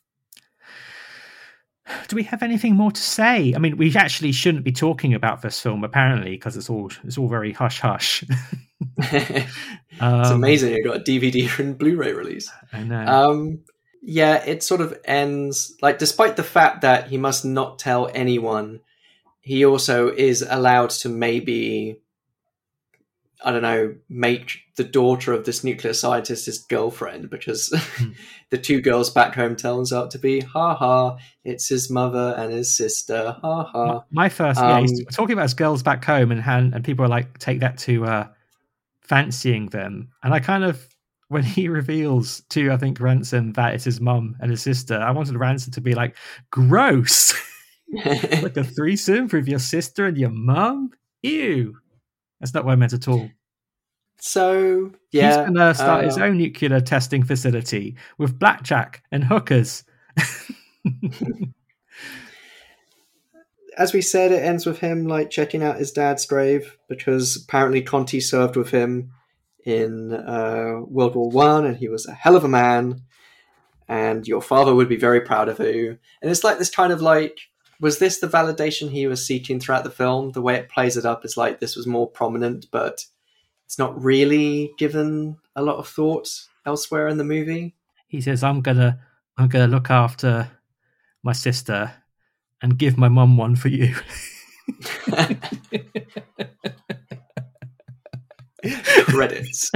Do 2.08 2.16
we 2.16 2.24
have 2.24 2.42
anything 2.42 2.74
more 2.74 2.90
to 2.90 3.00
say? 3.00 3.52
I 3.54 3.58
mean, 3.58 3.76
we 3.76 3.94
actually 3.96 4.32
shouldn't 4.32 4.64
be 4.64 4.72
talking 4.72 5.14
about 5.14 5.42
this 5.42 5.60
film 5.60 5.84
apparently 5.84 6.32
because 6.32 6.56
it's 6.56 6.68
all 6.68 6.90
it's 7.04 7.16
all 7.18 7.28
very 7.28 7.52
hush 7.52 7.80
hush. 7.80 8.24
it's 8.98 9.52
Um, 10.00 10.32
amazing 10.32 10.74
you 10.74 10.84
got 10.84 10.96
a 10.96 11.00
DVD 11.00 11.58
and 11.58 11.78
Blu-ray 11.78 12.12
release. 12.12 12.50
I 12.72 12.82
know. 12.82 13.04
Um, 13.06 13.60
yeah, 14.02 14.44
it 14.44 14.62
sort 14.62 14.80
of 14.80 14.98
ends 15.04 15.74
like 15.82 15.98
despite 15.98 16.36
the 16.36 16.42
fact 16.42 16.82
that 16.82 17.08
he 17.08 17.18
must 17.18 17.44
not 17.44 17.78
tell 17.78 18.10
anyone, 18.14 18.80
he 19.40 19.64
also 19.64 20.08
is 20.08 20.44
allowed 20.48 20.90
to 20.90 21.08
maybe 21.08 22.00
I 23.44 23.52
don't 23.52 23.62
know, 23.62 23.94
make 24.08 24.60
the 24.76 24.84
daughter 24.84 25.32
of 25.32 25.44
this 25.44 25.62
nuclear 25.62 25.92
scientist 25.92 26.46
his 26.46 26.58
girlfriend 26.58 27.28
because 27.28 27.68
the 28.50 28.58
two 28.58 28.80
girls 28.80 29.10
back 29.10 29.34
home 29.34 29.56
turns 29.56 29.92
out 29.92 30.10
to 30.12 30.18
be 30.18 30.40
ha 30.40 30.74
ha, 30.74 31.16
it's 31.44 31.68
his 31.68 31.90
mother 31.90 32.34
and 32.38 32.52
his 32.52 32.74
sister, 32.74 33.36
ha 33.42 33.64
ha. 33.64 34.04
My 34.10 34.28
first, 34.28 34.60
yeah, 34.60 34.78
Um, 34.78 34.86
talking 35.12 35.34
about 35.34 35.44
his 35.44 35.54
girls 35.54 35.82
back 35.82 36.04
home, 36.04 36.32
and 36.32 36.42
and 36.74 36.84
people 36.84 37.04
are 37.04 37.08
like 37.08 37.38
take 37.38 37.60
that 37.60 37.78
to 37.78 38.04
uh, 38.06 38.28
fancying 39.02 39.66
them, 39.66 40.08
and 40.22 40.32
I 40.32 40.40
kind 40.40 40.64
of 40.64 40.86
when 41.28 41.42
he 41.42 41.68
reveals 41.80 42.40
to 42.50 42.72
I 42.72 42.76
think 42.76 43.00
Ransom 43.00 43.52
that 43.52 43.74
it's 43.74 43.84
his 43.84 44.00
mum 44.00 44.36
and 44.40 44.50
his 44.50 44.62
sister, 44.62 44.98
I 44.98 45.10
wanted 45.10 45.36
Ransom 45.36 45.72
to 45.72 45.80
be 45.80 45.94
like 45.94 46.16
gross, 46.50 47.34
like 48.04 48.56
a 48.56 48.64
threesome 48.64 49.28
with 49.28 49.46
your 49.46 49.58
sister 49.58 50.06
and 50.06 50.16
your 50.16 50.30
mum. 50.30 50.90
Ew, 51.22 51.76
that's 52.40 52.54
not 52.54 52.64
what 52.64 52.72
I 52.72 52.76
meant 52.76 52.92
at 52.92 53.08
all. 53.08 53.28
So 54.18 54.92
yeah, 55.12 55.28
he's 55.28 55.36
gonna 55.36 55.74
start 55.74 56.04
his 56.04 56.18
uh, 56.18 56.22
own 56.22 56.38
nuclear 56.38 56.80
testing 56.80 57.22
facility 57.22 57.96
with 58.18 58.38
blackjack 58.38 59.02
and 59.12 59.24
hookers. 59.24 59.84
as 63.76 63.92
we 63.92 64.00
said, 64.00 64.32
it 64.32 64.42
ends 64.42 64.64
with 64.64 64.78
him 64.78 65.06
like 65.06 65.30
checking 65.30 65.62
out 65.62 65.76
his 65.76 65.92
dad's 65.92 66.24
grave 66.24 66.78
because 66.88 67.36
apparently 67.36 67.82
Conti 67.82 68.20
served 68.20 68.56
with 68.56 68.70
him 68.70 69.12
in 69.64 70.12
uh, 70.14 70.80
World 70.86 71.14
War 71.14 71.30
One, 71.30 71.66
and 71.66 71.76
he 71.76 71.88
was 71.88 72.06
a 72.06 72.14
hell 72.14 72.36
of 72.36 72.44
a 72.44 72.48
man. 72.48 73.02
And 73.88 74.26
your 74.26 74.42
father 74.42 74.74
would 74.74 74.88
be 74.88 74.96
very 74.96 75.20
proud 75.20 75.48
of 75.48 75.60
you. 75.60 75.98
And 76.20 76.30
it's 76.30 76.42
like 76.42 76.58
this 76.58 76.70
kind 76.70 76.92
of 76.92 77.00
like 77.00 77.38
was 77.81 77.98
this 77.98 78.19
the 78.19 78.28
validation 78.28 78.90
he 78.90 79.07
was 79.07 79.27
seeking 79.27 79.61
throughout 79.61 79.85
the 79.85 79.90
film? 79.90 80.32
The 80.32 80.43
way 80.43 80.57
it 80.57 80.69
plays 80.69 80.97
it 80.97 81.05
up 81.07 81.24
is 81.24 81.36
like 81.36 81.61
this 81.61 81.77
was 81.77 81.86
more 81.86 82.09
prominent, 82.09 82.66
but 82.70 83.05
it's 83.65 83.78
not 83.78 84.03
really 84.03 84.73
given 84.78 85.36
a 85.55 85.62
lot 85.62 85.77
of 85.77 85.89
thought 85.89 86.28
elsewhere 86.65 87.09
in 87.09 87.19
the 87.19 87.24
movie. 87.24 87.74
He 88.09 88.20
says, 88.20 88.43
"I'm 88.43 88.61
gonna, 88.61 89.01
I'm 89.36 89.48
gonna 89.48 89.66
look 89.66 89.90
after 89.90 90.48
my 91.23 91.32
sister 91.32 91.93
and 92.62 92.78
give 92.78 92.97
my 92.97 93.09
mum 93.09 93.36
one 93.36 93.57
for 93.57 93.69
you." 93.69 93.94
Credits. 99.07 99.70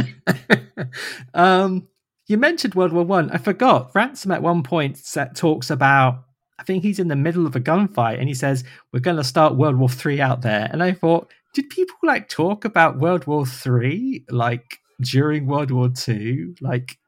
um, 1.35 1.89
you 2.27 2.39
mentioned 2.39 2.75
World 2.75 2.93
War 2.93 3.05
One. 3.05 3.31
I. 3.31 3.35
I 3.35 3.39
forgot. 3.39 3.91
Ransom 3.95 4.31
at 4.33 4.43
one 4.43 4.63
point 4.63 4.97
set, 4.99 5.35
talks 5.37 5.71
about. 5.71 6.25
I 6.61 6.63
think 6.63 6.83
he's 6.83 6.99
in 6.99 7.09
the 7.09 7.17
middle 7.17 7.47
of 7.47 7.57
a 7.57 7.61
gunfight, 7.61 8.19
and 8.19 8.29
he 8.29 8.35
says, 8.35 8.65
"We're 8.93 9.01
going 9.01 9.17
to 9.17 9.25
start 9.25 9.57
World 9.57 9.77
War 9.77 9.89
Three 9.89 10.21
out 10.21 10.43
there." 10.43 10.69
And 10.71 10.83
I 10.83 10.93
thought, 10.93 11.33
did 11.55 11.71
people 11.71 11.97
like 12.03 12.29
talk 12.29 12.67
about 12.67 12.99
World 12.99 13.27
War 13.27 13.47
Three 13.47 14.27
like 14.29 14.79
during 15.01 15.47
World 15.47 15.71
War 15.71 15.89
Two? 15.89 16.55
Like, 16.61 16.99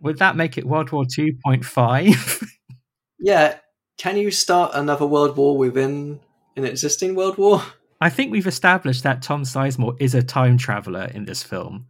would 0.00 0.18
that 0.18 0.36
make 0.36 0.56
it 0.56 0.66
World 0.66 0.92
War 0.92 1.04
Two 1.04 1.32
point 1.44 1.64
five? 1.64 2.42
yeah. 3.18 3.58
Can 3.98 4.16
you 4.16 4.30
start 4.30 4.70
another 4.72 5.04
world 5.04 5.36
war 5.36 5.58
within 5.58 6.20
an 6.56 6.64
existing 6.64 7.14
world 7.16 7.36
war? 7.36 7.62
I 8.00 8.08
think 8.08 8.32
we've 8.32 8.46
established 8.46 9.02
that 9.02 9.20
Tom 9.20 9.42
Sizemore 9.42 10.00
is 10.00 10.14
a 10.14 10.22
time 10.22 10.56
traveler 10.56 11.10
in 11.12 11.26
this 11.26 11.42
film. 11.42 11.86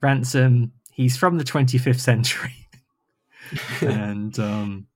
Ransom, 0.00 0.72
he's 0.92 1.18
from 1.18 1.36
the 1.36 1.44
25th 1.44 2.00
century. 2.00 2.54
and 3.82 4.38
um, 4.38 4.86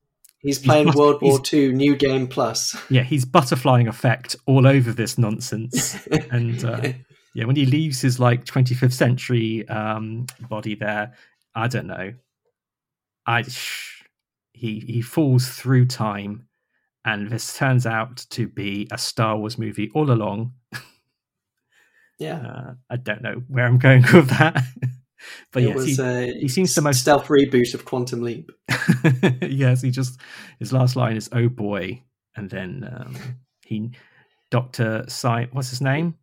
he's 0.47 0.59
playing 0.59 0.87
he's, 0.87 0.97
World 0.97 1.21
War 1.23 1.41
II 1.53 1.73
New 1.73 1.97
Game 1.97 2.27
Plus. 2.27 2.77
Yeah, 2.89 3.03
he's 3.03 3.25
butterflying 3.25 3.89
effect 3.89 4.37
all 4.47 4.67
over 4.67 4.93
this 4.93 5.19
nonsense. 5.19 6.07
and 6.31 6.65
uh, 6.65 6.93
yeah, 7.35 7.45
when 7.45 7.57
he 7.57 7.67
leaves 7.67 8.01
his 8.01 8.19
like 8.19 8.45
25th 8.45 8.93
century 8.93 9.69
um, 9.69 10.27
body 10.49 10.75
there, 10.75 11.13
I 11.55 11.69
don't 11.69 11.87
know. 11.87 12.15
I 13.27 13.43
he 14.53 14.81
he 14.81 15.03
falls 15.03 15.49
through 15.49 15.87
time 15.87 16.47
and 17.07 17.31
this 17.31 17.57
turns 17.57 17.87
out 17.87 18.27
to 18.31 18.49
be 18.49 18.89
a 18.91 18.99
Star 18.99 19.37
Wars 19.37 19.57
movie 19.57 19.91
all 19.95 20.11
along. 20.11 20.53
Yeah, 22.19 22.39
uh, 22.41 22.75
I 22.91 22.97
don't 22.97 23.23
know 23.23 23.43
where 23.49 23.65
I'm 23.65 23.79
going 23.79 24.03
with 24.13 24.29
that, 24.31 24.63
but 25.53 25.63
it 25.63 25.69
yes, 25.69 25.77
was 25.77 25.97
he, 25.97 26.41
he 26.41 26.49
seems 26.49 26.75
the 26.75 26.83
most 26.83 27.01
stealth 27.01 27.27
reboot 27.29 27.75
of 27.75 27.85
Quantum 27.85 28.23
Leap. 28.23 28.51
yes, 29.43 29.83
he 29.83 29.91
just 29.91 30.21
his 30.59 30.73
last 30.73 30.97
line 30.97 31.17
is 31.17 31.29
"Oh 31.33 31.49
boy," 31.49 32.03
and 32.37 32.51
then 32.51 32.89
um, 32.91 33.17
he 33.65 33.91
Doctor 34.51 35.05
Science. 35.09 35.51
What's 35.53 35.71
his 35.71 35.81
name? 35.81 36.15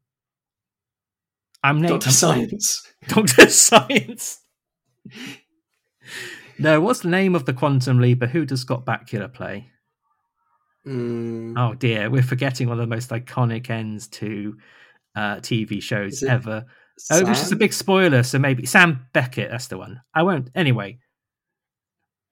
I'm 1.64 1.82
Doctor 1.82 2.12
Science. 2.12 2.84
Doctor 3.08 3.50
Science. 3.50 4.40
no, 6.60 6.82
what's 6.82 7.02
the 7.02 7.10
name 7.10 7.36
of 7.36 7.46
the 7.46 7.54
Quantum 7.54 8.00
Leaper? 8.00 8.28
Who 8.28 8.46
does 8.46 8.62
Scott 8.62 8.86
Bakula 8.86 9.34
play? 9.34 9.70
Mm. 10.86 11.54
Oh 11.58 11.74
dear, 11.74 12.10
we're 12.10 12.24
forgetting 12.24 12.68
one 12.68 12.80
of 12.80 12.88
the 12.88 12.94
most 12.94 13.10
iconic 13.10 13.70
ends 13.70 14.08
to 14.10 14.58
uh, 15.16 15.36
TV 15.38 15.82
shows 15.82 16.24
ever. 16.24 16.66
Sam? 16.98 17.26
Oh, 17.26 17.30
which 17.30 17.40
is 17.40 17.52
a 17.52 17.56
big 17.56 17.74
spoiler, 17.74 18.24
so 18.24 18.40
maybe 18.40 18.66
Sam 18.66 19.08
Beckett. 19.14 19.52
That's 19.52 19.68
the 19.68 19.78
one. 19.78 20.02
I 20.14 20.24
won't. 20.24 20.50
Anyway, 20.56 21.00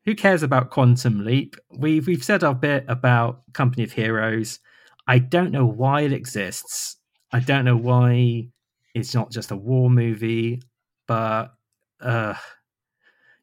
who 0.05 0.15
cares 0.15 0.43
about 0.43 0.69
Quantum 0.69 1.25
Leap? 1.25 1.55
We've 1.69 2.05
we've 2.05 2.23
said 2.23 2.43
our 2.43 2.55
bit 2.55 2.85
about 2.87 3.41
Company 3.53 3.83
of 3.83 3.91
Heroes. 3.91 4.59
I 5.07 5.19
don't 5.19 5.51
know 5.51 5.65
why 5.65 6.01
it 6.01 6.13
exists. 6.13 6.97
I 7.31 7.39
don't 7.39 7.65
know 7.65 7.77
why 7.77 8.49
it's 8.93 9.15
not 9.15 9.31
just 9.31 9.51
a 9.51 9.55
war 9.55 9.89
movie, 9.89 10.61
but 11.07 11.53
uh, 12.01 12.35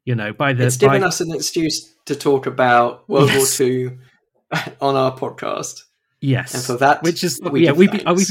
you 0.05 0.15
know, 0.15 0.33
by 0.33 0.53
the 0.53 0.67
it's 0.67 0.77
given 0.77 1.03
by... 1.03 1.07
us 1.07 1.21
an 1.21 1.35
excuse 1.35 1.95
to 2.07 2.17
talk 2.17 2.47
about 2.47 3.09
World 3.09 3.29
yes. 3.29 3.61
War 3.61 3.69
Two 3.69 3.99
on 4.81 4.97
our 4.97 5.17
podcast. 5.17 5.83
Yes, 6.21 6.55
and 6.55 6.65
for 6.65 6.77
that, 6.85 7.03
which 7.03 7.23
is 7.23 7.41
we 7.43 7.65
yeah, 7.65 7.73
we 7.73 7.89
we 7.89 8.25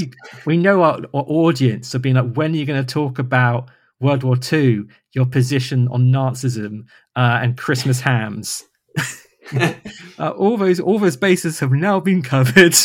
we 0.46 0.58
know 0.58 0.84
our, 0.84 1.00
our 1.14 1.24
audience 1.28 1.94
have 1.94 2.02
been 2.02 2.16
like, 2.16 2.34
when 2.34 2.54
are 2.54 2.58
you 2.58 2.66
going 2.66 2.84
to 2.84 2.94
talk 2.94 3.18
about 3.18 3.70
World 4.02 4.24
War 4.24 4.36
Two, 4.36 4.90
your 5.14 5.26
position 5.26 5.88
on 5.88 6.12
Nazism, 6.12 6.86
uh, 7.16 7.40
and 7.42 7.58
Christmas 7.58 8.02
hams? 8.02 8.64
uh, 10.20 10.30
all 10.32 10.58
those 10.58 10.80
all 10.80 11.00
those 11.00 11.18
bases 11.18 11.60
have 11.60 11.72
now 11.72 12.00
been 12.00 12.22
covered. 12.22 12.76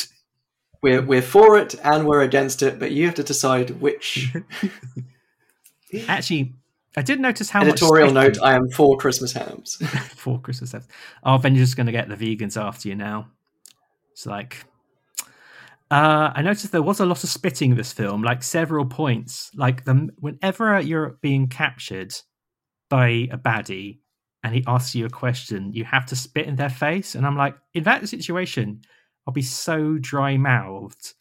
We're 0.83 1.03
we're 1.03 1.23
for 1.23 1.59
it 1.59 1.74
and 1.85 2.07
we're 2.07 2.23
against 2.23 2.62
it, 2.62 2.79
but 2.79 2.93
you 2.93 3.07
have 3.07 3.15
to 3.16 3.23
decide 3.23 3.81
which. 3.81 4.33
Actually, 6.09 6.55
I 6.97 7.03
did 7.03 7.20
notice 7.20 7.51
how 7.51 7.62
editorial 7.62 8.12
much 8.12 8.37
note. 8.37 8.43
I 8.43 8.55
am 8.55 8.69
for 8.70 8.97
Christmas 8.97 9.33
hams. 9.33 9.77
for 10.16 10.41
Christmas 10.41 10.73
hams. 10.73 10.89
Oh, 11.23 11.39
then 11.39 11.55
you're 11.55 11.65
just 11.65 11.77
going 11.77 11.87
to 11.87 11.93
get 11.93 12.09
the 12.09 12.16
vegans 12.16 12.61
after 12.61 12.89
you 12.89 12.95
now. 12.95 13.29
It's 14.12 14.27
like, 14.27 14.65
uh, 15.93 16.32
I 16.35 16.40
noticed 16.40 16.73
there 16.73 16.81
was 16.81 17.01
a 17.01 17.06
lot 17.06 17.23
of 17.23 17.28
spitting 17.28 17.73
in 17.73 17.77
this 17.77 17.93
film, 17.93 18.23
like 18.23 18.43
several 18.43 18.86
points. 18.86 19.51
Like 19.55 19.85
the 19.85 20.09
whenever 20.19 20.81
you're 20.81 21.19
being 21.20 21.48
captured 21.48 22.14
by 22.89 23.28
a 23.31 23.36
baddie 23.36 23.98
and 24.43 24.55
he 24.55 24.64
asks 24.66 24.94
you 24.94 25.05
a 25.05 25.10
question, 25.10 25.74
you 25.74 25.85
have 25.85 26.06
to 26.06 26.16
spit 26.16 26.47
in 26.47 26.56
their 26.56 26.70
face. 26.70 27.14
And 27.14 27.27
I'm 27.27 27.36
like, 27.36 27.56
in 27.74 27.82
that 27.82 28.09
situation, 28.09 28.81
I'll 29.27 29.35
be 29.35 29.43
so 29.43 29.98
dry 30.01 30.39
mouthed. 30.39 31.12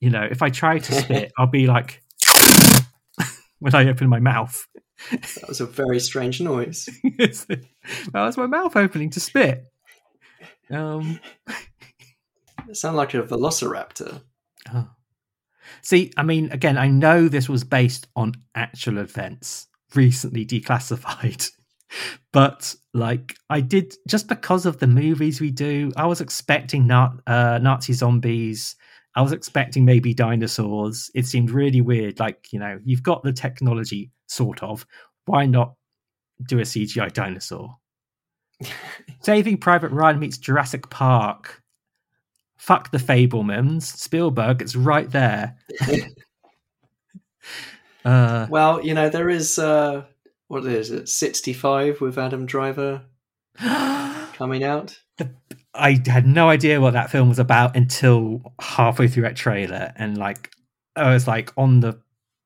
You 0.00 0.10
know, 0.10 0.28
if 0.30 0.42
I 0.42 0.50
try 0.50 0.78
to 0.78 0.92
spit, 1.00 1.32
I'll 1.38 1.46
be 1.46 1.66
like 1.66 2.02
when 3.60 3.74
I 3.74 3.88
open 3.88 4.10
my 4.10 4.20
mouth. 4.20 4.62
That 5.10 5.48
was 5.48 5.62
a 5.62 5.66
very 5.66 6.00
strange 6.00 6.42
noise. 6.42 6.86
that 7.18 7.64
was 8.12 8.36
my 8.36 8.46
mouth 8.46 8.76
opening 8.76 9.08
to 9.10 9.20
spit. 9.20 9.64
Um, 10.70 11.18
it 12.68 12.76
sounded 12.76 12.98
like 12.98 13.14
a 13.14 13.22
velociraptor. 13.22 14.22
Oh. 14.72 14.88
See, 15.82 16.12
I 16.16 16.22
mean, 16.22 16.50
again, 16.50 16.78
I 16.78 16.88
know 16.88 17.28
this 17.28 17.48
was 17.48 17.64
based 17.64 18.06
on 18.16 18.34
actual 18.54 18.98
events 18.98 19.66
recently 19.94 20.44
declassified, 20.44 21.50
but 22.32 22.74
like 22.94 23.36
I 23.50 23.60
did 23.60 23.94
just 24.06 24.28
because 24.28 24.66
of 24.66 24.78
the 24.78 24.86
movies 24.86 25.40
we 25.40 25.50
do, 25.50 25.92
I 25.96 26.06
was 26.06 26.20
expecting 26.20 26.86
not 26.86 27.20
uh, 27.26 27.58
Nazi 27.58 27.92
zombies. 27.92 28.76
I 29.14 29.22
was 29.22 29.32
expecting 29.32 29.84
maybe 29.84 30.14
dinosaurs. 30.14 31.10
It 31.14 31.26
seemed 31.26 31.50
really 31.50 31.80
weird. 31.80 32.20
Like, 32.20 32.52
you 32.52 32.60
know, 32.60 32.78
you've 32.84 33.02
got 33.02 33.22
the 33.22 33.32
technology, 33.32 34.12
sort 34.26 34.62
of. 34.62 34.86
Why 35.24 35.46
not 35.46 35.74
do 36.46 36.58
a 36.58 36.62
CGI 36.62 37.12
dinosaur? 37.12 37.76
Saving 39.22 39.58
Private 39.58 39.90
Ryan 39.90 40.20
meets 40.20 40.38
Jurassic 40.38 40.88
Park. 40.90 41.62
Fuck 42.58 42.90
the 42.90 42.98
Fabelmans. 42.98 43.82
Spielberg, 43.82 44.60
it's 44.60 44.76
right 44.76 45.10
there. 45.10 45.56
uh, 48.04 48.46
well, 48.50 48.84
you 48.84 48.94
know, 48.94 49.08
there 49.08 49.30
is, 49.30 49.58
uh, 49.58 50.04
what 50.48 50.66
is 50.66 50.90
it, 50.90 51.08
65 51.08 52.00
with 52.00 52.18
Adam 52.18 52.46
Driver 52.46 53.02
coming 53.58 54.64
out? 54.64 54.98
The, 55.16 55.30
I 55.74 56.02
had 56.06 56.26
no 56.26 56.48
idea 56.48 56.80
what 56.80 56.94
that 56.94 57.10
film 57.10 57.28
was 57.28 57.38
about 57.38 57.76
until 57.76 58.42
halfway 58.60 59.08
through 59.08 59.22
that 59.22 59.36
trailer, 59.36 59.92
and 59.96 60.18
like 60.18 60.50
I 60.96 61.12
was 61.12 61.28
like 61.28 61.52
on 61.56 61.80
the 61.80 62.00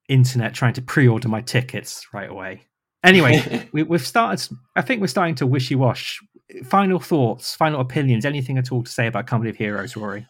internet 0.08 0.54
trying 0.54 0.74
to 0.74 0.82
pre-order 0.82 1.28
my 1.28 1.40
tickets 1.40 2.06
right 2.12 2.28
away. 2.28 2.62
Anyway, 3.02 3.68
we, 3.72 3.84
have 3.84 4.06
started. 4.06 4.54
I 4.76 4.82
think 4.82 5.00
we're 5.00 5.06
starting 5.06 5.34
to 5.36 5.46
wishy-wash. 5.46 6.20
Final 6.64 7.00
thoughts, 7.00 7.54
final 7.54 7.80
opinions, 7.80 8.24
anything 8.24 8.58
at 8.58 8.72
all 8.72 8.82
to 8.82 8.90
say 8.90 9.06
about 9.06 9.26
Company 9.26 9.50
of 9.50 9.56
Heroes, 9.56 9.96
Rory? 9.96 10.26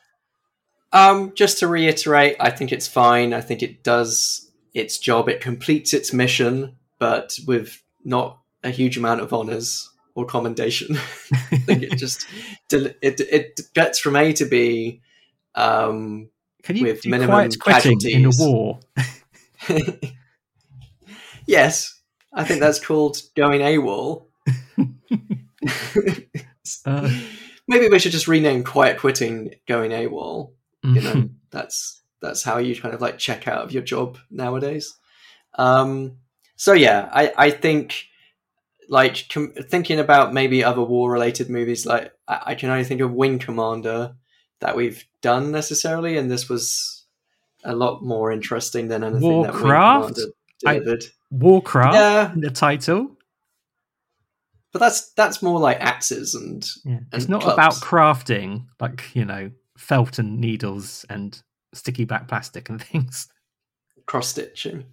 Um, 0.93 1.33
just 1.35 1.59
to 1.59 1.69
reiterate, 1.69 2.37
I 2.39 2.51
think 2.51 2.71
it's 2.71 2.87
fine. 2.87 3.33
I 3.33 3.41
think 3.41 3.63
it 3.63 3.83
does 3.83 4.51
its 4.75 4.99
job. 4.99 5.29
It 5.29 5.41
completes 5.41 5.95
its 5.95 6.13
mission, 6.13 6.77
but 6.99 7.37
with 7.47 7.83
not 8.05 8.39
a 8.63 8.71
huge 8.71 8.97
amount 8.97 9.21
of 9.21 9.33
honors 9.33 9.91
or 10.15 10.27
commendation. 10.27 10.97
I 11.51 11.57
think 11.59 11.83
it 11.83 11.97
just 11.97 12.27
it 12.71 12.97
it 13.03 13.61
gets 13.75 13.99
from 13.99 14.17
A 14.17 14.33
to 14.35 14.45
B. 14.45 15.01
Um, 15.55 16.31
Can 16.63 16.77
you 16.77 16.85
with 16.85 17.03
do 17.03 17.11
minimum 17.11 17.51
casualties. 17.51 18.15
in 18.15 18.27
a 18.27 18.31
war? 18.39 18.81
yes, 21.47 22.01
I 22.33 22.45
think 22.45 22.61
that's 22.61 22.85
called 22.85 23.21
going 23.35 23.61
AWOL. 23.61 24.27
uh, 26.87 27.11
Maybe 27.69 27.89
we 27.89 27.99
should 27.99 28.13
just 28.13 28.29
rename 28.29 28.65
quiet 28.65 28.99
quitting 28.99 29.55
going 29.69 29.93
AWOL. 29.93 30.53
You 30.83 31.01
know, 31.01 31.13
mhm. 31.13 31.31
that's 31.51 32.03
that's 32.21 32.43
how 32.43 32.59
you 32.59 32.81
kind 32.81 32.95
of 32.95 33.01
like 33.01 33.19
check 33.19 33.47
out 33.47 33.63
of 33.63 33.73
your 33.73 33.83
job 33.85 34.19
nowadays. 34.31 34.99
Um, 35.55 36.19
so 36.57 36.73
yeah, 36.73 37.09
I 37.13 37.33
I 37.37 37.51
think 37.51 38.07
like 38.89 39.29
com- 39.33 39.53
thinking 39.53 40.01
about 40.01 40.35
maybe 40.35 40.65
other 40.65 40.83
war 40.83 41.11
related 41.11 41.49
movies, 41.49 41.87
like 41.87 42.13
I-, 42.27 42.43
I 42.47 42.55
can 42.57 42.69
only 42.71 42.85
think 42.85 43.01
of 43.01 43.13
Wing 43.13 43.39
Commander 43.39 44.17
that 44.61 44.77
we've 44.77 45.05
done 45.21 45.53
necessarily, 45.53 46.17
and 46.19 46.31
this 46.31 46.49
was 46.49 47.05
a 47.65 47.75
lot 47.75 48.03
more 48.03 48.33
interesting 48.33 48.89
than 48.89 49.05
anything 49.05 49.23
Warcraft? 49.23 50.17
that 50.17 50.33
I-. 50.67 50.99
Warcraft 51.31 51.95
Yeah. 51.95 52.33
the 52.37 52.51
title. 52.51 53.17
But 54.73 54.79
that's 54.79 55.13
that's 55.13 55.43
more 55.43 55.61
like 55.61 55.79
axes 55.81 56.35
and 56.35 56.67
Yeah. 56.85 57.01
It's 57.13 57.29
not 57.29 57.43
clubs. 57.43 57.55
about 57.55 57.75
crafting, 57.75 58.67
like, 58.81 59.15
you 59.15 59.25
know, 59.25 59.51
felt 59.77 60.19
and 60.19 60.41
needles 60.41 61.05
and 61.11 61.41
sticky 61.75 62.05
back 62.05 62.29
plastic 62.29 62.69
and 62.69 62.83
things. 62.91 63.29
cross 64.07 64.29
stitching. 64.29 64.85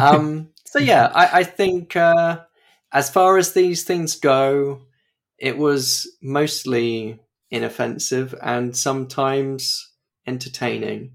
Um, 0.00 0.48
so 0.64 0.78
yeah, 0.78 1.10
I, 1.14 1.40
I 1.40 1.44
think 1.44 1.94
uh, 1.94 2.40
as 2.92 3.10
far 3.10 3.36
as 3.38 3.52
these 3.52 3.84
things 3.84 4.16
go, 4.16 4.80
it 5.38 5.56
was 5.58 6.10
mostly 6.22 7.20
inoffensive 7.50 8.34
and 8.42 8.76
sometimes 8.76 9.90
entertaining, 10.26 11.12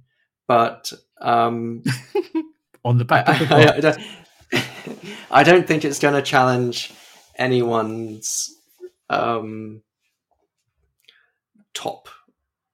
but 0.48 0.92
um, 1.22 1.84
On 2.86 2.98
the 2.98 3.06
back 3.06 3.28
I, 3.28 3.46
I. 3.46 3.76
I 3.76 3.80
don't, 3.80 4.00
I 5.32 5.44
don't 5.44 5.68
think 5.68 5.86
it's 5.86 6.00
going 6.00 6.16
to 6.16 6.22
challenge 6.22 6.92
anyone's 7.36 8.56
um, 9.10 9.82
top 11.74 12.10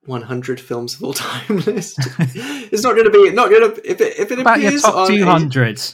100 0.06 0.60
films 0.60 0.95
of 0.95 1.03
all 1.03 1.14
time 1.14 1.57
list. 1.65 1.98
it's 2.19 2.84
not 2.84 2.94
going 2.94 3.06
to 3.06 3.11
be 3.11 3.31
not 3.31 3.49
going 3.49 3.73
to 3.73 3.90
if 3.90 4.02
it 4.02 4.19
if 4.19 4.31
it 4.31 4.40
about 4.40 4.60
your 4.60 4.69
appears 4.69 4.81
top 4.81 4.95
on 4.95 5.11
a- 5.11 5.18
200, 5.18 5.94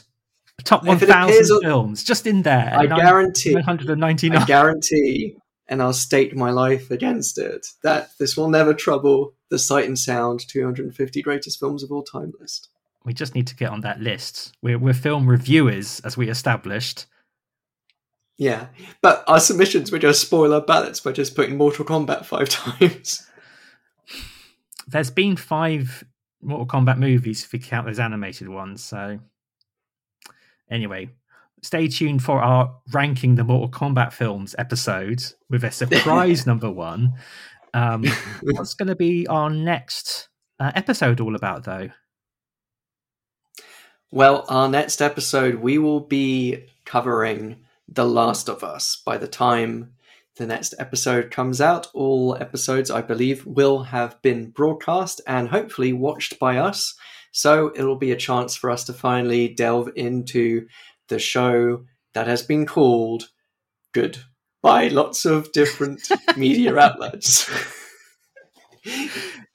top 0.64 0.84
1,000 0.84 1.60
films, 1.60 2.02
just 2.04 2.26
in 2.26 2.42
there. 2.42 2.72
I 2.76 2.86
guarantee- 2.86 3.54
999. 3.54 4.42
I 4.42 4.44
guarantee, 4.44 5.36
and 5.68 5.82
I'll 5.82 5.92
stake 5.92 6.34
my 6.34 6.50
life 6.50 6.90
against 6.90 7.38
it, 7.38 7.66
that 7.82 8.10
this 8.18 8.36
will 8.36 8.48
never 8.48 8.72
trouble 8.74 9.34
the 9.48 9.58
Sight 9.58 9.86
and 9.86 9.98
Sound 9.98 10.40
250 10.48 11.22
greatest 11.22 11.60
films 11.60 11.82
of 11.82 11.92
all 11.92 12.02
time 12.02 12.32
list. 12.40 12.68
we 13.04 13.12
just 13.14 13.34
need 13.36 13.46
to 13.48 13.54
get 13.56 13.70
on 13.70 13.82
that 13.82 14.00
list. 14.00 14.52
We're, 14.62 14.78
we're 14.78 14.94
film 14.94 15.28
reviewers, 15.28 16.00
as 16.00 16.16
we 16.16 16.28
established. 16.28 17.06
Yeah, 18.38 18.66
but 19.00 19.24
our 19.26 19.40
submissions 19.40 19.90
were 19.90 19.98
just 19.98 20.20
spoiler 20.20 20.60
ballots 20.60 21.00
by 21.00 21.12
just 21.12 21.34
putting 21.34 21.56
Mortal 21.56 21.84
Kombat 21.84 22.26
five 22.26 22.48
times. 22.50 23.26
There's 24.86 25.10
been 25.10 25.36
five 25.36 26.04
Mortal 26.42 26.66
Kombat 26.66 26.98
movies 26.98 27.44
if 27.44 27.52
you 27.52 27.60
count 27.60 27.86
those 27.86 27.98
animated 27.98 28.48
ones. 28.48 28.84
So, 28.84 29.18
anyway, 30.70 31.10
stay 31.62 31.88
tuned 31.88 32.22
for 32.22 32.42
our 32.42 32.76
ranking 32.92 33.34
the 33.34 33.44
Mortal 33.44 33.70
Kombat 33.70 34.12
films 34.12 34.54
episode 34.58 35.22
with 35.48 35.64
a 35.64 35.70
surprise 35.70 36.46
number 36.46 36.70
one. 36.70 37.14
Um, 37.72 38.04
what's 38.42 38.74
going 38.74 38.88
to 38.88 38.96
be 38.96 39.26
our 39.26 39.50
next 39.50 40.28
uh, 40.60 40.72
episode 40.74 41.20
all 41.20 41.36
about, 41.36 41.64
though? 41.64 41.90
Well, 44.12 44.44
our 44.48 44.68
next 44.68 45.02
episode, 45.02 45.56
we 45.56 45.78
will 45.78 46.00
be 46.00 46.66
covering 46.84 47.65
The 47.88 48.06
Last 48.06 48.48
of 48.48 48.64
Us. 48.64 49.00
By 49.04 49.18
the 49.18 49.28
time 49.28 49.92
the 50.36 50.46
next 50.46 50.74
episode 50.78 51.30
comes 51.30 51.60
out, 51.60 51.88
all 51.94 52.36
episodes, 52.36 52.90
I 52.90 53.00
believe, 53.00 53.46
will 53.46 53.84
have 53.84 54.20
been 54.22 54.50
broadcast 54.50 55.20
and 55.26 55.48
hopefully 55.48 55.92
watched 55.92 56.38
by 56.38 56.58
us. 56.58 56.94
So 57.32 57.72
it'll 57.74 57.96
be 57.96 58.12
a 58.12 58.16
chance 58.16 58.56
for 58.56 58.70
us 58.70 58.84
to 58.84 58.92
finally 58.92 59.48
delve 59.48 59.90
into 59.96 60.68
the 61.08 61.18
show 61.18 61.84
that 62.14 62.26
has 62.26 62.42
been 62.42 62.66
called 62.66 63.28
Good 63.92 64.18
by 64.62 64.88
lots 64.88 65.24
of 65.24 65.52
different 65.52 66.08
media 66.36 66.76
outlets. 66.76 67.48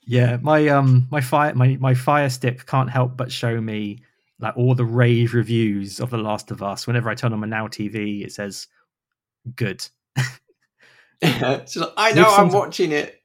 Yeah, 0.08 0.38
my 0.42 0.68
um 0.68 1.08
my 1.12 1.22
fire 1.22 1.54
my 1.54 1.78
my 1.80 1.94
fire 1.94 2.30
stick 2.30 2.66
can't 2.66 2.90
help 2.90 3.16
but 3.16 3.32
show 3.32 3.62
me 3.62 4.04
like 4.42 4.58
all 4.58 4.76
the 4.76 4.84
rave 4.86 5.34
reviews 5.34 6.00
of 6.00 6.10
The 6.10 6.18
Last 6.18 6.52
of 6.52 6.62
Us. 6.64 6.88
Whenever 6.88 7.10
I 7.10 7.16
turn 7.16 7.32
on 7.34 7.40
my 7.40 7.48
Now 7.48 7.68
TV, 7.68 8.26
it 8.26 8.34
says 8.34 8.68
good. 9.56 9.86
Like, 11.24 11.68
I 11.98 12.14
know 12.14 12.24
With 12.24 12.28
I'm 12.32 12.50
some- 12.50 12.50
watching 12.50 12.92
it. 12.92 13.18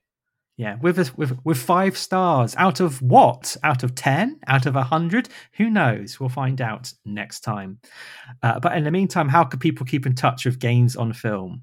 Yeah, 0.59 0.77
with 0.81 0.99
a, 0.99 1.11
with 1.17 1.39
with 1.45 1.59
five 1.59 1.99
stars 1.99 2.55
out 2.57 2.81
of 2.81 3.03
what? 3.03 3.57
Out 3.63 3.83
of 3.83 3.95
ten? 3.95 4.39
Out 4.47 4.65
of 4.65 4.75
a 4.75 4.83
hundred? 4.83 5.29
Who 5.59 5.69
knows? 5.69 6.19
We'll 6.19 6.31
find 6.31 6.61
out 6.63 6.93
next 7.05 7.41
time. 7.41 7.79
Uh, 8.43 8.59
but 8.61 8.75
in 8.77 8.85
the 8.85 8.91
meantime, 8.91 9.29
how 9.29 9.45
can 9.45 9.61
people 9.61 9.85
keep 9.85 10.07
in 10.07 10.15
touch 10.15 10.47
with 10.47 10.59
Games 10.59 10.97
on 10.97 11.13
Film? 11.13 11.63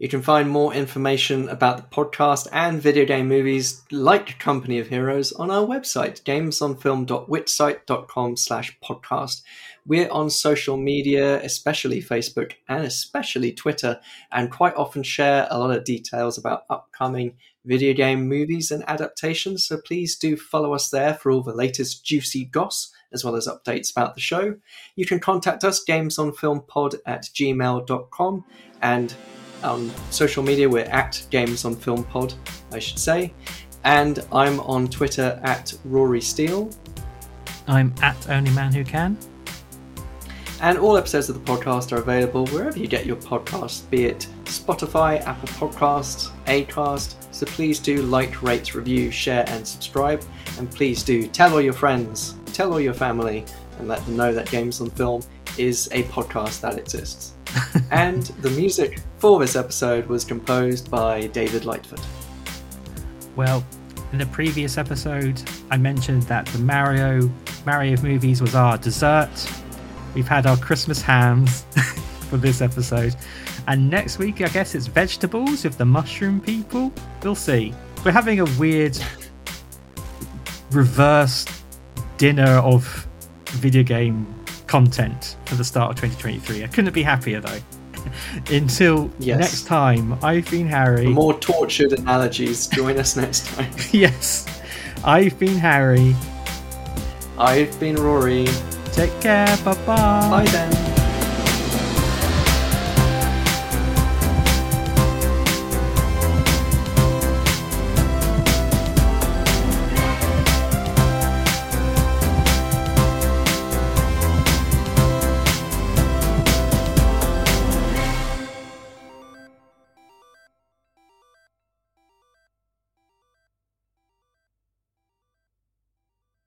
You 0.00 0.08
can 0.08 0.22
find 0.22 0.48
more 0.48 0.72
information 0.72 1.50
about 1.50 1.76
the 1.76 1.82
podcast 1.94 2.48
and 2.52 2.80
video 2.80 3.04
game 3.04 3.28
movies 3.28 3.82
like 3.90 4.38
Company 4.38 4.78
of 4.78 4.88
Heroes 4.88 5.30
on 5.32 5.50
our 5.50 5.66
website, 5.66 6.22
gamesonfilm.wixsite.com 6.22 8.36
slash 8.38 8.78
podcast. 8.82 9.42
We're 9.84 10.10
on 10.10 10.30
social 10.30 10.78
media, 10.78 11.42
especially 11.42 12.02
Facebook 12.02 12.52
and 12.66 12.86
especially 12.86 13.52
Twitter, 13.52 14.00
and 14.32 14.50
quite 14.50 14.74
often 14.74 15.02
share 15.02 15.46
a 15.50 15.58
lot 15.58 15.76
of 15.76 15.84
details 15.84 16.38
about 16.38 16.62
upcoming 16.70 17.34
video 17.66 17.92
game 17.92 18.26
movies 18.26 18.70
and 18.70 18.82
adaptations. 18.88 19.66
So 19.66 19.76
please 19.76 20.16
do 20.16 20.34
follow 20.34 20.72
us 20.72 20.88
there 20.88 21.12
for 21.12 21.30
all 21.30 21.42
the 21.42 21.54
latest 21.54 22.06
juicy 22.06 22.46
goss, 22.46 22.90
as 23.12 23.22
well 23.22 23.36
as 23.36 23.46
updates 23.46 23.90
about 23.90 24.14
the 24.14 24.22
show. 24.22 24.56
You 24.96 25.04
can 25.04 25.20
contact 25.20 25.62
us, 25.62 25.84
gamesonfilmpod 25.84 27.00
at 27.04 27.24
gmail.com, 27.24 28.44
and 28.80 29.14
on 29.62 29.90
social 30.10 30.42
media, 30.42 30.68
we're 30.68 30.84
at 30.84 31.24
Games 31.30 31.64
on 31.64 31.76
Film 31.76 32.04
Pod, 32.04 32.34
I 32.72 32.78
should 32.78 32.98
say. 32.98 33.32
And 33.84 34.24
I'm 34.32 34.60
on 34.60 34.88
Twitter 34.88 35.40
at 35.42 35.72
Rory 35.84 36.20
Steele. 36.20 36.70
I'm 37.66 37.94
at 38.02 38.28
Only 38.28 38.50
Man 38.52 38.72
Who 38.72 38.84
Can. 38.84 39.16
And 40.62 40.76
all 40.76 40.98
episodes 40.98 41.30
of 41.30 41.34
the 41.34 41.52
podcast 41.52 41.90
are 41.92 42.00
available 42.00 42.46
wherever 42.48 42.78
you 42.78 42.86
get 42.86 43.06
your 43.06 43.16
podcasts, 43.16 43.88
be 43.88 44.04
it 44.04 44.26
Spotify, 44.44 45.20
Apple 45.22 45.48
Podcasts, 45.48 46.30
Acast. 46.44 47.14
So 47.32 47.46
please 47.46 47.78
do 47.78 48.02
like, 48.02 48.42
rate, 48.42 48.74
review, 48.74 49.10
share, 49.10 49.44
and 49.48 49.66
subscribe. 49.66 50.22
And 50.58 50.70
please 50.70 51.02
do 51.02 51.26
tell 51.26 51.54
all 51.54 51.62
your 51.62 51.72
friends, 51.72 52.34
tell 52.52 52.72
all 52.72 52.80
your 52.80 52.92
family, 52.92 53.46
and 53.78 53.88
let 53.88 54.04
them 54.04 54.16
know 54.16 54.34
that 54.34 54.50
Games 54.50 54.82
on 54.82 54.90
Film 54.90 55.22
is 55.56 55.88
a 55.92 56.02
podcast 56.04 56.60
that 56.60 56.76
exists. 56.76 57.34
and 57.90 58.24
the 58.42 58.50
music 58.50 59.00
for 59.18 59.38
this 59.38 59.56
episode 59.56 60.06
was 60.06 60.24
composed 60.24 60.90
by 60.90 61.26
David 61.28 61.64
Lightfoot. 61.64 62.00
Well, 63.36 63.64
in 64.12 64.18
the 64.18 64.26
previous 64.26 64.76
episode, 64.78 65.40
I 65.70 65.76
mentioned 65.76 66.24
that 66.24 66.46
the 66.46 66.58
Mario 66.58 67.30
Mario 67.64 68.00
movies 68.02 68.40
was 68.40 68.54
our 68.54 68.78
dessert. 68.78 69.30
We've 70.14 70.26
had 70.26 70.46
our 70.46 70.56
Christmas 70.56 71.00
hams 71.00 71.62
for 72.28 72.36
this 72.36 72.60
episode, 72.60 73.14
and 73.68 73.88
next 73.88 74.18
week 74.18 74.40
I 74.40 74.48
guess 74.48 74.74
it's 74.74 74.86
vegetables 74.86 75.64
with 75.64 75.78
the 75.78 75.84
mushroom 75.84 76.40
people. 76.40 76.92
We'll 77.22 77.34
see. 77.34 77.74
We're 78.04 78.12
having 78.12 78.40
a 78.40 78.46
weird 78.58 78.98
reverse 80.70 81.46
dinner 82.16 82.58
of 82.58 83.06
video 83.50 83.82
game 83.82 84.26
content 84.70 85.36
for 85.46 85.56
the 85.56 85.64
start 85.64 85.90
of 85.90 85.96
2023. 85.96 86.62
I 86.62 86.68
couldn't 86.68 86.94
be 86.94 87.02
happier 87.02 87.40
though. 87.40 87.58
Until 88.50 89.10
Yes. 89.18 89.40
next 89.40 89.66
time, 89.66 90.16
I've 90.22 90.48
been 90.48 90.68
Harry. 90.68 91.04
For 91.06 91.10
more 91.10 91.34
tortured 91.40 91.92
analogies, 91.92 92.68
join 92.68 92.96
us 92.96 93.16
next 93.16 93.46
time. 93.48 93.72
yes. 93.90 94.46
I've 95.04 95.36
been 95.40 95.56
Harry. 95.56 96.14
I've 97.36 97.78
been 97.80 97.96
Rory. 97.96 98.46
Take 98.92 99.18
care. 99.20 99.48
Bye 99.64 99.74
bye. 99.86 100.30
Bye 100.30 100.46
then. 100.52 100.89